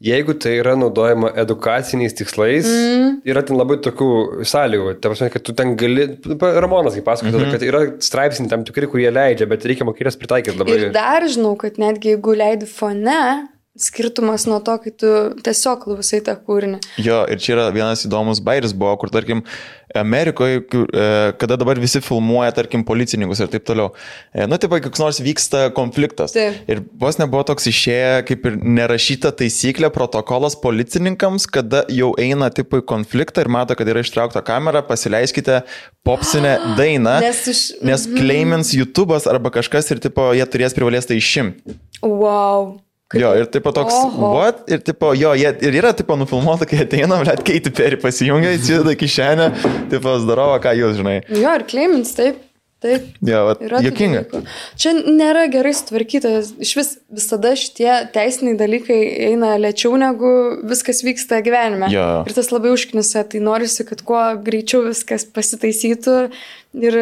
jeigu 0.02 0.34
tai 0.36 0.56
yra 0.60 0.74
naudojama 0.76 1.30
edukaciniais 1.40 2.14
tikslais, 2.16 2.68
mm. 2.68 3.22
yra 3.28 3.42
ten 3.46 3.56
labai 3.56 3.78
tokių 3.84 4.10
sąlygų. 4.44 4.94
Ta 5.00 5.12
prasme, 5.12 5.30
kad 5.32 5.44
tu 5.46 5.54
ten 5.56 5.74
gali, 5.80 6.08
Ramonas 6.60 6.98
kaip 6.98 7.06
pasakoja, 7.08 7.32
mm 7.32 7.44
-hmm. 7.44 7.56
kad 7.56 7.62
yra 7.64 7.82
straipsniai 8.04 8.50
tam 8.52 8.64
tikri, 8.68 8.90
kurie 8.92 9.10
leidžia, 9.10 9.48
bet 9.48 9.64
reikia 9.64 9.88
mokėtis 9.88 10.20
pritaikyti 10.20 10.58
labai. 10.60 10.78
Ir 10.78 10.92
dar 10.92 11.24
žinau, 11.24 11.56
kad 11.56 11.80
netgi 11.80 12.14
jeigu 12.14 12.36
leidi 12.36 12.68
fone, 12.68 13.48
skirtumas 13.80 14.46
nuo 14.50 14.58
to, 14.64 14.76
kai 14.84 14.92
tu 14.92 15.10
tiesiog 15.44 15.82
klausai 15.84 16.22
tą 16.26 16.34
kūrinį. 16.46 16.78
Jo, 17.04 17.22
ir 17.30 17.40
čia 17.42 17.56
yra 17.56 17.66
vienas 17.74 18.04
įdomus 18.08 18.40
bairis 18.44 18.72
buvo, 18.76 18.94
kur, 19.00 19.12
tarkim, 19.14 19.42
Amerikoje, 19.96 20.60
kada 21.40 21.56
dabar 21.56 21.78
visi 21.80 22.00
filmuoja, 22.04 22.50
tarkim, 22.56 22.82
policininkus 22.84 23.40
ir 23.44 23.48
taip 23.52 23.64
toliau. 23.68 23.92
E, 24.34 24.44
Nu, 24.46 24.58
taip, 24.60 24.74
koks 24.84 25.00
nors 25.00 25.20
vyksta 25.24 25.66
konfliktas. 25.76 26.34
Taip. 26.36 26.58
Ir 26.68 26.82
vos 27.00 27.16
nebuvo 27.20 27.44
toks 27.48 27.68
išėję, 27.70 28.10
kaip 28.28 28.44
ir 28.50 28.58
nerašyta 28.60 29.30
taisyklė, 29.40 29.88
protokolas 29.94 30.56
policininkams, 30.60 31.46
kada 31.48 31.84
jau 31.92 32.10
eina, 32.20 32.50
taip, 32.52 32.74
į 32.76 32.82
konfliktą 32.88 33.44
ir 33.46 33.52
mato, 33.52 33.76
kad 33.78 33.88
yra 33.88 34.02
ištraukta 34.04 34.42
kamera, 34.46 34.82
pasileiskite 34.86 35.62
popsinę 36.06 36.56
dainą, 36.80 37.18
Nes 37.24 37.44
iš- 37.54 37.68
nes 37.86 38.08
claimins 38.18 38.74
YouTube'as 38.76 39.28
arba 39.30 39.54
kažkas 39.54 39.88
ir, 39.94 40.02
tipo, 40.04 40.28
jie 40.36 40.44
turės 40.50 40.76
privalės 40.76 41.08
tai 41.08 41.20
išimti. 41.22 41.78
Wow. 42.02 42.76
Kaip- 43.06 43.22
Jo, 43.22 43.28
ir 43.38 43.46
tipo 43.54 43.70
toks, 43.70 43.94
Oho. 43.94 44.32
what? 44.34 44.64
Ir 44.66 44.80
tipo, 44.82 45.12
jo, 45.14 45.30
jie 45.38 45.52
ir 45.62 45.76
yra 45.78 45.92
tipo 45.94 46.16
nufilmuota, 46.18 46.66
kai 46.66 46.80
ateina, 46.82 47.20
bet 47.28 47.44
Keiti 47.46 47.70
Perry 47.70 47.96
pasijungia, 48.02 48.56
įsideda 48.58 48.96
kišenę, 48.98 49.46
tipo, 49.92 50.16
zdarova, 50.24 50.58
ką 50.64 50.72
jūs 50.74 50.98
žinai. 50.98 51.20
Jo, 51.30 51.52
ir 51.54 51.66
claimants, 51.70 52.16
taip. 52.18 52.42
Taip. 52.84 53.06
Jo, 53.24 53.38
vat, 53.48 53.60
Yra 53.64 53.78
jokinga. 53.80 54.20
Čia 54.76 54.90
nėra 54.98 55.46
gerai 55.48 55.70
sutvarkyta. 55.74 56.28
Iš 56.60 56.72
vis 56.76 56.90
visada 57.08 57.54
šitie 57.56 57.88
teisiniai 58.12 58.58
dalykai 58.60 58.98
eina 59.30 59.54
lėčiau 59.56 59.94
negu 59.96 60.28
viskas 60.68 61.00
vyksta 61.06 61.38
gyvenime. 61.46 61.88
Jo. 61.88 62.04
Ir 62.28 62.36
tas 62.36 62.50
labai 62.52 62.74
užknisa, 62.74 63.22
tai 63.32 63.40
norisi, 63.40 63.86
kad 63.88 64.02
kuo 64.06 64.20
greičiau 64.44 64.82
viskas 64.90 65.24
pasitaisytų 65.24 66.18
ir, 66.84 66.98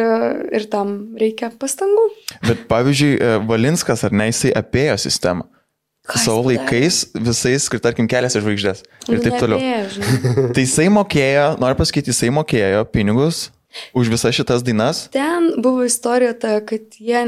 ir 0.55 0.69
tam 0.71 0.95
reikia 1.19 1.51
pastangų. 1.59 2.07
Bet 2.47 2.63
pavyzdžiui, 2.71 3.11
e, 3.19 3.35
Valinskas 3.51 4.05
ar 4.07 4.15
ne, 4.15 4.29
jisai 4.31 4.53
apėjo 4.55 4.95
sistemą. 5.09 5.49
Jis 6.05 6.27
Savo 6.27 6.45
laikais 6.45 7.01
visais, 7.17 7.65
kur 7.71 7.81
tarkim 7.81 8.05
keliasi 8.09 8.43
žvaigždės 8.43 8.85
ir 9.09 9.23
taip 9.25 9.39
toliau. 9.41 9.57
Tai 10.55 10.61
jisai 10.61 10.85
mokėjo, 10.93 11.51
noriu 11.61 11.79
pasakyti, 11.79 12.13
jisai 12.13 12.29
mokėjo 12.35 12.85
pinigus 12.93 13.47
Už 13.95 14.09
visas 14.11 14.35
šitas 14.35 14.63
dainas? 14.63 15.07
Ten 15.11 15.55
buvo 15.59 15.83
istorija 15.85 16.35
ta, 16.39 16.59
kad 16.65 16.95
jie, 16.99 17.23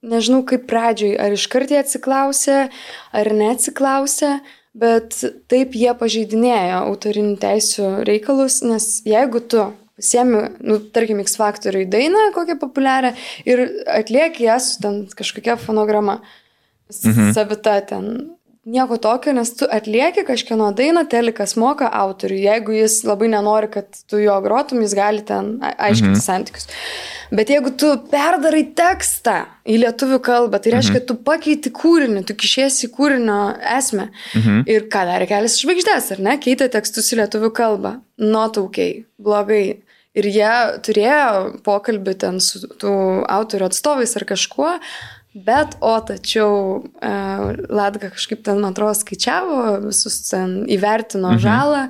nežinau 0.00 0.42
kaip 0.48 0.66
pradžioj, 0.70 1.16
ar 1.20 1.36
iškart 1.36 1.72
jie 1.72 1.80
atsiklausė, 1.80 2.62
ar 3.16 3.32
neatsiklausė, 3.36 4.38
bet 4.80 5.18
taip 5.50 5.76
jie 5.76 5.92
pažeidinėjo 5.98 6.80
autorinių 6.86 7.36
teisų 7.42 7.92
reikalus, 8.08 8.62
nes 8.66 8.96
jeigu 9.08 9.44
tu 9.44 9.70
Siemi, 10.00 10.46
nu, 10.64 10.78
tarkim, 10.94 11.18
X 11.20 11.34
faktoriui 11.36 11.82
dainą 11.92 12.30
kokią 12.32 12.54
populiarią 12.56 13.10
ir 13.44 13.60
atlieki 13.84 14.46
ją 14.46 14.54
su 14.64 14.78
ten 14.80 14.94
kažkokia 15.12 15.58
fonograma. 15.60 16.22
Mhm. 16.90 17.32
Savita 17.36 17.80
ten 17.86 18.12
nieko 18.64 18.96
tokio, 19.00 19.32
nes 19.32 19.50
tu 19.56 19.66
atlieki 19.70 20.24
kažkieno 20.28 20.68
dainą, 20.76 21.06
telikas 21.08 21.56
moka 21.56 21.88
autoriui. 21.96 22.42
Jeigu 22.44 22.74
jis 22.76 23.00
labai 23.08 23.30
nenori, 23.32 23.70
kad 23.72 23.88
tu 24.10 24.20
jo 24.20 24.36
grotum, 24.44 24.82
jis 24.84 24.94
gali 24.96 25.24
ten 25.26 25.56
aiškinti 25.70 26.18
mhm. 26.18 26.24
santykius. 26.24 26.68
Bet 27.32 27.50
jeigu 27.52 27.72
tu 27.78 27.92
perdarai 28.10 28.64
tekstą 28.76 29.36
į 29.64 29.78
lietuvių 29.84 30.18
kalbą, 30.26 30.60
tai 30.60 30.74
reiškia, 30.76 30.98
mhm. 30.98 31.06
tu 31.08 31.18
pakeiti 31.26 31.72
kūrinį, 31.74 32.24
tu 32.28 32.36
kišiesi 32.38 32.90
kūrinio 32.94 33.40
esmę. 33.78 34.10
Mhm. 34.38 34.64
Ir 34.70 34.88
ką 34.92 35.06
darė 35.08 35.30
kelias 35.30 35.60
žvaigždės, 35.62 36.10
ar 36.16 36.24
ne? 36.26 36.36
Keitė 36.42 36.68
tekstus 36.72 37.12
į 37.14 37.22
lietuvių 37.22 37.54
kalbą. 37.56 37.94
Notaukiai, 38.20 39.06
blogai. 39.20 39.80
Ir 40.18 40.26
jie 40.26 40.52
turėjo 40.82 41.60
pokalbį 41.62 42.16
ten 42.18 42.40
su 42.42 42.64
tų 42.82 42.92
autorių 43.30 43.68
atstovais 43.68 44.16
ar 44.18 44.24
kažkuo, 44.26 44.72
Bet, 45.34 45.76
o 45.78 45.92
tačiau 46.02 46.80
e, 46.98 47.10
Latga 47.70 48.10
kažkaip 48.10 48.42
ten, 48.46 48.58
man 48.58 48.74
atrodo, 48.74 48.96
skaičiavo, 48.98 49.58
visus 49.84 50.24
ten 50.26 50.64
įvertino 50.66 51.36
mhm. 51.36 51.44
žalą, 51.44 51.84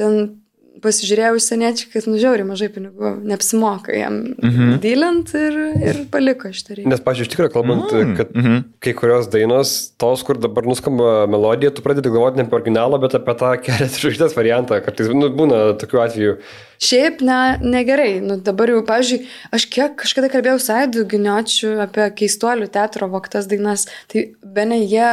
ten 0.00 0.38
pasižiūrėjau 0.82 1.36
užsieniečiai, 1.36 1.90
kad 1.92 2.06
nužiauri 2.08 2.46
mažai 2.48 2.68
pinigų, 2.72 3.12
neapsimoka 3.28 3.94
jam 3.94 4.16
mhm. 4.32 4.72
dylint 4.82 5.30
ir, 5.38 5.58
ir 5.78 6.00
paliko 6.12 6.50
šitą 6.50 6.78
reikalą. 6.78 6.92
Nes, 6.94 7.04
pažiūrėjau, 7.04 7.28
iš 7.28 7.34
tikrųjų, 7.34 7.52
kalbant, 7.54 7.84
mhm. 7.86 8.16
kad 8.18 8.34
mhm. 8.34 8.58
kai 8.82 8.96
kurios 8.98 9.28
dainos, 9.32 9.76
tos, 10.00 10.24
kur 10.26 10.40
dabar 10.42 10.66
nuskamba 10.68 11.12
melodija, 11.30 11.74
tu 11.76 11.84
pradedi 11.84 12.12
galvoti 12.12 12.40
ne 12.40 12.48
apie 12.48 12.58
originalą, 12.62 13.00
bet 13.04 13.16
apie 13.20 13.36
tą 13.44 13.54
kelias 13.68 14.00
žvaigždės 14.02 14.36
variantą. 14.38 14.80
Kartais 14.84 15.12
nu, 15.12 15.30
būna 15.36 15.64
tokių 15.82 16.04
atvejų. 16.08 16.36
Šiaip 16.82 17.20
ne, 17.22 17.38
negerai. 17.62 18.16
Nu, 18.24 18.36
dabar 18.42 18.72
jau, 18.72 18.80
pažiūrėjau, 18.86 19.28
aš 19.54 19.66
kiek 19.70 19.92
kažkada 20.00 20.30
kalbėjau 20.32 20.58
Saidu 20.62 21.04
Giniočiu 21.06 21.76
apie 21.84 22.08
keistuolių 22.18 22.66
teatro 22.74 23.06
voktas 23.12 23.46
dainas, 23.50 23.84
tai 24.10 24.32
be 24.42 24.64
ne 24.66 24.80
jie 24.80 25.10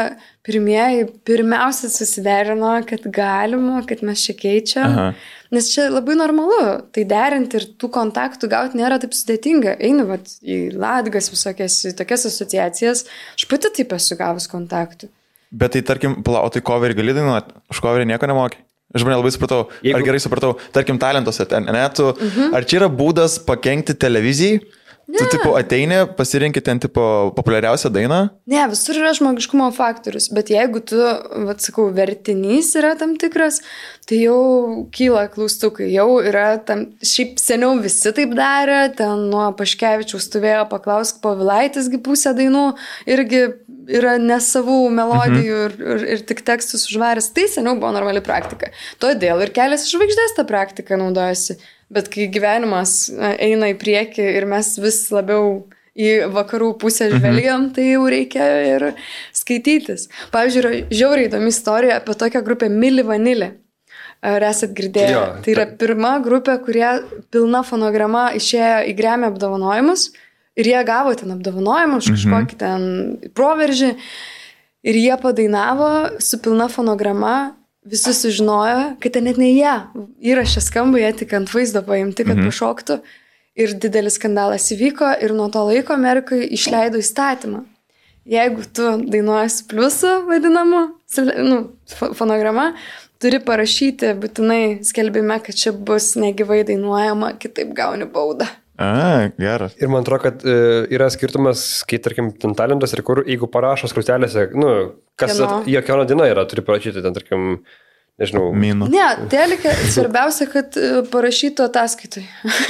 pirmieji 0.48 1.06
pirmiausia 1.30 1.92
susiderino, 1.94 2.72
kad 2.90 3.06
galima, 3.14 3.84
kad 3.86 4.02
mes 4.06 4.24
čia 4.26 4.34
keičiam. 4.40 4.96
Aha. 4.96 5.36
Nes 5.54 5.70
čia 5.74 5.88
labai 5.90 6.16
normalu, 6.18 6.58
tai 6.94 7.06
derinti 7.10 7.58
ir 7.60 7.68
tų 7.82 7.92
kontaktų 7.94 8.50
gauti 8.50 8.80
nėra 8.80 8.98
taip 9.02 9.14
sudėtinga. 9.18 9.76
Einu 9.86 10.08
vat, 10.10 10.30
į 10.42 10.72
Latgas 10.78 11.30
visokias, 11.34 11.78
į 11.90 11.94
tokias 12.02 12.26
asociacijas, 12.30 13.06
aš 13.38 13.46
pati 13.50 13.74
taip 13.78 13.94
esu 13.98 14.18
gavus 14.18 14.50
kontaktų. 14.50 15.12
Bet 15.50 15.74
tai 15.74 15.82
tarkim, 15.86 16.20
plautai 16.26 16.62
coverį 16.66 16.98
gali 16.98 17.18
dainuoti, 17.18 17.62
už 17.74 17.82
coverį 17.86 18.10
nieko 18.10 18.30
nemokai. 18.30 18.62
Aš 18.96 19.04
man 19.06 19.14
labai 19.14 19.30
supratau, 19.30 19.68
Jeigu... 19.86 20.00
ar 20.00 20.06
gerai 20.08 20.20
supratau, 20.24 20.56
tarkim, 20.74 20.98
talentuose 21.02 21.46
ten, 21.46 21.68
ne, 21.70 21.86
tu, 21.94 22.08
uh 22.10 22.16
mhm. 22.18 22.30
-huh. 22.36 22.56
ar 22.58 22.66
čia 22.66 22.80
yra 22.82 22.90
būdas 22.90 23.38
pakengti 23.46 23.94
televizijai, 23.94 24.62
Ne. 25.10 25.18
Tu 25.18 25.26
tipo 25.38 25.56
ateini, 25.58 26.04
pasirinkit 26.18 26.64
ten 26.68 26.80
tipo 26.80 27.04
populiariausią 27.34 27.90
dainą? 27.90 28.18
Ne, 28.52 28.60
visur 28.70 28.98
yra 29.00 29.10
žmogiškumo 29.18 29.72
faktorius, 29.74 30.28
bet 30.38 30.52
jeigu 30.54 30.84
tu, 30.86 31.00
vad 31.48 31.64
sakau, 31.66 31.88
vertinys 31.96 32.70
yra 32.78 32.92
tam 33.00 33.16
tikras, 33.18 33.58
tai 34.06 34.20
jau 34.22 34.84
kyla 34.94 35.24
klaustukai, 35.34 35.88
jau 35.96 36.20
yra 36.22 36.60
tam, 36.68 36.86
šiaip 37.02 37.42
seniau 37.42 37.80
visi 37.82 38.14
taip 38.14 38.36
darė, 38.38 38.84
ten 39.00 39.26
nuo 39.32 39.48
Paškevičiaus 39.58 40.30
stovėjo 40.30 40.68
paklausk 40.70 41.24
po 41.24 41.34
Vilaitisgi 41.42 42.02
pusę 42.06 42.36
dainų, 42.38 42.68
irgi 43.10 43.42
yra 43.90 44.20
nesavų 44.22 44.78
melodijų 44.94 45.58
mhm. 45.58 45.74
ir, 45.74 45.90
ir, 45.96 46.08
ir 46.14 46.24
tik 46.30 46.46
tekstus 46.46 46.86
užvaręs, 46.92 47.32
tai 47.34 47.48
seniau 47.50 47.80
buvo 47.82 47.96
normali 47.98 48.22
praktika. 48.22 48.70
Todėl 49.02 49.42
ir 49.42 49.56
kelias 49.58 49.90
žvaigždės 49.90 50.38
tą 50.38 50.46
praktiką 50.54 51.02
naudojasi. 51.02 51.58
Bet 51.90 52.12
kai 52.14 52.28
gyvenimas 52.30 53.10
eina 53.18 53.72
į 53.72 53.78
priekį 53.82 54.26
ir 54.38 54.46
mes 54.50 54.76
vis 54.82 55.02
labiau 55.14 55.64
į 56.00 56.12
vakarų 56.34 56.74
pusę 56.82 57.08
mhm. 57.10 57.18
žvelgiam, 57.18 57.64
mhm. 57.64 57.72
tai 57.76 57.88
jau 57.92 58.06
reikia 58.12 58.50
ir 58.76 58.86
skaitytis. 59.36 60.08
Pavyzdžiui, 60.34 60.62
yra 60.62 61.00
žiauriai 61.02 61.32
įdomi 61.32 61.52
istorija 61.54 62.00
apie 62.00 62.16
tokią 62.20 62.44
grupę 62.46 62.70
Mili 62.72 63.06
Vanilė. 63.06 63.54
Ar 64.20 64.44
esat 64.44 64.74
girdėję? 64.76 65.12
Jo, 65.16 65.22
tai 65.46 65.54
yra 65.54 65.64
pirma 65.80 66.18
grupė, 66.24 66.58
kurie 66.66 66.88
pilna 67.32 67.62
fonograma 67.64 68.26
išėjo 68.36 68.82
į 68.92 68.96
gremę 68.98 69.30
apdovanojimus 69.32 70.10
ir 70.60 70.68
jie 70.68 70.82
gavo 70.88 71.14
ten 71.16 71.32
apdovanojimą 71.38 72.02
už 72.02 72.10
mhm. 72.10 72.18
kažkokį 72.18 72.60
ten 72.60 72.84
proveržį 73.38 73.94
ir 74.90 75.00
jie 75.00 75.16
padainavo 75.22 76.20
su 76.24 76.40
pilna 76.44 76.68
fonograma 76.72 77.36
visi 77.86 78.14
sužinojo, 78.14 78.96
kad 79.00 79.16
ten 79.16 79.28
net 79.30 79.40
ne 79.40 79.50
jie 79.52 79.74
įrašė 80.32 80.64
skamba, 80.64 81.00
jie 81.02 81.12
tik 81.24 81.34
ant 81.38 81.52
vaizdo 81.54 81.84
paimti, 81.86 82.26
kad 82.26 82.38
mhm. 82.38 82.52
pašoktų. 82.52 83.00
Ir 83.60 83.74
didelis 83.82 84.16
skandalas 84.16 84.70
įvyko 84.72 85.10
ir 85.24 85.34
nuo 85.36 85.50
to 85.52 85.66
laiko 85.68 85.92
Amerikai 85.96 86.46
išleido 86.56 87.02
įstatymą. 87.02 87.66
Jeigu 88.30 88.64
tu 88.76 88.86
dainuoji 89.10 89.52
su 89.52 89.66
pliusu, 89.68 90.12
vadinamu, 90.28 90.84
nu, 91.50 91.58
fonograma, 92.16 92.70
turi 93.20 93.40
parašyti 93.44 94.14
būtinai 94.22 94.86
skelbime, 94.86 95.40
kad 95.44 95.58
čia 95.58 95.74
bus 95.74 96.14
negyvai 96.20 96.62
dainuojama, 96.68 97.34
kitaip 97.42 97.74
gauni 97.76 98.08
baudą. 98.08 98.48
A, 98.80 99.28
geras. 99.36 99.74
Ir 99.76 99.92
man 99.92 100.06
atrodo, 100.06 100.24
kad 100.24 100.44
e, 100.48 100.56
yra 100.96 101.10
skirtumas, 101.12 101.84
kai, 101.88 101.98
tarkim, 102.00 102.30
ten 102.40 102.54
talentas 102.56 102.94
ir 102.96 103.04
kur, 103.04 103.26
jeigu 103.28 103.50
parašo 103.52 103.90
skrutelėse, 103.92 104.46
nu, 104.56 104.70
kas 105.20 105.36
jo 105.36 105.50
kiekviena 105.66 106.06
diena 106.08 106.30
yra, 106.32 106.46
turi 106.48 106.64
parašyti, 106.64 107.04
ten, 107.04 107.16
tarkim, 107.18 107.50
nežinau. 108.22 108.54
Mino. 108.56 108.88
Ne, 108.92 109.10
telika, 109.32 109.74
svarbiausia, 109.92 110.48
kad 110.54 110.80
e, 110.80 111.02
parašytų 111.12 111.66
ataskaitui. 111.68 112.24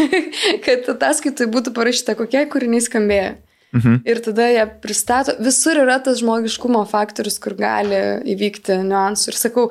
kad 0.65 0.89
ataskaitui 0.95 1.45
būtų 1.53 1.75
parašyta, 1.77 2.17
kokie 2.17 2.41
kūriniai 2.49 2.81
skambėjo. 2.87 3.35
Mhm. 3.77 3.99
Ir 4.09 4.19
tada 4.25 4.47
jie 4.49 4.63
pristato, 4.81 5.35
visur 5.45 5.77
yra 5.77 5.99
tas 6.01 6.23
žmogiškumo 6.23 6.81
faktorius, 6.89 7.37
kur 7.43 7.53
gali 7.53 7.99
įvykti 8.33 8.79
niuansų. 8.81 9.29
Ir 9.29 9.37
sakau, 9.37 9.67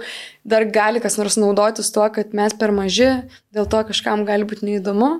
dar 0.46 0.68
gali 0.70 1.02
kas 1.02 1.18
nors 1.18 1.34
naudotis 1.40 1.90
tuo, 1.90 2.06
kad 2.14 2.30
mes 2.30 2.54
per 2.54 2.70
maži, 2.76 3.10
dėl 3.50 3.66
to 3.66 3.82
kažkam 3.90 4.22
gali 4.28 4.46
būti 4.46 4.70
neįdomu. 4.70 5.16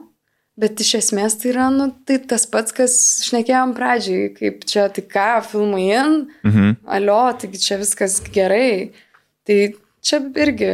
Bet 0.59 0.81
iš 0.83 0.97
esmės 0.99 1.37
tai 1.39 1.53
yra, 1.53 1.69
nu, 1.71 1.93
tai 2.07 2.17
tas 2.27 2.43
pats, 2.51 2.75
kas 2.75 2.95
šnekėjom 3.29 3.77
pradžiai, 3.77 4.31
kaip 4.35 4.65
čia 4.67 4.89
tik 4.91 5.07
ką, 5.13 5.29
filmai 5.47 5.85
in, 5.87 6.17
mhm. 6.43 6.81
alio, 6.99 7.21
taigi 7.39 7.61
čia 7.63 7.79
viskas 7.79 8.19
gerai. 8.35 8.91
Tai 9.47 9.59
čia 10.05 10.19
irgi 10.43 10.73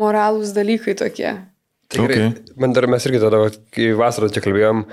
moralūs 0.00 0.54
dalykai 0.56 0.96
tokie. 0.98 1.34
Tikrai, 1.92 2.16
okay. 2.16 2.56
man 2.56 2.72
dar 2.72 2.88
mes 2.88 3.04
irgi 3.04 3.20
tada, 3.20 3.42
kai 3.74 3.90
vasarą 3.98 4.30
čia 4.32 4.40
kalbėjom, 4.44 4.86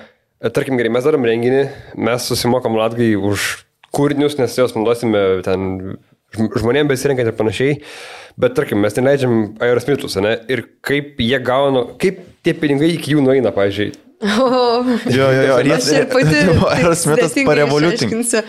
tarkim 0.52 0.76
gerai, 0.80 0.92
mes 0.98 1.08
darom 1.08 1.28
renginį, 1.28 1.64
mes 2.10 2.28
susimokam 2.28 2.76
latgai 2.76 3.14
už 3.16 3.48
kūrinius, 3.96 4.36
nes 4.42 4.58
juos 4.60 4.76
naudosime 4.76 5.22
ten 5.48 5.96
žmonėms 6.36 6.92
besirinkant 6.92 7.32
ir 7.32 7.38
panašiai, 7.40 7.80
bet 8.40 8.58
tarkim, 8.58 8.84
mes 8.84 8.94
ten 8.94 9.08
leidžiam 9.08 9.38
aerosmitus, 9.64 10.20
ne, 10.22 10.36
ir 10.52 10.66
kaip 10.86 11.24
jie 11.24 11.40
gauna, 11.40 11.88
kaip 12.02 12.20
tie 12.46 12.54
pinigai 12.58 12.92
iki 12.98 13.16
jų 13.16 13.24
nueina, 13.26 13.56
pavyzdžiui, 13.56 13.94
O, 14.20 14.84
jo, 15.08 15.28
jo, 15.32 15.44
jo. 15.48 15.60
Aš 15.76 15.92
ir 15.96 16.10
pati. 16.12 16.42
Aerosmitas 16.76 17.38
parevoliutinė. 17.48 18.44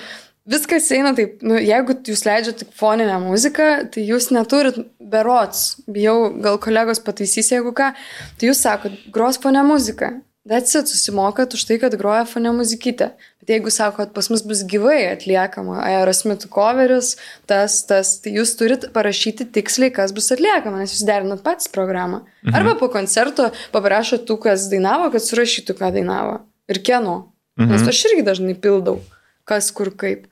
Viskas 0.50 0.88
eina 0.96 1.12
taip, 1.14 1.42
nu, 1.46 1.58
jeigu 1.60 1.94
jūs 2.08 2.24
leidžiate 2.26 2.64
tik 2.64 2.72
foninę 2.74 3.18
muziką, 3.22 3.66
tai 3.92 4.02
jūs 4.08 4.30
neturit 4.34 4.80
berots, 5.12 5.76
bijau, 5.86 6.30
gal 6.42 6.56
kolegos 6.62 6.98
pataisys, 7.04 7.52
jeigu 7.52 7.70
ką, 7.76 7.92
tai 8.40 8.48
jūs 8.48 8.62
sakot, 8.64 8.96
gros 9.14 9.38
fonę 9.38 9.62
muziką. 9.68 10.16
That's 10.48 10.74
it, 10.74 10.88
susimokat 10.88 11.54
už 11.54 11.66
tai, 11.68 11.76
kad 11.78 11.94
groja 12.00 12.24
fonė 12.26 12.54
muzikytė. 12.56 13.12
Bet 13.40 13.54
jeigu 13.54 13.70
sakot, 13.72 14.10
pas 14.12 14.26
mus 14.28 14.42
bus 14.44 14.60
gyvai 14.68 14.98
atliekama 15.14 15.78
Aerosmith 15.86 16.44
coveris, 16.52 17.14
tas, 17.48 17.78
tas, 17.88 18.18
tai 18.20 18.34
jūs 18.36 18.52
turit 18.58 18.84
parašyti 18.92 19.46
tiksliai, 19.54 19.92
kas 19.96 20.12
bus 20.12 20.28
atliekama, 20.34 20.82
nes 20.82 20.92
jūs 20.92 21.06
derinat 21.08 21.40
patys 21.46 21.70
programą. 21.72 22.20
Mhm. 22.44 22.58
Arba 22.58 22.74
po 22.76 22.90
koncerto 22.92 23.48
paprašot 23.72 24.26
tų, 24.28 24.36
kas 24.44 24.68
dainavo, 24.72 25.08
kad 25.14 25.24
surašytų, 25.24 25.78
ką 25.78 25.88
dainavo. 25.96 26.42
Ir 26.68 26.82
kieno. 26.84 27.16
Mhm. 27.56 27.72
Nes 27.72 27.88
aš 27.88 28.02
irgi 28.10 28.26
dažnai 28.28 28.58
pildau, 28.60 29.00
kas 29.48 29.72
kur 29.72 29.88
kaip. 29.96 30.28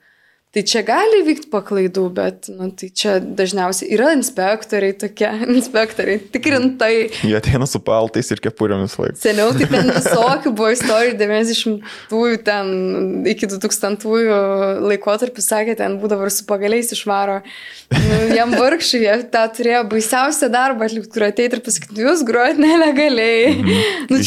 Tai 0.49 0.63
čia 0.65 0.81
gali 0.81 1.19
vykti 1.27 1.45
paklaidų, 1.53 2.03
bet 2.17 2.47
nu, 2.49 2.71
tai 2.73 2.87
čia 2.89 3.19
dažniausiai 3.21 3.91
yra 3.93 4.07
inspektoriai 4.15 4.95
tokie, 4.97 5.27
inspektoriai, 5.59 6.23
tikrintai. 6.33 6.93
Jie 7.21 7.35
ateina 7.37 7.67
su 7.69 7.77
paltais 7.85 8.31
ir 8.33 8.41
kepurėmis 8.41 8.95
laik. 8.97 9.19
Seniau 9.21 9.51
tai 9.53 9.67
ten 9.69 9.91
visokių 9.93 10.53
buvo 10.57 10.71
istorijų, 10.73 11.13
90-ųjų 11.19 12.39
ten 12.47 12.71
iki 13.29 13.49
2000-ųjų 13.51 14.39
laikotarpį 14.89 15.45
sakė, 15.45 15.75
ten 15.83 15.99
būdavo 16.01 16.25
ir 16.25 16.33
su 16.33 16.47
pagaliais 16.49 16.89
išvaro. 16.97 17.43
Nu, 17.93 18.17
jam 18.33 18.57
vargšai, 18.57 19.03
jie 19.05 19.19
tą 19.29 19.45
turėjo 19.53 19.83
baisiausią 19.93 20.49
darbą 20.53 20.89
atlikti, 20.89 21.13
kur 21.13 21.27
ateiti 21.29 21.59
ir 21.59 21.63
pasakyti, 21.65 21.93
"Nu, 21.93 22.07
jūs 22.09 22.25
grojat 22.25 22.57
nelegaliai. 22.57 23.53
-hmm. 23.53 24.09
nu, 24.09 24.23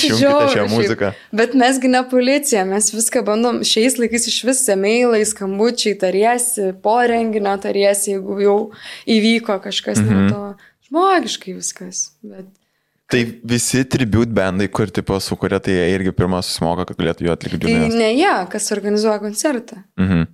čia 0.55 0.69
muziką. 0.71 1.13
Bet 1.33 1.55
mesgi 1.59 1.91
ne 1.91 2.03
policija, 2.11 2.65
mes 2.65 2.93
viską 2.95 3.25
bandom, 3.27 3.63
šiais 3.67 3.99
laikais 3.99 4.27
iš 4.31 4.39
vis 4.47 4.63
emailai, 4.71 5.25
skambučiai, 5.27 5.99
tariesi, 6.13 6.73
po 6.85 7.01
renginio 7.09 7.57
tariesi, 7.57 8.13
jeigu 8.13 8.41
jau 8.45 8.59
įvyko 9.09 9.59
kažkas 9.65 9.99
mm 9.99 10.09
-hmm. 10.09 10.27
ne 10.27 10.33
to. 10.33 10.71
Žmogiškai 10.89 11.55
viskas. 11.57 12.13
Bet 12.23 12.47
Tai 13.13 13.27
visi 13.45 13.85
tribute 13.85 14.33
bandai, 14.33 14.69
kur 14.73 14.89
tipo 14.89 15.19
sukuria, 15.21 15.59
tai 15.61 15.75
jie 15.75 15.89
irgi 15.95 16.13
pirmą 16.17 16.39
susimoka, 16.41 16.87
kad 16.89 16.97
galėtų 16.97 17.27
jų 17.27 17.33
atlikti. 17.35 17.59
tai 17.61 17.89
ne 17.93 18.09
jie, 18.17 18.47
kas 18.49 18.73
organizuoja 18.73 19.19
koncertą. 19.21 19.83
Mhm. 20.01 20.31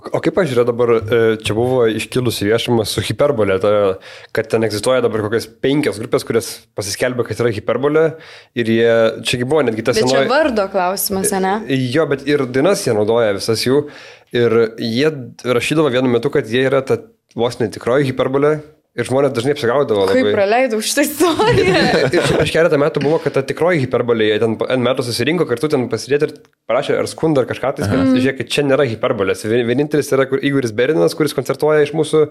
O 0.00 0.20
kaip 0.24 0.38
aš 0.40 0.50
žiūrėjau 0.50 0.66
dabar, 0.70 0.92
e, 0.96 1.18
čia 1.44 1.54
buvo 1.56 1.82
iškilusi 1.90 2.48
viešumas 2.48 2.94
su 2.94 3.04
hiperbolė, 3.04 3.58
ta, 3.62 3.72
kad 4.36 4.48
ten 4.52 4.64
egzistuoja 4.64 5.02
dabar 5.04 5.24
kokios 5.26 5.48
penkios 5.60 6.00
grupės, 6.00 6.24
kurias 6.26 6.48
pasiskelbė, 6.78 7.26
kad 7.28 7.42
yra 7.44 7.52
hiperbolė 7.54 8.04
ir 8.58 8.72
jie, 8.72 8.90
čiagi 9.26 9.48
buvo 9.48 9.64
netgi 9.66 9.84
tas 9.86 10.00
Bet 10.00 10.08
čia 10.10 10.24
vardo 10.30 10.66
klausimas, 10.72 11.34
ne? 11.44 11.54
Jo, 11.68 12.08
bet 12.10 12.24
ir 12.28 12.46
dainas 12.48 12.86
jie 12.86 12.96
naudoja 12.96 13.36
visas 13.36 13.66
jų. 13.66 13.84
Ir 14.36 14.56
jie 14.78 15.10
rašydavo 15.44 15.90
vienu 15.92 16.12
metu, 16.12 16.30
kad 16.32 16.48
jie 16.48 16.62
yra 16.68 16.84
ta 16.86 17.00
vos 17.38 17.60
netikroji 17.60 18.12
hiperbolė. 18.12 18.60
Ir 18.98 19.06
žmonės 19.06 19.30
dažnai 19.36 19.52
apsigaudavo 19.54 20.02
labai. 20.08 20.16
Kaip 20.18 20.34
praleidau 20.34 20.80
šitą 20.82 21.04
istoriją. 21.06 21.82
Prieš 22.40 22.50
keletą 22.56 22.78
metų 22.82 23.02
buvo, 23.04 23.20
kad 23.22 23.36
ta 23.36 23.42
tikroji 23.46 23.84
hiperbolė, 23.84 24.32
jie 24.32 24.38
ten 24.42 24.56
N 24.74 24.82
metų 24.82 25.04
susirinko 25.06 25.46
kartu 25.46 25.70
ten 25.70 25.84
pasidėti 25.92 26.26
ir 26.26 26.32
parašė 26.70 26.96
ar 26.98 27.06
skundą 27.10 27.44
ar 27.44 27.50
kažką, 27.52 27.70
tai 27.78 27.86
kad 27.86 28.10
žiūrėk, 28.16 28.42
čia 28.50 28.64
nėra 28.66 28.88
hiperbolės. 28.90 29.46
Vien- 29.46 29.62
Vienintelis 29.70 30.10
yra 30.16 30.26
Igoris 30.42 30.74
Berinas, 30.74 31.14
kuris 31.14 31.36
koncertuoja 31.38 31.86
iš 31.86 31.94
mūsų 31.94 32.24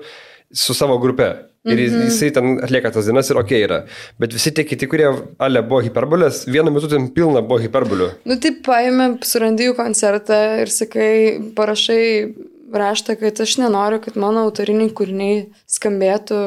su 0.52 0.74
savo 0.76 0.98
grupe. 1.00 1.30
Ir 1.70 1.78
jis- 1.80 1.96
jisai 2.10 2.30
ten 2.36 2.54
atlieka 2.64 2.92
tas 2.96 3.06
dainas 3.08 3.28
ir 3.32 3.38
ok 3.40 3.52
yra. 3.64 3.80
Bet 4.20 4.32
visi 4.36 4.52
tie 4.56 4.64
kiti, 4.68 4.88
kurie 4.90 5.08
ale 5.40 5.62
buvo 5.64 5.80
hiperbolės, 5.86 6.44
vienu 6.52 6.72
metu 6.76 6.88
ten 6.92 7.08
pilna 7.16 7.40
buvo 7.46 7.60
hiperbolių. 7.64 8.08
Nu, 8.28 8.36
taip 8.40 8.62
paėmė, 8.68 9.10
surandi 9.28 9.68
jų 9.68 9.76
koncertą 9.80 10.40
ir 10.64 10.72
sakai, 10.76 11.12
parašai 11.56 12.04
raštą, 12.74 13.16
kad 13.20 13.42
aš 13.42 13.56
nenoriu, 13.62 14.02
kad 14.04 14.18
mano 14.20 14.46
autoriniai 14.48 14.92
kūriniai 14.96 15.40
skambėtų 15.70 16.38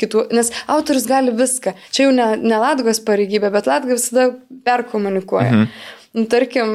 kitų, 0.00 0.28
nes 0.36 0.52
autorius 0.70 1.08
gali 1.10 1.34
viską. 1.36 1.74
Čia 1.94 2.06
jau 2.06 2.14
ne, 2.16 2.28
ne 2.40 2.60
Latgos 2.62 3.02
pareigybė, 3.06 3.52
bet 3.54 3.68
Latga 3.70 3.96
visada 3.96 4.30
perkomunikuoja. 4.66 5.50
Mhm. 5.50 5.68
Nu, 6.12 6.26
tarkim, 6.28 6.74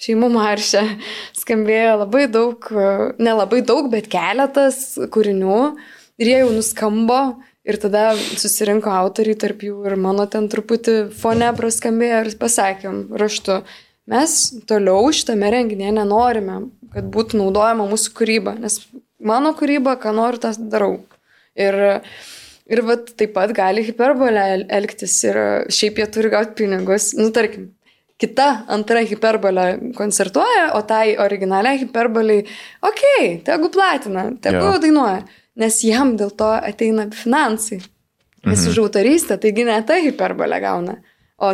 šeimų 0.00 0.30
maršė 0.32 0.84
skambėjo 1.36 1.98
labai 2.02 2.26
daug, 2.32 2.70
nelabai 3.20 3.62
daug, 3.66 3.90
bet 3.92 4.08
keletas 4.12 4.96
kūrinių 5.12 5.60
ir 6.20 6.32
jie 6.32 6.40
jau 6.42 6.54
nuskambo. 6.54 7.20
Ir 7.66 7.80
tada 7.82 8.12
susirinko 8.14 8.92
autoriai, 8.94 9.34
tarp 9.42 9.64
jų 9.66 9.80
ir 9.88 9.96
mano 9.98 10.22
ten 10.30 10.44
truputį 10.46 11.08
fone 11.18 11.48
praskambėjo 11.58 12.20
ir 12.22 12.28
pasakėm 12.38 13.00
raštu, 13.18 13.56
mes 14.10 14.36
toliau 14.68 15.10
šitame 15.14 15.50
renginėje 15.52 15.94
nenorime, 15.98 16.60
kad 16.94 17.06
būtų 17.12 17.40
naudojama 17.40 17.88
mūsų 17.90 18.14
kūryba, 18.16 18.56
nes 18.62 18.80
mano 19.18 19.52
kūryba, 19.58 19.96
ką 20.00 20.14
noriu, 20.16 20.40
tą 20.42 20.52
darau. 20.70 20.92
Ir, 21.56 21.78
ir 22.68 22.82
vat, 22.84 23.10
taip 23.18 23.32
pat 23.36 23.54
gali 23.56 23.84
hiperbolė 23.86 24.44
el- 24.56 24.66
elgtis 24.78 25.16
ir 25.24 25.40
šiaip 25.72 26.02
jie 26.02 26.06
turi 26.12 26.30
gauti 26.32 26.56
pinigus. 26.60 27.14
Nu, 27.16 27.30
tarkim, 27.34 27.70
kita 28.20 28.48
antra 28.72 29.02
hiperbolė 29.04 29.94
koncertuoja, 29.96 30.70
o 30.76 30.82
tai 30.88 31.16
originaliai 31.20 31.80
hiperboliai, 31.82 32.46
okei, 32.80 33.18
okay, 33.18 33.34
tegu 33.44 33.70
platina, 33.72 34.30
tegu 34.40 34.62
yeah. 34.62 34.80
dainuoja, 34.80 35.20
nes 35.60 35.80
jam 35.84 36.14
dėl 36.20 36.32
to 36.36 36.48
ateina 36.54 37.08
finansai. 37.12 37.82
Nes 38.46 38.60
mhm. 38.62 38.70
už 38.70 38.78
autorystę, 38.84 39.40
taigi 39.42 39.64
ne 39.66 39.76
ta 39.82 39.96
hiperbolė 39.98 40.60
gauna, 40.62 41.00
o 41.42 41.50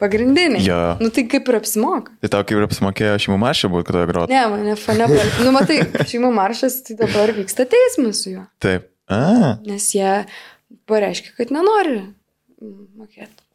pagrindinė. 0.00 0.62
Jo. 0.64 0.78
Nu 1.02 1.10
tai 1.14 1.26
kaip 1.30 1.48
ir 1.50 1.58
apsimoka. 1.60 2.14
Tai 2.24 2.30
tau 2.32 2.46
kaip 2.48 2.58
ir 2.58 2.66
apsimokėjo 2.66 3.18
šeimų 3.24 3.38
maršė 3.44 3.70
būti, 3.72 3.86
kad 3.88 3.98
tu 3.98 4.06
groti. 4.10 4.34
Ne, 4.34 4.44
mane 4.52 4.76
fane. 4.80 5.08
Nu, 5.44 5.52
matai, 5.56 5.80
šeimų 6.10 6.32
maršas, 6.36 6.80
tai 6.86 6.96
dabar 7.02 7.32
vyksta 7.36 7.68
teismas 7.70 8.24
su 8.24 8.34
juo. 8.36 8.46
Taip. 8.62 8.88
A, 9.10 9.56
Nes 9.66 9.88
jie 9.94 10.24
pareiškia, 10.90 11.34
kad 11.38 11.50
nenori 11.54 12.00
mokėti. 12.60 13.46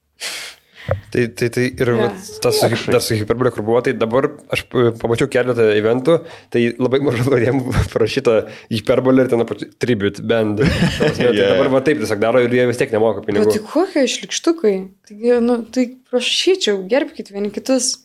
Tai, 0.85 1.23
tai, 1.33 1.47
tai 1.49 1.63
ir 1.71 1.89
yeah. 1.95 2.11
tas 2.43 2.59
su, 2.61 2.91
dar 2.93 3.01
su 3.01 3.15
hiperbolė, 3.17 3.51
kur 3.55 3.63
buvo, 3.65 3.79
tai 3.85 3.95
dabar 3.97 4.27
aš 4.53 4.65
pamačiau 5.01 5.29
keletą 5.33 5.65
eventų, 5.79 6.19
tai 6.53 6.61
labai 6.77 6.99
mažai 7.05 7.23
žmonėms 7.25 7.89
parašyta 7.93 8.35
hiperbolė 8.69 9.25
ir 9.25 9.31
ten 9.33 9.41
apačiu 9.41 9.69
tribute 9.81 10.21
band. 10.29 10.61
Prasme, 10.61 11.11
tai 11.17 11.29
Yeah. 11.35 11.55
dabar 11.55 11.71
va 11.73 11.81
taip 11.83 11.97
tiesiog 11.99 12.19
daro 12.21 12.39
ir 12.43 12.53
jie 12.53 12.67
vis 12.69 12.77
tiek 12.79 12.91
nemoka 12.93 13.23
Bet 13.23 13.31
pinigų. 13.31 13.55
tai 13.55 13.61
kokie 13.71 14.03
išlikštukai? 14.07 14.73
Taigi, 15.09 15.33
nu, 15.43 15.57
tai 15.73 15.87
prašyčiau, 16.11 16.83
gerbkite 16.91 17.33
vieni 17.33 17.49
kitus. 17.55 17.95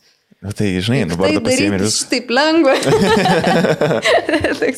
nu 0.41 0.51
tai 0.57 0.71
žinai, 0.81 1.03
dabar 1.11 1.29
tai 1.29 1.37
daryti 1.45 1.69
vis. 1.77 1.99
šitaip 2.01 2.33
lengva. 2.33 2.73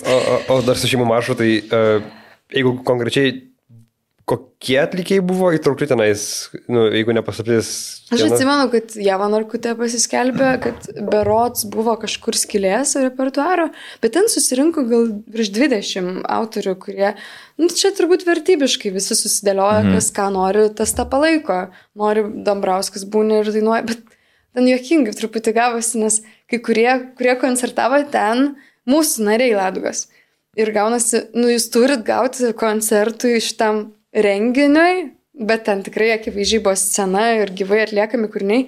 O, 0.03 0.15
o, 0.17 0.35
o 0.53 0.59
dar 0.65 0.77
su 0.79 0.87
šeimų 0.91 1.05
maršu, 1.07 1.35
tai 1.39 1.49
uh, 1.63 2.03
jeigu 2.53 2.75
konkrečiai 2.87 3.33
kokie 4.29 4.77
atlikėjai 4.79 5.23
buvo 5.25 5.49
įtraukti 5.51 5.87
tenais, 5.89 6.21
nu, 6.71 6.85
jeigu 6.93 7.11
nepasaplės. 7.15 7.69
Aš 8.13 8.21
atsimenu, 8.29 8.69
kad 8.71 8.93
Java 9.03 9.27
Narkutė 9.31 9.73
pasiskelbė, 9.75 10.51
kad 10.63 10.85
Berots 11.11 11.65
buvo 11.71 11.97
kažkur 11.99 12.37
skilės 12.39 12.95
repertuaro, 13.03 13.67
bet 14.03 14.15
ten 14.15 14.29
susirinko 14.31 14.85
gal 14.87 15.09
virš 15.33 15.51
20 15.57 16.21
autorių, 16.37 16.75
kurie, 16.85 17.09
nu, 17.59 17.67
čia 17.67 17.91
turbūt 17.97 18.23
vertybiškai 18.27 18.93
visi 18.95 19.17
susidėlioja, 19.19 19.81
mhm. 19.83 19.97
kas 19.99 20.07
ką 20.15 20.29
nori, 20.35 20.69
tas 20.77 20.95
tą 20.95 21.07
palaiko. 21.11 21.65
Nori 21.99 22.23
Dambrauskas 22.47 23.03
būna 23.03 23.41
ir 23.41 23.51
dainuoja, 23.51 23.83
bet 23.91 24.15
ten 24.55 24.69
juokingai 24.69 25.17
truputį 25.19 25.55
gavosi, 25.57 25.99
nes 25.99 26.21
kai 26.51 26.61
kurie, 26.63 26.89
kurie 27.19 27.35
koncertavo 27.41 27.99
ten, 28.13 28.53
mūsų 28.87 29.27
nariai 29.27 29.57
Ladugos. 29.57 30.07
Ir 30.59 30.69
gaunasi, 30.71 31.25
nu, 31.33 31.49
jūs 31.49 31.67
turit 31.73 32.05
gauti 32.05 32.53
koncertui 32.55 33.39
šitam 33.41 33.87
renginiui, 34.13 35.13
bet 35.33 35.65
ten 35.67 35.81
tikrai 35.85 36.13
akivaizdžiai 36.17 36.63
buvo 36.63 36.75
scena 36.79 37.25
ir 37.39 37.53
gyvai 37.57 37.83
atliekami 37.87 38.29
kūriniai, 38.31 38.67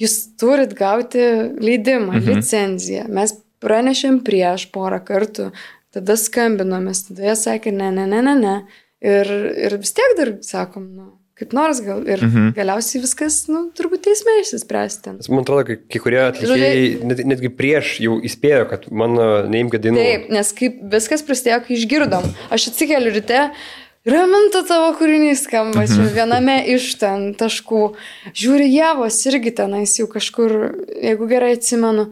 jūs 0.00 0.16
turit 0.40 0.74
gauti 0.78 1.24
leidimą, 1.60 2.16
mhm. 2.16 2.38
licenciją. 2.38 3.06
Mes 3.12 3.36
pranešėm 3.62 4.22
prieš 4.26 4.68
porą 4.74 5.00
kartų, 5.04 5.50
tada 5.94 6.18
skambinomės, 6.20 7.08
tada 7.10 7.30
jie 7.30 7.38
sakė, 7.38 7.74
ne, 7.74 7.92
ne, 7.94 8.08
ne, 8.10 8.24
ne, 8.24 8.36
ne. 8.38 8.58
Ir, 9.04 9.30
ir 9.68 9.78
vis 9.78 9.94
tiek 9.94 10.14
dar 10.18 10.32
sakom, 10.42 10.88
nu, 10.90 11.08
kaip 11.38 11.52
nors 11.54 11.80
gal. 11.84 12.02
Ir 12.08 12.22
mhm. 12.24 12.52
galiausiai 12.56 13.02
viskas, 13.02 13.40
nu, 13.50 13.68
turbūt 13.76 14.02
teisme 14.08 14.38
išsispręs 14.42 14.98
ten. 15.04 15.20
Man 15.30 15.44
atrodo, 15.44 15.66
kai, 15.68 15.78
kai 15.90 16.02
kurie 16.02 16.22
atlikėjai 16.24 16.86
net, 17.06 17.22
netgi 17.34 17.52
prieš 17.54 17.96
jau 18.04 18.18
įspėjo, 18.26 18.64
kad 18.72 18.88
mano 18.90 19.28
neimkite 19.50 19.86
dainų. 19.86 20.00
Taip, 20.02 20.32
nes 20.34 20.54
kaip 20.58 20.80
viskas 20.96 21.22
prasidėjo, 21.26 21.60
kai 21.66 21.76
išgirdom. 21.78 22.26
Aš 22.54 22.70
atsikeliu 22.72 23.14
ryte, 23.14 23.44
raminta 24.12 24.62
tavo 24.68 24.90
kūrinys 24.98 25.44
skamba, 25.46 25.84
čia 25.90 26.06
viename 26.14 26.56
iš 26.74 26.90
ten 27.00 27.28
taškų. 27.38 27.82
Žiūri, 28.36 28.68
javos 28.72 29.18
irgi 29.30 29.52
tenais 29.60 29.94
jau 29.98 30.06
kažkur, 30.10 30.54
jeigu 31.02 31.28
gerai 31.30 31.54
atsimenu. 31.56 32.08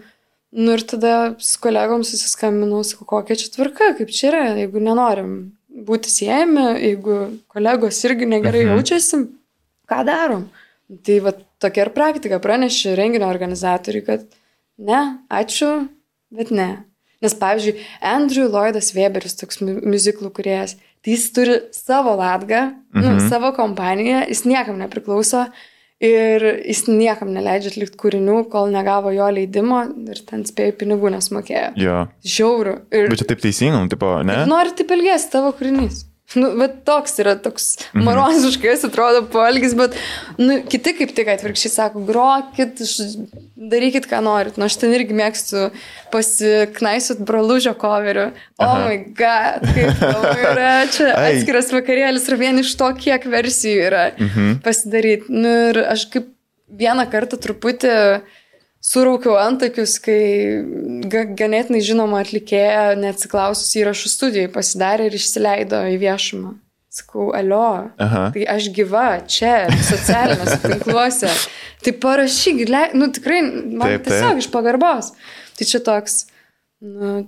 Nu 0.56 0.72
ir 0.76 0.84
tada 0.88 1.34
su 1.42 1.58
kolegom 1.60 2.04
susiskambinau, 2.06 2.80
sakau, 2.86 3.04
kokia 3.10 3.36
čia 3.36 3.50
tvarka, 3.52 3.90
kaip 3.98 4.08
čia 4.14 4.30
yra, 4.30 4.42
jeigu 4.62 4.80
nenorim 4.80 5.32
būti 5.86 6.08
siejami, 6.08 6.68
jeigu 6.80 7.16
kolegos 7.52 7.98
irgi 8.08 8.24
negerai 8.30 8.64
Mhm. 8.64 8.76
jaučiasi, 8.76 9.16
ką 9.90 10.04
darom. 10.06 10.46
Tai 11.04 11.18
va 11.20 11.32
tokia 11.60 11.84
ir 11.86 11.90
praktika 11.90 12.38
pranešė 12.40 12.94
renginio 12.96 13.26
organizatoriui, 13.28 14.04
kad 14.06 14.24
ne, 14.78 15.18
ačiū, 15.28 15.88
bet 16.32 16.50
ne. 16.50 16.84
Nes 17.20 17.34
pavyzdžiui, 17.34 17.80
Andrew 18.02 18.48
Lloydas 18.48 18.92
Weberis, 18.94 19.34
toks 19.36 19.60
mu- 19.60 19.80
muziklų 19.80 20.30
kuriejas, 20.30 20.76
tai 21.06 21.14
jis 21.14 21.30
turi 21.30 21.56
savo 21.70 22.16
latgą, 22.18 22.66
mhm. 22.90 23.04
nu, 23.06 23.30
savo 23.30 23.52
kompaniją, 23.54 24.24
jis 24.26 24.42
niekam 24.50 24.80
nepriklauso 24.82 25.44
ir 26.02 26.42
jis 26.66 26.82
niekam 26.90 27.30
neleidžia 27.32 27.70
atlikti 27.70 28.00
kūrinių, 28.02 28.40
kol 28.50 28.68
negavo 28.74 29.12
jo 29.14 29.28
leidimo 29.32 29.84
ir 30.10 30.18
ten 30.26 30.42
spėjo 30.48 30.74
pinigų 30.82 31.14
nesmokėjo. 31.14 31.70
Jo. 31.80 32.02
Žiauru. 32.26 32.74
Ir 32.90 33.08
Bet 33.12 33.22
čia 33.22 33.28
taip 33.30 33.46
teisinga, 33.46 33.78
nu, 33.78 33.92
tipo, 33.92 34.10
ne? 34.26 34.42
nori 34.50 34.74
taip 34.76 34.90
ilgės 34.98 35.30
tavo 35.32 35.54
kūrinys. 35.56 36.02
Nu, 36.34 36.48
bet 36.58 36.80
toks 36.88 37.20
yra 37.22 37.36
toks 37.38 37.68
moroniškas, 37.94 38.82
atrodo, 38.88 39.22
poelgis, 39.30 39.76
bet 39.78 39.94
nu, 40.40 40.58
kiti 40.66 40.96
kaip 40.98 41.12
tik 41.14 41.28
atvirkščiai 41.30 41.70
sako, 41.70 42.02
grokit, 42.08 42.82
darykit, 43.54 44.08
ką 44.10 44.20
norit. 44.26 44.58
Nu, 44.58 44.66
aš 44.66 44.80
ten 44.82 44.94
irgi 44.96 45.14
mėgstu 45.16 45.68
pasiknaisut 46.10 47.22
brolužio 47.28 47.76
coverių. 47.78 48.26
O 48.58 48.66
oh 48.66 48.82
my 48.82 48.98
god, 49.16 49.68
kaip 49.70 50.02
yra 50.50 50.72
čia 50.90 51.12
atskiras 51.14 51.70
vakarėlis 51.74 52.26
ir 52.26 52.40
vien 52.42 52.58
iš 52.64 52.74
to, 52.80 52.90
kiek 52.98 53.28
versijų 53.30 53.86
yra 53.86 54.08
pasidaryti. 54.66 55.30
Nu, 55.30 55.54
ir 55.70 55.84
aš 55.86 56.08
kaip 56.10 56.32
vieną 56.66 57.06
kartą 57.12 57.38
truputį 57.38 57.94
suraukiau 58.86 59.34
antakius, 59.40 59.96
kai 60.02 60.20
ga, 61.10 61.24
ganėtinai 61.38 61.82
žinoma 61.84 62.22
atlikėja, 62.22 62.94
neatsiklausus 63.00 63.74
įrašų 63.80 64.12
studijai, 64.12 64.52
pasidarė 64.52 65.08
ir 65.08 65.18
išsileido 65.18 65.82
į 65.94 65.98
viešumą. 66.04 66.54
Sakau, 66.96 67.28
alio, 67.36 67.90
Aha. 68.00 68.28
tai 68.32 68.46
aš 68.48 68.70
gyva 68.72 69.18
čia, 69.28 69.66
socialiniuose 69.84 70.60
tinkluose. 70.70 71.32
Tai 71.84 71.92
parašyk, 72.00 72.62
nu 72.96 73.10
tikrai, 73.12 73.42
man 73.44 73.90
Taip, 73.90 74.06
taip. 74.06 74.06
tiesiog 74.08 74.40
iš 74.40 74.48
pagarbos. 74.54 75.10
Tai 75.58 75.66
čia 75.68 75.82
toks, 75.84 76.22
nu, 76.80 77.26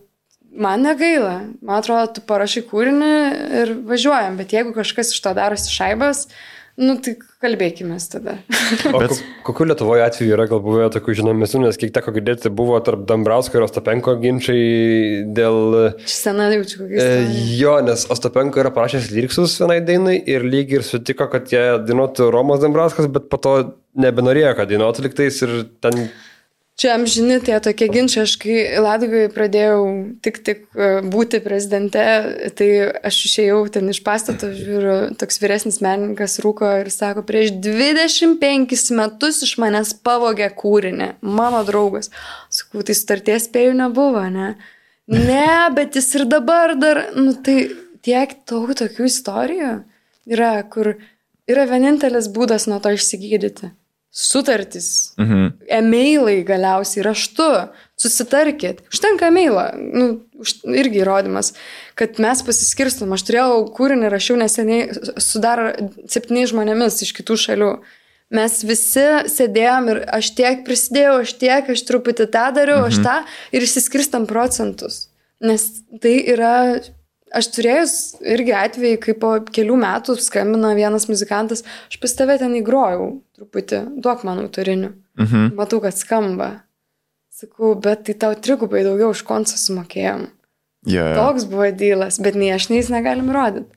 man 0.56 0.86
negaila. 0.86 1.34
Man 1.60 1.82
atrodo, 1.82 2.14
tu 2.16 2.24
parašai 2.28 2.64
kūrinį 2.70 3.10
ir 3.60 3.74
važiuojam, 3.88 4.38
bet 4.40 4.54
jeigu 4.56 4.72
kažkas 4.76 5.12
iš 5.12 5.20
to 5.26 5.34
darosi 5.36 5.74
šaibas, 5.74 6.26
nu 6.78 6.94
tai 7.02 7.14
kalbėkime 7.42 7.96
tada. 8.12 8.36
O 8.92 9.00
Bet- 9.02 9.18
kokiu 9.46 9.66
Lietuvoje 9.68 10.04
atveju 10.06 10.34
yra 10.36 10.46
gal 10.50 10.60
buvę 10.62 10.86
tokių 10.94 11.16
žinomesnių, 11.20 11.64
nes 11.66 11.80
kiek 11.80 11.92
teko 11.94 12.14
girdėti, 12.14 12.52
buvo 12.54 12.78
tarp 12.84 13.02
Dambrausko 13.08 13.58
ir 13.58 13.66
Ostapenko 13.66 14.14
ginčiai 14.22 15.24
dėl... 15.36 15.58
Čia 16.04 16.14
sena 16.14 16.48
jaučiu 16.54 16.84
kokią 16.84 17.02
E, 17.02 17.26
jo, 17.58 17.74
nes 17.86 18.06
Ostapenko 18.14 18.62
yra 18.62 18.72
parašęs 18.74 19.10
lyriksus 19.14 19.58
vienai 19.62 19.80
dainai 19.84 20.16
ir 20.22 20.46
lyg 20.46 20.72
ir 20.78 20.86
sutiko, 20.86 21.28
kad 21.32 21.50
jie 21.52 21.64
dainuotų 21.88 22.30
Romas 22.34 22.62
Dambrauskas, 22.62 23.10
bet 23.12 23.28
po 23.32 23.42
to 23.42 23.54
nebenorėjo, 23.98 24.54
kad 24.58 24.70
dainuotų 24.70 25.08
liktais 25.08 25.42
ir 25.46 25.60
ten... 25.82 26.08
Čia 26.78 26.92
amžini 26.94 27.40
tie 27.42 27.56
tokie 27.58 27.88
ginčiai, 27.90 28.22
aš 28.22 28.36
kai 28.38 28.56
Latvijoje 28.78 29.32
pradėjau 29.34 29.78
tik 30.22 30.36
tik 30.46 30.60
e, 30.78 30.90
būti 31.02 31.40
prezidente, 31.42 32.04
tai 32.54 32.68
aš 33.08 33.16
išėjau 33.26 33.56
ten 33.74 33.90
iš 33.90 33.98
pastato, 34.06 34.52
žiūriu, 34.54 34.92
toks 35.18 35.42
vyresnis 35.42 35.80
menininkas 35.82 36.38
rūko 36.44 36.68
ir 36.84 36.92
sako, 36.94 37.24
prieš 37.26 37.56
25 37.64 38.94
metus 38.94 39.42
iš 39.42 39.56
manęs 39.58 39.90
pavogė 40.06 40.52
kūrinį, 40.54 41.08
mano 41.26 41.64
draugas. 41.66 42.12
Sakau, 42.46 42.86
tai 42.86 42.94
sutarties 42.94 43.48
spėjų 43.50 43.74
nebuvo, 43.80 44.22
ne? 44.30 44.52
Ne, 45.10 45.50
bet 45.74 45.98
jis 45.98 46.12
ir 46.14 46.28
dabar 46.30 46.76
dar, 46.78 47.08
nu 47.18 47.34
tai 47.34 47.72
tiek 48.06 48.38
daug 48.46 48.70
tokių 48.78 49.10
istorijų 49.10 49.74
yra, 50.30 50.54
kur 50.70 50.94
yra 51.50 51.66
vienintelis 51.66 52.30
būdas 52.30 52.70
nuo 52.70 52.78
to 52.84 52.94
išsigydyti. 52.94 53.74
Sutartis 54.10 55.12
Mhm. 55.18 55.52
emailai 55.68 56.42
galiausiai 56.44 57.04
raštu, 57.04 57.68
susitarkit. 57.98 58.80
Užtenka 58.92 59.28
emailą, 59.28 59.66
nu, 59.76 60.06
irgi 60.64 61.02
įrodymas, 61.02 61.52
kad 61.94 62.18
mes 62.18 62.42
pasiskirstom. 62.42 63.12
Aš 63.12 63.26
turėjau 63.28 63.68
kūrinį, 63.76 64.08
rašiau 64.08 64.38
neseniai 64.40 64.88
su 65.20 65.42
dar 65.42 65.76
septyniais 66.08 66.54
žmonėmis 66.54 67.02
iš 67.04 67.12
kitų 67.18 67.36
šalių. 67.44 67.72
Mes 68.30 68.62
visi 68.62 69.06
sėdėjom 69.32 69.88
ir 69.92 70.02
aš 70.12 70.32
tiek 70.36 70.64
prisidėjau, 70.66 71.20
aš 71.24 71.32
tiek, 71.40 71.70
aš 71.72 71.84
truputį 71.88 72.28
tą 72.32 72.48
dariau, 72.56 72.82
mhm. 72.84 72.88
aš 72.88 72.98
tą 73.04 73.16
ir 73.56 73.64
išsiskirstam 73.64 74.26
procentus. 74.28 75.08
Nes 75.40 75.64
tai 76.02 76.16
yra, 76.28 76.80
aš 77.34 77.50
turėjus 77.54 77.94
irgi 78.22 78.54
atvejį, 78.56 78.98
kai 79.02 79.14
po 79.18 79.34
kelių 79.44 79.76
metų 79.82 80.16
skambina 80.22 80.72
vienas 80.78 81.08
muzikantas, 81.10 81.64
aš 81.90 82.00
pas 82.02 82.14
tave 82.18 82.38
ten 82.40 82.54
įgrojau 82.60 83.10
truputį, 83.38 83.82
duok 84.04 84.24
man 84.28 84.42
autorinių. 84.46 84.92
Mhm. 85.20 85.52
Matau, 85.58 85.80
kad 85.84 85.96
skamba. 85.98 86.50
Sakau, 87.38 87.74
bet 87.78 88.04
tai 88.08 88.16
tau 88.18 88.34
trigubai 88.34 88.82
daugiau 88.86 89.12
už 89.14 89.22
koncą 89.26 89.58
sumokėjom. 89.60 90.26
Jo, 90.88 91.04
jo. 91.04 91.16
Toks 91.18 91.44
buvo 91.50 91.68
dylas, 91.74 92.18
bet 92.22 92.34
nei 92.38 92.50
aš, 92.54 92.68
nei 92.70 92.80
jis 92.80 92.90
negalim 92.90 93.30
rodyti. 93.34 93.70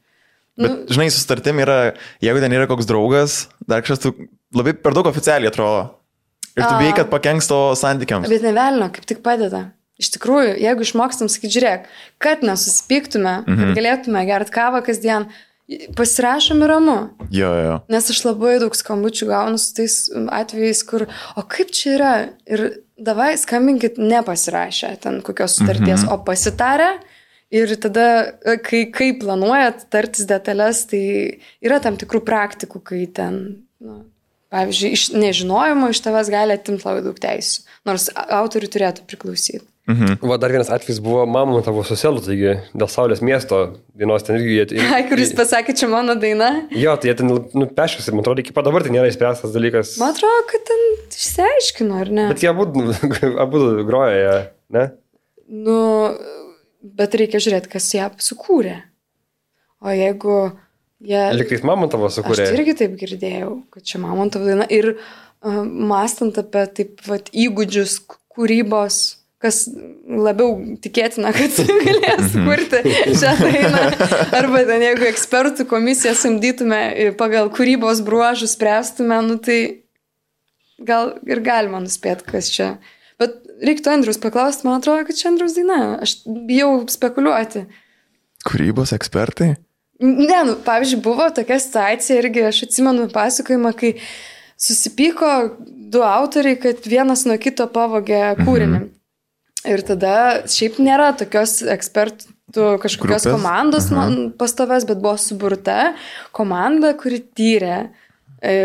Nu, 0.60 0.68
Bet, 0.68 0.92
žinai, 0.94 1.08
sustartim 1.14 1.62
yra, 1.64 1.94
jeigu 2.22 2.42
ten 2.44 2.54
yra 2.54 2.68
koks 2.70 2.86
draugas, 2.90 3.36
dar 3.70 3.82
kažkas 3.82 4.02
tu 4.04 4.12
labai 4.54 4.74
per 4.76 4.94
daug 4.98 5.08
oficialiai 5.10 5.50
atrodo. 5.50 5.86
Ir 6.52 6.66
tu 6.66 6.74
bijai, 6.76 6.96
kad 6.98 7.08
pakenks 7.14 7.48
tavo 7.48 7.72
santykiams. 7.80 8.28
bet 8.30 8.44
nevelnio, 8.44 8.90
kaip 8.92 9.06
tik 9.08 9.22
padeda. 9.24 9.72
Iš 10.02 10.10
tikrųjų, 10.16 10.58
jeigu 10.64 10.86
išmokstam 10.86 11.30
sakyti, 11.30 11.60
žiūrėk, 11.60 11.88
kad 12.22 12.44
nesusipyktume, 12.46 13.42
mhm. 13.46 13.62
kad 13.62 13.80
galėtume 13.80 14.26
gerti 14.30 14.56
kavą 14.56 14.82
kasdien, 14.86 15.30
pasirašom 15.96 16.64
ir 16.66 16.72
ramu. 16.74 16.98
Jo, 17.32 17.52
jo. 17.56 17.76
Nes 17.92 18.10
aš 18.12 18.24
labai 18.26 18.58
daug 18.60 18.76
skambučių 18.76 19.28
gaunu 19.30 19.60
su 19.62 19.72
tais 19.78 19.98
atvejais, 20.12 20.82
kur, 20.88 21.06
o 21.38 21.44
kaip 21.48 21.72
čia 21.76 21.94
yra? 21.96 22.14
Ir 22.50 22.66
davai 23.02 23.34
skambinkit 23.40 24.00
nepasirašę 24.02 24.96
ten 25.06 25.22
kokios 25.26 25.58
sutarties, 25.60 26.04
mhm. 26.04 26.12
o 26.14 26.20
pasitarę. 26.26 26.92
Ir 27.52 27.74
tada, 27.84 28.32
e, 28.48 28.56
kai, 28.64 28.86
kai 28.96 29.10
planuojat 29.20 29.90
tartis 29.92 30.24
detalės, 30.28 30.86
tai 30.88 31.04
yra 31.60 31.82
tam 31.84 31.98
tikrų 32.00 32.22
praktikų, 32.24 32.80
kai 32.88 33.02
ten, 33.12 33.42
nu, 33.84 33.98
pavyzdžiui, 34.56 34.92
iš 34.96 35.04
nežinojimo 35.12 35.90
iš 35.92 36.00
tavęs 36.06 36.32
gali 36.32 36.56
atimti 36.56 36.88
labai 36.88 37.04
daug 37.04 37.20
teisų, 37.20 37.66
nors 37.90 38.08
a- 38.16 38.24
autoriui 38.40 38.72
turėtų 38.72 39.04
priklausyti. 39.04 39.66
Mhm. 39.90 40.20
Va, 40.22 40.38
dar 40.38 40.54
vienas 40.54 40.70
atvejis 40.72 41.00
buvo 41.04 41.24
mamų 41.26 41.64
tavo 41.66 41.82
socialų, 41.86 42.22
taigi 42.24 42.52
dėl 42.78 42.90
Saulės 42.92 43.24
miesto 43.26 43.62
dienos 43.98 44.24
ten 44.28 44.38
irgi 44.38 44.60
jie... 44.60 44.84
Ai, 44.94 45.02
kuris 45.10 45.34
pasakė, 45.38 45.74
čia 45.78 45.90
mano 45.92 46.14
daina. 46.22 46.52
Jo, 46.78 46.94
tai 47.02 47.10
jie 47.10 47.16
ten 47.18 47.32
nupešėsi, 47.58 48.14
man 48.14 48.22
atrodo, 48.22 48.44
iki 48.46 48.54
pat 48.56 48.68
dabar 48.70 48.86
tai 48.86 48.94
nėra 48.94 49.10
įspręstas 49.10 49.56
dalykas. 49.56 49.96
Man 50.02 50.14
atrodo, 50.14 50.44
kad 50.52 50.64
ten 50.70 50.84
išsiaiškino, 51.10 51.98
ar 52.04 52.12
ne? 52.14 52.28
Bet 52.30 52.46
jie 52.46 52.52
abu, 52.54 52.68
abu 53.46 53.64
groja, 53.88 54.20
jie, 54.22 54.36
ne? 54.78 54.86
Nu, 55.52 55.80
bet 57.02 57.18
reikia 57.20 57.42
žiūrėti, 57.44 57.72
kas 57.74 57.90
ją 57.98 58.12
sukūrė. 58.22 58.78
O 59.82 59.96
jeigu 59.98 60.36
jie... 61.02 61.24
Liktais 61.42 61.66
mamą 61.66 61.90
tavo 61.92 62.08
Aš 62.08 62.20
sukūrė. 62.20 62.46
tai 62.46 62.60
irgi 62.60 62.78
taip 62.84 62.94
girdėjau, 63.02 63.56
kad 63.74 63.88
čia 63.90 64.02
Mamontovo 64.04 64.46
daina. 64.46 64.70
Ir 64.70 64.94
uh, 64.94 65.64
mąstant 65.66 66.38
apie 66.40 66.68
taip 66.78 67.02
vat, 67.10 67.34
įgūdžius 67.34 67.98
kūrybos, 68.32 69.02
kas 69.42 69.64
labiau 70.06 70.56
tikėtina, 70.84 71.34
kad 71.36 71.60
galės 71.88 72.36
kurti 72.36 72.82
šią 73.18 73.36
dainą. 73.42 73.84
Arba 74.38 74.64
ten, 74.70 74.86
jeigu 74.86 75.08
ekspertų 75.10 75.66
komisiją 75.70 76.14
samdytume 76.18 76.82
pagal 77.20 77.50
kūrybos 77.54 78.04
bruožus 78.06 78.56
spręstume, 78.58 79.18
nu 79.26 79.40
tai 79.42 79.60
gal 80.82 81.16
ir 81.30 81.42
galima 81.46 81.82
nuspėti, 81.82 82.28
kas 82.30 82.52
čia. 82.54 82.76
Bet 83.22 83.38
reiktų 83.62 83.94
Andrius 83.94 84.22
paklausti, 84.22 84.66
man 84.68 84.80
atrodo, 84.80 85.06
kad 85.10 85.18
čia 85.18 85.30
Andrius 85.32 85.58
daina. 85.58 85.82
Aš 86.02 86.22
bijau 86.26 86.80
spekuliuoti. 86.90 87.66
Kūrybos 88.48 88.94
ekspertai? 88.98 89.54
Ne, 90.02 90.40
nu, 90.48 90.56
pavyzdžiui, 90.66 91.02
buvo 91.06 91.28
tokia 91.30 91.60
situacija 91.62 92.18
irgi, 92.24 92.48
aš 92.50 92.64
atsimenu 92.66 93.06
pasakojimą, 93.14 93.74
kai 93.78 93.92
susipyko 94.62 95.30
du 95.94 96.02
autoriai, 96.06 96.58
kad 96.62 96.82
vienas 96.90 97.28
nuo 97.30 97.38
kito 97.42 97.68
pavogė 97.70 98.24
kūrinį. 98.42 98.80
Mhm. 98.80 98.90
Ir 99.70 99.84
tada 99.86 100.14
šiaip 100.50 100.80
nėra 100.82 101.12
tokios 101.18 101.60
ekspertų 101.70 102.80
kažkokios 102.82 103.28
Grupės? 103.28 103.28
komandos 103.30 103.92
man 103.94 104.32
pastovės, 104.40 104.88
bet 104.90 105.04
buvo 105.04 105.18
suburta 105.22 105.92
komanda, 106.36 106.96
kuri 106.98 107.22
tyrė. 107.38 107.84
E, 108.42 108.56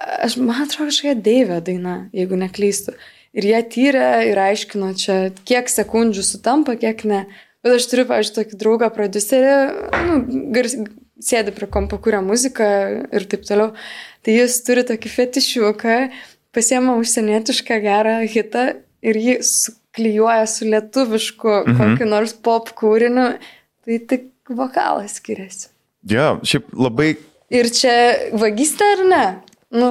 Aš, 0.00 0.36
man 0.38 0.62
atrodo, 0.64 0.88
kažkokia 0.90 1.16
Deivė 1.18 1.58
daina, 1.66 1.94
jeigu 2.14 2.38
neklystu. 2.38 2.94
Ir 3.36 3.46
jie 3.46 3.60
tyrė 3.74 4.06
ir 4.30 4.38
aiškino 4.38 4.92
čia, 4.98 5.16
kiek 5.46 5.70
sekundžių 5.70 6.22
sutampa, 6.26 6.76
kiek 6.78 7.02
ne. 7.10 7.24
Bet 7.60 7.76
aš 7.76 7.88
turiu, 7.90 8.06
pavyzdžiui, 8.08 8.36
tokį 8.38 8.58
draugą, 8.62 8.88
prodiuserį, 8.94 9.56
nu, 10.06 10.18
gars, 10.54 10.76
sėdi 11.20 11.52
prie 11.54 11.68
kompo, 11.70 11.98
kuria 12.02 12.22
muziką 12.24 12.68
ir 13.12 13.26
taip 13.30 13.44
toliau. 13.48 13.74
Tai 14.24 14.36
jis 14.38 14.56
turi 14.64 14.86
tokį 14.88 15.12
fetišiuką, 15.12 15.98
pasiema 16.56 16.96
užsienietišką 17.02 17.80
gerą 17.84 18.16
hitą 18.30 18.64
ir 19.04 19.20
jį 19.20 19.36
suklyjuoja 19.90 20.46
su 20.46 20.68
lietuvišku 20.70 21.56
mhm. 21.66 21.78
kokiu 21.78 22.06
nors 22.06 22.34
pop 22.34 22.70
kūriniu. 22.78 23.32
Tai 23.84 23.98
tik 24.08 24.30
vokalas 24.50 25.18
skiriasi. 25.18 25.70
Jo, 26.10 26.38
šiaip 26.46 26.70
labai 26.76 27.14
Ir 27.50 27.66
čia 27.74 27.94
vagystė 28.38 28.86
ar 28.94 29.00
ne? 29.10 29.24
Nu, 29.74 29.88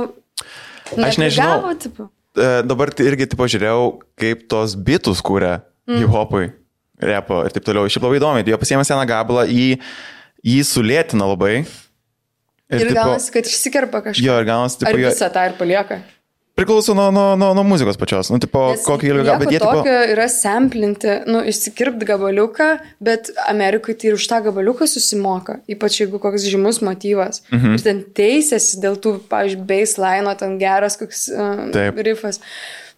Aš 0.95 1.19
nežinau. 1.19 1.59
neprigavo, 1.59 1.73
tipo? 1.75 2.05
e, 2.39 2.61
dabar 2.63 2.91
tai 2.95 3.09
irgi 3.09 3.27
tipo 3.33 3.47
žiūrėjau, 3.51 3.89
kaip 4.19 4.45
tos 4.51 4.77
bitus 4.79 5.19
kūrė 5.25 5.57
mm. 5.59 5.99
hip-hopui, 5.99 6.45
repo 7.03 7.41
ir 7.43 7.55
taip 7.55 7.67
toliau. 7.67 7.91
Šiaip 7.91 8.07
labai 8.07 8.21
įdomu, 8.21 8.45
jie 8.47 8.59
pasiėmė 8.61 8.85
seną 8.87 9.03
gabalą, 9.09 9.43
jį, 9.51 9.75
jį 10.47 10.61
sulėtina 10.69 11.27
labai. 11.33 11.65
Ir, 12.69 12.85
ir 12.85 12.93
gaunasi, 12.95 13.33
kad 13.35 13.49
išsikerpa 13.49 14.03
kažkas. 14.07 14.23
Jo, 14.23 14.39
ir 14.39 14.47
gaunasi, 14.47 14.79
Ar 14.85 14.93
tipo, 14.93 15.03
jo, 15.03 15.11
visą 15.11 15.29
tą 15.35 15.45
ir 15.49 15.59
palieka? 15.59 15.99
Priklauso 16.59 16.93
nuo, 16.93 17.07
nuo, 17.15 17.37
nuo, 17.39 17.53
nuo 17.55 17.63
muzikos 17.63 17.95
pačios. 17.95 18.27
Nu, 18.33 18.37
tipo, 18.43 18.65
Nes 18.73 18.83
kokį 18.83 19.13
ilgą 19.13 19.23
nieko 19.23 19.39
bet 19.39 19.53
jie 19.53 19.59
tipo... 19.61 19.75
tokio 19.79 19.99
yra 20.11 20.25
samplinti, 20.27 21.13
nu, 21.31 21.39
išsikirpti 21.47 22.07
gabaliuką, 22.09 22.67
bet 23.07 23.29
Amerikoje 23.47 23.95
tai 24.01 24.09
ir 24.09 24.17
už 24.17 24.25
tą 24.27 24.41
gabaliuką 24.49 24.87
susimoka, 24.91 25.61
ypač 25.71 26.01
jeigu 26.01 26.19
koks 26.19 26.43
žymus 26.51 26.81
motyvas. 26.83 27.45
Mhm. 27.53 27.77
Ir 27.77 27.85
ten 27.85 28.01
teisėsi 28.19 28.81
dėl 28.83 28.99
tų, 28.99 29.15
pavyzdžiui, 29.31 29.63
baseline, 29.69 30.35
ten 30.41 30.57
geras 30.59 30.99
koks 30.99 31.29
uh, 31.31 31.61
Taip. 31.75 32.01
riffas. 32.09 32.41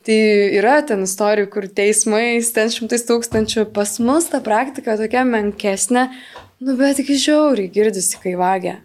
Tai 0.09 0.17
yra 0.57 0.79
ten 0.81 1.05
istorijų, 1.05 1.51
kur 1.53 1.67
teismais, 1.69 2.49
ten 2.55 2.71
šimtais 2.73 3.05
tūkstančių, 3.05 3.67
pas 3.75 3.99
mus 4.01 4.31
ta 4.31 4.41
praktika 4.41 4.97
tokia 4.97 5.21
menkesnė, 5.29 6.07
nu 6.65 6.73
bet 6.79 7.03
iki 7.03 7.19
žiauriai 7.21 7.69
girdisi, 7.69 8.17
kai 8.23 8.33
vagia. 8.39 8.79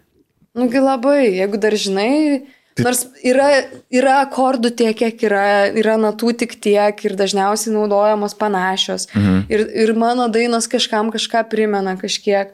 Nugi 0.57 0.81
labai, 0.85 1.23
jeigu 1.39 1.57
dar 1.61 1.73
žinai, 1.81 2.45
nors 2.85 3.07
yra, 3.25 3.47
yra 3.95 4.19
akordų 4.27 4.71
tiek, 4.77 4.97
kiek 4.99 5.23
yra, 5.29 5.43
yra 5.73 5.95
natų 6.01 6.35
tik 6.43 6.57
tiek 6.61 7.05
ir 7.09 7.15
dažniausiai 7.17 7.73
naudojamos 7.77 8.35
panašios. 8.39 9.09
Mhm. 9.15 9.45
Ir, 9.53 9.67
ir 9.87 9.95
mano 9.97 10.29
dainos 10.29 10.69
kažkam 10.69 11.13
kažką 11.15 11.47
primena 11.53 11.97
kažkiek. 12.01 12.53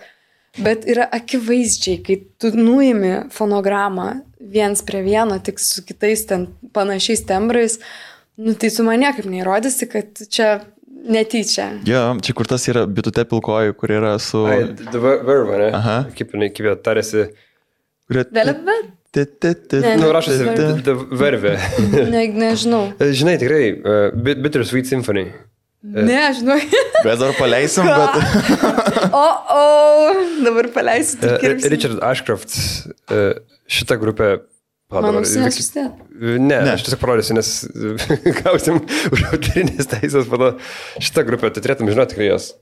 Bet 0.61 0.85
yra 0.85 1.07
akivaizdžiai, 1.17 2.03
kai 2.05 2.19
tu 2.39 2.51
nuimi 2.53 3.23
fonogramą 3.33 4.21
viens 4.53 4.83
prie 4.85 5.01
vieno, 5.07 5.39
tik 5.41 5.57
su 5.59 5.81
kitais 5.83 6.27
ten 6.29 6.47
panašiais 6.77 7.23
tembrais, 7.25 7.79
nu 8.37 8.53
tai 8.55 8.69
su 8.71 8.85
mane 8.85 9.09
kaip 9.17 9.25
neįrodysi, 9.33 9.89
kad 9.89 10.21
čia 10.29 10.51
netyčia. 11.09 11.71
Jo, 11.89 12.03
čia 12.21 12.35
kur 12.37 12.47
tas 12.47 12.69
yra 12.69 12.85
bitute 12.87 13.25
pilkoji, 13.25 13.73
kur 13.81 13.91
yra 13.97 14.13
su... 14.21 14.45
Ai, 14.45 14.61
verba, 14.93 15.57
ne? 15.59 15.71
Aha. 15.75 15.97
Kaip 16.19 16.37
jinai, 16.37 16.51
jie 16.53 16.77
tarėsi. 16.85 17.25
kurie- 18.07 18.29
Vėliava? 18.37 18.77
Nu, 19.13 20.07
ne. 20.07 20.13
rašosi 20.17 20.47
vervė. 21.21 21.57
Ne, 22.09 22.27
nežinau. 22.33 22.85
Žinai, 23.21 23.35
tikrai, 23.43 23.65
uh, 23.77 24.07
Bittersweet 24.17 24.89
Symphony. 24.89 25.27
Ne, 25.83 26.21
žinau. 26.31 26.57
Bet 27.05 27.19
dar 27.19 27.35
paleisim, 27.35 27.89
bet... 27.91 28.15
O, 29.23 29.25
o, 29.57 29.63
dabar 30.45 30.69
kirpsim. 31.43 31.73
Richard 31.75 31.99
Ashcroft, 32.07 32.55
šita 33.67 33.99
grupė. 34.01 34.29
Pala, 34.93 35.09
Mano 35.09 35.25
sesės 35.27 35.73
ne. 35.75 35.89
Ne, 36.21 36.75
aš 36.77 36.85
tiesiog 36.87 37.01
parodysiu, 37.01 37.35
nes 37.35 37.51
gausim 38.43 38.79
už 39.11 39.25
autorinės 39.33 39.89
teisės, 39.91 40.29
to 40.45 40.51
šitą 41.03 41.25
grupę, 41.27 41.51
tai 41.51 41.65
turėtum 41.65 41.91
žinoti 41.91 42.15
tikrai 42.15 42.29
jos. 42.29 42.53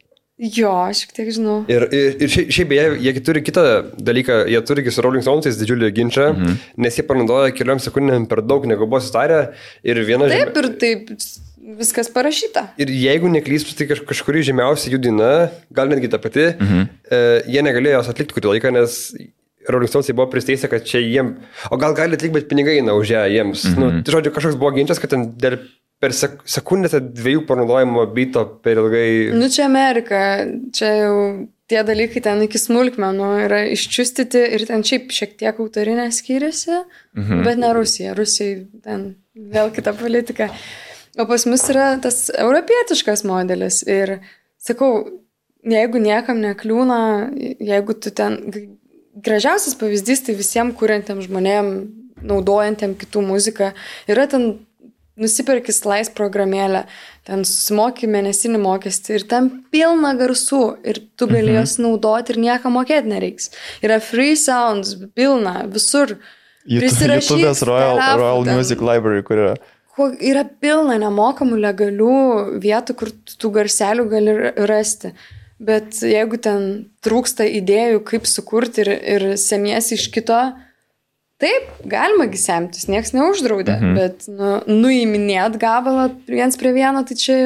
Jo, 0.41 0.73
šiek 0.97 1.13
tiek 1.13 1.29
žinau. 1.37 1.59
Ir, 1.69 1.85
ir, 1.93 2.15
ir 2.25 2.31
šiaip, 2.33 2.71
beje, 2.71 2.85
jie 3.05 3.13
turi 3.25 3.43
kitą 3.45 3.65
dalyką, 4.01 4.39
jie 4.49 4.63
turi 4.65 4.85
su 4.89 5.05
Rolling 5.05 5.25
Stonesais 5.27 5.59
didžiulį 5.61 5.91
ginčą, 5.99 6.31
mhm. 6.33 6.57
nes 6.81 6.97
jie 6.97 7.05
panaudoja 7.05 7.53
keliom 7.53 7.83
sekundėm 7.83 8.25
per 8.31 8.41
daug, 8.47 8.65
negu 8.69 8.89
buvo 8.89 9.03
sutarę. 9.05 9.51
Ir 9.85 10.01
viena 10.09 10.31
Taip 10.33 10.57
ir 10.63 10.71
taip 10.81 11.13
viskas 11.81 12.09
parašyta. 12.13 12.71
Ir 12.81 12.89
jeigu 12.95 13.29
neklystu, 13.33 13.75
tai 13.77 13.87
kaž, 13.91 14.01
kažkuri 14.09 14.41
žymiausia 14.49 14.95
jų 14.95 15.03
daina, 15.05 15.51
gal 15.77 15.93
netgi 15.93 16.09
ta 16.13 16.21
pati, 16.23 16.55
mhm. 16.55 16.89
e, 17.05 17.21
jie 17.53 17.67
negalėjo 17.67 18.01
jos 18.01 18.11
atlikti 18.15 18.39
kurį 18.39 18.55
laiką, 18.55 18.73
nes 18.79 18.97
Rolling 19.69 19.93
Stonesai 19.93 20.17
buvo 20.17 20.31
pristeisę, 20.33 20.71
kad 20.73 20.89
čia 20.89 21.03
jiem, 21.05 21.35
o 21.69 21.77
gal 21.81 21.93
gali 21.99 22.17
atlikti, 22.17 22.33
bet 22.39 22.49
pinigai 22.49 22.79
eina 22.81 22.97
už 22.97 23.13
ją 23.13 23.27
jiems. 23.29 23.67
Mhm. 23.69 23.77
Nu, 23.77 24.05
tai 24.07 24.17
žodžiu, 24.17 24.33
kažkoks 24.35 24.59
buvo 24.61 24.73
ginčas, 24.79 25.03
kad 25.03 25.13
ten 25.13 25.29
dėl 25.37 25.61
per 26.01 26.15
sek 26.17 26.41
sekundę 26.49 27.01
dviejų 27.05 27.45
panaudojimo 27.49 28.07
byto 28.15 28.45
per 28.65 28.81
ilgai. 28.81 29.11
Nu 29.37 29.51
čia 29.53 29.67
Amerika, 29.69 30.21
čia 30.77 30.93
jau 30.97 31.17
tie 31.71 31.83
dalykai 31.87 32.23
ten 32.25 32.43
iki 32.47 32.59
smulkmenų 32.59 33.31
yra 33.45 33.61
iščiustyti 33.75 34.43
ir 34.57 34.65
ten 34.69 34.85
šiaip 34.87 35.13
šiek 35.15 35.37
tiek 35.41 35.61
autorinė 35.63 36.09
skiriasi, 36.15 36.83
mhm. 37.19 37.45
bet 37.47 37.61
ne 37.61 37.73
Rusija. 37.77 38.17
Rusija 38.19 38.65
ten 38.87 39.11
vėl 39.35 39.73
kita 39.77 39.95
politika. 39.99 40.51
O 41.19 41.27
pas 41.29 41.45
mus 41.47 41.67
yra 41.69 41.93
tas 42.03 42.29
europietiškas 42.33 43.25
modelis 43.29 43.83
ir 43.85 44.21
sakau, 44.63 45.05
jeigu 45.67 46.01
niekam 46.01 46.41
nekliūna, 46.41 47.01
jeigu 47.61 47.97
tu 47.99 48.13
ten 48.15 48.39
gražiausias 49.21 49.77
pavyzdys, 49.77 50.25
tai 50.25 50.37
visiems 50.39 50.79
kuriantiem 50.79 51.21
žmonėm, 51.27 51.71
naudojantiem 52.25 52.95
kitų 53.01 53.25
muziką, 53.27 53.73
yra 54.11 54.27
ten 54.31 54.53
nusipirki 55.21 55.73
slais 55.75 56.11
programėlę, 56.13 56.85
ten 57.29 57.45
susimoki 57.47 58.09
mėnesinį 58.11 58.61
mokestį 58.63 59.17
ir 59.19 59.27
ten 59.31 59.51
pilna 59.73 60.15
garsų 60.19 60.63
ir 60.83 61.03
tu 61.17 61.29
gali 61.31 61.53
mhm. 61.53 61.59
jas 61.61 61.77
naudoti 61.83 62.35
ir 62.35 62.41
nieko 62.47 62.73
mokėti 62.73 63.13
nereiks. 63.13 63.51
Yra 63.85 64.01
free 64.05 64.37
sounds, 64.41 64.97
pilna, 65.17 65.61
visur. 65.71 66.17
YouTube'as 66.69 67.63
Royal, 67.65 67.97
telefą 67.97 68.17
Royal 68.21 68.47
ten. 68.47 68.57
Music 68.59 68.83
Library, 68.85 69.25
kur 69.27 69.45
yra. 69.45 69.59
Yra 70.01 70.47
pilna 70.63 70.97
nemokamų, 71.01 71.59
legalių 71.61 72.17
vietų, 72.63 72.97
kur 72.97 73.11
tų 73.13 73.51
garselių 73.59 74.07
gali 74.09 74.35
ra- 74.37 74.53
rasti. 74.71 75.13
Bet 75.61 75.99
jeigu 76.01 76.39
ten 76.41 76.63
trūksta 77.05 77.45
idėjų, 77.45 78.01
kaip 78.09 78.29
sukurti 78.29 78.81
ir, 78.85 78.91
ir 78.97 79.25
semiesi 79.41 79.99
iš 79.99 80.07
kito, 80.15 80.39
taip, 81.41 81.69
galima 81.89 82.27
gi 82.31 82.39
semtis, 82.41 82.87
niekas 82.91 83.15
neuždraudė. 83.17 83.77
Mhm. 83.81 83.95
Bet 83.99 84.27
nu, 84.31 84.51
nuiminėt 84.69 85.57
gabalą 85.63 86.11
viens 86.29 86.59
prie 86.61 86.73
vieno, 86.77 87.03
tai 87.09 87.17
čia... 87.21 87.37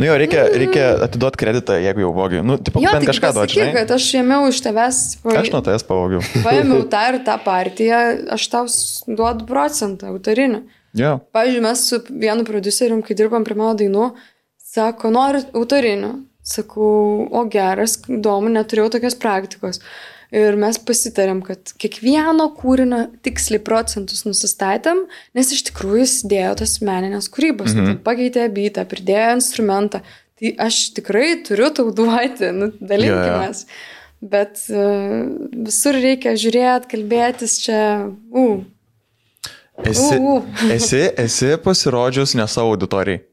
Nu 0.00 0.06
jo, 0.06 0.14
reikia, 0.16 0.44
reikia 0.54 0.84
atiduoti 1.04 1.36
kreditą, 1.42 1.74
jeigu 1.82 2.04
jau 2.06 2.12
vogi. 2.16 2.38
Nu, 2.46 2.54
tipo, 2.56 2.80
Jo, 2.80 2.92
bent 2.94 3.04
kažką 3.10 3.32
duoti, 3.36 3.58
žinai. 3.58 3.72
kad 3.74 3.90
aš 3.92 4.06
ėmiau 4.20 4.46
iš 4.48 4.60
tavęs, 4.64 5.00
pa- 5.20 5.34
Aš 5.42 5.50
nuo 5.52 5.60
tavęs 5.66 5.84
pavogiau. 5.88 6.22
paėmiau 6.46 6.86
tą 6.88 7.02
ir 7.10 7.18
tą 7.26 7.34
partiją, 7.44 7.98
aš 8.38 8.46
tau 8.54 8.70
duodu 9.10 9.44
procentą 9.50 10.08
autorinį. 10.14 10.62
Jo. 10.96 11.16
Pavyzdžiui, 11.34 11.64
mes 11.66 11.82
su 11.90 11.98
vienu 12.08 12.46
producerium, 12.48 13.02
kai 13.04 13.16
dirbam 13.18 13.44
prie 13.44 13.58
mano 13.58 13.74
dainų, 13.76 14.06
sako, 14.72 15.10
noriu 15.12 15.42
autorinių. 15.58 16.14
Sakau, 16.44 17.24
o 17.32 17.42
geras, 17.48 17.98
įdomu, 18.04 18.50
neturėjau 18.52 18.90
tokios 18.92 19.14
praktikos. 19.16 19.78
Ir 20.34 20.56
mes 20.58 20.78
pasitarėm, 20.82 21.44
kad 21.46 21.70
kiekvieno 21.78 22.48
kūrinio 22.56 23.04
tiksliai 23.22 23.60
procentus 23.62 24.24
nusistatėm, 24.26 25.04
nes 25.36 25.52
iš 25.54 25.62
tikrųjų 25.68 26.00
jis 26.02 26.14
dėjo 26.32 26.54
tos 26.58 26.76
meninės 26.82 27.30
kūrybos. 27.30 27.70
Mhm. 27.76 28.00
Pakeitė 28.06 28.48
bytą, 28.54 28.82
pridėjo 28.90 29.36
instrumentą. 29.38 30.02
Tai 30.34 30.50
aš 30.66 30.80
tikrai 30.96 31.36
turiu 31.46 31.70
tau 31.76 31.92
duoti, 31.94 32.50
nu, 32.56 32.72
dalinkimės. 32.82 33.68
Bet 34.24 34.64
uh, 34.72 35.22
visur 35.68 35.94
reikia 36.00 36.34
žiūrėti, 36.40 36.90
kalbėtis 36.96 37.60
čia. 37.62 37.80
Uh, 38.34 38.64
Esi, 39.82 40.18
U, 40.18 40.36
u. 40.36 40.42
esi, 40.74 41.00
esi 41.18 41.56
pasirodžius 41.62 42.36
ne 42.38 42.46
savo 42.50 42.74
auditorijai. 42.74 43.24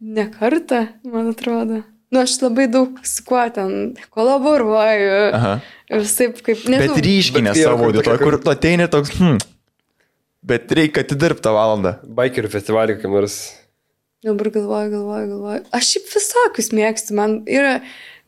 Ne 0.00 0.26
kartą, 0.32 0.86
man 1.06 1.30
atrodo. 1.30 1.82
Nu, 2.10 2.24
aš 2.24 2.40
labai 2.42 2.66
daug 2.70 2.98
su 3.06 3.22
kuo 3.26 3.42
ten 3.54 3.94
kolaboruoju. 4.10 5.18
Aha. 5.38 5.54
Visai 5.90 6.32
kaip, 6.34 6.66
nežinau. 6.66 6.96
Bet 6.96 7.06
ryškiai 7.06 7.44
ne 7.46 7.54
Bet 7.54 7.62
yra 7.62 7.72
savo 7.72 7.86
auditorijai, 7.90 8.22
kur 8.24 8.38
tu 8.42 8.50
ateini 8.50 8.90
toks, 8.90 9.14
hm. 9.18 9.38
Bet 10.50 10.72
reikia 10.72 11.04
atidirbti 11.04 11.44
tą 11.44 11.52
valandą. 11.52 11.98
Bikerių 12.16 12.50
festivalį, 12.50 12.96
kaip 13.02 13.12
nors. 13.12 13.40
Dabar 14.24 14.50
galvoju, 14.52 14.92
galvoju, 14.92 15.28
galvoju. 15.34 15.60
Aš 15.76 15.90
šiaip 15.94 16.08
visokius 16.14 16.70
mėgstu. 16.76 17.16
Man 17.16 17.36
yra, 17.48 17.78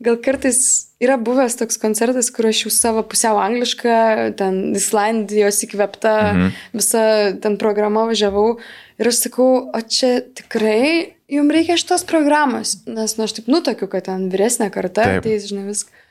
gal 0.01 0.19
kartais 0.21 0.59
yra 1.01 1.19
buvęs 1.21 1.57
toks 1.59 1.77
koncertas, 1.81 2.29
kur 2.33 2.47
aš 2.49 2.63
jau 2.65 2.73
savo 2.73 3.03
pusiau 3.09 3.37
anglišką, 3.41 3.97
ten 4.39 4.61
Islandijos 4.77 5.63
įkvepta, 5.67 6.13
mhm. 6.31 6.55
visa 6.77 7.03
ten 7.43 7.57
programa 7.61 8.07
važiavau. 8.09 8.59
Ir 9.01 9.09
aš 9.09 9.25
sakau, 9.27 9.49
o 9.73 9.83
čia 9.85 10.19
tikrai 10.37 11.17
jums 11.33 11.53
reikia 11.55 11.77
šitos 11.79 12.05
programos. 12.09 12.77
Nes, 12.89 13.17
nu, 13.17 13.25
aš 13.27 13.37
taip 13.39 13.49
nutokiu, 13.51 13.89
kad 13.91 14.07
ten 14.07 14.29
vyresnė 14.33 14.69
karta, 14.73 15.07
tai 15.23 15.37
žinai 15.41 15.67
viską. 15.69 16.03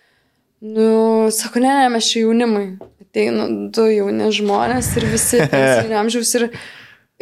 Nu, 0.63 1.31
sako, 1.35 1.63
ne, 1.65 1.73
ne, 1.75 1.89
mes 1.91 2.07
čia 2.07 2.23
jaunimui. 2.23 2.67
Ateina 3.03 3.49
du 3.75 3.89
jauni 3.91 4.31
žmonės 4.33 4.93
ir 5.01 5.09
visi 5.11 5.41
amžiaus 6.03 6.31
ir, 6.39 6.47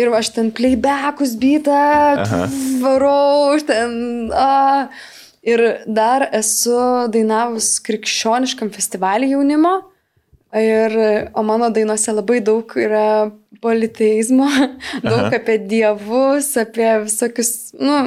ir 0.01 0.13
aš 0.19 0.35
ten 0.37 0.51
playbackus 0.55 1.33
bytą, 1.41 1.79
varau, 2.85 3.57
aš 3.57 3.65
ten. 3.71 3.97
A. 4.37 4.91
Ir 5.41 5.63
dar 5.89 6.27
esu 6.37 6.77
dainavus 7.09 7.79
krikščioniškam 7.81 8.69
festivalį 8.75 9.31
jaunimo. 9.33 9.73
Ir, 10.51 10.97
o 11.39 11.45
mano 11.47 11.69
dainose 11.71 12.11
labai 12.11 12.41
daug 12.43 12.73
yra 12.75 13.31
politeizmo, 13.63 14.49
daug 15.05 15.29
Aha. 15.29 15.37
apie 15.39 15.61
dievus, 15.71 16.49
apie 16.59 16.89
visokius, 17.05 17.53
nu, 17.79 17.99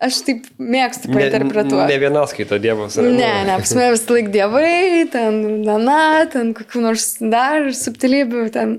aš 0.00 0.22
taip 0.24 0.46
mėgstu 0.56 1.10
painterpretuoti. 1.12 1.82
Ne, 1.82 1.90
ne 1.92 2.00
viena 2.00 2.24
skaita 2.30 2.58
Dievas. 2.62 2.96
Ne, 3.00 3.28
ne, 3.48 3.58
pas 3.60 3.74
mane 3.76 3.92
vis 3.92 4.06
laik 4.08 4.32
dievai, 4.32 5.04
ten 5.12 5.38
nana, 5.66 6.00
ten 6.32 6.54
kokių 6.56 6.86
nors 6.88 7.10
dar 7.20 7.68
subtilybių, 7.76 8.48
ten. 8.56 8.78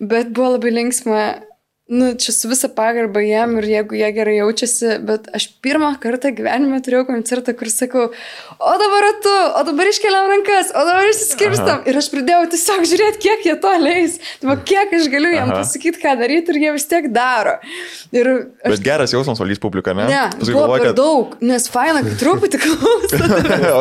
Bet 0.00 0.32
buvo 0.32 0.54
labai 0.54 0.72
linksma, 0.78 1.24
nu, 1.90 2.14
čia 2.14 2.32
su 2.32 2.48
visa 2.48 2.68
pagarba 2.70 3.20
jiem 3.20 3.56
ir 3.58 3.66
jeigu 3.66 3.96
jie 3.98 4.10
gerai 4.14 4.36
jaučiasi, 4.36 4.92
bet 5.06 5.26
aš 5.34 5.48
pirmą 5.64 5.90
kartą 6.02 6.30
gyvenime 6.38 6.78
turėjau 6.86 7.08
koncertą, 7.08 7.54
kur 7.58 7.70
sakau, 7.72 8.04
o 8.62 8.74
dabar 8.78 9.06
tu, 9.24 9.32
o 9.58 9.62
dabar 9.66 9.90
iškeliam 9.90 10.28
rankas, 10.30 10.70
o 10.70 10.84
dabar 10.86 11.08
išsiskirstam. 11.10 11.82
Ir 11.90 11.98
aš 11.98 12.10
pradėjau 12.12 12.44
tiesiog 12.52 12.86
žiūrėti, 12.92 13.22
kiek 13.24 13.48
jie 13.48 13.56
to 13.64 13.72
leis, 13.82 14.18
tai 14.38 14.56
kiek 14.70 14.94
aš 15.00 15.08
galiu 15.10 15.32
Aha. 15.34 15.48
pasakyti, 15.56 15.98
ką 16.04 16.14
daryti 16.20 16.54
ir 16.54 16.60
jie 16.62 16.74
vis 16.76 16.86
tiek 16.92 17.10
daro. 17.10 17.56
Ir 18.14 18.30
aš... 18.36 18.76
Bet 18.76 18.86
geras 18.86 19.16
jausmas 19.16 19.42
valdys 19.42 19.58
publiką, 19.62 19.96
ne? 19.98 20.06
Ne, 20.06 20.22
Paskui 20.36 20.54
buvo 20.54 20.68
galvoju, 20.68 20.86
kad... 20.86 21.00
daug, 21.00 21.34
nes 21.50 21.66
faina, 21.74 22.04
kad 22.06 22.16
truputį 22.22 22.60
klauso. 22.68 23.20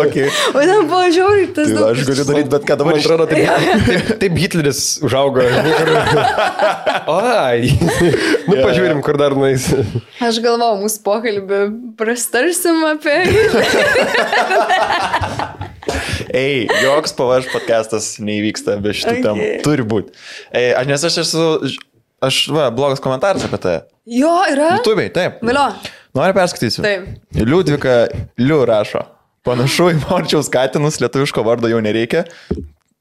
okay. 0.02 0.34
O 0.56 0.66
ten 0.66 0.90
buvo 0.90 1.04
žiauriai 1.14 1.52
tas 1.54 1.70
tai 1.70 1.78
daug. 1.78 1.94
Aš 1.94 2.10
galiu 2.10 2.28
daryti 2.32 2.54
bet 2.58 2.68
ką 2.74 2.80
dabar. 2.82 2.98
Atrodo, 3.00 3.30
taip, 3.30 3.70
taip, 3.90 4.12
taip 4.26 4.42
Hitleris 4.42 4.84
užaugo. 5.06 5.46
Oi 7.20 7.99
nu, 8.02 8.56
yeah. 8.56 8.64
pažiūrim, 8.64 9.02
kur 9.06 9.20
dar 9.20 9.36
nueis. 9.38 9.68
Aš 10.24 10.40
galvau, 10.44 10.76
mūsų 10.82 11.04
pokalbį 11.06 11.62
prastarsim 12.00 12.84
apie... 12.90 13.18
Ei, 16.30 16.68
joks 16.84 17.16
pavaž 17.18 17.48
podcastas 17.50 18.12
neįvyksta 18.22 18.78
be 18.84 18.94
šitų 18.94 19.14
okay. 19.16 19.24
temų. 19.26 19.46
Turi 19.66 19.86
būti. 19.88 20.14
Ei, 20.54 20.72
aš 20.78 20.90
nes 20.90 21.06
aš 21.10 21.16
esu, 21.24 21.46
aš, 22.26 22.42
va, 22.54 22.68
blogas 22.76 23.02
komentaras 23.04 23.46
apie 23.48 23.60
tai. 23.64 23.78
Jo, 24.10 24.36
yra. 24.52 24.76
YouTube'ai, 24.78 25.10
taip. 25.16 25.40
Vilio. 25.46 25.66
Noriu 26.18 26.38
perskaitysiu. 26.38 26.84
Taip. 26.86 27.08
Liudvika 27.40 28.02
Liu 28.42 28.62
rašo. 28.70 29.06
Panašu 29.48 29.94
į 29.94 30.02
Morčiaus 30.04 30.50
katinus, 30.52 31.00
lietuviško 31.02 31.46
vardo 31.48 31.70
jau 31.72 31.80
nereikia. 31.84 32.26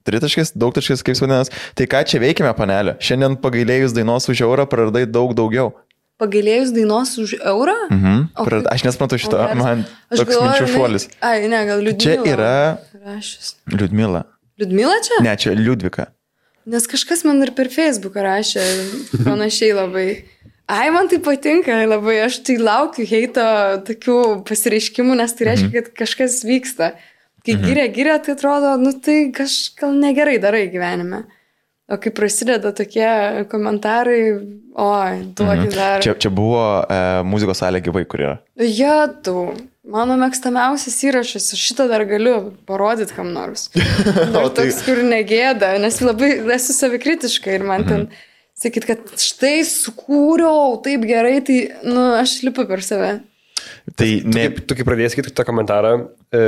Tritaškis, 0.07 0.55
daugtaškis, 0.57 1.03
kaip 1.07 1.19
vadinasi. 1.21 1.53
Tai 1.77 1.87
ką 1.91 2.05
čia 2.09 2.21
veikime, 2.23 2.53
panelė? 2.57 2.97
Šiandien 3.03 3.37
pagailėjus 3.43 3.97
dainos 3.97 4.29
už 4.31 4.45
eurą 4.47 4.69
praradai 4.71 5.05
daug 5.11 5.35
daugiau. 5.37 5.75
Pagailėjus 6.19 6.73
dainos 6.75 7.15
už 7.23 7.37
eurą? 7.39 7.77
Mhm. 7.95 8.23
O, 8.35 8.47
Prad... 8.49 8.67
Aš 8.73 8.87
nesuprantu 8.89 9.21
šito, 9.23 9.39
o, 9.39 9.59
man 9.59 9.85
toks 10.11 10.33
galvoju, 10.33 10.49
minčių 10.49 10.71
šuolis. 10.73 11.09
Ai, 11.23 11.45
ne, 11.51 11.61
gal 11.69 11.83
Liudmila. 11.85 12.03
Čia 12.03 12.33
yra. 12.35 12.55
Rašys. 13.07 13.53
Liudmila. 13.71 14.25
Liudmila 14.59 14.97
čia? 15.07 15.21
Ne, 15.23 15.37
čia 15.39 15.55
Liudvika. 15.55 16.09
Nes 16.69 16.89
kažkas 16.91 17.23
man 17.25 17.39
ir 17.45 17.55
per 17.57 17.71
Facebooką 17.73 18.25
rašė 18.27 18.65
panašiai 19.29 19.77
labai. 19.79 20.09
Ai, 20.69 20.91
man 20.93 21.07
tai 21.09 21.17
patinka 21.25 21.79
labai, 21.89 22.19
aš 22.27 22.43
tai 22.45 22.59
laukiu 22.61 23.07
heito 23.09 23.45
tokių 23.87 24.19
pasireiškimų, 24.49 25.15
nes 25.23 25.33
tai 25.39 25.53
reiškia, 25.53 25.71
mhm. 25.71 25.77
kad 25.79 25.95
kažkas 26.03 26.43
vyksta. 26.45 26.91
Kai 27.49 27.57
mhm. 27.57 27.65
giria, 27.65 27.89
giria, 27.89 28.19
tai 28.21 28.35
atrodo, 28.37 28.75
nu 28.77 28.93
tai 28.93 29.31
kažką 29.33 29.89
negerai 29.97 30.37
darai 30.43 30.67
gyvenime. 30.69 31.23
O 31.89 31.97
kai 31.97 32.11
prasideda 32.13 32.75
tokie 32.77 33.09
komentarai, 33.49 34.21
oi, 34.77 35.15
duokit 35.33 35.71
mhm. 35.71 35.73
dar. 35.73 36.03
Čia, 36.05 36.13
čia 36.21 36.29
buvo 36.29 36.61
e, 36.85 36.99
muzikos 37.25 37.63
salė 37.63 37.81
gyvai, 37.87 38.03
kur 38.05 38.21
yra. 38.27 38.35
Ja, 38.61 39.07
tu. 39.09 39.47
Mano 39.89 40.19
mėgstamiausias 40.21 40.99
įrašas, 41.09 41.47
aš 41.57 41.63
šitą 41.71 41.87
dar 41.89 42.05
galiu 42.05 42.51
parodyti 42.69 43.17
kam 43.17 43.33
nors. 43.33 43.71
Dar 44.35 44.51
tai... 44.53 44.67
toks, 44.67 44.83
kur 44.85 45.01
negėda, 45.01 45.73
nes 45.81 45.97
labai 46.05 46.35
esu 46.59 46.77
savikritiška 46.77 47.57
ir 47.57 47.65
man 47.65 47.89
ten 47.89 48.03
mhm. 48.03 48.27
sakyt, 48.61 48.91
kad 48.91 49.09
štai 49.25 49.63
sukūriau 49.65 50.77
taip 50.85 51.09
gerai, 51.09 51.39
tai, 51.49 51.63
nu, 51.89 52.11
aš 52.21 52.43
lipu 52.45 52.69
per 52.69 52.85
save. 52.85 53.15
Tai 53.99 54.11
ne... 54.29 54.49
Tu, 54.55 54.69
tu 54.69 54.79
kai 54.79 54.87
pradėjai 54.87 55.15
skaityti 55.15 55.37
tą 55.39 55.47
komentarą, 55.49 55.95
e, 56.35 56.47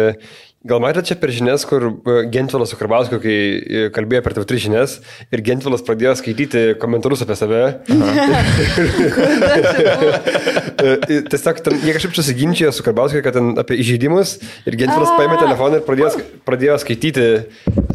Gal 0.61 0.77
matėte 0.77 1.09
čia 1.09 1.17
per 1.17 1.31
žinias, 1.33 1.63
kur 1.65 1.87
e, 1.89 2.29
Gentvilas 2.29 2.69
su 2.69 2.77
Karbauskiu, 2.77 3.17
kai 3.23 3.33
e, 3.33 3.89
kalbėjo 3.97 4.21
per 4.27 4.35
TV3 4.37 4.59
žinias 4.67 5.01
ir 5.33 5.41
Gentvilas 5.41 5.81
pradėjo 5.87 6.13
skaityti 6.21 6.77
komentarus 6.83 7.25
apie 7.25 7.33
save. 7.41 7.81
Tiesiog 11.33 11.57
ten, 11.65 11.81
jie 11.81 11.97
kažkaip 11.97 12.13
susiginčijo 12.13 12.69
su 12.77 12.85
Karbauskiu, 12.85 13.25
kad 13.25 13.33
ten 13.39 13.57
apie 13.63 13.79
įžeidimus 13.81 14.37
ir 14.69 14.77
Gentvilas 14.83 15.17
paėmė 15.17 15.41
telefoną 15.41 15.81
ir 15.81 15.87
pradėjo, 15.89 16.13
pradėjo 16.45 16.77
skaityti 16.85 17.25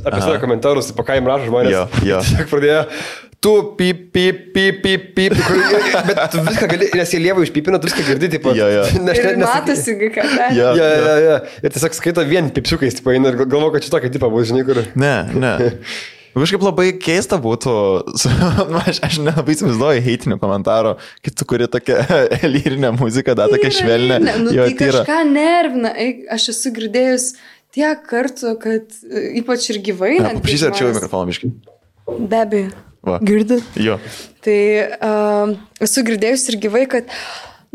apie 0.06 0.22
save 0.22 0.42
komentarus, 0.44 0.94
po 0.96 1.06
ką 1.08 1.18
jam 1.20 1.30
rašo 1.34 1.50
žmonės. 1.50 1.74
Jo, 1.74 1.86
jo. 2.06 2.20
Tiesiog 2.30 2.52
pradėjo 2.54 2.84
tu 3.46 3.76
pip, 3.78 4.12
pip, 4.12 4.54
pip, 4.54 4.82
pip, 4.82 5.04
pip, 5.14 5.34
kur, 5.46 5.60
bet 6.08 6.22
tu 6.34 6.42
viską 6.48 6.70
gali, 6.72 6.88
nes 6.98 7.12
jie 7.14 7.20
lievai 7.22 7.44
užpipino, 7.46 7.78
tu 7.78 7.92
viską 7.92 8.06
girdi, 8.08 8.30
taip 8.34 8.42
pat. 8.48 8.58
Ja, 8.58 8.72
ja. 8.74 8.88
Nes, 9.06 9.22
ir 9.22 9.38
nes, 9.38 9.46
matosi, 9.46 9.94
ką 10.02 10.10
ką. 10.16 10.50
Ja, 10.58 10.72
ja, 10.80 10.90
ja, 10.90 11.16
ja. 11.22 11.38
Ir 11.62 11.76
tiesiog 11.76 11.94
skaito 11.98 12.26
vien 12.26 12.50
pipsiukais, 12.56 12.98
tipo, 12.98 13.14
ir 13.14 13.38
galvo, 13.46 13.70
kad 13.76 13.86
šitokio 13.86 14.10
tipo 14.16 14.32
bus, 14.34 14.50
žinai, 14.50 14.66
kur. 14.66 14.82
Ne, 14.98 15.16
ne. 15.38 15.56
Kažkaip 16.36 16.66
labai 16.66 16.90
keista 17.00 17.38
būtų, 17.40 17.74
aš, 18.82 18.98
aš 19.08 19.20
nelabai 19.24 19.54
įsivaizduoju 19.56 20.02
heitinių 20.04 20.36
komentarų, 20.42 20.98
kai 21.24 21.32
tu 21.32 21.46
kuri 21.48 21.70
tokią 21.72 22.02
lyrinę 22.58 22.92
muziką, 22.98 23.38
da 23.40 23.46
tokią 23.54 23.72
švelnę. 23.78 24.18
Ne, 24.20 24.34
nu, 24.44 24.52
jo, 24.58 24.66
tai 24.68 24.90
kažką 24.90 25.22
nervina, 25.30 25.94
aš 26.36 26.50
esu 26.52 26.74
girdėjus 26.76 27.30
tiek 27.76 28.04
kartų, 28.10 28.56
kad 28.62 28.98
ypač 29.42 29.70
ir 29.74 29.82
gyvai. 29.86 30.16
Paprašysiu 30.24 30.70
arčiau 30.72 30.92
į 30.92 30.98
mikrofoną, 30.98 31.32
biškai. 31.32 31.52
Be 32.16 32.42
abejo. 32.42 32.74
Girdit? 33.22 33.66
Jo. 33.78 34.00
Tai 34.46 34.60
uh, 34.82 35.52
esu 35.84 36.04
girdėjus 36.08 36.48
ir 36.50 36.58
gyvai, 36.64 36.86
kad, 36.90 37.12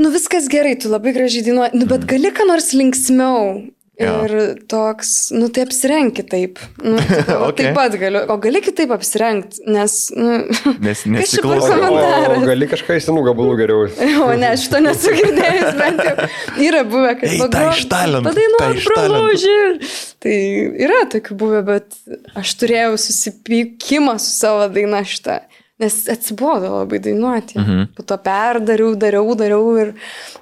nu 0.01 0.10
viskas 0.14 0.48
gerai, 0.51 0.74
tu 0.81 0.90
labai 0.90 1.12
gražiai 1.14 1.47
dainuoji, 1.47 1.78
nu 1.78 1.86
bet 1.90 2.06
gali 2.10 2.32
ką 2.35 2.48
nors 2.51 2.72
linksmiau. 2.74 3.60
Ir 4.01 4.32
ja. 4.32 4.44
toks, 4.70 5.10
nu 5.36 5.51
tai 5.52 5.66
apsirenk 5.66 6.14
kitaip. 6.16 6.60
Nu, 6.81 6.97
okay. 7.48 7.66
Taip 7.66 7.77
pat 7.77 7.97
galiu, 8.01 8.22
o 8.32 8.36
gali 8.40 8.62
kitaip 8.64 8.94
apsirengti, 8.97 9.60
nes... 9.68 9.97
Nu, 10.16 10.39
nes 10.86 11.02
nesiklauso. 11.05 11.77
O, 11.77 12.01
o 12.39 12.39
gali 12.47 12.68
kažką 12.70 12.97
į 12.97 13.05
senų 13.05 13.27
gabalų 13.28 13.59
geriau. 13.60 13.90
O 14.24 14.31
ne, 14.40 14.55
šito 14.60 14.81
nesu 14.85 15.12
girdėjęs, 15.16 15.77
bent 15.77 16.02
jau. 16.06 16.31
Yra 16.64 16.82
buvę, 16.89 17.12
kad... 17.20 17.28
Ei, 17.28 17.44
tai 17.52 17.66
iš 17.74 17.85
talento. 17.93 18.31
Padainuok 18.31 18.82
pralaužį. 18.89 19.60
Tai 20.24 20.36
yra 20.89 21.05
tokių 21.12 21.39
buvę, 21.44 21.62
bet 21.68 22.01
aš 22.40 22.56
turėjau 22.62 22.97
susipykimą 23.05 24.16
su 24.20 24.32
savo 24.32 24.68
daina 24.72 25.05
šitą. 25.05 25.43
Nes 25.81 26.02
atsibodo 26.12 26.72
labai 26.78 27.01
dainuoti. 27.05 27.60
Mhm. 27.60 27.89
Po 27.97 28.05
to 28.09 28.16
perdariau, 28.24 28.97
dariau, 29.01 29.36
dariau 29.36 29.72
ir 29.81 29.97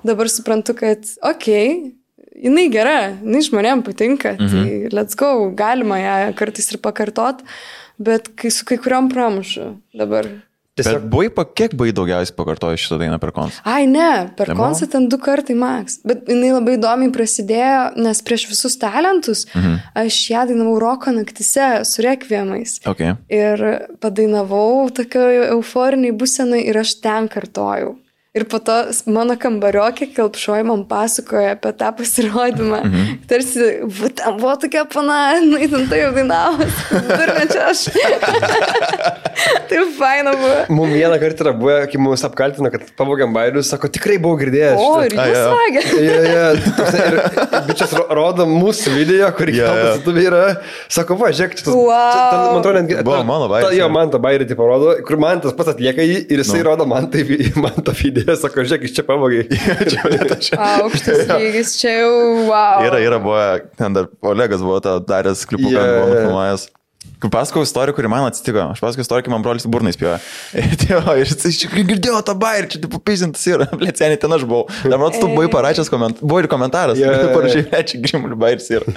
dabar 0.07 0.31
suprantu, 0.31 0.79
kad, 0.79 1.07
okei, 1.23 1.71
okay, 1.75 1.97
jinai 2.39 2.67
gera, 2.73 2.99
jinai 3.23 3.45
žmonėm 3.47 3.85
patinka, 3.87 4.37
tai 4.39 4.49
mhm. 4.49 4.67
tai 4.91 4.97
let's 4.97 5.19
go, 5.19 5.51
galima 5.57 6.01
ją 6.01 6.19
kartais 6.39 6.71
ir 6.73 6.83
pakartot, 6.85 7.43
bet 7.99 8.31
kai 8.39 8.53
su 8.55 8.69
kai 8.69 8.79
kuriam 8.83 9.11
pramušu 9.13 9.73
dabar. 9.97 10.31
Tiesiog 10.79 11.03
bet 11.03 11.11
buvai, 11.11 11.29
pa, 11.35 11.43
kiek 11.43 11.75
buvai 11.75 11.93
daugiausiai 11.97 12.37
pakartojęs 12.39 12.85
šitą 12.85 13.01
dainą 13.01 13.19
per 13.19 13.33
koncą? 13.35 13.63
Ai, 13.67 13.89
ne, 13.91 14.29
per 14.39 14.53
koncą 14.55 14.87
ten 14.91 15.09
du 15.11 15.19
kartai 15.23 15.57
maks. 15.59 15.99
Bet 16.07 16.29
jinai 16.31 16.53
labai 16.55 16.77
įdomiai 16.79 17.11
prasidėjo, 17.15 17.81
nes 17.99 18.23
prieš 18.27 18.47
visus 18.53 18.79
talentus 18.79 19.47
mhm. 19.51 19.81
aš 20.05 20.21
ją 20.31 20.45
dainavau 20.51 20.77
roko 20.83 21.15
naktise 21.15 21.71
su 21.89 22.05
rekviemais. 22.07 22.79
Okay. 22.87 23.17
Ir 23.27 23.65
padainavau 24.03 24.87
tokio 24.95 25.27
euforiniai 25.57 26.15
būsenai 26.15 26.63
ir 26.71 26.79
aš 26.85 27.01
ten 27.03 27.27
kartojau. 27.33 27.97
Ir 28.39 28.45
po 28.47 28.61
to 28.63 28.77
mano 29.11 29.35
kambariokė 29.41 30.11
kelpšoji 30.15 30.67
man 30.69 30.85
pasakoja 30.89 31.57
apie 31.57 31.73
tą 31.79 31.93
pasirodymą. 31.99 32.83
Mhm. 32.85 32.99
Mm 32.99 33.17
Tarsi, 33.29 33.61
ten 34.17 34.39
buvo 34.39 34.55
tokia 34.57 34.87
pana, 34.89 35.37
nu, 35.45 35.59
ten 35.69 35.85
tai 35.91 35.99
jau 36.01 36.13
dainavas. 36.17 36.79
Turmečia 36.89 37.67
aš. 37.69 37.83
tai 39.69 39.83
faina 39.99 40.33
buvo. 40.33 40.55
Mums 40.73 40.95
vieną 40.97 41.19
kartą 41.21 41.45
yra 41.45 41.53
buvę, 41.59 41.77
kai 41.93 42.01
mus 42.01 42.25
apkaltino, 42.25 42.71
kad 42.73 42.87
pavogiam 42.97 43.35
bairius, 43.37 43.69
sako, 43.69 43.91
tikrai 43.93 44.17
buvau 44.23 44.39
girdėjęs. 44.41 44.81
O, 44.81 45.03
ir 45.05 45.17
jūs 45.19 45.37
sakė. 45.53 45.83
Ja, 46.07 46.23
ja. 46.33 47.63
Bičias 47.69 47.95
rodo 48.17 48.49
mūsų 48.49 48.95
video, 48.97 49.29
kur 49.37 49.53
yeah, 49.53 49.77
yeah. 49.83 50.01
tu 50.05 50.15
yra. 50.17 50.45
Sako, 50.93 51.19
va, 51.21 51.31
žiūrėk, 51.37 51.59
čia, 51.61 51.69
wow. 51.73 51.93
čia 51.93 52.25
ten, 52.33 52.41
man 52.41 52.61
atrodo, 52.63 52.83
netgi... 52.83 52.99
Buvo 53.07 53.23
mano 53.29 53.49
bairis. 53.53 53.77
Jo, 53.79 53.89
man 53.93 54.13
tą 54.13 54.21
bairį 54.25 54.49
tipo 54.51 54.67
rodo, 54.69 54.97
kur 55.07 55.21
man 55.21 55.43
tas 55.45 55.57
pats 55.57 55.75
atlieka 55.75 56.05
jį 56.07 56.21
ir 56.27 56.43
jisai 56.43 56.63
no. 56.63 56.71
rodo 56.71 56.89
man, 56.89 57.09
tai, 57.13 57.25
man 57.65 57.77
tą 57.85 57.95
video 57.99 58.28
jie 58.29 58.39
sako, 58.43 58.65
žiūrėk, 58.65 58.87
iš 58.89 58.97
čia 58.97 59.05
pavogiai. 59.09 59.47
Aukštas 60.79 61.29
lygis, 61.35 61.77
čia 61.81 62.01
jau 62.01 62.17
wow. 62.49 62.83
Yra, 62.87 63.03
yra, 63.05 63.21
buvo, 63.23 63.45
ten 63.79 63.97
dar 63.97 64.11
Olegas 64.25 64.65
buvo 64.65 64.81
tą 64.85 64.99
daręs 65.05 65.47
klipuką, 65.49 65.77
yeah. 65.77 65.95
buvo 66.03 66.11
nufilmavęs. 66.15 66.69
Pasakau 67.19 67.65
istoriją, 67.67 67.97
kuri 67.97 68.09
man 68.11 68.29
atsitiko. 68.29 68.69
Aš 68.75 68.83
pasakau 68.83 69.03
istoriją, 69.03 69.25
kai 69.27 69.33
man 69.33 69.43
brolis 69.43 69.65
burnais 69.71 69.97
pjovė. 69.99 70.19
Ir 70.55 71.17
jis 71.19 71.47
iš 71.51 71.57
tikrųjų 71.65 71.87
girdėjo 71.89 72.21
tą 72.27 72.35
bairį, 72.39 72.69
čia 72.75 72.83
tipo 72.85 73.01
pizintas 73.03 73.43
yra, 73.51 73.67
plėcenį 73.73 74.21
ten 74.23 74.37
aš 74.37 74.45
buvau. 74.47 74.69
Dabar 74.87 75.17
tu 75.17 75.27
buvai 75.27 75.49
parašęs 75.51 75.91
komentarą, 75.91 76.29
buvo 76.29 76.45
ir 76.45 76.51
komentaras, 76.53 77.01
yeah. 77.01 77.25
parašai, 77.33 77.65
plėčiai, 77.73 78.03
grimlių 78.05 78.39
bairis 78.39 78.71
yra. 78.71 78.95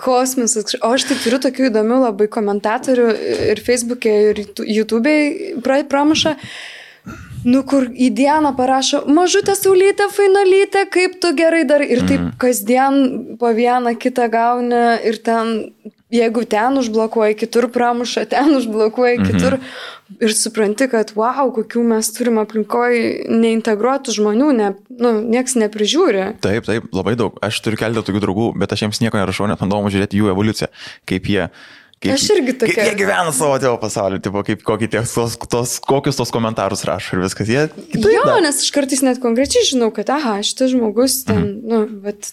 Kosmosas. 0.00 0.74
O 0.80 0.90
aš 0.96 1.06
tai 1.12 1.20
turiu 1.22 1.38
tokių 1.44 1.68
įdomių 1.70 2.02
labai 2.08 2.26
komentatorių 2.32 3.06
ir 3.52 3.62
Facebook'e, 3.62 4.18
ir 4.32 4.44
YouTube'e 4.48 5.16
pramuša. 5.62 6.34
Pra 6.34 6.79
Nu, 7.44 7.62
kur 7.64 7.86
į 7.88 8.10
dieną 8.16 8.52
parašo, 8.58 9.04
mažutė 9.08 9.54
saulytė, 9.56 10.10
fainolytė, 10.12 10.84
kaip 10.92 11.16
tu 11.22 11.32
gerai 11.36 11.62
darai. 11.68 11.88
Ir 11.94 12.04
taip 12.04 12.20
mm. 12.20 12.34
kasdien 12.40 12.98
po 13.40 13.52
vieną 13.56 13.94
kitą 14.00 14.26
gauni 14.32 14.82
ir 15.08 15.16
ten, 15.24 15.54
jeigu 16.12 16.44
ten 16.44 16.76
užblokuoji, 16.82 17.38
kitur 17.40 17.70
pramuša, 17.72 18.26
ten 18.34 18.52
užblokuoji, 18.58 19.18
mm 19.18 19.24
-hmm. 19.24 19.32
kitur 19.32 19.58
ir 20.20 20.34
supranti, 20.36 20.88
kad 20.90 21.14
wow, 21.16 21.48
kokių 21.54 21.82
mes 21.94 22.12
turim 22.12 22.38
aplinkoje 22.42 23.26
neintegruotų 23.30 24.12
žmonių, 24.18 24.52
ne, 24.52 24.70
nu, 25.00 25.12
nieks 25.22 25.56
neprižiūri. 25.56 26.40
Taip, 26.44 26.66
taip, 26.66 26.92
labai 26.92 27.16
daug. 27.16 27.38
Aš 27.40 27.60
turiu 27.64 27.78
keletą 27.80 28.02
tokių 28.02 28.24
draugų, 28.26 28.52
bet 28.58 28.72
aš 28.72 28.82
jiems 28.82 29.00
nieko 29.00 29.16
nerašau, 29.16 29.46
net 29.46 29.60
man 29.60 29.70
įdomu 29.70 29.92
žiūrėti 29.92 30.20
jų 30.20 30.32
evoliuciją, 30.34 30.68
kaip 31.06 31.30
jie... 31.30 31.50
Kaip, 32.00 32.14
Aš 32.14 32.22
irgi 32.32 32.54
tokia. 32.56 32.78
Kaip 32.78 32.86
jie 32.88 32.96
gyvena 32.96 33.32
savo 33.36 33.58
tėvo 33.60 33.76
pasaulyje, 33.82 34.22
tipo, 34.24 34.40
kaip, 34.46 34.62
tie, 34.64 35.02
tos, 35.04 35.34
tos, 35.52 35.74
kokius 35.84 36.16
tos 36.16 36.30
komentarus 36.32 36.86
rašo 36.88 37.18
ir 37.18 37.26
viskas. 37.26 37.50
Jie 37.52 37.66
Jo, 37.92 38.22
daro. 38.24 38.38
nes 38.40 38.62
aš 38.64 38.70
kartais 38.72 39.02
net 39.04 39.20
konkrečiai 39.20 39.66
žinau, 39.68 39.90
kad, 39.92 40.08
aha, 40.08 40.38
šitas 40.46 40.72
žmogus 40.72 41.18
ten, 41.28 41.42
mhm. 41.44 41.68
nu, 41.68 42.00
bet 42.06 42.32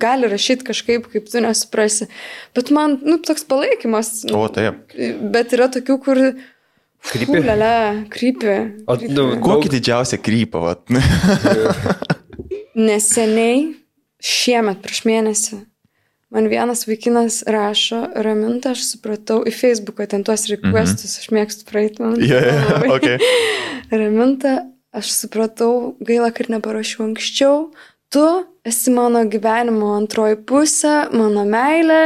gali 0.00 0.28
rašyti 0.28 0.64
kažkaip, 0.68 1.08
kaip 1.12 1.32
tu 1.32 1.40
nesuprasi. 1.40 2.08
Bet 2.56 2.70
man, 2.76 2.98
nu, 3.04 3.18
toks 3.24 3.44
palaikymas. 3.48 4.12
O, 4.36 4.44
taip. 4.52 4.92
Bet 5.32 5.56
yra 5.56 5.70
tokių, 5.72 5.98
kur... 6.04 6.22
Krypi? 7.10 7.40
Lele, 7.40 7.72
krypi. 8.12 8.54
O, 8.84 8.96
nu, 9.08 9.26
Kokį 9.40 9.72
didžiausią 9.78 10.20
krypą, 10.20 10.60
vat. 10.60 10.84
Neseniai, 12.90 13.70
šiemet 14.20 14.82
prieš 14.84 15.06
mėnesį, 15.08 15.62
man 16.30 16.48
vienas 16.48 16.86
vaikinas 16.86 17.42
rašo, 17.46 18.04
raminta, 18.14 18.74
aš 18.74 18.84
supratau 18.94 19.40
į 19.46 19.52
Facebooką 19.54 20.06
ten 20.10 20.24
tuos 20.26 20.46
requestus, 20.50 21.18
aš 21.22 21.30
mėgstu 21.34 21.66
praeiti 21.68 22.02
man. 22.04 22.18
Jo, 22.22 22.38
jo, 22.38 22.58
labai. 22.70 22.90
okay. 22.96 23.30
Raminta, 24.02 24.56
aš 24.94 25.10
supratau, 25.16 25.96
gaila, 26.06 26.30
kad 26.34 26.50
neparašiau 26.52 27.08
anksčiau, 27.08 27.70
tu 28.14 28.26
esi 28.66 28.94
mano 28.94 29.24
gyvenimo 29.30 29.94
antroji 29.96 30.38
pusė, 30.46 31.10
mano 31.14 31.46
meilė 31.48 32.02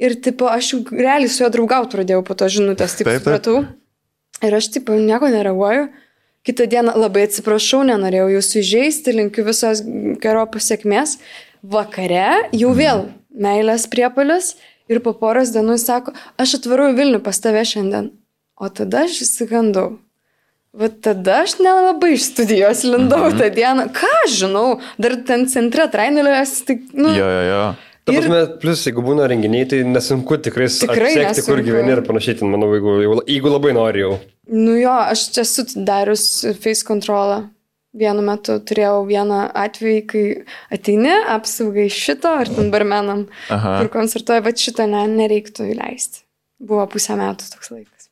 ir, 0.00 0.16
tipo, 0.22 0.50
aš 0.50 0.74
jau 0.74 0.82
realiai 0.94 1.30
su 1.30 1.44
juo 1.44 1.52
draugauti 1.52 1.94
pradėjau 1.94 2.24
po 2.26 2.34
to 2.38 2.50
žinutės, 2.50 2.98
taip, 2.98 3.06
Taip, 3.06 3.22
taip. 3.22 3.26
supratau. 3.26 3.62
Ir 4.40 4.56
aš, 4.56 4.70
tipo, 4.72 4.96
nieko 4.96 5.28
nereaguoju. 5.30 5.90
Kitą 6.48 6.64
dieną 6.72 6.94
labai 6.96 7.26
atsiprašau, 7.26 7.82
nenorėjau 7.84 8.30
jūsų 8.38 8.60
įžeisti, 8.62 9.12
linkiu 9.12 9.44
visos 9.44 9.82
gero 10.22 10.46
pasiekmės. 10.48 11.18
Vakare 11.60 12.48
jau 12.56 12.70
vėl 12.72 13.10
meilės 13.34 13.86
priepalis 13.90 14.54
ir 14.90 15.02
po 15.04 15.14
poros 15.16 15.52
dienų 15.54 15.78
jis 15.78 15.86
sako, 15.88 16.14
aš 16.40 16.58
atvaru 16.60 16.90
į 16.92 16.96
Vilnių 16.98 17.20
pas 17.24 17.38
tave 17.42 17.62
šiandien. 17.66 18.12
O 18.60 18.68
tada 18.68 19.06
aš 19.06 19.22
įsigandau. 19.24 19.98
Vat 20.76 21.00
tada 21.02 21.40
aš 21.42 21.56
nelabai 21.58 22.12
iš 22.14 22.28
studijos 22.30 22.84
lindau 22.86 23.24
mhm. 23.24 23.38
tą 23.40 23.48
dieną. 23.54 23.86
Ką 23.94 24.10
aš 24.24 24.34
žinau, 24.44 24.66
dar 25.02 25.16
ten 25.26 25.48
centre 25.50 25.88
trainelės, 25.90 26.60
tik, 26.66 26.84
nu, 26.94 27.10
Jo, 27.16 27.26
jo, 27.26 27.46
jo. 27.48 27.62
Ta 28.06 28.14
Ir- 28.14 28.22
prasme, 28.22 28.60
plus, 28.62 28.82
jeigu 28.86 29.02
būna 29.04 29.26
renginiai, 29.28 29.66
tai 29.68 29.80
nesunku 29.84 30.38
tikrai, 30.40 30.70
Tikrai 30.72 31.10
atsekti, 31.20 31.44
kur 31.48 31.60
gyveni 31.64 31.92
ir 31.92 32.00
panašiai, 32.06 32.38
ten, 32.38 32.48
manau, 32.52 32.70
jeigu, 32.72 32.94
jeigu- 33.02 33.24
jeigu 33.28 33.52
labai 33.52 33.74
nori 33.76 34.04
jau. 34.04 34.12
Nu 34.48 34.76
jo, 34.78 34.94
aš 35.12 35.26
čia 35.34 35.42
esu 35.44 35.66
darius 35.74 36.24
face 36.62 36.86
kontrolą. 36.86 37.42
Vienu 37.90 38.22
metu 38.22 38.54
turėjau 38.62 39.00
vieną 39.08 39.40
atvejį, 39.58 40.02
kai 40.06 40.24
ateini, 40.76 41.10
apsaugai 41.34 41.88
šito, 41.90 42.30
ar 42.38 42.46
ten 42.46 42.68
barmenam, 42.70 43.24
Aha. 43.50 43.80
kur 43.80 43.88
koncertuoja, 43.96 44.44
bet 44.46 44.62
šito 44.62 44.86
ne, 44.86 45.02
nereiktų 45.10 45.66
įleisti. 45.72 46.22
Buvo 46.62 46.84
pusę 46.92 47.16
metų 47.18 47.48
toks 47.50 47.72
laikas. 47.74 48.06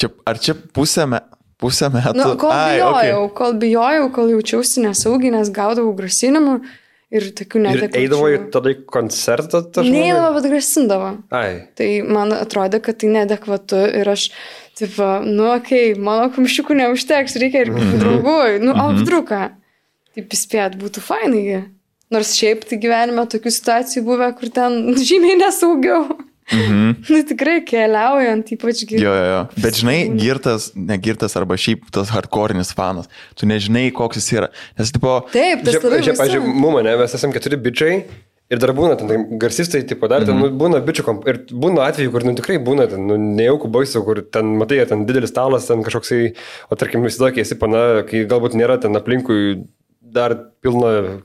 Čia, 0.00 0.10
ar 0.26 0.40
čia 0.42 0.56
pusę, 0.74 1.06
me, 1.06 1.20
pusę 1.62 1.92
metų? 1.94 2.16
Nu, 2.18 2.28
kol 2.40 2.50
Ai, 2.56 2.80
bijojau, 2.80 3.22
okei. 3.28 3.34
kol 3.38 3.56
bijojau, 3.62 4.06
kol 4.16 4.30
jaučiausi 4.34 4.82
nesaugiai, 4.88 5.30
nes 5.36 5.50
gaudavau 5.54 5.92
grasinimų 5.98 6.56
ir 7.10 7.26
tokių 7.38 7.58
Ir 7.60 7.64
neadekvačių. 7.68 8.00
eidavo 8.02 8.30
į 8.34 8.38
tada 8.54 8.72
į 8.74 8.80
koncertą. 8.90 9.60
Neįdavo, 9.84 10.32
bet 10.40 10.50
grasindavo. 10.50 11.12
Ai. 11.34 11.52
Tai 11.78 11.88
man 12.08 12.34
atrodė, 12.34 12.80
kad 12.82 12.98
tai 13.02 13.12
nedekvatu 13.14 13.78
ir 14.00 14.10
aš, 14.10 14.30
taip, 14.80 14.96
nu, 15.26 15.50
okei, 15.54 15.92
okay, 15.92 16.00
mano 16.00 16.30
kumščiukų 16.34 16.76
neužteks, 16.80 17.36
reikia 17.42 17.64
ir 17.66 17.74
kitų 17.76 18.00
draugų, 18.00 18.38
nu, 18.64 18.74
apdruką. 18.86 19.42
Taip 20.16 20.34
įspėt, 20.34 20.74
būtų 20.80 21.04
fainai. 21.04 21.60
Nors 22.10 22.32
šiaip 22.34 22.64
tai 22.66 22.80
gyvenime 22.82 23.22
tokių 23.30 23.52
situacijų 23.54 24.02
buvę, 24.08 24.32
kur 24.40 24.50
ten 24.54 24.80
žymiai 25.10 25.38
nesaugiau. 25.40 26.08
Mhm. 26.50 26.94
nu, 27.06 27.18
tikrai 27.22 27.60
keliaujant, 27.62 28.48
ypač 28.56 28.82
Jo, 28.90 28.98
jo, 28.98 29.26
jo. 29.28 29.42
Bet 29.62 29.76
žinai, 29.78 29.98
girtas, 30.18 30.72
negirtas 30.74 31.36
arba 31.38 31.54
šiaip 31.54 31.84
tas 31.94 32.10
hardcore'is 32.10 32.72
fanas, 32.74 33.06
tu 33.38 33.46
nežinai, 33.46 33.92
koks 33.94 34.18
jis 34.18 34.32
yra. 34.34 34.48
Nes, 34.80 34.90
tipo, 34.90 35.20
Taip, 35.30 35.62
tas 35.66 35.78
labai 35.78 36.02
čia, 36.02 36.16
pažiūrėjau, 36.18 36.48
baisu. 36.48 36.62
mum, 36.64 36.80
ne, 36.82 36.96
mes 36.98 37.14
esame 37.14 37.36
keturi 37.36 37.60
bičiai. 37.68 38.00
Ir 38.50 38.58
dar 38.58 38.72
būna 38.74 38.96
ten 38.98 39.06
tai 39.06 39.16
garsistai, 39.38 39.84
tipo, 39.86 40.08
dar 40.10 40.24
ten 40.26 40.34
nu, 40.34 40.48
būna 40.58 40.80
bičių 40.82 41.04
komp... 41.06 41.26
Ir 41.30 41.44
būna 41.50 41.84
atvejų, 41.86 42.10
kur 42.10 42.24
nu, 42.26 42.34
tikrai 42.34 42.56
būna 42.66 42.88
ten, 42.90 43.04
nu, 43.06 43.14
nejaukų 43.38 43.70
baisų, 43.70 44.02
kur 44.06 44.24
ten, 44.26 44.56
matai, 44.58 44.80
ten 44.90 45.04
didelis 45.06 45.30
stalas, 45.30 45.68
ten 45.70 45.84
kažkoksai, 45.86 46.32
o 46.66 46.78
tarkim, 46.80 47.06
įsivaizduok, 47.06 47.38
esi 47.44 47.58
pana, 47.60 47.84
kai 48.08 48.24
galbūt 48.30 48.58
nėra 48.58 48.80
ten 48.82 48.98
aplinkui 48.98 49.60
dar 50.02 50.34
pilna 50.64 51.20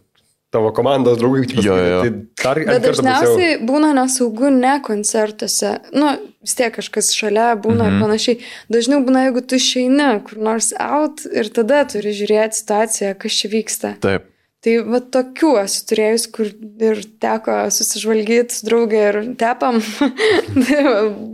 tavo 0.53 0.69
komandos 0.75 1.17
draugų. 1.19 1.47
kaip 1.49 1.65
Jo, 1.65 1.79
jo. 1.79 2.03
Tai 2.03 2.11
dar 2.43 2.61
Bet 2.69 2.85
dažniausiai 2.85 3.57
būna 3.65 3.91
nesaugu 3.97 4.51
ne 4.53 4.75
koncertuose. 4.85 5.73
Nu, 5.95 6.13
vis 6.45 6.55
tiek 6.57 6.77
kažkas 6.77 7.11
šalia 7.15 7.49
būna 7.57 7.89
mhm. 7.89 7.97
ir 7.97 8.05
panašiai. 8.05 8.39
Dažniau 8.71 9.01
būna, 9.07 9.25
jeigu 9.27 9.43
tu 9.43 9.59
išeini 9.59 10.13
kur 10.29 10.45
nors 10.51 10.71
out 10.77 11.25
ir 11.33 11.49
tada 11.57 11.83
turi 11.89 12.13
žiūrėti 12.15 12.61
situaciją, 12.61 13.17
kas 13.19 13.41
čia 13.41 13.51
vyksta. 13.57 13.97
taip. 14.05 14.31
Tai 14.65 14.73
va 14.89 14.97
tokių 14.97 15.51
esu 15.61 15.83
turėjus, 15.91 16.23
kur 16.33 16.47
ir 16.87 17.01
teko 17.21 17.59
susižvalgyti 17.69 18.55
su 18.55 18.65
draugė 18.65 19.01
ir 19.11 19.17
tepam. 19.37 19.77
Tai 20.65 20.79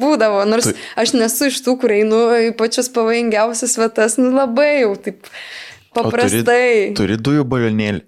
Būdavo, 0.02 0.42
nors 0.50 0.68
Tu- 0.68 0.74
aš 1.00 1.14
nesu 1.16 1.48
iš 1.48 1.62
tų, 1.64 1.78
kur 1.80 1.94
einu 1.96 2.20
į 2.50 2.50
pačias 2.60 2.92
pavojingiausias 2.92 3.78
vietas, 3.80 4.18
nu 4.20 4.34
labai 4.36 4.82
jau 4.82 4.98
taip 5.00 5.30
O 5.92 6.02
paprastai. 6.02 6.44
Turi, 6.44 6.98
turi 7.00 7.18
dujų 7.20 7.48
balionėlį. 7.52 8.04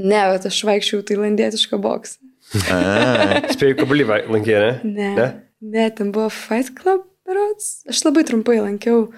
Ne, 0.00 0.22
bet 0.32 0.48
aš 0.48 0.62
vaikščiau 0.68 1.04
tailandietišką 1.08 1.80
boksą. 1.80 2.18
Spėjau 3.54 3.76
kabulyvą 3.82 4.22
lankė, 4.32 4.56
ne? 4.56 4.72
Ne. 4.96 5.10
Ne, 5.20 5.28
ne 5.76 5.86
ten 5.96 6.10
buvo 6.16 6.30
Fight 6.34 6.72
Club, 6.76 7.04
berods. 7.28 7.84
Aš 7.92 8.02
labai 8.08 8.24
trumpai 8.28 8.58
lankiau 8.60 9.10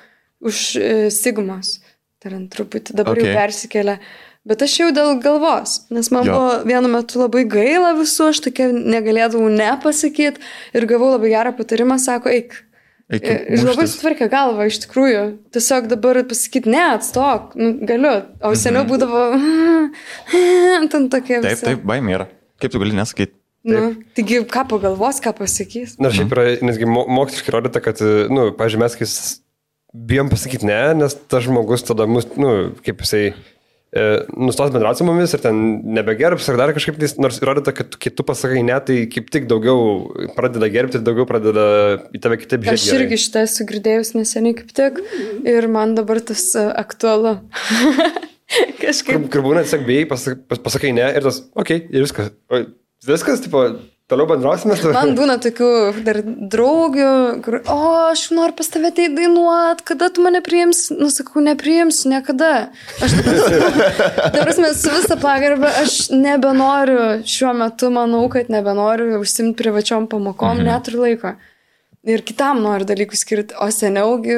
už 0.42 0.64
e, 0.76 0.92
Sigmos. 1.14 1.78
Ant 2.22 2.52
truputį, 2.54 2.94
dabar 2.94 3.16
okay. 3.16 3.24
Okay. 3.24 3.32
jau 3.32 3.38
persikėlė. 3.40 3.94
Bet 4.48 4.62
aš 4.66 4.72
jau 4.80 4.88
dėl 4.90 5.20
galvos, 5.22 5.84
nes 5.94 6.08
man 6.10 6.26
Jo. 6.26 6.34
buvo 6.34 6.54
vienu 6.66 6.88
metu 6.90 7.20
labai 7.20 7.44
gaila 7.46 7.92
visų, 7.94 8.32
aš 8.32 8.40
tokia 8.48 8.72
negalėdavau 8.74 9.46
nepasakyti 9.54 10.42
ir 10.74 10.86
gavau 10.90 11.12
labai 11.14 11.30
gerą 11.30 11.52
patarimą, 11.54 11.98
sako, 12.02 12.32
eik. 12.34 12.56
Eik 13.12 13.22
Ir 13.28 13.62
labai 13.66 13.84
sutvarkė 13.90 14.26
galvą, 14.32 14.66
iš 14.70 14.80
tikrųjų. 14.86 15.22
Tiesiog 15.52 15.86
dabar 15.90 16.18
pasakyti, 16.26 16.70
ne, 16.72 16.80
atstok, 16.96 17.52
nu, 17.60 17.74
galiu. 17.86 18.14
O 18.42 18.54
seniau 18.58 18.82
būdavo, 18.88 19.22
ten 20.92 21.08
tokie 21.12 21.38
Taip, 21.42 21.50
visi. 21.52 21.66
taip, 21.66 21.84
baimė 21.86 22.16
yra. 22.16 22.26
Kaip 22.62 22.72
tu 22.74 22.80
gali 22.82 22.96
nesakyti? 22.96 23.34
Nu, 23.68 23.92
taigi, 24.16 24.40
ką 24.50 24.64
pagalvos, 24.72 25.20
ką 25.22 25.34
pasakys. 25.38 25.94
Nors 26.02 26.16
šiaip 26.18 26.32
yra, 26.34 26.44
nesgi 26.66 26.88
mo- 26.88 27.06
moksliškai 27.06 27.52
rodyta, 27.54 27.82
kad, 27.84 28.00
na, 28.02 28.26
nu, 28.34 28.46
pažiūrėjau, 28.58 28.82
mes 28.82 28.96
kai 28.98 30.02
bijom 30.08 30.32
pasakyti 30.32 30.66
ne, 30.66 30.80
nes 31.04 31.14
tas 31.30 31.44
žmogus 31.46 31.84
tada 31.86 32.08
mus, 32.10 32.26
na, 32.34 32.42
nu, 32.42 32.72
kaip 32.82 33.04
jisai 33.04 33.28
nustos 33.92 34.70
bendrauti 34.72 35.02
su 35.02 35.04
mumis 35.04 35.34
ir 35.36 35.42
ten 35.44 35.58
nebegerbs 35.96 36.46
ar 36.48 36.56
dar 36.56 36.72
kažkaip, 36.72 36.96
nors 37.20 37.40
rodyta, 37.44 37.74
kad 37.76 37.92
kai 38.00 38.12
tu 38.16 38.24
pasakai 38.24 38.62
ne, 38.64 38.78
tai 38.80 39.02
kaip 39.12 39.28
tik 39.34 39.48
daugiau 39.50 40.08
pradeda 40.36 40.70
gerbti 40.72 41.02
daugiau 41.04 41.28
pradeda 41.28 41.66
į 42.16 42.22
tave 42.24 42.38
kitaip 42.40 42.64
žiūrėti. 42.64 42.88
Aš 42.88 42.96
irgi 42.96 43.20
šitą 43.20 43.44
esu 43.44 43.66
girdėjus 43.68 44.14
neseniai 44.16 44.56
kaip 44.62 44.72
tik 44.78 45.02
ir 45.44 45.68
man 45.72 45.92
dabar 45.98 46.22
tas 46.24 46.46
e, 46.56 46.64
aktualu. 46.84 47.36
Kur, 48.52 48.74
Kažkaip. 48.82 49.30
kur 49.32 49.40
būna, 49.46 49.62
tiesiog 49.64 49.84
bijai, 49.86 50.04
pasakai, 50.10 50.58
pasakai 50.60 50.90
ne 50.92 51.06
ir 51.16 51.24
tas, 51.24 51.38
okei, 51.56 51.86
okay, 51.86 51.94
ir 51.94 52.02
viskas. 52.04 52.32
Viskas, 53.08 53.40
tipo, 53.40 53.62
toliau 54.12 54.28
bendrausime. 54.28 54.76
tu- 54.80 54.92
Man 54.94 55.14
būna 55.16 55.38
tokių 55.42 55.70
dar 56.06 56.20
draugių, 56.54 57.12
kur, 57.44 57.58
o, 57.66 57.78
aš 58.12 58.26
noriu 58.36 58.56
pas 58.58 58.68
tave 58.72 58.90
tai 58.96 59.08
dainuot, 59.16 59.84
kada 59.88 60.10
tu 60.12 60.24
mane 60.24 60.42
priims, 60.44 60.90
nusakau, 60.92 61.42
nepriims, 61.44 62.02
niekada. 62.12 62.68
Aš 63.00 63.16
dabar 64.34 64.52
mes 64.64 64.82
su 64.82 64.92
visą 64.92 65.16
pagarbą, 65.22 65.70
aš 65.82 66.10
nebenoriu, 66.12 67.22
šiuo 67.24 67.54
metu 67.56 67.90
manau, 67.94 68.26
kad 68.32 68.52
nebenoriu 68.52 69.20
užsimti 69.22 69.56
privačiom 69.62 70.08
pamokom, 70.12 70.60
mhm. 70.60 70.68
neturiu 70.68 71.06
laiko. 71.06 71.34
Ir 72.02 72.24
kitam 72.26 72.58
noriu 72.64 72.84
dalykų 72.88 73.14
skirti, 73.14 73.54
o 73.62 73.68
seniaugi 73.70 74.34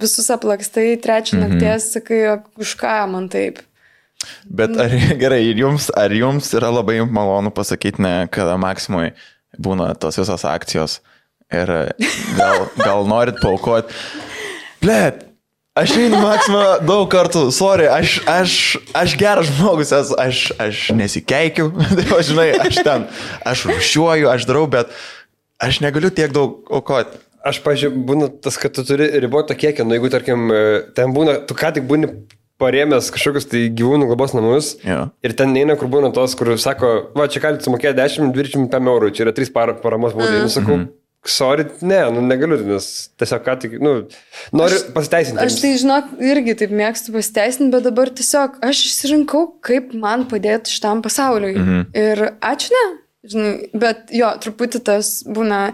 visus 0.00 0.30
aplakstai, 0.32 0.94
trečią 1.04 1.36
mhm. 1.36 1.44
nakties 1.44 1.92
sakai, 1.98 2.20
"O 2.32 2.38
už 2.64 2.76
ką 2.80 2.94
man 3.12 3.28
taip. 3.28 3.60
Bet 4.48 4.74
ar 4.80 4.92
gerai, 5.22 5.42
ir 5.50 5.60
jums, 5.62 5.88
ar 5.94 6.12
jums 6.14 6.50
yra 6.56 6.72
labai 6.74 7.00
malonu 7.06 7.52
pasakyti, 7.54 8.02
ne, 8.02 8.14
kada 8.34 8.56
Maksimui 8.60 9.12
būna 9.58 9.92
tos 10.00 10.18
visos 10.18 10.44
akcijos 10.46 10.98
ir 11.54 11.72
gal, 12.36 12.66
gal 12.86 13.06
norit 13.08 13.38
paukoti. 13.42 13.94
Blet, 14.82 15.22
aš 15.78 15.94
einu 16.02 16.20
Maksimą 16.22 16.64
daug 16.86 17.06
kartų, 17.12 17.48
sorry, 17.54 17.86
aš, 17.90 18.18
aš, 18.30 18.56
aš 18.98 19.14
geras 19.20 19.52
žmogus 19.52 19.94
esu, 19.94 20.18
aš, 20.18 20.42
aš 20.60 20.82
nesikeikiu, 20.98 21.70
tai 21.96 22.08
va, 22.10 22.20
žinai, 22.26 22.50
aš 22.66 22.82
ten, 22.86 23.06
aš 23.46 23.68
rušiuoju, 23.70 24.30
aš 24.34 24.48
darau, 24.50 24.66
bet 24.70 24.92
aš 25.62 25.80
negaliu 25.84 26.10
tiek 26.14 26.34
daug 26.34 26.66
aukoti. 26.74 27.22
aš, 27.48 27.62
pažiūrėjau, 27.64 28.02
būna 28.10 28.26
tas, 28.44 28.58
kad 28.60 28.74
tu 28.74 28.82
turi 28.84 29.06
ribotą 29.22 29.54
kiekį, 29.56 29.86
nu 29.86 29.96
jeigu, 29.96 30.10
tarkim, 30.12 30.50
e, 30.52 30.82
ten 30.98 31.14
būna, 31.14 31.38
tu 31.48 31.56
ką 31.56 31.70
tik 31.78 31.86
būni 31.88 32.10
paremęs 32.58 33.10
kažkokius 33.14 33.48
tai 33.50 33.66
gyvūnų 33.78 34.08
globos 34.10 34.34
namus 34.36 34.74
Jo. 34.84 35.08
ir 35.24 35.34
ten 35.38 35.52
neina, 35.54 35.76
kur 35.78 35.90
būna 35.90 36.10
tos, 36.14 36.34
kur 36.38 36.54
sako, 36.60 37.10
va, 37.16 37.28
čia 37.30 37.42
galite 37.44 37.66
sumokėti 37.66 37.98
10-25 38.00 38.94
eurų, 38.94 39.12
čia 39.14 39.26
yra 39.28 39.34
3 39.36 39.52
par, 39.54 39.76
paramos 39.82 40.16
būdai. 40.16 40.40
Mm. 40.40 40.48
Nusakau, 40.48 40.78
sorry, 41.28 41.66
ne, 41.86 42.00
nu 42.14 42.22
negaliu, 42.26 42.58
nes 42.66 42.88
tiesiog 43.20 43.44
ką 43.46 43.56
tik, 43.62 43.76
nu, 43.82 43.94
noriu 44.56 44.80
pasiteisinti. 44.94 45.42
Aš 45.44 45.58
tai, 45.62 45.72
žinok, 45.82 46.14
irgi 46.30 46.56
taip 46.62 46.74
mėgstu 46.82 47.14
pasiteisinti, 47.14 47.70
bet 47.74 47.86
dabar 47.86 48.10
tiesiog 48.20 48.58
aš 48.68 48.84
išsirinkau, 48.90 49.44
kaip 49.64 49.92
man 49.98 50.26
padėti 50.30 50.74
šitam 50.74 51.04
pasauliui. 51.06 51.54
Mhm. 51.58 51.86
Ir 51.98 52.24
ačiū 52.38 52.74
ne, 52.74 52.86
žinai, 53.28 53.54
bet 53.86 54.14
jo, 54.14 54.30
truputį 54.44 54.82
tas 54.90 55.18
būna, 55.26 55.68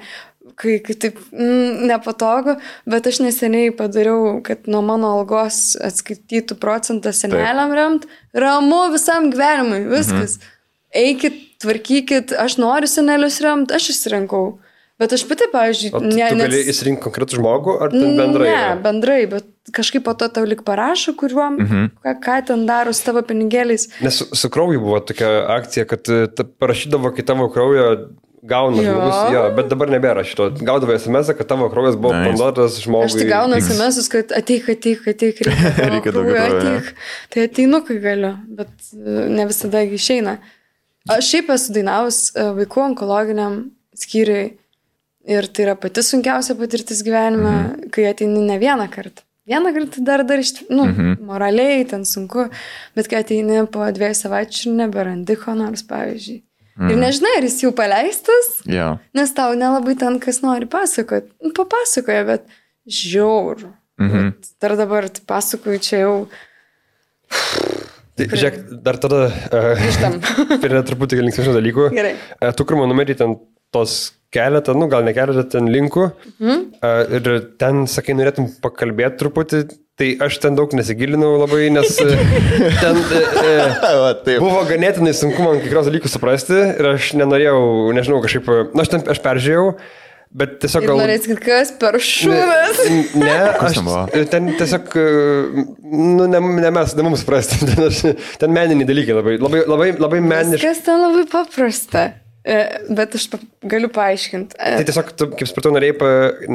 kai, 0.60 0.78
kai 0.84 0.96
taip 1.06 1.20
mm, 1.32 1.84
nepatogu, 1.90 2.56
bet 2.90 3.06
aš 3.10 3.20
neseniai 3.24 3.72
padariau, 3.76 4.38
kad 4.46 4.68
nuo 4.70 4.82
mano 4.86 5.14
algos 5.18 5.74
atskaitytų 5.84 6.58
procentą 6.62 7.14
seneliam 7.16 7.74
remt, 7.76 8.08
ramu 8.34 8.86
visam 8.94 9.30
gyvenimui, 9.34 9.84
viskas. 9.92 10.38
Mhm. 10.38 10.52
Eikit, 10.94 11.40
tvarkykit, 11.64 12.36
aš 12.38 12.58
noriu 12.62 12.90
senelius 12.90 13.40
remt, 13.42 13.74
aš 13.74 13.90
išsirinkau. 13.94 14.44
Bet 14.94 15.10
aš 15.10 15.24
pati, 15.26 15.48
pavyzdžiui, 15.50 15.90
tu, 15.90 16.00
ne, 16.06 16.26
tu 16.30 16.36
gali 16.38 16.60
įsirinkti 16.70 17.02
konkretų 17.02 17.40
žmogų, 17.40 17.72
ar 17.82 17.90
bendrai? 17.90 18.46
Ne, 18.46 18.52
yra? 18.54 18.74
bendrai, 18.78 19.16
bet 19.26 19.48
kažkaip 19.74 20.04
po 20.06 20.14
to 20.14 20.28
tau 20.30 20.46
lik 20.46 20.62
parašo, 20.66 21.16
kuriuom, 21.18 21.56
mhm. 21.64 21.88
ką, 22.04 22.12
ką 22.22 22.36
ten 22.52 22.62
daro 22.68 22.92
su 22.94 23.02
tavo 23.02 23.24
pinigėliais. 23.26 23.88
Nes 24.06 24.20
su, 24.20 24.28
su 24.30 24.50
krauju 24.54 24.84
buvo 24.84 25.00
tokia 25.02 25.32
akcija, 25.56 25.88
kad 25.90 26.06
e, 26.14 26.28
parašydavo, 26.62 27.10
kai 27.16 27.26
tavo 27.26 27.48
kraujo 27.50 27.88
gauna 28.44 28.82
Jo. 28.82 28.92
žmogus, 28.92 29.32
jo, 29.32 29.44
bet 29.56 29.68
dabar 29.72 29.92
nebėra 29.94 30.24
šito. 30.28 30.50
Gaudavo 30.60 30.92
SMS, 30.98 31.32
kad 31.38 31.48
tavo 31.48 31.68
kraujas 31.72 31.96
buvo 31.96 32.12
Nice. 32.12 32.30
panduotas 32.30 32.76
žmogui. 32.84 33.08
Aš 33.08 33.16
tik 33.16 33.30
gaunu 33.30 33.56
SMS, 33.60 34.08
kad 34.12 34.34
ateik, 34.36 34.68
ateik, 34.74 35.06
ateik, 35.14 35.40
reikia, 35.48 35.88
Reikia 35.94 36.12
daugiau 36.12 36.42
ateik. 36.58 36.90
Tai 37.32 37.46
ateinu, 37.48 37.80
kai 37.88 37.96
galiu, 38.04 38.34
bet 38.60 38.90
e, 38.92 39.16
ne 39.32 39.48
visada 39.48 39.80
išeina. 39.88 40.36
Aš 41.16 41.32
šiaip 41.32 41.52
esu 41.56 41.72
dainavus 41.76 42.20
e, 42.36 42.46
vaikų 42.60 42.84
onkologiniam 42.90 43.58
skyriui 43.96 44.46
ir 45.24 45.48
tai 45.48 45.68
yra 45.68 45.78
pati 45.80 46.04
sunkiausia 46.04 46.56
patirtis 46.60 47.00
gyvenime, 47.06 47.52
mhm. 47.54 47.92
kai 47.94 48.10
ateini 48.12 48.44
ne 48.44 48.60
vieną 48.60 48.90
kartą. 48.92 49.24
Vieną 49.48 49.74
kartą 49.76 50.04
dar 50.04 50.24
dar 50.24 50.40
iš, 50.40 50.56
nu, 50.68 50.86
mhm. 50.88 51.24
moraliai 51.28 51.84
ten 51.88 52.04
sunku, 52.08 52.50
bet 52.96 53.08
kai 53.08 53.24
ateini 53.24 53.64
po 53.72 53.88
dviejų 53.88 54.16
savaičių 54.20 54.68
ir 54.70 54.82
neberandi 54.84 55.36
ko 55.40 55.56
nors, 55.56 55.84
pavyzdžiui. 55.88 56.42
Mhm. 56.74 56.90
Ir 56.90 56.98
nežinai, 56.98 57.32
ar 57.38 57.46
jis 57.46 57.60
jau 57.62 57.70
paleistas, 57.76 58.50
Jo. 58.66 58.96
Nes 59.14 59.30
tau 59.36 59.54
nelabai 59.54 59.94
ten 59.98 60.18
kas 60.22 60.40
nori 60.42 60.66
pasakoti. 60.66 61.30
Nu, 61.42 61.52
papasakoja, 61.54 62.24
bet 62.26 62.48
žiaur. 62.86 63.62
Mhm. 64.02 64.32
Dar 64.60 64.74
dabar 64.76 65.06
pasakoju, 65.26 65.78
čia 65.78 66.02
jau 66.02 66.16
Tai, 68.14 68.26
žiūrėk, 68.30 68.58
dar 68.86 68.98
tada 69.02 69.24
uh, 69.26 69.72
Grįžtam. 69.74 70.20
prie 70.62 70.82
truputį 70.86 71.18
linksmesnių 71.24 71.54
dalykų. 71.56 71.86
Gerai. 71.96 72.12
Uh, 72.38 72.52
tu 72.54 72.66
kur 72.66 72.78
man 72.78 72.92
numerį 72.92 73.16
ten 73.18 73.34
tos 73.74 74.12
keletą, 74.34 74.76
nu 74.78 74.86
gal 74.90 75.02
ne 75.06 75.14
keletą 75.16 75.42
ten 75.50 75.66
linkų. 75.70 76.04
Mhm. 76.38 76.60
Uh, 76.78 77.00
ir 77.18 77.48
ten, 77.58 77.88
sakai, 77.90 78.14
norėtum 78.18 78.46
pakalbėti 78.62 79.18
truputį. 79.24 79.64
Tai 79.94 80.06
aš 80.26 80.40
ten 80.42 80.56
daug 80.58 80.72
nesigilinau 80.74 81.36
labai, 81.38 81.68
nes 81.70 81.92
e, 82.02 82.14
ten 82.82 82.96
e, 82.98 83.20
e, 83.46 84.38
buvo 84.42 84.64
ganėtinai 84.66 85.12
sunku 85.14 85.44
man 85.44 85.60
kai 85.60 85.68
kurios 85.70 85.86
dalykus 85.86 86.16
suprasti 86.16 86.56
ir 86.72 86.88
aš 86.96 87.12
nenorėjau, 87.20 87.60
nežinau, 87.94 88.18
kažkaip, 88.24 88.50
na, 88.74 88.82
aš 88.82 88.90
ten 88.90 89.04
aš 89.14 89.20
peržiūrėjau, 89.22 89.68
bet 90.34 90.56
tiesiog 90.64 90.88
gal... 90.88 90.98
norėtum, 90.98 91.36
kad 91.38 91.46
kas 91.46 91.70
per 91.78 92.00
šūdas. 92.02 92.82
Ne, 92.90 93.22
ne 93.22 93.38
aš 93.68 93.78
ten 94.34 94.50
tiesiog, 94.58 94.98
e, 94.98 95.64
nu, 95.94 96.26
ne, 96.26 96.42
ne 96.42 96.74
mes, 96.74 96.98
ne 96.98 97.06
mums 97.06 97.22
suprasti, 97.22 97.62
ten, 97.62 97.86
aš, 97.86 98.02
ten 98.42 98.58
meniniai 98.58 98.90
dalykai 98.90 99.14
labai, 99.20 99.38
labai, 99.46 99.62
labai, 99.76 99.90
labai 100.08 100.22
meniški. 100.26 100.58
Viskas 100.58 100.82
ten 100.90 101.06
labai 101.06 101.22
paprasta. 101.30 102.08
E, 102.44 102.56
Bet 102.92 103.14
aš 103.16 103.30
galiu 103.64 103.88
paaiškinti. 103.88 104.58
Tai 104.60 104.84
tiesiog, 104.84 105.12
tu, 105.16 105.30
kaip 105.32 105.48
supratau, 105.48 105.70
norėjai 105.72 105.94
pa, 105.96 106.08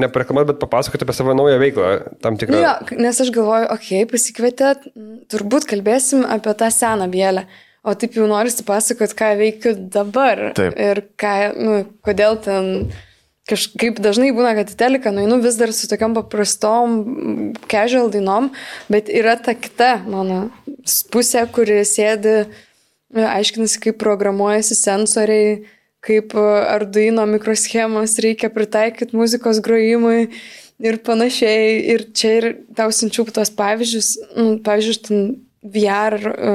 nepareklamuoti, 0.04 0.52
bet 0.52 0.60
papasakoti 0.62 1.08
apie 1.08 1.16
savo 1.18 1.34
naują 1.34 1.58
veiklą, 1.62 1.88
tam 2.22 2.38
Nu 2.38 2.42
tikrą. 2.44 2.60
jo, 2.62 2.74
nes 3.02 3.22
aš 3.24 3.32
galvoju, 3.34 3.72
okei, 3.74 4.04
okay, 4.04 4.10
pasikvietėt, 4.12 4.86
turbūt 5.34 5.66
kalbėsim 5.72 6.22
apie 6.30 6.54
tą 6.60 6.70
seną 6.76 7.10
bėlę. 7.10 7.48
O 7.82 7.96
taip 7.98 8.14
jau 8.20 8.28
norisi 8.30 8.62
pasakoti, 8.68 9.16
ką 9.18 9.32
veikiu 9.40 9.74
dabar. 9.90 10.52
Taip. 10.54 10.78
Ir 10.78 11.02
ką, 11.18 11.34
nu, 11.58 11.78
kodėl 12.06 12.38
ten 12.44 12.92
kažkaip 13.50 13.98
dažnai 14.04 14.30
būna, 14.36 14.54
kad 14.60 14.70
į 14.70 14.78
teleką 14.78 15.14
nueinu 15.16 15.40
vis 15.42 15.58
dar 15.58 15.74
su 15.74 15.90
tokiam 15.90 16.14
paprastom 16.14 17.00
casual 17.72 18.12
dainom, 18.14 18.52
bet 18.94 19.10
yra 19.10 19.40
ta 19.42 19.56
kita 19.58 20.04
mano 20.06 20.52
pusė, 21.10 21.48
kuri 21.50 21.82
sėdi, 21.88 22.36
e, 22.46 23.26
aiškinasi, 23.26 23.82
kaip 23.88 23.98
programuojasi 24.04 24.78
sensoriai, 24.78 25.64
kaip 26.06 26.34
e, 26.38 26.46
Arduino 26.76 27.26
mikroschemos 27.30 28.18
reikia 28.24 28.50
pritaikyti 28.54 29.18
muzikos 29.18 29.62
grojimui 29.64 30.30
ir 30.80 30.98
panašiai. 31.06 31.76
Ir 31.94 32.08
čia 32.16 32.34
ir 32.40 32.50
tau 32.78 32.92
siunčiu 32.96 33.28
tuos 33.34 33.52
pavyzdžius, 33.56 34.16
nu, 34.38 34.58
pavyzdžiui, 34.66 35.00
ten 35.08 35.30
VR 35.60 36.16
e, 36.16 36.52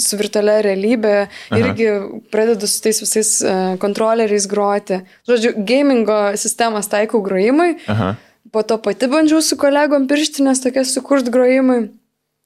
su 0.00 0.16
virtualia 0.16 0.62
realybė 0.64 1.14
Aha. 1.22 1.58
irgi 1.60 1.88
pradedu 2.32 2.68
su 2.70 2.80
tais 2.84 3.02
visais 3.04 3.32
e, 3.44 3.56
kontroleriais 3.82 4.48
groti. 4.48 5.02
Žodžiu, 5.28 5.56
gamingo 5.68 6.20
sistemas 6.40 6.88
taikau 6.92 7.20
grojimui, 7.24 7.76
Aha. 7.92 8.14
po 8.52 8.64
to 8.64 8.80
pati 8.80 9.10
bandžiau 9.12 9.44
su 9.44 9.60
kolegom 9.60 10.08
pirštinės 10.08 10.64
tokias 10.64 10.94
sukurt 10.96 11.28
grojimui. 11.32 11.90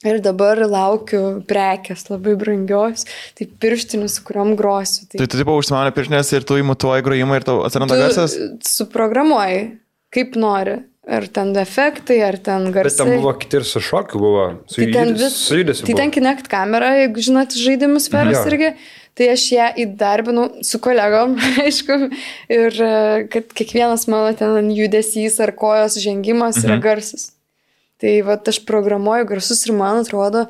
Ir 0.05 0.19
dabar 0.21 0.59
laukiu 0.69 1.21
prekės 1.49 2.03
labai 2.11 2.35
brangios, 2.37 3.07
tai 3.39 3.47
pirštinių, 3.49 4.11
su 4.13 4.25
kuriuom 4.29 4.53
grosiu. 4.59 5.07
Tai 5.09 5.23
Tai 5.23 5.29
tu 5.33 5.39
tipo 5.41 5.55
užsimanė 5.57 5.95
piršinės 5.97 6.33
ir 6.37 6.45
tu 6.45 6.59
įmutuoji 6.61 7.05
grojimą 7.07 7.39
ir 7.41 7.47
tau 7.49 7.63
atsiranda 7.65 7.97
garsas? 7.97 8.35
tu 8.37 8.69
suprogramuoji, 8.69 9.63
kaip 10.13 10.37
nori. 10.37 10.83
Ar 11.07 11.23
ten 11.31 11.53
efektai, 11.55 12.17
ar 12.27 12.35
ten 12.43 12.65
Bet 12.67 12.75
garsai. 12.81 13.05
ten 13.07 13.21
buvo 13.23 13.31
kiti 13.39 13.61
ir 13.61 13.65
su 13.65 13.79
šokiu 13.79 14.19
buvo, 14.19 14.47
su, 14.67 14.81
Tai 14.81 14.87
ten, 14.91 15.13
judesiu, 15.15 15.23
vis, 15.23 15.37
su 15.39 15.59
judesiu. 15.61 15.85
tai 15.87 15.93
buvo. 15.95 16.01
ten 16.01 16.11
Kinect 16.17 16.49
kamera, 16.51 16.89
jeigu 16.99 17.23
žinot, 17.23 17.55
žaidimus 17.55 18.09
sferas 18.11 18.41
Jo. 18.41 18.43
irgi, 18.51 18.73
tai 19.15 19.29
aš 19.37 19.45
ją 19.55 19.69
įdarbinau 19.85 20.49
su 20.67 20.81
kolegom, 20.83 21.37
aišku, 21.63 21.99
ir 22.51 22.81
e, 22.83 22.91
kad 23.31 23.55
kiekvienas 23.55 24.09
mano 24.11 24.35
ten 24.35 24.67
judesys 24.75 25.39
ar 25.47 25.55
kojos 25.55 25.95
žengimas 26.03 26.59
mhm. 26.59 26.67
yra 26.67 26.81
garsas. 26.83 27.29
Tai 28.03 28.17
va, 28.27 28.37
aš 28.37 28.61
programuoju 28.69 29.29
garsus 29.31 29.63
ir 29.67 29.73
man 29.77 30.03
atrodo, 30.03 30.47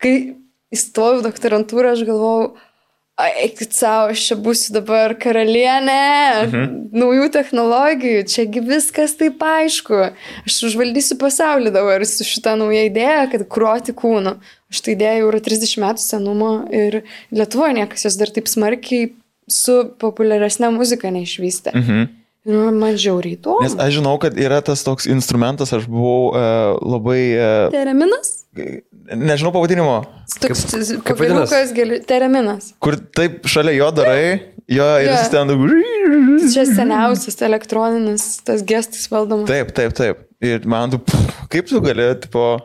kai 0.00 0.34
įstojau 0.74 1.22
doktorantūrą, 1.24 1.94
aš 1.94 2.04
galvojau, 2.08 2.50
"Ai, 3.20 3.30
eikit 3.44 3.72
savo, 3.76 4.12
aš 4.12 4.20
čia 4.28 4.36
būsiu 4.36 4.72
dabar 4.72 5.14
karalienė, 5.14 6.46
mhm. 6.46 6.76
naujų 6.92 7.26
technologijų, 7.32 8.22
čiagi 8.24 8.60
viskas 8.64 9.16
taip 9.16 9.42
aišku. 9.44 10.12
Aš 10.46 10.60
užvaldysiu 10.70 11.18
pasaulį 11.20 11.72
dabar 11.72 12.04
su 12.06 12.24
šitą 12.24 12.56
naują 12.56 12.86
idėją, 12.88 13.30
kad 13.32 13.48
kruoti 13.48 13.92
kūną. 13.92 14.36
Šitą 14.70 14.94
idėją 14.96 15.16
jau 15.20 15.32
yra 15.32 15.40
30 15.40 15.84
metų 15.84 16.04
senumo 16.04 16.52
ir 16.72 17.02
Lietuvoje 17.32 17.74
niekas 17.80 18.04
jos 18.04 18.16
dar 18.16 18.28
taip 18.28 18.48
smarkiai 18.48 19.12
su 19.48 19.84
populiaresnė 19.98 20.70
muzika 20.72 21.10
neišvystė. 21.10 21.74
Mhm. 21.74 22.19
Nu, 22.48 22.70
man 22.72 22.96
žiauriai 22.96 23.36
to. 23.44 23.58
Nes 23.60 23.74
aš 23.76 23.98
žinau, 23.98 24.14
kad 24.22 24.36
yra 24.40 24.62
tas 24.64 24.80
toks 24.86 25.04
instrumentas, 25.10 25.74
aš 25.76 25.84
buvau 25.90 26.30
uh, 26.32 26.78
labai, 26.80 27.20
uh, 27.36 27.66
Tereminas? 27.74 28.36
nežinau 29.10 29.52
pavadinimo, 29.54 30.00
Toks 30.40 30.64
geli- 31.74 32.00
tereminas. 32.06 32.72
kur 32.82 32.96
taip 32.96 33.46
šalia 33.46 33.74
jo 33.76 33.90
darai, 33.94 34.40
jo 34.70 34.86
ir 35.02 35.10
jis 35.10 35.30
ten... 35.32 35.52
Čia 36.54 36.64
seniausias 36.66 37.38
elektroninis 37.46 38.26
tas 38.46 38.64
gestas 38.66 39.06
valdomas. 39.10 39.48
Taip, 39.50 39.74
taip, 39.76 39.94
taip. 39.98 40.24
Ir 40.40 40.64
man 40.64 40.90
tu, 40.94 40.98
pff, 41.04 41.46
kaip 41.52 41.68
tu 41.68 41.80
gali, 41.84 42.08
tipo... 42.22 42.56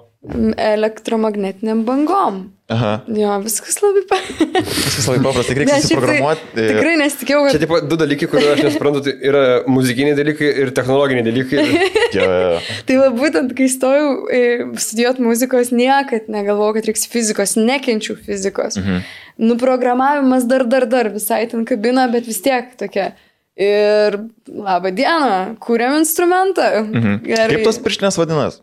Elektromagnetiniam 0.57 1.83
bangom. 1.87 2.43
Aha, 2.73 2.91
Jo, 3.13 3.35
viskas 3.43 3.75
labai 3.83 4.01
pa... 4.09 4.17
viskas 4.65 5.05
labai 5.05 5.19
paprasta, 5.21 5.51
tik 5.53 5.59
reikia 5.61 5.75
šiaip 5.75 5.75
tai 5.77 5.81
susiprogramuoti. 5.85 6.47
ir- 6.63 6.69
Tikrai 6.71 6.93
nesitikėjau, 7.01 7.41
Čia 7.45 7.51
kad... 7.59 7.63
tipo 7.65 7.79
du 7.91 7.97
dalykai, 8.01 8.29
kuriuos 8.31 8.53
aš 8.55 8.63
nesuprantu, 8.65 9.01
tai 9.05 9.13
yra 9.29 9.43
muzikiniai 9.69 10.15
dalykai 10.17 10.49
ir 10.63 10.71
technologiniai 10.79 11.27
dalykai. 11.27 11.67
Jo, 12.15 12.23
jo, 12.25 12.39
jo. 12.55 12.79
Tai 12.87 12.97
va 13.03 13.09
būtent, 13.19 13.53
kai 13.57 13.67
stojau 13.69 14.07
e, 14.33 14.41
studijuoti 14.81 15.25
muzikos, 15.25 15.69
niekad 15.75 16.29
negalvojau, 16.31 16.77
kad 16.79 16.89
reiks 16.89 17.05
fizikos, 17.11 17.53
nekenčiu 17.59 18.15
fizikos. 18.25 18.79
Mhm. 18.81 19.03
Nuprogramavimas 19.51 20.45
dar, 20.49 20.63
dar, 20.71 20.85
dar 20.89 21.09
visai 21.13 21.43
ten 21.51 21.65
kabina, 21.69 22.07
bet 22.13 22.25
vis 22.29 22.41
tiek 22.45 22.73
tokia. 22.79 23.11
Ir 23.55 24.15
labą 24.51 24.89
dieną, 24.95 25.35
kūrėm 25.63 25.99
instrumentą. 26.01 26.65
Mhm. 26.89 27.21
Kaip 27.29 27.61
tos 27.67 27.77
pirštinės 27.83 28.17
vadinas? 28.19 28.57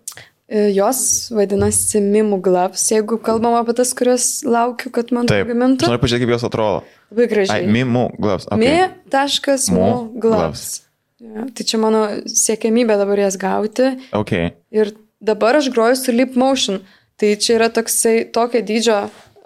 Jos 0.52 1.30
vadinasi 1.32 2.00
Mimų 2.04 2.40
Gloves, 2.44 2.82
jeigu 2.92 3.16
kalbam 3.24 3.54
apie 3.56 3.72
tas, 3.78 3.94
kurias 3.96 4.26
laukiu, 4.44 4.90
kad 4.92 5.08
man 5.16 5.26
Taip. 5.30 5.46
pagamintų. 5.48 5.88
Noriu 5.88 6.02
pažiūrėti, 6.02 6.26
kaip 6.26 6.34
jos 6.34 6.44
atrodo. 6.44 6.82
Labai 7.12 7.24
Ai, 7.24 7.30
gražiai. 7.30 7.66
mimu, 7.72 8.02
gloves. 8.20 8.46
Mi 8.56 8.66
Okay. 8.68 8.88
taškas 9.10 9.70
Mu 9.72 9.80
mu 9.80 10.20
gloves. 10.20 10.20
gloves. 10.20 10.80
Ja, 11.22 11.44
tai 11.54 11.64
čia 11.64 11.78
mano 11.78 12.02
siekiamybė 12.26 12.98
dabar 12.98 13.18
jas 13.18 13.36
gauti. 13.38 13.92
Ok. 14.12 14.32
Ir 14.72 14.92
dabar 15.22 15.56
aš 15.56 15.70
groju 15.72 15.96
su 15.96 16.12
Leap 16.12 16.34
Motion. 16.36 16.80
Tai 17.16 17.36
čia 17.36 17.54
yra 17.58 17.68
toksai 17.70 18.32
tokio 18.32 18.60
dydžio 18.60 18.96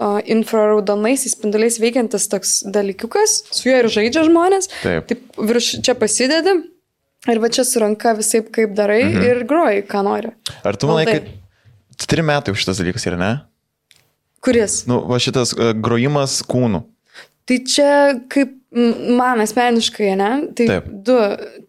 uh, 0.00 0.20
infraraudonaisiais 0.24 1.34
spinduliais 1.36 1.78
veikiantis 1.82 2.28
toks 2.32 2.62
dalykiukas, 2.72 3.42
su 3.52 3.68
juo 3.68 3.76
ir 3.82 3.88
žaidžia 3.92 4.24
žmonės. 4.26 4.70
Taip. 4.82 5.06
Taip 5.10 5.20
virš 5.38 5.82
čia 5.84 5.94
pasidedi 5.94 6.56
ir 7.32 7.42
va 7.42 7.50
čia 7.52 7.64
su 7.66 7.82
ranka 7.82 8.14
visai 8.18 8.42
kaip 8.44 8.74
darai 8.78 9.02
mhm. 9.04 9.26
ir 9.26 9.44
groji, 9.48 9.84
ką 9.90 10.02
nori. 10.06 10.32
Ar 10.66 10.78
tu 10.78 10.90
manai, 10.90 11.06
Valdai. 11.08 11.20
kad 11.96 12.08
trim 12.10 12.28
metai 12.28 12.54
už 12.54 12.64
šitas 12.64 12.82
dalykas 12.82 13.06
yra, 13.08 13.20
ne? 13.20 13.32
Kuris? 14.44 14.84
Nu, 14.86 15.00
va 15.10 15.18
šitas 15.22 15.54
uh, 15.56 15.72
grojimas 15.74 16.38
kūnų. 16.46 16.84
Tai 17.46 17.56
čia 17.66 17.90
kaip 18.30 18.54
man 19.16 19.42
asmeniškai, 19.42 20.10
ne? 20.18 20.30
Tai 20.56 20.66
Taip. 20.70 20.88
du, 21.06 21.18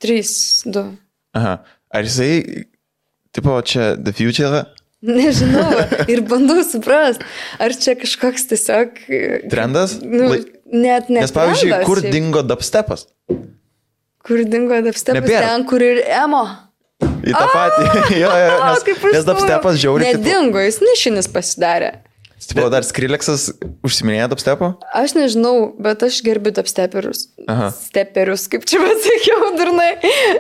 trys, 0.02 0.32
du. 0.66 0.84
Aha. 1.38 1.60
Ar 1.94 2.08
jisai, 2.08 2.66
tipo, 3.36 3.56
čia 3.66 3.94
The 3.96 4.14
Future? 4.14 4.66
Nežinau. 5.06 5.70
Ir 6.12 6.24
bandau 6.28 6.64
suprasti, 6.66 7.26
ar 7.62 7.76
čia 7.78 7.96
kažkoks 8.00 8.48
tiesiog... 8.50 8.98
Trendas? 9.52 10.00
Nu, 10.02 10.34
net 10.74 11.12
ne. 11.14 11.22
Nes, 11.22 11.34
pavyzdžiui, 11.34 11.70
trendas 11.70 11.88
kur 11.88 12.02
dingo 12.04 12.44
dubstepas? 12.46 13.08
Kur 14.28 14.44
dingo 14.44 14.80
dubstepas? 14.84 15.30
Ten, 15.30 15.68
kur 15.70 15.84
ir 15.84 16.02
emo. 16.06 16.44
Į 16.98 17.34
tą 17.36 17.46
patį. 17.54 17.86
jo, 18.24 18.32
jo, 18.32 18.58
nes, 18.66 18.90
nes 19.16 19.28
dubstepas 19.28 19.80
žiauriai. 19.82 20.18
Nedingo, 20.18 20.62
jis 20.64 20.82
nišinis 20.84 21.32
pasidarė. 21.32 21.96
Tipo, 22.48 22.68
dar 22.72 22.86
Skrilleksas 22.86 23.50
užsiminėja 23.86 24.28
dubstepo? 24.32 24.70
Aš 24.96 25.16
nežinau, 25.18 25.72
bet 25.82 26.04
aš 26.06 26.20
gerbiu 26.24 26.54
dubsteperius. 26.56 27.26
Steperius, 27.82 28.46
kaip 28.52 28.68
čia 28.70 28.80
pasakiau, 28.84 29.50
durnai. 29.60 29.90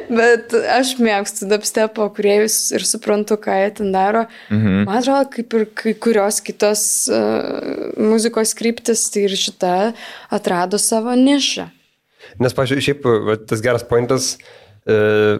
Bet 0.07 0.53
aš 0.77 0.93
mėgstu 1.01 1.49
dubstepo 1.49 2.07
kuriejus 2.15 2.59
ir 2.77 2.85
suprantu, 2.87 3.39
ką 3.41 3.57
jie 3.59 3.71
ten 3.81 3.89
daro. 3.95 4.27
Mhm. 4.53 4.85
Man 4.85 5.01
atrodo, 5.01 5.25
kaip 5.33 5.57
ir 5.57 5.65
kai 5.81 5.95
kurios 6.07 6.39
kitos 6.45 6.85
uh, 7.11 7.89
muzikos 7.97 8.53
kryptis, 8.57 9.07
tai 9.11 9.25
ir 9.25 9.35
šita 9.35 9.73
atrado 10.37 10.79
savo 10.79 11.17
nišą. 11.17 11.71
Nes, 12.43 12.53
pažiūrėjau, 12.57 12.87
šiaip 12.91 13.05
va, 13.27 13.37
tas 13.49 13.61
geras 13.65 13.85
pointas, 13.87 14.33
e, 14.87 15.39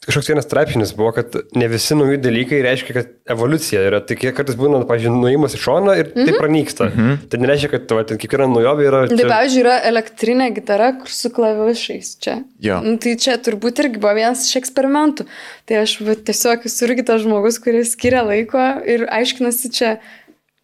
kažkoks 0.00 0.30
vienas 0.30 0.46
straipsnis 0.48 0.94
buvo, 0.96 1.10
kad 1.12 1.34
ne 1.60 1.66
visi 1.68 1.92
nauji 1.94 2.16
dalykai 2.24 2.62
reiškia, 2.64 2.94
kad 2.96 3.10
evoliucija 3.34 3.82
yra. 3.84 3.98
Tai 4.08 4.16
kartais 4.16 4.56
būna, 4.56 4.80
pažiūrėjau, 4.88 5.18
nuėjimas 5.20 5.56
į 5.58 5.60
šoną 5.60 5.96
ir 6.00 6.08
tai 6.16 6.32
pranyksta. 6.38 6.88
Tai 7.30 7.40
nereiškia, 7.42 7.68
kad 7.74 7.92
va, 7.98 8.04
ten 8.08 8.20
kiekviena 8.22 8.46
naujovė 8.48 8.86
yra... 8.88 9.02
Tai 9.10 9.18
čia- 9.20 9.28
pavyzdžiui, 9.28 9.60
yra 9.66 9.74
elektrinė 9.90 10.46
gitara, 10.56 10.88
kur 11.02 11.12
su 11.12 11.28
klavišais 11.36 12.14
čia. 12.24 12.38
Jo. 12.64 12.80
Nu, 12.86 12.96
tai 13.02 13.12
čia 13.20 13.36
turbūt 13.44 13.84
irgi 13.84 14.00
buvo 14.00 14.14
vienas 14.16 14.46
iš 14.48 14.56
eksperimentų. 14.62 15.28
Tai 15.68 15.82
aš 15.84 15.98
va, 16.08 16.16
tiesiog 16.16 16.64
esu 16.72 16.88
irgi 16.88 17.04
tas 17.12 17.20
žmogus, 17.26 17.60
kuris 17.60 17.92
skiria 17.92 18.24
laiko 18.24 18.64
ir 18.88 19.04
aiškinasi 19.12 19.72
čia 19.76 19.92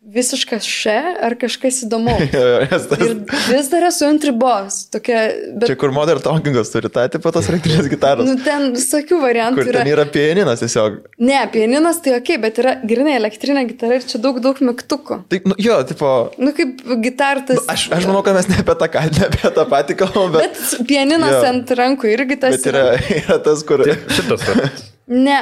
visiškas 0.06 0.62
še 0.70 0.94
ar 1.26 1.34
kažkas 1.40 1.80
įdomaus. 1.86 2.28
Tas- 2.70 2.86
Ir 3.02 3.14
vis 3.50 3.68
dar 3.72 3.86
esu 3.88 4.06
ant 4.06 4.22
ribos. 4.28 4.76
Tokia, 4.94 5.22
bet, 5.58 5.66
Čia 5.70 5.76
kur 5.80 5.90
Modern 5.94 6.22
Talkingas 6.22 6.70
turi 6.70 6.90
tą 6.94 7.04
tipo 7.10 7.32
tos 7.34 7.48
elektrinės 7.50 7.88
gitaros. 7.90 8.28
nu, 8.28 8.36
ten 8.44 8.68
visokių 8.76 9.18
variantų 9.22 9.58
Kur 9.64 9.70
yra. 9.72 9.82
ten 9.82 9.90
yra 9.96 10.04
pianinas 10.14 10.62
tiesiog. 10.62 11.00
Ne, 11.26 11.40
pianinas 11.52 11.98
tai 12.04 12.14
ok, 12.20 12.30
bet 12.44 12.60
yra 12.62 12.76
grinai 12.86 13.16
elektrinė 13.18 13.66
gitara 13.72 13.98
ir 13.98 14.06
čia 14.06 14.20
daug, 14.22 14.38
daug 14.44 14.60
mygtukų. 14.62 15.20
Tai, 15.32 15.40
nu, 15.50 15.58
jo, 15.58 15.80
tipo, 15.90 16.12
Nu, 16.38 16.52
kaip 16.56 16.80
gitartas. 17.02 17.58
nu, 17.58 17.66
aš, 17.74 17.88
aš 17.98 18.06
manau, 18.06 18.22
kad 18.26 18.36
mes 18.38 18.46
ne 18.52 18.60
apie 18.62 18.76
tą, 18.78 18.88
ne 19.18 19.24
apie 19.26 19.50
tą 19.58 19.66
patį 19.74 19.98
kalbam, 20.04 20.36
bet, 20.38 20.54
Bet 20.54 20.86
pianinas 20.88 21.34
Jo. 21.34 21.42
ant 21.50 21.70
rankų 21.82 22.12
irgi 22.14 22.38
tas. 22.46 22.54
bet 22.60 22.70
yra, 22.70 22.84
yra 23.20 23.38
tas, 23.46 23.64
kur... 23.66 23.82
Šitas. 24.14 24.46
va. 24.54 24.68
Ne, 25.06 25.36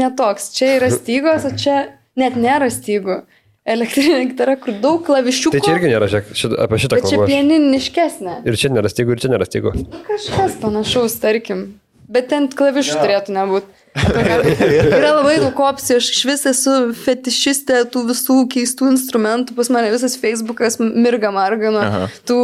netoks. 0.00 0.50
Čia 0.56 0.76
yra 0.80 0.90
stygos, 0.92 1.44
o 1.48 1.52
čia 1.56 1.76
net 2.18 2.34
nėra 2.40 2.68
stygų. 2.72 3.22
Elektrinė 3.62 4.24
gitara, 4.32 4.56
kur 4.58 4.74
daug 4.82 5.04
klavišiukų. 5.06 5.52
Tai 5.54 5.60
čia 5.62 5.76
irgi 5.76 5.90
nėra, 5.92 6.08
žiūrėk, 6.10 6.32
šit, 6.34 6.56
apie 6.64 6.78
šitą 6.82 6.96
čia 6.98 7.04
kalbą. 7.04 7.26
aš- 7.28 7.30
pianiniškesnė. 7.30 8.34
Ir 8.50 8.56
čia 8.58 8.70
nėra 8.74 8.90
stygų, 8.90 9.14
ir 9.14 9.20
čia 9.22 9.30
nėra 9.30 9.46
stygų. 9.46 9.70
Kažkas 10.08 10.56
panašaus, 10.64 11.14
tarkim. 11.22 11.68
Bet 12.12 12.26
ten 12.28 12.48
klavišų 12.50 12.96
turėtų 12.98 13.32
nebūti. 13.32 13.70
Yra 13.94 15.12
labai 15.20 15.36
daug 15.40 15.54
opcijų, 15.64 15.96
aš 16.00 16.08
iš 16.12 16.20
vis 16.28 16.42
esu 16.50 16.74
fetišistė 17.04 17.84
tų 17.92 18.02
visų 18.10 18.36
keistų 18.52 18.88
instrumentų, 18.90 19.54
pas 19.56 19.70
mane 19.72 19.90
visas 19.94 20.16
Facebookas 20.20 20.76
mirga 20.82 21.30
marga 21.32 21.70
nuo 21.72 21.80
Aha. 21.86 22.02
tų 22.28 22.38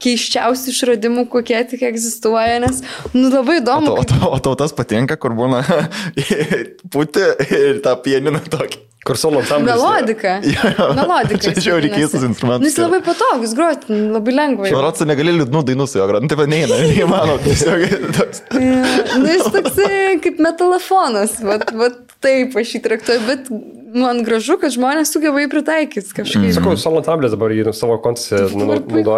keiščiausių 0.00 0.72
išradimų, 0.72 1.26
kokie 1.32 1.58
tik 1.72 1.82
egzistuoja, 1.90 2.60
nes, 2.62 2.80
nu, 3.12 3.26
labai 3.32 3.58
įdomu. 3.60 3.96
o, 3.98 4.04
tau- 4.08 4.30
o 4.32 4.38
tau 4.38 4.54
tas 4.60 4.72
patinka, 4.72 5.18
kur 5.20 5.34
būna 5.36 5.64
putė 6.94 7.34
ir 7.50 7.82
tą 7.84 7.96
pianiną 8.06 8.40
tokį. 8.52 8.86
Kur 9.06 9.16
solo 9.16 9.40
ansamblis. 9.40 9.72
Melodika. 9.72 10.34
Jo, 10.44 10.70
jo. 10.78 10.86
Melodika. 10.98 11.52
Čia 11.56 11.74
vadinasi. 11.74 11.94
keistas 11.96 12.24
instrumentas 12.26 12.60
Nu, 12.60 12.68
jis 12.68 12.76
labai 12.82 13.00
patogus, 13.04 13.54
groti, 13.56 13.96
labai 14.12 14.34
lengvai. 14.36 14.68
Švarotsą 14.68 15.06
negali 15.08 15.32
liūdnų 15.38 15.62
dainų 15.70 15.86
su 15.88 16.00
juo 16.00 16.08
groti, 16.10 16.26
nu, 16.26 16.32
taip 16.32 16.42
pat 16.42 16.52
neina, 16.52 16.76
neįmanoma, 16.90 17.38
tiesiog 17.46 17.86
toks. 18.18 18.42
Nu, 18.52 19.24
jis 19.30 19.48
toksai 19.56 20.18
kaip 20.26 20.42
metalofonas, 20.44 21.38
vat, 21.48 21.64
vat 21.80 21.96
taip 22.20 22.58
aš 22.60 22.74
jį 22.76 22.82
traktuoju, 22.84 23.24
bet 23.30 23.48
man 23.96 24.20
gražu, 24.26 24.58
kad 24.60 24.76
žmonės 24.76 25.14
sugeba 25.16 25.40
jį 25.40 25.48
pritaikyti 25.56 26.20
kažkaip. 26.20 26.50
Sakau, 26.58 26.76
solo 26.78 27.00
ansamblis 27.00 27.32
dabar 27.32 27.56
jį 27.56 27.72
savo 27.72 27.96
koncese 28.04 28.50
dabar 28.52 28.84
puiku. 28.84 29.16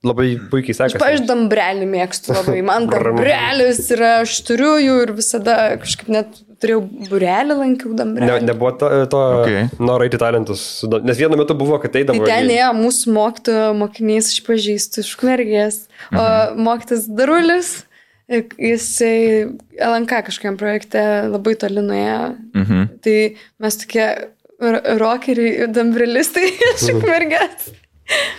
Labai 0.00 0.38
puikiai 0.50 0.72
Aš, 0.72 0.94
pavyzdžiui, 0.96 1.18
sekasi. 1.20 1.26
dambrelį 1.28 1.86
mėgstu 1.92 2.32
labai. 2.32 2.60
Man 2.64 2.86
dambrelis 2.88 3.82
yra, 3.92 4.12
aš 4.22 4.38
turiu 4.48 4.78
jų 4.80 4.94
ir 5.04 5.10
visada 5.12 5.56
kažkaip 5.82 6.08
net 6.08 6.38
turėjau 6.60 6.80
burelį, 7.10 7.56
lankiau 7.58 7.90
Ne, 7.92 7.98
dambrelį. 7.98 8.46
nebuvo 8.48 8.70
to, 8.80 8.88
to 9.12 9.20
Okay. 9.42 9.66
noro 9.78 10.04
eiti 10.08 10.16
talentus. 10.20 10.62
Nes 11.04 11.20
vienu 11.20 11.36
metu 11.36 11.52
buvo, 11.54 11.76
kad 11.82 11.92
Tai 11.92 12.00
eidavo. 12.00 12.24
ten 12.24 12.48
į- 12.48 12.56
ėjo 12.56 12.70
mūsų 12.80 13.12
mokytojo 13.18 13.66
mokinys, 13.76 14.32
aš 14.32 14.40
pažįstu 14.48 15.04
iš 15.04 15.12
Kmergės, 15.20 15.78
o 16.16 16.24
mokytas 16.56 17.04
Darulis, 17.08 17.84
jisai 18.56 19.52
LNK 19.80 20.22
kažkokiam 20.28 20.56
projekte 20.60 21.28
labai 21.28 21.54
toli 21.60 21.82
nuėjo. 21.84 22.36
Mhm. 22.56 22.88
Tai 23.04 23.18
mes 23.60 23.76
tokie 23.76 24.08
rokeriai, 24.60 25.68
dambrelistai 25.72 26.46
iš 26.72 26.88
Kmergės. 27.04 27.70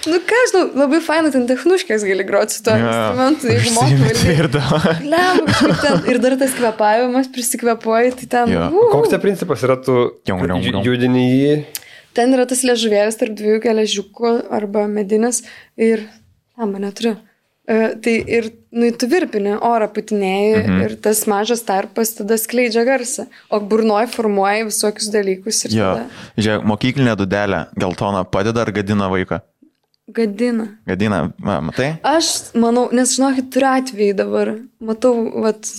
Nu 0.10 0.18
ką, 0.28 0.40
žinau, 0.50 0.64
labai 0.82 1.00
fainai 1.04 1.32
ten 1.34 1.46
technuškės 1.50 2.04
gali 2.08 2.26
groti 2.28 2.58
su 2.58 2.64
tuo 2.66 2.74
instrumentu, 2.76 3.50
jeigu 3.52 3.74
valdyti. 3.78 4.34
Ir 4.34 4.50
da. 4.52 4.64
Ir 6.12 6.22
dar 6.24 6.36
tas 6.42 6.56
kvepavimas, 6.58 7.30
prisikvepuoji, 7.32 8.16
tai 8.22 8.30
ten. 8.36 8.54
Jo. 8.56 8.68
uh, 8.72 8.90
Koks 8.96 9.14
tai 9.14 9.22
principas 9.24 9.64
yra, 9.68 9.78
tu 9.80 9.98
judini 10.28 11.26
jį. 11.28 11.56
Ten 12.18 12.34
yra 12.36 12.48
tas 12.50 12.66
liežuvėlis 12.68 13.20
tarp 13.20 13.38
dviejų 13.40 13.62
geležiukų 13.64 14.38
arba 14.52 14.88
medinis 14.92 15.46
ir... 15.80 16.10
Lemba, 16.60 16.82
neturiu. 16.84 17.16
E, 17.72 17.96
tai 18.04 18.16
ir, 18.28 18.50
nu, 18.76 18.90
tu 19.00 19.08
virpini, 19.08 19.54
orą 19.64 19.88
putinėjai 19.96 20.58
mhm. 20.60 20.82
ir 20.84 20.96
tas 21.06 21.24
mažas 21.30 21.62
tarpas 21.64 22.16
tada 22.18 22.36
skleidžia 22.42 22.84
garsą. 22.88 23.28
O 23.54 23.62
burnoj 23.64 24.10
formuoja 24.12 24.66
visokius 24.68 25.08
dalykus 25.14 25.64
ir 25.68 25.78
Jo, 25.78 25.94
tada 26.02 26.42
žiūrėk, 26.42 26.68
mokyklinė 26.74 27.16
dudelė, 27.22 27.64
geltona, 27.80 28.26
padeda 28.28 28.66
ar 28.66 28.74
gadina 28.76 29.08
vaiką? 29.14 29.40
Gadina. 30.16 30.68
Gadina, 30.90 31.22
matai? 31.40 31.94
Aš 32.08 32.52
manau, 32.58 32.88
nes 32.96 33.16
žinokit, 33.18 33.50
turiu 33.54 33.70
atvejį 33.72 34.16
dabar. 34.20 34.54
Matau, 34.84 35.14
vat, 35.44 35.70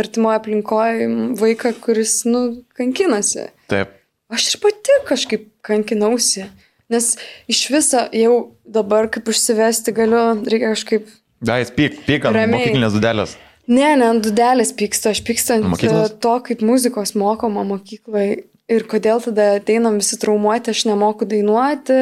artimoje 0.00 0.40
aplinkoje 0.40 1.08
vaiką, 1.40 1.74
kuris, 1.84 2.20
nu, 2.28 2.44
kankinasi. 2.78 3.48
Taip. 3.72 3.96
Aš 4.30 4.48
ir 4.52 4.60
pati 4.62 4.98
kažkaip 5.08 5.48
kankinausi. 5.66 6.46
Nes 6.90 7.12
iš 7.50 7.64
viso 7.70 8.02
jau 8.14 8.34
dabar, 8.66 9.06
kaip 9.12 9.28
užsivesti 9.30 9.94
galiu, 9.94 10.40
reikia 10.50 10.74
kažkaip... 10.74 11.06
Dais, 11.40 11.70
pyk, 11.72 12.02
pyk 12.06 12.26
ant 12.28 12.36
Ramiai. 12.36 12.66
mokyklinės 12.66 12.96
dudelės. 12.98 13.36
Ne, 13.70 13.92
ne 14.00 14.06
ant 14.10 14.24
dudelės 14.24 14.72
pykstu, 14.74 15.12
aš 15.12 15.20
pykstu 15.26 15.54
ant 15.54 15.68
Mokyklos? 15.70 16.10
e, 16.10 16.16
to, 16.22 16.32
kaip 16.48 16.62
muzikos 16.66 17.14
mokoma 17.18 17.62
mokykloje. 17.68 18.40
Ir 18.70 18.84
kodėl 18.86 19.18
tada 19.24 19.56
ateinam 19.58 19.96
visi 19.98 20.14
traumuoti, 20.22 20.70
aš 20.70 20.84
nemoku 20.86 21.26
dainuoti, 21.26 21.96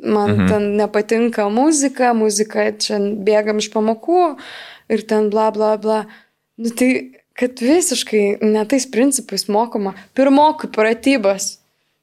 man 0.00 0.30
mhm. 0.32 0.46
ten 0.48 0.70
nepatinka 0.78 1.48
muzika, 1.52 2.14
muzika 2.16 2.70
čia 2.80 3.00
bėgam 3.26 3.60
iš 3.60 3.68
pamokų 3.74 4.22
ir 4.94 5.04
ten 5.08 5.28
bla 5.32 5.50
bla 5.52 5.74
bla. 5.80 6.04
Nu 6.56 6.70
tai, 6.70 6.88
kad 7.36 7.60
visiškai 7.60 8.38
ne 8.46 8.64
tais 8.70 8.86
principais 8.88 9.48
mokoma. 9.50 9.94
Pirmokui 10.16 10.70
pratybas. 10.72 11.58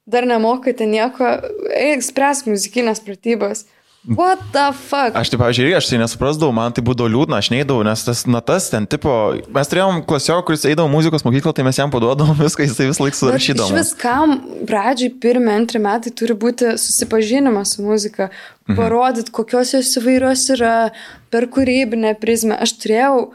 Dar 0.06 0.26
nemokate 0.26 0.86
nieko, 0.86 1.28
eik, 1.72 2.02
spręsk 2.04 2.50
muzikinės 2.50 3.00
pratybas. 3.02 3.64
What 4.02 4.40
the 4.50 4.72
fuck? 4.74 5.14
Aš 5.14 5.30
tai, 5.30 5.38
pavyzdžiui, 5.38 5.68
irgi 5.68 5.76
aš 5.78 5.86
tai 5.92 5.98
nesuprasdavau, 6.00 6.50
man 6.56 6.72
tai 6.74 6.82
būdavo 6.82 7.06
liūdna, 7.12 7.38
aš 7.38 7.52
neįdavau, 7.54 7.84
nes 7.86 8.00
tas 8.02 8.24
natas 8.26 8.66
ten 8.72 8.88
tipo, 8.90 9.12
mes 9.54 9.70
turėjom 9.70 10.00
klasioką, 10.10 10.42
kuris 10.48 10.64
eidavo 10.66 10.90
muzikos 10.90 11.22
mokyklą, 11.22 11.52
tai 11.54 11.62
mes 11.68 11.78
jam 11.78 11.92
paduodavom 11.92 12.34
viską, 12.40 12.66
jisai 12.66 12.88
vis 12.90 12.98
laik 12.98 13.14
surašydavo. 13.14 13.68
Iš 13.70 13.78
vis 13.78 13.92
kam 14.00 14.34
pradžiai 14.66 15.12
pirmie, 15.22 15.54
antri 15.54 15.78
metai 15.84 16.10
turi 16.18 16.34
būti 16.34 16.72
susipažinimas 16.82 17.76
su 17.76 17.86
muzika, 17.86 18.30
Mhm. 18.68 18.76
parodyti, 18.78 19.30
kokios 19.34 19.72
jos 19.74 19.94
įvairios 19.98 20.42
yra, 20.54 20.90
per 21.30 21.46
kūrybinę 21.46 22.14
prizmę. 22.18 22.58
Aš 22.62 22.74
turėjau 22.82 23.30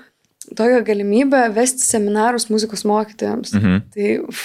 tokią 0.55 0.83
galimybę 0.87 1.43
vesti 1.55 1.83
seminarus 1.85 2.49
muzikos 2.49 2.85
mokytojams. 2.87 3.53
Mhm. 3.57 3.79
Tai 3.93 4.11
uf, 4.29 4.43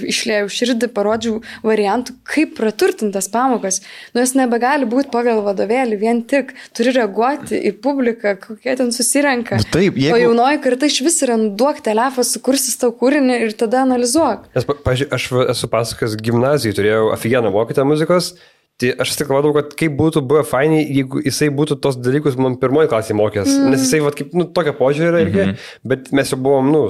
išlėjau 0.00 0.48
širdį, 0.52 0.88
parodžiau 0.96 1.40
variantų, 1.66 2.14
kaip 2.28 2.54
praturtintas 2.56 3.28
pamokas. 3.32 3.82
Nu, 4.14 4.22
jos 4.22 4.32
nebegali 4.38 4.88
būti 4.88 5.10
pagal 5.12 5.42
vadovėlį, 5.44 5.98
vien 6.00 6.22
tik 6.28 6.54
turi 6.76 6.94
reaguoti 6.96 7.58
į 7.68 7.74
publiką, 7.84 8.34
kokie 8.40 8.76
ten 8.80 8.92
susirenka. 8.96 9.60
Nu, 9.60 9.68
taip, 9.74 9.98
O 9.98 10.04
jeigu... 10.06 10.22
jaunoji 10.24 10.62
karta 10.64 10.88
iš 10.88 11.00
vis 11.04 11.20
yra 11.26 11.36
duok 11.36 11.82
telefą, 11.84 12.24
sukursis 12.24 12.78
tau 12.80 12.92
kūrinį 12.96 13.40
ir 13.48 13.52
tada 13.58 13.82
analizuok. 13.86 14.48
Nes, 14.56 14.68
pa- 14.68 14.78
pavyzdžiui, 14.86 15.10
aš 15.12 15.28
esu 15.56 15.68
pasakęs 15.72 16.16
gimnazijai, 16.24 16.76
turėjau 16.78 17.12
aфиgeną 17.16 17.52
mokytą 17.54 17.84
muzikos. 17.88 18.32
Tai 18.80 18.90
aš 19.04 19.14
tik 19.18 19.28
galvodavau, 19.28 19.54
kad 19.60 19.74
kaip 19.78 19.94
būtų 19.98 20.22
buvę 20.26 20.42
fainai, 20.48 20.82
jeigu 20.82 21.22
jisai 21.22 21.50
būtų 21.54 21.78
tos 21.84 21.98
dalykus 22.00 22.38
man 22.40 22.56
pirmoji 22.60 22.90
klasė 22.90 23.16
mokęs. 23.18 23.50
Mm. 23.50 23.74
Nes 23.74 23.84
jisai, 23.84 24.00
va, 24.04 24.12
kaip, 24.16 24.32
nu, 24.34 24.48
tokia 24.56 24.74
požiūrė 24.78 25.10
yra 25.12 25.24
irgi, 25.26 25.40
mm 25.42 25.50
-hmm. 25.50 25.88
bet 25.92 26.12
mes 26.18 26.32
jau 26.32 26.38
buvom, 26.40 26.70
nu, 26.72 26.82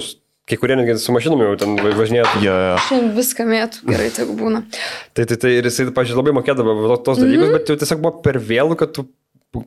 kai 0.49 0.57
kurie 0.63 0.77
netgi 0.79 0.97
su 0.99 1.13
mašinom 1.13 1.43
jau 1.45 1.57
ten 1.61 1.77
va- 1.77 1.95
važinėjo. 1.99 2.27
Jo, 2.43 2.55
jo. 2.67 2.77
Šiandien 2.87 3.13
viską 3.19 3.49
mėtų, 3.51 3.83
gerai, 3.91 4.11
tegu 4.15 4.37
būna. 4.39 4.63
Tai, 5.13 5.27
tai, 5.27 5.37
tai 5.37 5.51
ir 5.59 5.69
jisai, 5.69 5.91
pažiūrėjau, 5.91 6.23
labai 6.23 6.37
mokėdavo 6.39 6.97
tos 7.03 7.19
dalykus, 7.19 7.49
mm 7.49 7.51
-hmm. 7.51 7.59
bet 7.59 7.69
jau 7.69 7.77
tiesiog 7.77 8.01
buvo 8.01 8.23
per 8.25 8.39
vėlų, 8.39 8.79
kad 8.79 8.93
tu 8.93 9.07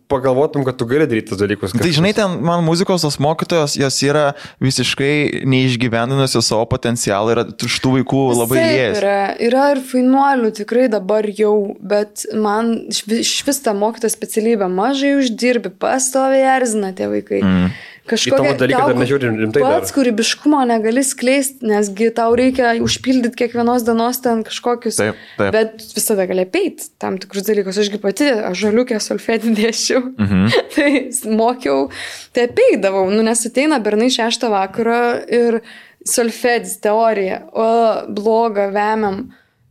pagalvotum, 0.10 0.64
kad 0.66 0.78
tu 0.80 0.86
gali 0.90 1.06
daryti 1.08 1.30
tos 1.30 1.40
dalykus. 1.40 1.74
Tai 1.78 1.92
žinai, 1.94 2.14
ten 2.18 2.40
man 2.46 2.64
muzikos 2.66 3.04
tos 3.06 3.20
mokytojos, 3.22 3.76
jos 3.78 3.98
yra 4.08 4.26
visiškai 4.64 5.46
neišgyveninusios 5.46 6.50
savo 6.50 6.66
potencialą 6.72 7.36
ir 7.36 7.42
iš 7.68 7.78
tų 7.84 8.00
vaikų 8.00 8.22
labai 8.42 8.62
lės. 8.64 9.00
Yra, 9.02 9.18
yra 9.48 9.68
ir 9.76 9.84
fainuolių 9.92 10.52
tikrai 10.62 10.88
dabar 10.92 11.30
jau, 11.38 11.54
bet 11.80 12.26
man 12.34 12.74
iš 12.90 13.04
vis- 13.46 13.62
ta 13.66 13.76
mokytoja 13.78 14.14
specialybė 14.14 14.70
mažai 14.74 15.16
uždirbi, 15.22 15.70
pastoviai 15.70 16.48
erzina 16.58 16.92
tie 16.98 17.08
vaikai. 17.12 17.44
Mm. 17.46 17.70
Į 18.06 18.32
tavo 18.36 18.52
dalyką 18.60 18.82
dar 18.92 18.98
nežiūri 19.00 19.30
rimtai 19.32 19.62
dar. 19.64 19.80
Pats 19.80 19.94
kūrybiškumo 19.96 20.60
negali 20.70 21.02
skleisti, 21.06 21.66
nesgi 21.66 22.12
tau 22.14 22.36
reikia 22.38 22.76
užpildyti 22.86 23.40
kiekvienos 23.40 23.86
dienos 23.88 24.20
ten 24.22 24.44
kažkokius. 24.46 25.00
Taip, 25.02 25.24
taip. 25.40 25.56
Bet 25.56 25.82
visada 25.96 26.28
gali 26.30 26.46
peiti 26.46 26.92
tam 27.02 27.18
tikrus 27.22 27.48
dalykus. 27.50 27.80
Ašgi 27.82 28.02
pati, 28.04 28.30
aš 28.52 28.62
žaliukė 28.68 29.02
solfėdį 29.02 29.56
dėšiau. 29.62 30.04
Mhm. 30.22 30.46
tai 30.76 30.92
mokiau, 31.34 31.90
tai 32.36 32.46
apeidavau. 32.52 33.08
Nu, 33.10 33.26
nes 33.26 33.42
ateina 33.50 33.82
bernai 33.82 34.12
šeštą 34.14 34.54
vakarą 34.54 35.02
ir 35.26 35.62
solfėdis 36.06 36.78
teorija, 36.86 37.42
o 37.58 37.70
bloga, 38.14 38.70
vemiam. 38.76 39.24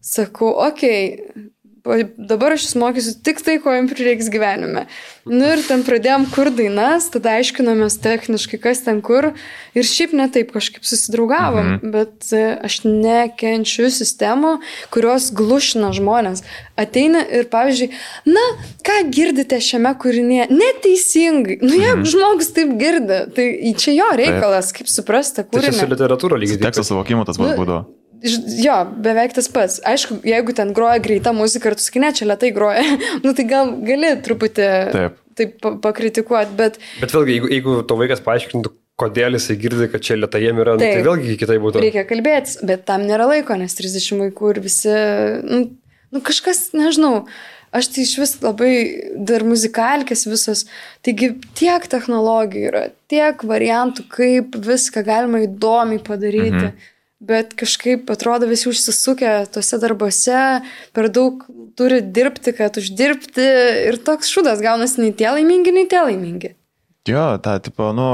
Sakau, 0.04 0.50
okei, 0.66 1.04
okay, 1.14 1.50
dabar 2.16 2.54
aš 2.54 2.64
jūs 2.64 2.76
mokysiu 2.80 3.12
tik 3.20 3.42
tai, 3.44 3.58
ko 3.60 3.72
jums 3.74 3.92
prireiks 3.92 4.30
gyvenime. 4.32 4.86
Nu 5.28 5.50
ir 5.52 5.60
ten 5.64 5.82
pradėjom 5.84 6.24
kur 6.32 6.48
dainas, 6.52 7.10
tada 7.12 7.34
aiškinomės 7.36 7.98
techniškai, 8.04 8.56
kas 8.60 8.80
ten 8.86 9.02
kur. 9.04 9.32
Ir 9.76 9.84
šiaip 9.84 10.14
netaip 10.16 10.54
kažkaip 10.54 10.86
susidraugavom, 10.88 11.74
mhm. 11.74 11.92
bet 11.92 12.30
e, 12.32 12.44
aš 12.64 12.78
nekenčiu 12.88 13.90
sistemų, 13.92 14.54
kurios 14.94 15.28
glušina 15.36 15.90
žmonės. 15.96 16.40
Ateina 16.80 17.20
ir, 17.28 17.50
pavyzdžiui, 17.52 17.90
na, 18.32 18.44
ką 18.84 19.00
girdite 19.12 19.60
šiame 19.64 19.92
kūrinėje? 20.00 20.48
Neteisingai. 20.54 21.58
Nu, 21.60 21.74
jeigu 21.74 22.00
mhm. 22.00 22.08
žmogus 22.14 22.48
taip 22.56 22.72
girdi, 22.80 23.20
tai 23.36 23.50
čia 23.80 23.96
jo 23.98 24.08
reikalas, 24.22 24.72
kaip 24.76 24.88
suprasti 24.88 25.44
Tai 25.44 25.60
čia 25.60 25.68
su 25.68 25.82
kūrinį. 25.82 25.92
literatūra 25.92 26.40
lygiai. 26.40 26.62
Teksto 26.64 26.86
suvokimu 26.94 27.28
tas 27.28 27.36
pats 27.36 27.52
Nu, 27.52 27.58
būdavo. 27.60 27.84
Jo, 28.24 28.76
beveik 29.04 29.34
tas 29.36 29.50
pats. 29.52 29.80
Aišku, 29.84 30.22
jeigu 30.24 30.54
ten 30.56 30.72
groja 30.76 31.00
greita 31.04 31.34
muzika 31.36 31.68
ir 31.68 31.76
tu 31.76 31.84
sakai, 31.84 32.00
ne, 32.06 32.12
čia 32.16 32.28
lietai 32.30 32.52
groja, 32.56 32.80
nu 33.24 33.34
tai 33.36 33.44
gal 33.50 33.74
gali 33.84 34.14
truputį 34.24 34.68
Taip. 34.94 35.18
taip 35.36 35.58
pa- 35.60 35.74
pakritikuoti, 35.84 36.56
bet 36.56 36.78
Bet 37.02 37.12
vėlgi, 37.12 37.36
jeigu, 37.36 37.50
jeigu 37.52 37.74
to 37.90 37.98
vaikas 38.00 38.24
paaiškintų, 38.24 38.72
kodėl 39.00 39.36
jisai 39.36 39.58
girdi, 39.60 39.90
kad 39.92 40.06
čia 40.06 40.16
lietai 40.16 40.40
jiem 40.46 40.62
yra, 40.62 40.76
nu, 40.78 40.80
tai 40.80 40.94
Taip. 40.96 41.08
vėlgi 41.08 41.36
kitai 41.42 41.58
būtų. 41.60 41.82
reikia 41.84 42.06
kalbėtis, 42.08 42.60
bet 42.64 42.86
tam 42.88 43.04
nėra 43.10 43.26
laiko, 43.28 43.58
nes 43.60 43.76
30 43.76 44.22
vaikų 44.22 44.54
ir 44.54 44.62
visi, 44.64 44.94
nu, 45.44 45.60
nu 46.14 46.24
kažkas, 46.24 46.70
nežinau. 46.72 47.26
Aš 47.74 47.88
tai 47.90 48.04
iš 48.06 48.12
vis 48.22 48.32
labai 48.38 48.72
dar 49.26 49.42
muzikalkės 49.42 50.28
visos. 50.30 50.60
Taigi 51.02 51.32
tiek 51.58 51.88
technologijų 51.90 52.68
yra, 52.70 52.82
tiek 53.10 53.40
variantų, 53.50 54.04
kaip 54.14 54.54
viską 54.62 55.02
galima 55.02 55.42
įdomiai 55.42 55.98
padaryti. 56.06 56.68
Mhm. 56.70 56.90
Bet 57.24 57.54
kažkaip 57.56 58.10
atrodo 58.12 58.48
visi 58.50 58.68
užsisukę 58.68 59.32
tuose 59.54 59.78
darbuose, 59.80 60.40
per 60.92 61.08
daug 61.08 61.46
turi 61.78 62.02
dirbti, 62.04 62.52
kad 62.56 62.76
uždirbti. 62.80 63.46
Ir 63.88 64.00
toks 64.04 64.32
šudas 64.32 64.60
gaunasi 64.64 65.00
nei 65.00 65.14
tie 65.16 65.30
laimingi, 65.32 65.72
nei 65.72 65.88
tie 65.88 66.02
laimingi. 66.04 66.52
Jo, 67.08 67.34
ta, 67.44 67.56
tipo, 67.64 67.90
nu, 67.96 68.08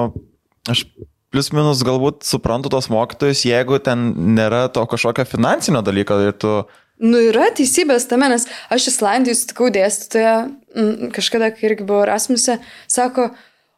aš 0.70 0.84
plus 1.30 1.50
minus 1.54 1.82
galbūt 1.86 2.26
suprantu 2.26 2.72
tos 2.74 2.90
mokytojus, 2.90 3.44
jeigu 3.46 3.78
ten 3.82 4.10
nėra 4.36 4.66
to 4.74 4.82
kažkokio 4.90 5.26
finansinio 5.30 5.82
dalyko 5.86 6.18
ir 6.26 6.34
tu... 6.34 6.54
Nu, 7.00 7.16
yra 7.30 7.46
teisybės 7.56 8.04
tame, 8.10 8.28
nes 8.28 8.44
aš 8.68 8.90
Islandijai 8.90 9.38
sutikau 9.38 9.70
dėstytoją, 9.72 10.34
mm, 10.74 11.12
kažkada, 11.16 11.48
kai 11.54 11.70
irgi 11.70 11.86
buvau 11.86 12.02
Erasmuse, 12.04 12.58
sako, 12.90 13.30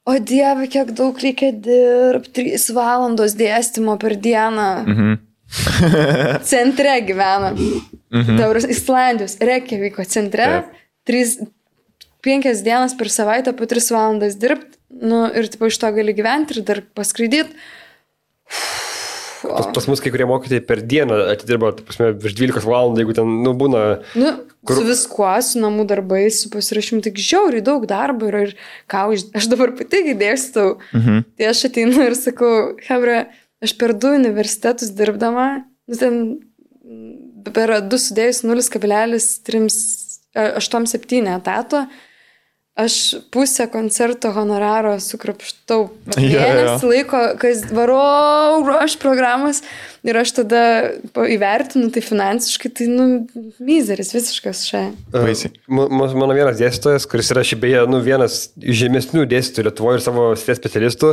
o 0.09 0.19
Dieve, 0.19 0.67
kiek 0.71 0.93
daug 0.99 1.19
reikia 1.23 1.53
dirbti, 1.55 2.49
3 2.57 2.69
valandos 2.77 3.37
dėstymo 3.39 3.99
per 4.03 4.17
dieną. 4.19 4.69
Mhm. 4.87 5.19
Centre 6.53 6.95
gyvena. 7.07 7.53
Mhm. 8.13 8.37
Dabar 8.41 8.61
Islandijos, 8.65 9.39
Reikjaviko 9.41 10.05
centre, 10.09 10.49
Taip. 11.07 11.51
3-5 12.25 12.63
dienas 12.65 12.97
per 12.97 13.11
savaitę 13.13 13.55
po 13.57 13.69
3 13.69 13.93
valandas 13.95 14.37
dirbti, 14.41 14.79
nu, 15.03 15.25
ir 15.33 15.49
tipo, 15.53 15.69
iš 15.69 15.79
to 15.81 15.93
gali 15.95 16.15
gyventi 16.17 16.59
ir 16.59 16.67
dar 16.67 16.83
paskraidyti. 16.97 17.57
Pas, 19.43 19.67
pas 19.75 19.87
mus 19.91 20.01
kai 20.03 20.11
kurie 20.15 20.27
mokytojai 20.31 20.63
per 20.67 20.79
dieną 20.87 21.15
atidirba, 21.33 21.67
prasme, 21.83 22.07
virš 22.23 22.35
12 22.39 22.69
valandų, 22.69 22.99
jeigu 23.03 23.15
ten, 23.19 23.27
nu, 23.45 23.51
būna... 23.59 23.81
Nu, 24.19 24.31
Kur-. 24.63 24.79
Su 24.79 24.85
viskuo, 24.87 25.33
su 25.43 25.59
namų 25.59 25.83
darbais, 25.91 26.35
su 26.45 26.49
pasirašymu, 26.53 27.01
tik 27.03 27.17
žiauriai 27.19 27.65
daug 27.67 27.83
darbo 27.91 28.23
yra 28.31 28.41
ir 28.47 28.53
ką 28.91 29.01
už... 29.11 29.19
Aš 29.35 29.45
dabar 29.51 29.69
pati 29.75 30.15
dėstau. 30.15 30.79
Mhm. 30.95 31.15
Tai 31.35 31.45
aš 31.51 31.59
ateinu 31.67 31.99
ir 32.07 32.15
sakau, 32.15 32.79
Hebra, 32.87 33.27
aš 33.65 33.73
per 33.81 33.91
du 33.99 34.09
universitetus 34.15 34.95
dirbdama, 34.95 35.67
nu, 35.91 35.95
ten 35.99 36.39
per 37.51 37.83
du 37.83 37.99
sudėjus 37.99 38.47
0,387 38.47 41.35
etato, 41.35 41.91
aš 42.75 42.95
pusę 43.35 43.67
koncerto 43.69 44.31
honoraro 44.33 44.95
sukrapštau. 45.01 45.91
Jo, 46.17 46.25
jo, 46.25 46.39
jo. 46.41 46.47
Mėnesį 46.57 46.89
laiko, 46.89 47.19
kas 47.41 47.61
varau, 47.75 48.63
aš 48.81 48.95
programas 49.01 49.61
ir 50.05 50.17
aš 50.19 50.33
tada 50.41 50.61
įvertinu 51.31 51.91
tai 51.95 52.03
finansiškai, 52.05 52.71
tai, 52.75 52.89
nu, 52.91 53.07
mizeris 53.63 54.11
visiškas 54.17 54.65
šiai. 54.69 54.89
Baisiai. 55.15 55.53
Ma- 55.69 55.87
ma- 55.93 56.09
Mano 56.23 56.35
vienas 56.37 56.59
dėstytojas, 56.61 57.07
kuris 57.09 57.31
yra 57.35 57.45
šiaip 57.47 57.61
beje, 57.63 57.85
nu, 57.93 58.01
vienas 58.05 58.51
žemesnių 58.59 59.25
dėstytojų 59.31 59.69
Lietuvoje 59.69 60.01
ir 60.01 60.05
savo 60.05 60.27
srities 60.37 60.61
specialistų, 60.63 61.13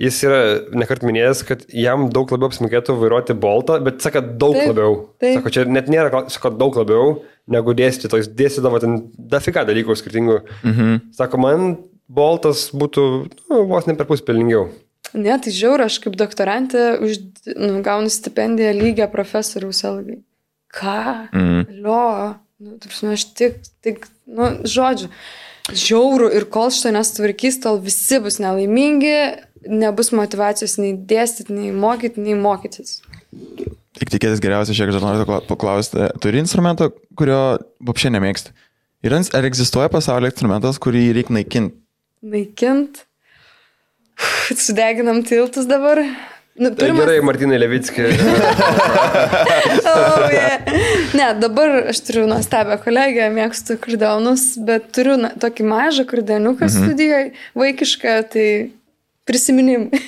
jis 0.00 0.20
yra 0.28 0.40
nekart 0.80 1.02
minėjęs, 1.06 1.42
kad 1.48 1.64
jam 1.74 2.06
daug 2.14 2.30
labiau 2.32 2.48
apsimokėtų 2.52 2.96
vairuoti 3.02 3.36
boltą, 3.40 3.80
bet 3.84 4.00
sako 4.04 4.22
daug 4.40 4.56
Taip, 4.56 4.70
labiau. 4.72 4.94
taip. 5.20 5.40
Sako, 5.40 5.52
čia 5.56 5.66
net 5.68 5.90
nėra, 5.92 6.24
sako 6.32 6.54
daug 6.60 6.78
labiau 6.80 7.18
negu 7.50 7.74
dėstytojas. 7.76 8.30
Dėstydavo 8.36 8.80
ten 8.82 8.98
dafika 9.16 9.64
dalykų 9.68 9.96
skirtingų. 9.96 10.40
Mhm. 10.64 11.00
Sako, 11.16 11.40
man 11.40 11.72
boltas 12.10 12.68
būtų 12.74 13.04
nu, 13.50 13.64
vos 13.70 13.86
ne 13.86 13.96
per 13.98 14.08
pus 14.10 14.24
pelningiau. 14.26 14.68
Ne, 15.14 15.34
tai 15.42 15.50
žiaur, 15.54 15.82
aš 15.82 15.98
kaip 16.04 16.14
doktorantė 16.18 17.00
už, 17.02 17.18
nu, 17.56 17.80
gaunu 17.86 18.10
stipendiją 18.12 18.74
lygią 18.76 19.08
profesoriaus 19.10 19.82
algai. 19.88 20.20
Ką? 20.70 21.30
Mhm. 21.32 21.82
Lio. 21.82 22.06
Nu, 22.60 22.74
ta 22.76 22.90
prasme, 22.90 23.14
aš 23.16 23.24
tik, 23.32 23.54
tik, 23.80 24.02
nu, 24.28 24.50
žodžiu, 24.68 25.06
žiaurų 25.72 26.26
ir 26.36 26.44
kol 26.52 26.68
šito 26.68 26.92
nesutvarkys, 26.92 27.56
tol 27.64 27.78
visi 27.80 28.18
bus 28.20 28.36
nelaimingi, 28.42 29.14
nebus 29.64 30.12
motivacijos 30.12 30.76
nei 30.76 30.92
dėstyti, 30.92 31.56
nei 31.56 31.72
mokyti, 31.72 32.20
nei 32.20 32.36
mokytis. 32.36 32.98
Tik 33.98 34.12
tikėtis 34.12 34.40
geriausia, 34.42 34.74
šiek 34.76 34.92
tiek 34.92 35.02
noriu 35.02 35.24
pakla- 35.26 35.42
paklausti, 35.48 36.10
turi 36.22 36.38
instrumentą, 36.38 36.92
kurio 37.18 37.58
vapšė 37.82 38.12
nemėgsti? 38.14 38.52
Ir 39.02 39.16
ar 39.16 39.46
egzistuoja 39.48 39.90
pasaulyje 39.90 40.34
instrumentas, 40.34 40.78
kurį 40.78 41.08
reikia 41.16 41.34
naikinti? 41.34 41.74
Naikint. 42.20 43.06
Sudeginam 44.52 45.22
tiltus 45.24 45.66
dabar. 45.66 46.02
Nu, 46.60 46.68
Tai 46.74 46.90
pirmas, 46.90 47.06
gerai, 47.06 47.20
Martinai 47.24 47.58
Levitski. 47.58 48.02
Oh, 49.90 50.28
yeah. 50.30 50.60
Ne, 51.16 51.26
dabar 51.40 51.70
aš 51.90 52.02
turiu 52.06 52.26
nuostabią 52.28 52.76
kolegę, 52.84 53.26
mėgstu 53.32 53.76
kurdaunus, 53.80 54.44
bet 54.66 54.90
turiu 54.94 55.16
na, 55.18 55.32
tokį 55.40 55.66
mažą 55.66 56.04
kurdaniuką 56.10 56.68
mhm. 56.68 56.84
studijoje, 56.84 57.32
vaikišką, 57.58 58.14
tai 58.34 58.46
prisiminimai. 59.28 60.02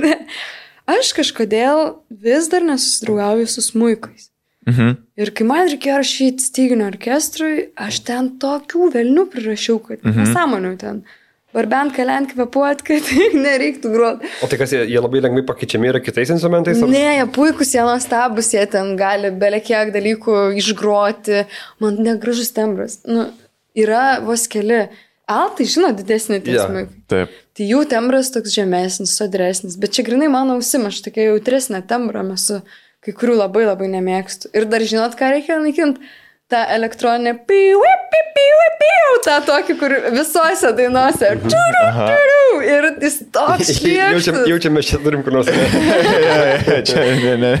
Aš 0.90 1.12
kažkodėl 1.16 2.00
vis 2.10 2.48
dar 2.50 2.64
nesusidraugauju 2.66 3.48
su 3.50 3.64
smūkais. 3.64 4.30
Mhm. 4.68 4.92
Ir 5.20 5.30
kai 5.36 5.46
man 5.48 5.70
reikėjo 5.70 6.02
rašyti 6.02 6.44
styginių 6.44 6.86
orkestrui, 6.90 7.54
aš 7.80 8.02
ten 8.06 8.34
tokių 8.42 8.90
velnių 8.94 9.26
prirašiau, 9.32 9.80
kad 9.86 10.04
mhm. 10.04 10.28
nesąmonių 10.28 10.76
ten. 10.80 11.02
barbent 11.50 11.90
kalent 11.96 12.30
kvepuot, 12.30 12.82
kad 12.86 13.08
nereiktų 13.44 13.90
groti. 13.90 14.28
O 14.44 14.46
tai 14.46 14.58
kas, 14.60 14.70
jie, 14.70 14.84
jie 14.86 15.00
labai 15.02 15.22
lengvai 15.24 15.42
pakeičiami 15.48 15.88
yra 15.90 16.00
kitais 16.02 16.30
instrumentais? 16.30 16.78
ar- 16.78 16.92
Ne, 16.92 17.16
jie 17.18 17.24
puikus, 17.34 17.72
jie 17.74 17.82
nuostabus, 17.82 18.52
jie 18.54 18.62
ten 18.70 18.92
gali 19.00 19.32
belekiek 19.34 19.90
dalykų 19.90 20.36
išgroti. 20.60 21.44
Man 21.82 21.98
negražus 22.06 22.52
tembras. 22.54 23.00
Nu, 23.02 23.26
yra 23.74 24.20
vos 24.22 24.46
keli. 24.50 24.84
Altai, 25.30 25.66
žinot, 25.70 25.98
didesnį 26.00 26.38
Jo. 26.40 26.44
tiesmai. 26.48 26.84
Taip. 27.10 27.34
Tai 27.54 27.66
jų 27.70 27.80
tembras 27.90 28.30
toks 28.34 28.54
žemesnis, 28.56 29.12
sodresnis. 29.20 29.76
Bet 29.78 29.94
čia 29.94 30.02
grinai 30.06 30.30
mano 30.32 30.56
ausim, 30.58 30.86
aš 30.90 31.02
tokia 31.06 31.28
jautresnė 31.30 31.82
tembra, 31.86 32.24
mes 32.26 32.48
su 32.50 32.60
kai 33.04 33.14
kurių 33.16 33.36
labai 33.38 33.62
labai 33.68 33.86
nemėgstu. 33.92 34.50
Ir 34.56 34.66
dar 34.70 34.82
žinot, 34.84 35.14
ką 35.18 35.30
reikia 35.36 35.60
naikinti? 35.62 36.02
Ta 36.50 36.64
elektroninė 36.74 37.36
piu, 37.46 37.78
piu, 38.10 38.22
piu, 38.34 38.62
piu, 38.80 39.10
tą 39.22 39.36
tokį, 39.46 39.76
kur 39.78 39.92
visose 40.16 40.72
dainose. 40.74 41.28
Čiūriu, 41.44 41.84
čiūriu. 41.94 42.38
Ir 42.66 42.88
jis 43.06 43.20
toks 43.32 43.70
Jaučiam, 43.70 43.76
šviesas. 43.78 44.48
jaučiame, 44.50 44.82
čia 44.82 44.98
turim 45.04 45.22
kur 45.22 45.36
nors. 45.38 45.46
Čia, 46.90 47.04
ne, 47.22 47.36
ne. 47.38 47.52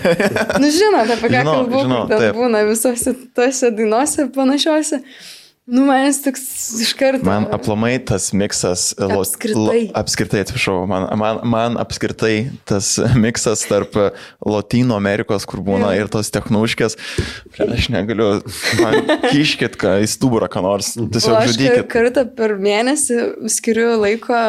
Nu, 0.58 0.70
žinot, 0.74 1.12
apie 1.14 1.30
ką 1.36 1.44
kalbu, 1.46 1.84
taip. 2.10 2.34
būna 2.36 2.64
visose 2.66 3.14
tose 3.38 3.70
dainose 3.78 4.26
panašiose. 4.34 4.98
Nu, 5.70 5.84
manęs 5.86 6.16
toks 6.24 6.40
iš 6.82 6.90
karto. 6.98 7.22
Man 7.22 7.44
aplamai 7.54 7.92
tas 8.02 8.32
miksas, 8.34 8.88
Apskritai. 8.98 9.54
lo- 9.54 9.92
apskritai 10.00 10.40
atsiprašau, 10.42 10.80
man, 10.90 11.04
man, 11.20 11.38
man 11.46 11.76
apskritai 11.78 12.50
tas 12.66 12.96
miksas 13.24 13.62
tarp 13.70 13.94
Latino 14.42 14.96
Amerikos, 14.98 15.46
kur 15.46 15.62
būna 15.62 15.92
Jo. 15.94 16.00
ir 16.02 16.10
tos 16.10 16.32
technuškės, 16.34 16.96
aš 17.62 17.86
negaliu, 17.94 18.40
man 18.82 19.12
kiškit, 19.30 19.76
ką 19.78 19.92
į 20.02 20.08
stuburą, 20.10 20.48
ką 20.50 20.64
nors, 20.66 20.90
O 20.98 21.06
tiesiog 21.06 21.36
aš 21.38 21.44
kar- 21.44 21.52
žudykit. 21.54 21.86
kartą 21.94 22.24
per 22.40 22.56
mėnesį 22.58 23.20
skiriu 23.54 23.92
laiko 24.02 24.40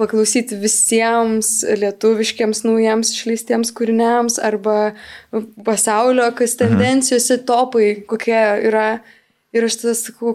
paklausyti 0.00 0.58
visiems 0.58 1.60
lietuviškiams 1.70 2.64
naujiems 2.66 3.12
išleistiems 3.14 3.70
kūriniams 3.78 4.40
arba 4.42 4.90
pasaulio, 5.64 6.26
kas 6.34 6.56
tendencijose 6.58 7.38
topai, 7.46 7.92
kokie 8.10 8.42
yra. 8.66 8.88
Ir 9.54 9.68
aš 9.68 9.76
tada 9.84 9.94
sakau, 9.94 10.32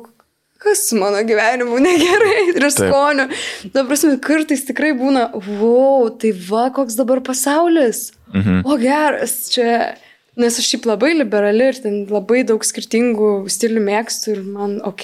kas 0.60 0.86
su 0.90 1.00
mano 1.00 1.22
gyvenimu 1.28 1.80
negerai 1.84 2.46
ir 2.52 2.68
skoniu. 2.76 3.30
Ta 3.74 3.86
prasme, 3.88 4.18
kartais 4.24 4.66
tikrai 4.68 4.92
būna, 4.98 5.30
wow, 5.48 6.10
tai 6.20 6.34
va, 6.50 6.68
koks 6.76 7.00
dabar 7.00 7.24
pasaulis. 7.26 8.10
Mhm. 8.36 8.64
O 8.68 8.80
geras, 8.82 9.42
čia. 9.54 9.96
Nes 10.40 10.56
aš 10.56 10.70
šiaip 10.72 10.86
labai 10.88 11.10
liberali 11.18 11.66
ir 11.68 11.80
ten 11.84 11.96
labai 12.08 12.46
daug 12.48 12.64
skirtingų 12.64 13.50
stilių 13.52 13.82
mėgstu 13.84 14.36
ir 14.38 14.44
man 14.46 14.78
ok, 14.88 15.04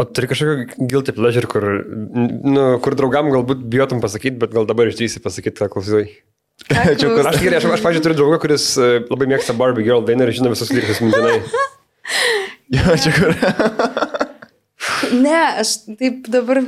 O 0.00 0.06
turi 0.08 0.28
kažkokį 0.30 0.86
guilty 0.90 1.12
pleasure, 1.14 1.48
kur, 1.50 1.64
nu, 1.84 2.62
kur 2.82 2.96
draugam 2.98 3.28
galbūt 3.32 3.66
bijotum 3.70 4.00
pasakyti, 4.02 4.38
bet 4.40 4.54
gal 4.54 4.66
dabar 4.68 4.88
išdrysi 4.90 5.20
pasakyti, 5.22 5.60
ką 5.60 5.68
klausai. 5.74 6.06
Čia 6.98 7.10
kur 7.10 7.26
Aš, 7.28 7.38
tikrai, 7.38 7.58
aš, 7.58 7.68
aš 7.76 7.84
pažiūrėjau, 7.84 8.06
turiu 8.06 8.18
draugą, 8.18 8.40
kuris 8.42 8.66
e, 8.78 8.90
labai 9.10 9.28
mėgsta 9.34 9.54
Barbie 9.58 9.84
Girl 9.86 10.04
dainą 10.06 10.26
ir 10.28 10.34
žino 10.36 10.52
visus 10.54 10.72
lyrikus 10.72 11.02
mintinai. 11.04 11.40
Jo, 12.72 12.94
čia 12.96 13.10
kur. 13.12 13.34
Ne, 15.12 15.38
aš 15.60 15.76
taip 15.98 16.28
dabar 16.32 16.62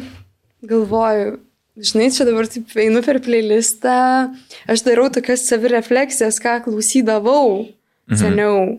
galvoju. 0.65 1.39
Žinai, 1.75 2.11
čia 2.15 2.27
dabar 2.29 2.47
taip 2.47 2.71
einu 2.79 3.03
per 3.03 3.19
playlistą. 3.25 4.31
Aš 4.71 4.85
darau 4.87 5.09
tokias 5.11 5.47
savirefleksijas, 5.49 6.39
ką 6.43 6.61
klausydavau 6.69 7.65
seniau. 8.15 8.79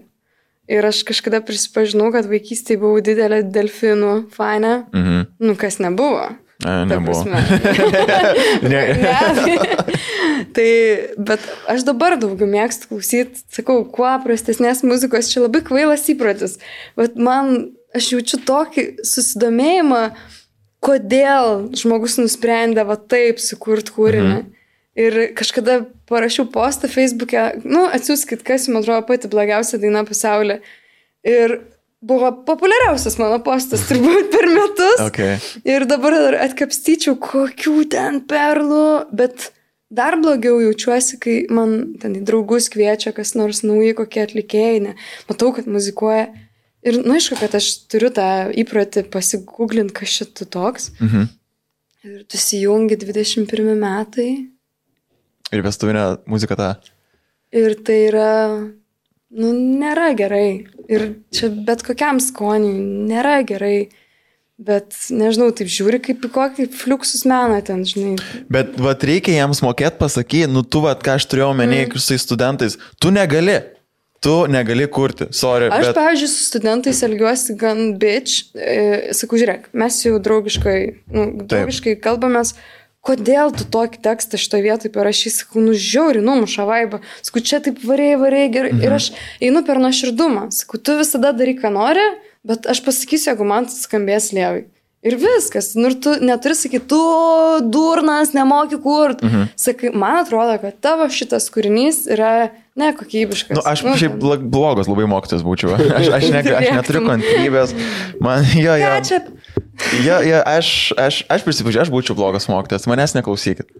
Ir 0.71 0.85
aš 0.87 1.03
kažkada 1.05 1.43
prisipažinau, 1.45 2.07
kad 2.15 2.25
vaikystėje 2.29 2.79
buvau 2.81 3.03
didelė 3.03 3.43
delfinų 3.43 4.15
fane. 4.33 4.85
Mhm. 4.95 5.27
Nu, 5.43 5.57
kas 5.59 5.77
nebuvo. 5.83 6.31
A, 6.63 6.85
Nebuvo. 6.87 7.25
Ne. 8.71 8.81
Ne. 8.95 9.57
tai, 10.55 10.69
bet 11.19 11.43
aš 11.69 11.83
dabar 11.85 12.15
daugiau 12.17 12.47
mėgstu 12.49 12.93
klausyti, 12.93 13.43
sakau, 13.51 13.83
kuo 13.91 14.13
prastesnės 14.23 14.81
muzikos, 14.87 15.29
čia 15.33 15.43
labai 15.43 15.61
kvailas 15.67 16.07
įprotis. 16.09 16.57
Bet 16.97 17.19
man, 17.19 17.74
aš 17.95 18.11
jaučiu 18.13 18.41
tokį 18.47 18.85
susidomėjimą, 19.07 20.01
kodėl 20.85 21.69
žmogus 21.77 22.19
nusprendė 22.21 22.85
va 22.87 22.97
taip 22.99 23.41
sukurti 23.41 23.95
kūrinį. 23.95 24.35
Mhm. 24.35 24.51
Ir 24.95 25.15
kažkada 25.35 25.81
parašiau 26.07 26.45
postą 26.47 26.87
Facebook'e, 26.87 27.65
nu, 27.67 27.83
atsiųskit, 27.91 28.45
kas 28.47 28.69
jums 28.69 28.85
atrodo 28.85 29.03
pati 29.09 29.27
blogiausia 29.27 29.79
daina 29.81 30.05
pasaulyje. 30.07 30.61
Ir 31.27 31.57
buvo 32.05 32.29
populiariausias 32.47 33.17
mano 33.19 33.41
postas 33.43 33.83
turbūt 33.89 34.31
per 34.31 34.47
metus. 34.51 35.01
Okay. 35.09 35.35
Ir 35.67 35.87
dabar 35.89 36.37
atkapstyčiau, 36.45 37.17
kokių 37.19 37.89
ten 37.91 38.21
perlų, 38.29 38.87
bet 39.15 39.49
dar 39.95 40.15
blogiau 40.21 40.61
jaučiuosi, 40.63 41.19
kai 41.21 41.35
man 41.51 41.97
ten 42.01 42.17
draugus 42.27 42.69
kviečia 42.73 43.13
kas 43.15 43.35
nors 43.37 43.63
nauji 43.65 43.95
kokie 43.97 44.23
atlikėjai, 44.25 44.81
ne. 44.87 44.95
Matau, 45.29 45.51
kad 45.55 45.67
muzikuoja. 45.67 46.29
Ir, 46.85 46.99
na, 47.01 47.17
aišku, 47.17 47.37
kad 47.41 47.55
aš 47.57 47.71
turiu 47.89 48.11
tą 48.13 48.27
įprotį 48.53 49.07
pasigūglinti, 49.13 49.95
kas 49.97 50.17
šitų 50.19 50.45
toks. 50.53 50.91
Mhm. 51.01 51.27
Ir 52.05 52.25
tu 52.29 52.37
įsijungi 52.37 52.99
21 53.01 53.73
metai. 53.81 54.29
Ir 55.49 55.65
vestuvinė 55.65 56.05
muzika 56.29 56.57
ta. 56.59 56.69
Ir 57.55 57.73
tai 57.87 57.97
yra, 58.11 58.31
nu, 59.33 59.51
nėra 59.81 60.11
gerai. 60.17 60.67
Ir 60.85 61.07
čia 61.33 61.49
bet 61.65 61.81
kokiam 61.85 62.21
skoniui 62.21 63.07
nėra 63.09 63.39
gerai. 63.47 63.87
Bet, 64.55 64.93
nežinau, 65.11 65.49
taip 65.51 65.67
žiūri 65.67 65.97
kaip 65.99 66.21
į 66.23 66.29
kokį 66.31 66.65
fliuksus 66.79 67.25
meną 67.27 67.57
ten, 67.65 67.81
žinai. 67.83 68.13
Bet 68.47 68.77
vat 68.79 69.01
reikia 69.03 69.33
jiems 69.35 69.59
mokėti 69.65 69.99
pasakyti, 69.99 70.47
nu 70.47 70.63
tu, 70.63 70.79
vat, 70.85 71.01
ką 71.03 71.17
aš 71.19 71.25
turėjau 71.27 71.49
menį 71.59 71.81
mm. 71.81 71.97
su 71.99 72.13
tais 72.13 72.23
studentais, 72.23 72.77
tu 73.01 73.11
negali. 73.11 73.57
Tu 74.25 74.45
negali 74.49 74.87
kurti, 74.89 75.27
sorry. 75.31 75.67
Aš, 75.69 75.91
bet... 75.91 75.95
pavyzdžiui, 75.99 76.29
su 76.31 76.45
studentais 76.47 77.01
elgiuosi 77.05 77.53
gan 77.61 77.91
bitch. 78.01 78.47
E, 78.57 79.13
sakau, 79.13 79.37
žiūrėk, 79.37 79.67
mes 79.77 79.99
jau 80.01 80.17
draugiškai, 80.25 80.79
nu, 81.13 81.27
draugiškai 81.45 81.93
kalbamės. 82.01 82.55
Kodėl 83.05 83.53
tu 83.53 83.67
tokį 83.69 84.01
tekstą 84.01 84.39
šitoje 84.41 84.65
vietoje 84.65 84.93
parašysi, 84.95 85.43
sakau, 85.43 85.61
nu 85.61 85.75
žiauri, 85.77 86.23
numuša 86.25 86.65
vaibą. 86.65 87.03
Sakau, 87.21 87.43
čia 87.45 87.61
taip 87.61 87.83
variai, 87.85 88.17
variai 88.17 88.49
gerai. 88.49 88.73
Mhm. 88.73 88.81
Ir 88.87 88.97
aš 88.97 89.11
einu 89.45 89.61
per 89.67 89.77
nuoširdumą. 89.83 90.47
Sakau, 90.57 90.81
tu 90.81 90.97
visada 90.97 91.29
daryk, 91.37 91.61
ką 91.61 91.75
nori, 91.77 92.07
bet 92.49 92.65
aš 92.65 92.81
pasakysiu, 92.87 93.29
jeigu 93.29 93.45
man 93.45 93.69
skambės 93.69 94.31
lievai. 94.33 94.65
Ir 95.05 95.19
viskas. 95.21 95.75
Nu, 95.77 95.91
ir 95.93 95.99
tu 96.01 96.17
neturi 96.17 96.57
sakyti, 96.57 96.87
tu 96.89 97.01
durnas, 97.69 98.33
nemoki 98.33 98.81
kur. 98.81 99.13
Mhm. 99.21 99.51
Sakai, 99.53 99.93
man 99.93 100.23
atrodo, 100.23 100.57
kad 100.65 100.81
tavo 100.81 101.05
šitas 101.13 101.51
kūrinys 101.53 102.07
yra 102.09 102.49
nekokybiškas. 102.79 103.55
Nu, 103.57 103.63
aš 103.65 103.83
Nu, 103.85 103.95
šiaip 103.99 104.17
blogas 104.51 104.89
labai 104.91 105.07
mokytas 105.09 105.45
būčiau. 105.45 105.75
Aš, 105.97 106.09
aš, 106.19 106.27
ne, 106.33 106.41
aš 106.43 106.67
neturiu 106.75 107.05
kantrybės. 107.05 107.75
Man, 108.23 108.47
jo, 108.57 108.75
jo. 108.79 108.91
Čia? 109.07 109.21
Jo, 110.05 110.19
jo, 110.23 110.41
aš, 110.47 110.69
aš, 110.99 111.21
aš 111.31 111.45
prisipažįstu, 111.47 111.85
aš 111.87 111.93
būčiau 111.93 112.15
blogas 112.17 112.47
mokytas, 112.51 112.87
manęs 112.89 113.15
neklausykit. 113.17 113.71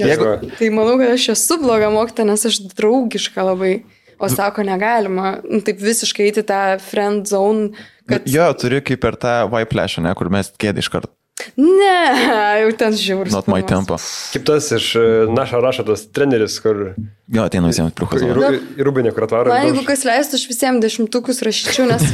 Jeigu... 0.00 0.36
Tai 0.56 0.68
manau, 0.72 0.96
kad 1.00 1.14
aš 1.14 1.32
esu 1.34 1.58
bloga 1.60 1.90
mokyta, 1.92 2.24
nes 2.28 2.46
aš 2.48 2.62
draugiška 2.72 3.44
labai. 3.44 3.74
O 4.22 4.28
sako, 4.30 4.62
negalima 4.62 5.40
nu, 5.42 5.58
taip 5.66 5.80
visiškai 5.82 6.28
eiti 6.28 6.44
tą 6.46 6.60
friend 6.78 7.26
zone, 7.26 7.72
kad... 8.06 8.28
Jo, 8.30 8.46
turiu 8.54 8.78
kaip 8.84 9.00
per 9.02 9.16
tą 9.18 9.32
whiplash, 9.50 9.98
ne, 10.04 10.12
kur 10.14 10.30
mes 10.30 10.52
kėdė 10.62 10.84
iš 10.84 10.90
karto. 10.92 11.10
Ne, 11.56 11.96
jau 12.62 12.68
ten 12.78 12.94
žiaurus. 12.96 13.32
Not 13.34 13.48
my 13.50 13.62
tempo. 13.66 13.96
Kaip 14.32 14.44
tas 14.46 14.68
iš 14.76 14.86
e, 14.96 15.02
Naša 15.32 15.58
Rašo, 15.64 15.84
tas 15.88 16.04
treneris, 16.12 16.58
kur 16.62 16.92
Jo, 17.32 17.46
ateina 17.48 17.70
visiems. 17.70 17.94
Rūbinę, 17.96 18.60
į 18.76 18.84
Rūbinę, 18.86 19.12
kur 19.16 19.24
atvaro. 19.26 19.50
Man 19.52 19.64
ir 19.66 19.72
jeigu 19.72 19.82
kas 19.88 20.04
leistų, 20.08 20.38
aš 20.38 20.44
visiems 20.50 20.82
dešimtukus 20.84 21.40
rašyčiau, 21.44 21.86
nes, 21.88 22.04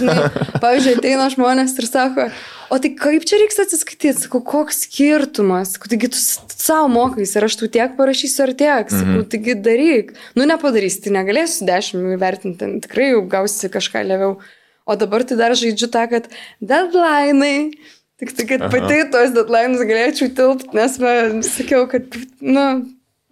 žinai, 0.00 0.16
pavyzdžiui, 0.62 0.94
ateina 1.00 1.26
žmonės 1.34 1.74
ir 1.82 1.88
sako, 1.90 2.28
o 2.70 2.78
tai 2.82 2.92
kaip 2.98 3.26
čia 3.26 3.40
reiks 3.42 3.58
atsiskaityti, 3.66 4.14
sakau, 4.24 4.42
koks 4.46 4.84
skirtumas, 4.86 5.74
taigi 5.90 6.12
tu 6.14 6.22
savo 6.22 6.86
mokais 6.94 7.34
ir 7.36 7.46
aš 7.50 7.58
tu 7.60 7.70
tiek 7.74 7.98
parašysiu 7.98 8.46
ar 8.46 8.54
tiek, 8.54 8.94
sakau, 8.94 9.20
Mhm. 9.20 9.28
taigi 9.34 9.58
daryk, 9.66 10.14
nu 10.38 10.46
nepadarysi, 10.50 11.02
tai 11.08 11.16
negalėsiu 11.18 11.66
dešimt 11.68 12.14
įvertinti, 12.16 12.58
ten 12.62 12.78
tikrai 12.86 13.10
jau 13.16 13.22
gausi 13.26 13.70
kažką 13.74 14.06
lėviau, 14.06 14.36
o 14.86 14.96
dabar 14.98 15.26
tai 15.26 15.38
dar 15.42 15.58
žaidžiu 15.58 15.90
tą, 15.94 16.06
kad 16.14 16.30
deadline'ai. 16.62 17.72
Tik 18.20 18.34
tai, 18.36 18.44
kad 18.50 18.64
pati 18.68 19.02
tos 19.12 19.30
deadline'us 19.32 19.84
galėčiau 19.88 20.32
tilpti, 20.36 20.74
nes 20.76 20.96
man 21.00 21.38
sakiau, 21.46 21.86
kad, 21.88 22.18
nu, 22.44 22.64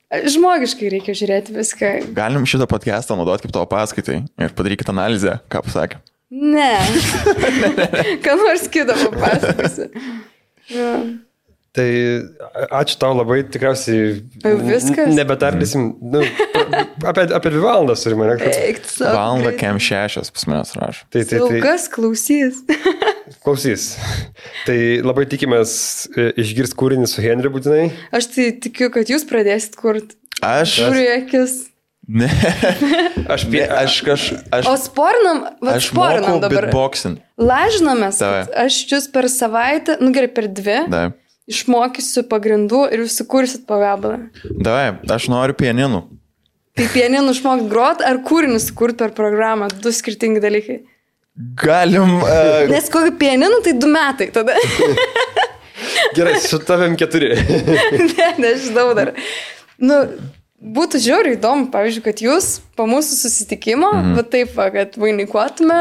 žmogiškai 0.08 0.92
reikia 0.94 1.16
žiūrėti 1.18 1.52
viską. 1.56 1.90
Galim 2.16 2.48
šitą 2.48 2.68
podcastą 2.70 3.18
naudoti 3.18 3.44
kaip 3.44 3.52
tavo 3.52 3.68
paskaitai 3.68 4.22
ir 4.24 4.54
padarykit 4.56 4.88
analizę, 4.94 5.38
ką 5.52 5.60
pasakė. 5.66 6.00
Ne. 6.30 6.74
Ką 8.24 8.34
nors 8.36 8.66
kitą 8.68 8.96
papasakosiu. 9.00 9.88
Ja. 10.68 10.90
Tai 11.72 11.88
ačiū 12.80 12.96
tau 13.00 13.14
labai, 13.16 13.42
tikriausiai. 13.48 14.18
Viskas? 14.66 15.12
Nebetardysim. 15.16 15.86
Nu, 16.00 16.24
apie, 17.10 17.28
apie 17.36 17.52
dvi 17.52 17.62
valandas 17.62 18.04
turime, 18.04 18.28
ne? 18.28 18.36
Greitai. 18.40 19.54
kem 19.60 19.80
šešios 19.80 20.32
pas 20.34 20.48
manęs 20.48 20.74
rašo. 20.76 21.08
Tai, 21.12 21.24
tai, 21.28 21.40
tai, 21.44 21.62
Kas 21.64 21.88
klausys? 21.92 22.64
Klausys. 23.44 23.90
Tai 24.66 24.76
labai 25.04 25.24
tikimės 25.30 25.72
e, 26.16 26.28
išgirs 26.44 26.74
kūrinį 26.78 27.08
su 27.10 27.22
Henry 27.24 27.50
būtinai. 27.52 27.88
Aš 28.14 28.30
tai 28.34 28.50
tikiu, 28.64 28.90
kad 28.94 29.10
jūs 29.10 29.26
pradėsit 29.28 29.76
kurti. 29.80 30.16
Aš. 30.44 30.76
Žiūriu 30.82 31.08
akis. 31.16 31.56
Ne, 32.08 32.24
Aš, 33.34 33.42
ne, 33.44 33.50
pie, 33.52 33.62
aš 33.68 33.98
kaž. 34.06 34.22
Aš, 34.54 34.68
O 34.70 34.74
spornam, 34.80 35.42
va, 35.60 35.74
aš 35.76 35.90
spornam 35.90 36.38
dabar. 36.40 36.68
Davai. 38.22 38.46
kad 38.46 38.54
aš 38.64 38.78
jūs 38.88 39.10
per 39.12 39.28
savaitę, 39.28 39.98
nu 40.00 40.08
gerai, 40.16 40.30
per 40.32 40.48
dvi, 40.48 40.78
Da. 40.88 41.02
išmokysiu 41.52 42.24
pagrindų 42.30 42.86
ir 42.94 43.02
jūs 43.04 43.18
sukursit 43.20 43.66
pagabalą. 43.68 44.22
Davai, 44.48 44.94
aš 45.12 45.28
noriu 45.28 45.56
pieninų. 45.60 46.00
Tai 46.78 46.86
pieninų 46.94 47.34
išmokti 47.36 47.68
grot 47.72 48.00
ar 48.06 48.22
kūrinį 48.24 48.60
sukurti 48.62 49.02
per 49.02 49.12
programą, 49.16 49.68
du 49.82 49.92
skirtingi 49.92 50.40
dalykai. 50.40 50.78
Galim. 51.38 52.16
Uh, 52.18 52.64
Nes 52.70 52.88
kokį 52.90 53.12
pieninų, 53.20 53.60
tai 53.66 53.76
du 53.78 53.90
metai 53.90 54.26
tada. 54.34 54.56
gerai, 56.16 56.34
su 56.42 56.58
tavim 56.58 56.96
keturi. 56.98 57.30
ne, 58.10 58.28
nežinau 58.42 58.90
dar. 58.98 59.12
Nu, 59.78 60.00
būtų 60.58 61.00
žiauriai 61.04 61.36
įdomu, 61.36 61.68
pavyzdžiui, 61.74 62.04
kad 62.08 62.22
jūs 62.24 62.50
po 62.78 62.88
mūsų 62.90 63.20
susitikimo, 63.20 63.92
mhm. 63.92 64.16
va 64.18 64.26
taip, 64.26 64.50
va, 64.58 64.66
kad 64.74 64.98
vainikuotume. 64.98 65.78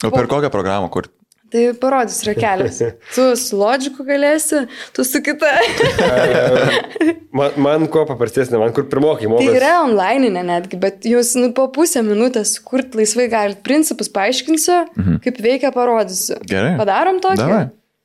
o 0.00 0.12
per 0.14 0.30
kokią 0.30 0.52
programą 0.54 0.88
kur? 0.92 1.10
Tai 1.54 1.64
parodys 1.78 2.16
rakelius. 2.26 2.80
Tu 3.14 3.24
su 3.38 3.58
logiku 3.60 4.02
galėsi, 4.08 4.64
tu 4.96 5.04
su 5.06 5.20
kita. 5.22 5.52
Man, 7.34 7.54
man 7.58 7.86
kuo 7.90 8.04
paprastesnė, 8.06 8.58
man 8.62 8.70
kur 8.74 8.84
pirmokai 8.90 9.26
Tai 9.26 9.30
mokai. 9.32 9.54
yra 9.58 9.70
online 9.82 10.30
netgi, 10.46 10.78
bet 10.78 11.06
jūs 11.08 11.32
nu, 11.38 11.48
po 11.54 11.64
pusę 11.74 12.02
minutės 12.06 12.52
kurti 12.62 13.00
laisvai 13.00 13.26
galite. 13.32 13.62
Principus 13.66 14.10
paaiškinsiu, 14.14 14.76
mhm. 14.94 15.16
kaip 15.24 15.40
veikia 15.42 15.72
parodysiu. 15.74 16.38
Gerai. 16.46 16.76
Padarom 16.78 17.18
tokį? 17.24 17.40
Davai. 17.42 17.64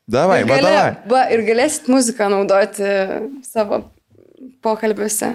Davai, 0.10 0.40
Ir 0.42 0.50
va, 0.50 0.56
gali- 0.58 0.70
davai. 0.74 0.96
va, 1.14 1.22
ir 1.36 1.44
galėsit 1.46 1.90
muziką 1.94 2.30
naudoti 2.34 2.90
savo 3.46 3.84
pokalbiuose. 4.66 5.30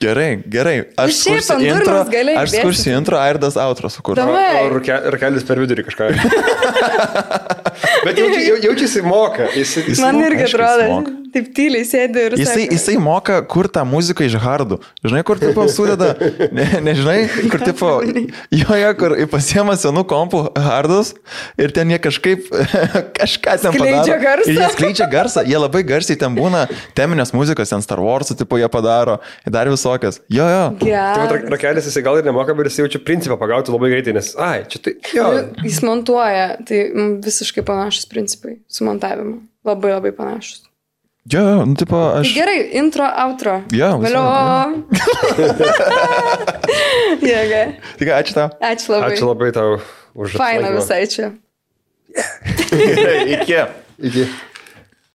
Gerai, 0.00 0.40
gerai. 0.48 0.76
Aš 0.96 1.18
kursiu 1.28 1.58
intro. 1.60 1.98
Aš 2.40 2.54
kursiu 2.64 2.94
intro, 2.96 3.18
Airdas 3.20 3.56
outro 3.60 3.90
sukursiu. 3.92 4.24
Davai. 4.24 4.64
O 4.64 4.70
ruke- 4.78 4.96
rakelis 5.12 5.44
per 5.44 5.60
vidurį 5.60 5.84
kažką. 5.90 6.08
Bet 8.04 8.16
jauči, 8.18 8.40
jau, 8.48 8.56
jaučiasi 8.64 9.02
moka. 9.04 9.50
Jis, 9.56 9.76
jis, 9.84 10.00
Man 10.00 10.16
moka, 10.16 10.28
irgi 10.30 10.44
atrodo, 10.48 11.00
taip 11.34 11.50
tyliai 11.56 11.84
sėdi 11.86 12.22
ir... 12.26 12.34
Jisai, 12.40 12.62
sako, 12.64 12.74
jisai 12.76 12.94
moka 13.02 13.36
kur 13.52 13.68
tą 13.72 13.82
muziką 13.88 14.24
iš 14.26 14.34
hardų. 14.40 14.78
Žinai, 15.04 15.20
kur 15.28 15.40
tipo 15.40 15.64
sudeda, 15.72 16.08
ne, 16.56 16.64
nežinai, 16.86 17.18
kur 17.52 17.62
tipo, 17.64 17.90
joje, 18.56 18.88
kur 19.00 19.14
pasiema 19.32 19.76
senų 19.80 20.04
kompų 20.10 20.40
hardus 20.64 21.12
ir 21.60 21.72
ten 21.76 21.92
jie 21.92 22.00
kažkaip 22.02 22.48
kažką 23.20 23.56
ten 23.62 23.76
Skleidžia 23.76 24.16
padaro. 24.16 24.20
garsą. 24.24 24.48
Ir 24.54 24.60
jie 24.64 24.70
skleidžia 24.74 25.10
garsą, 25.12 25.44
jie 25.48 25.60
labai 25.60 25.84
garsiai 25.92 26.18
ten 26.20 26.36
būna 26.40 26.64
teminės 26.98 27.34
muzikos, 27.36 27.72
ten 27.72 27.84
Star 27.84 28.00
Wars, 28.04 28.32
tipo 28.36 28.58
jie 28.60 28.68
padaro, 28.72 29.20
dar 29.46 29.70
visokias. 29.90 30.20
Jo, 30.30 30.46
jo. 30.48 30.62
Tai 30.80 31.40
rakelis 31.50 31.86
jisai 31.90 32.02
gal 32.06 32.18
ir 32.20 32.24
nemoka, 32.26 32.54
bet 32.54 32.70
jis 32.70 32.78
jaučia 32.84 33.02
principą 33.04 33.36
pagauti 33.40 33.72
labai 33.74 33.90
greitai, 33.92 34.14
nes, 34.16 34.32
ai, 34.38 34.62
čia 34.70 34.80
tai, 34.84 34.94
jo. 35.14 35.28
Jis 35.66 35.82
montuoja, 35.86 36.48
tai 36.66 36.82
mm, 36.94 37.20
visiškai 37.26 37.64
panašus 37.66 38.06
principai 38.10 38.58
su 38.70 38.86
montavimu. 38.88 39.40
Labai 39.66 39.92
labai 39.96 40.12
panašus. 40.16 40.62
Jo, 41.30 41.40
jo, 41.44 41.64
nu, 41.68 41.74
tipo, 41.76 41.98
Tai 42.00 42.22
aš. 42.24 42.30
gerai, 42.34 42.56
intro, 42.80 43.04
outro. 43.04 43.58
Jo, 43.76 43.90
Valio. 44.00 44.22
Jėga. 47.20 47.60
Tik 48.00 48.08
ačiū 48.16 48.36
tau. 48.38 48.48
Ačiū 48.64 48.94
labai. 48.94 49.10
Ačiū 49.12 49.28
labai 49.28 49.50
tau 49.54 49.76
už 50.16 50.36
Faina 50.40 50.72
visai 50.74 51.04
čia. 51.12 51.28
Iki. 53.36 53.60
Iki. 54.00 54.24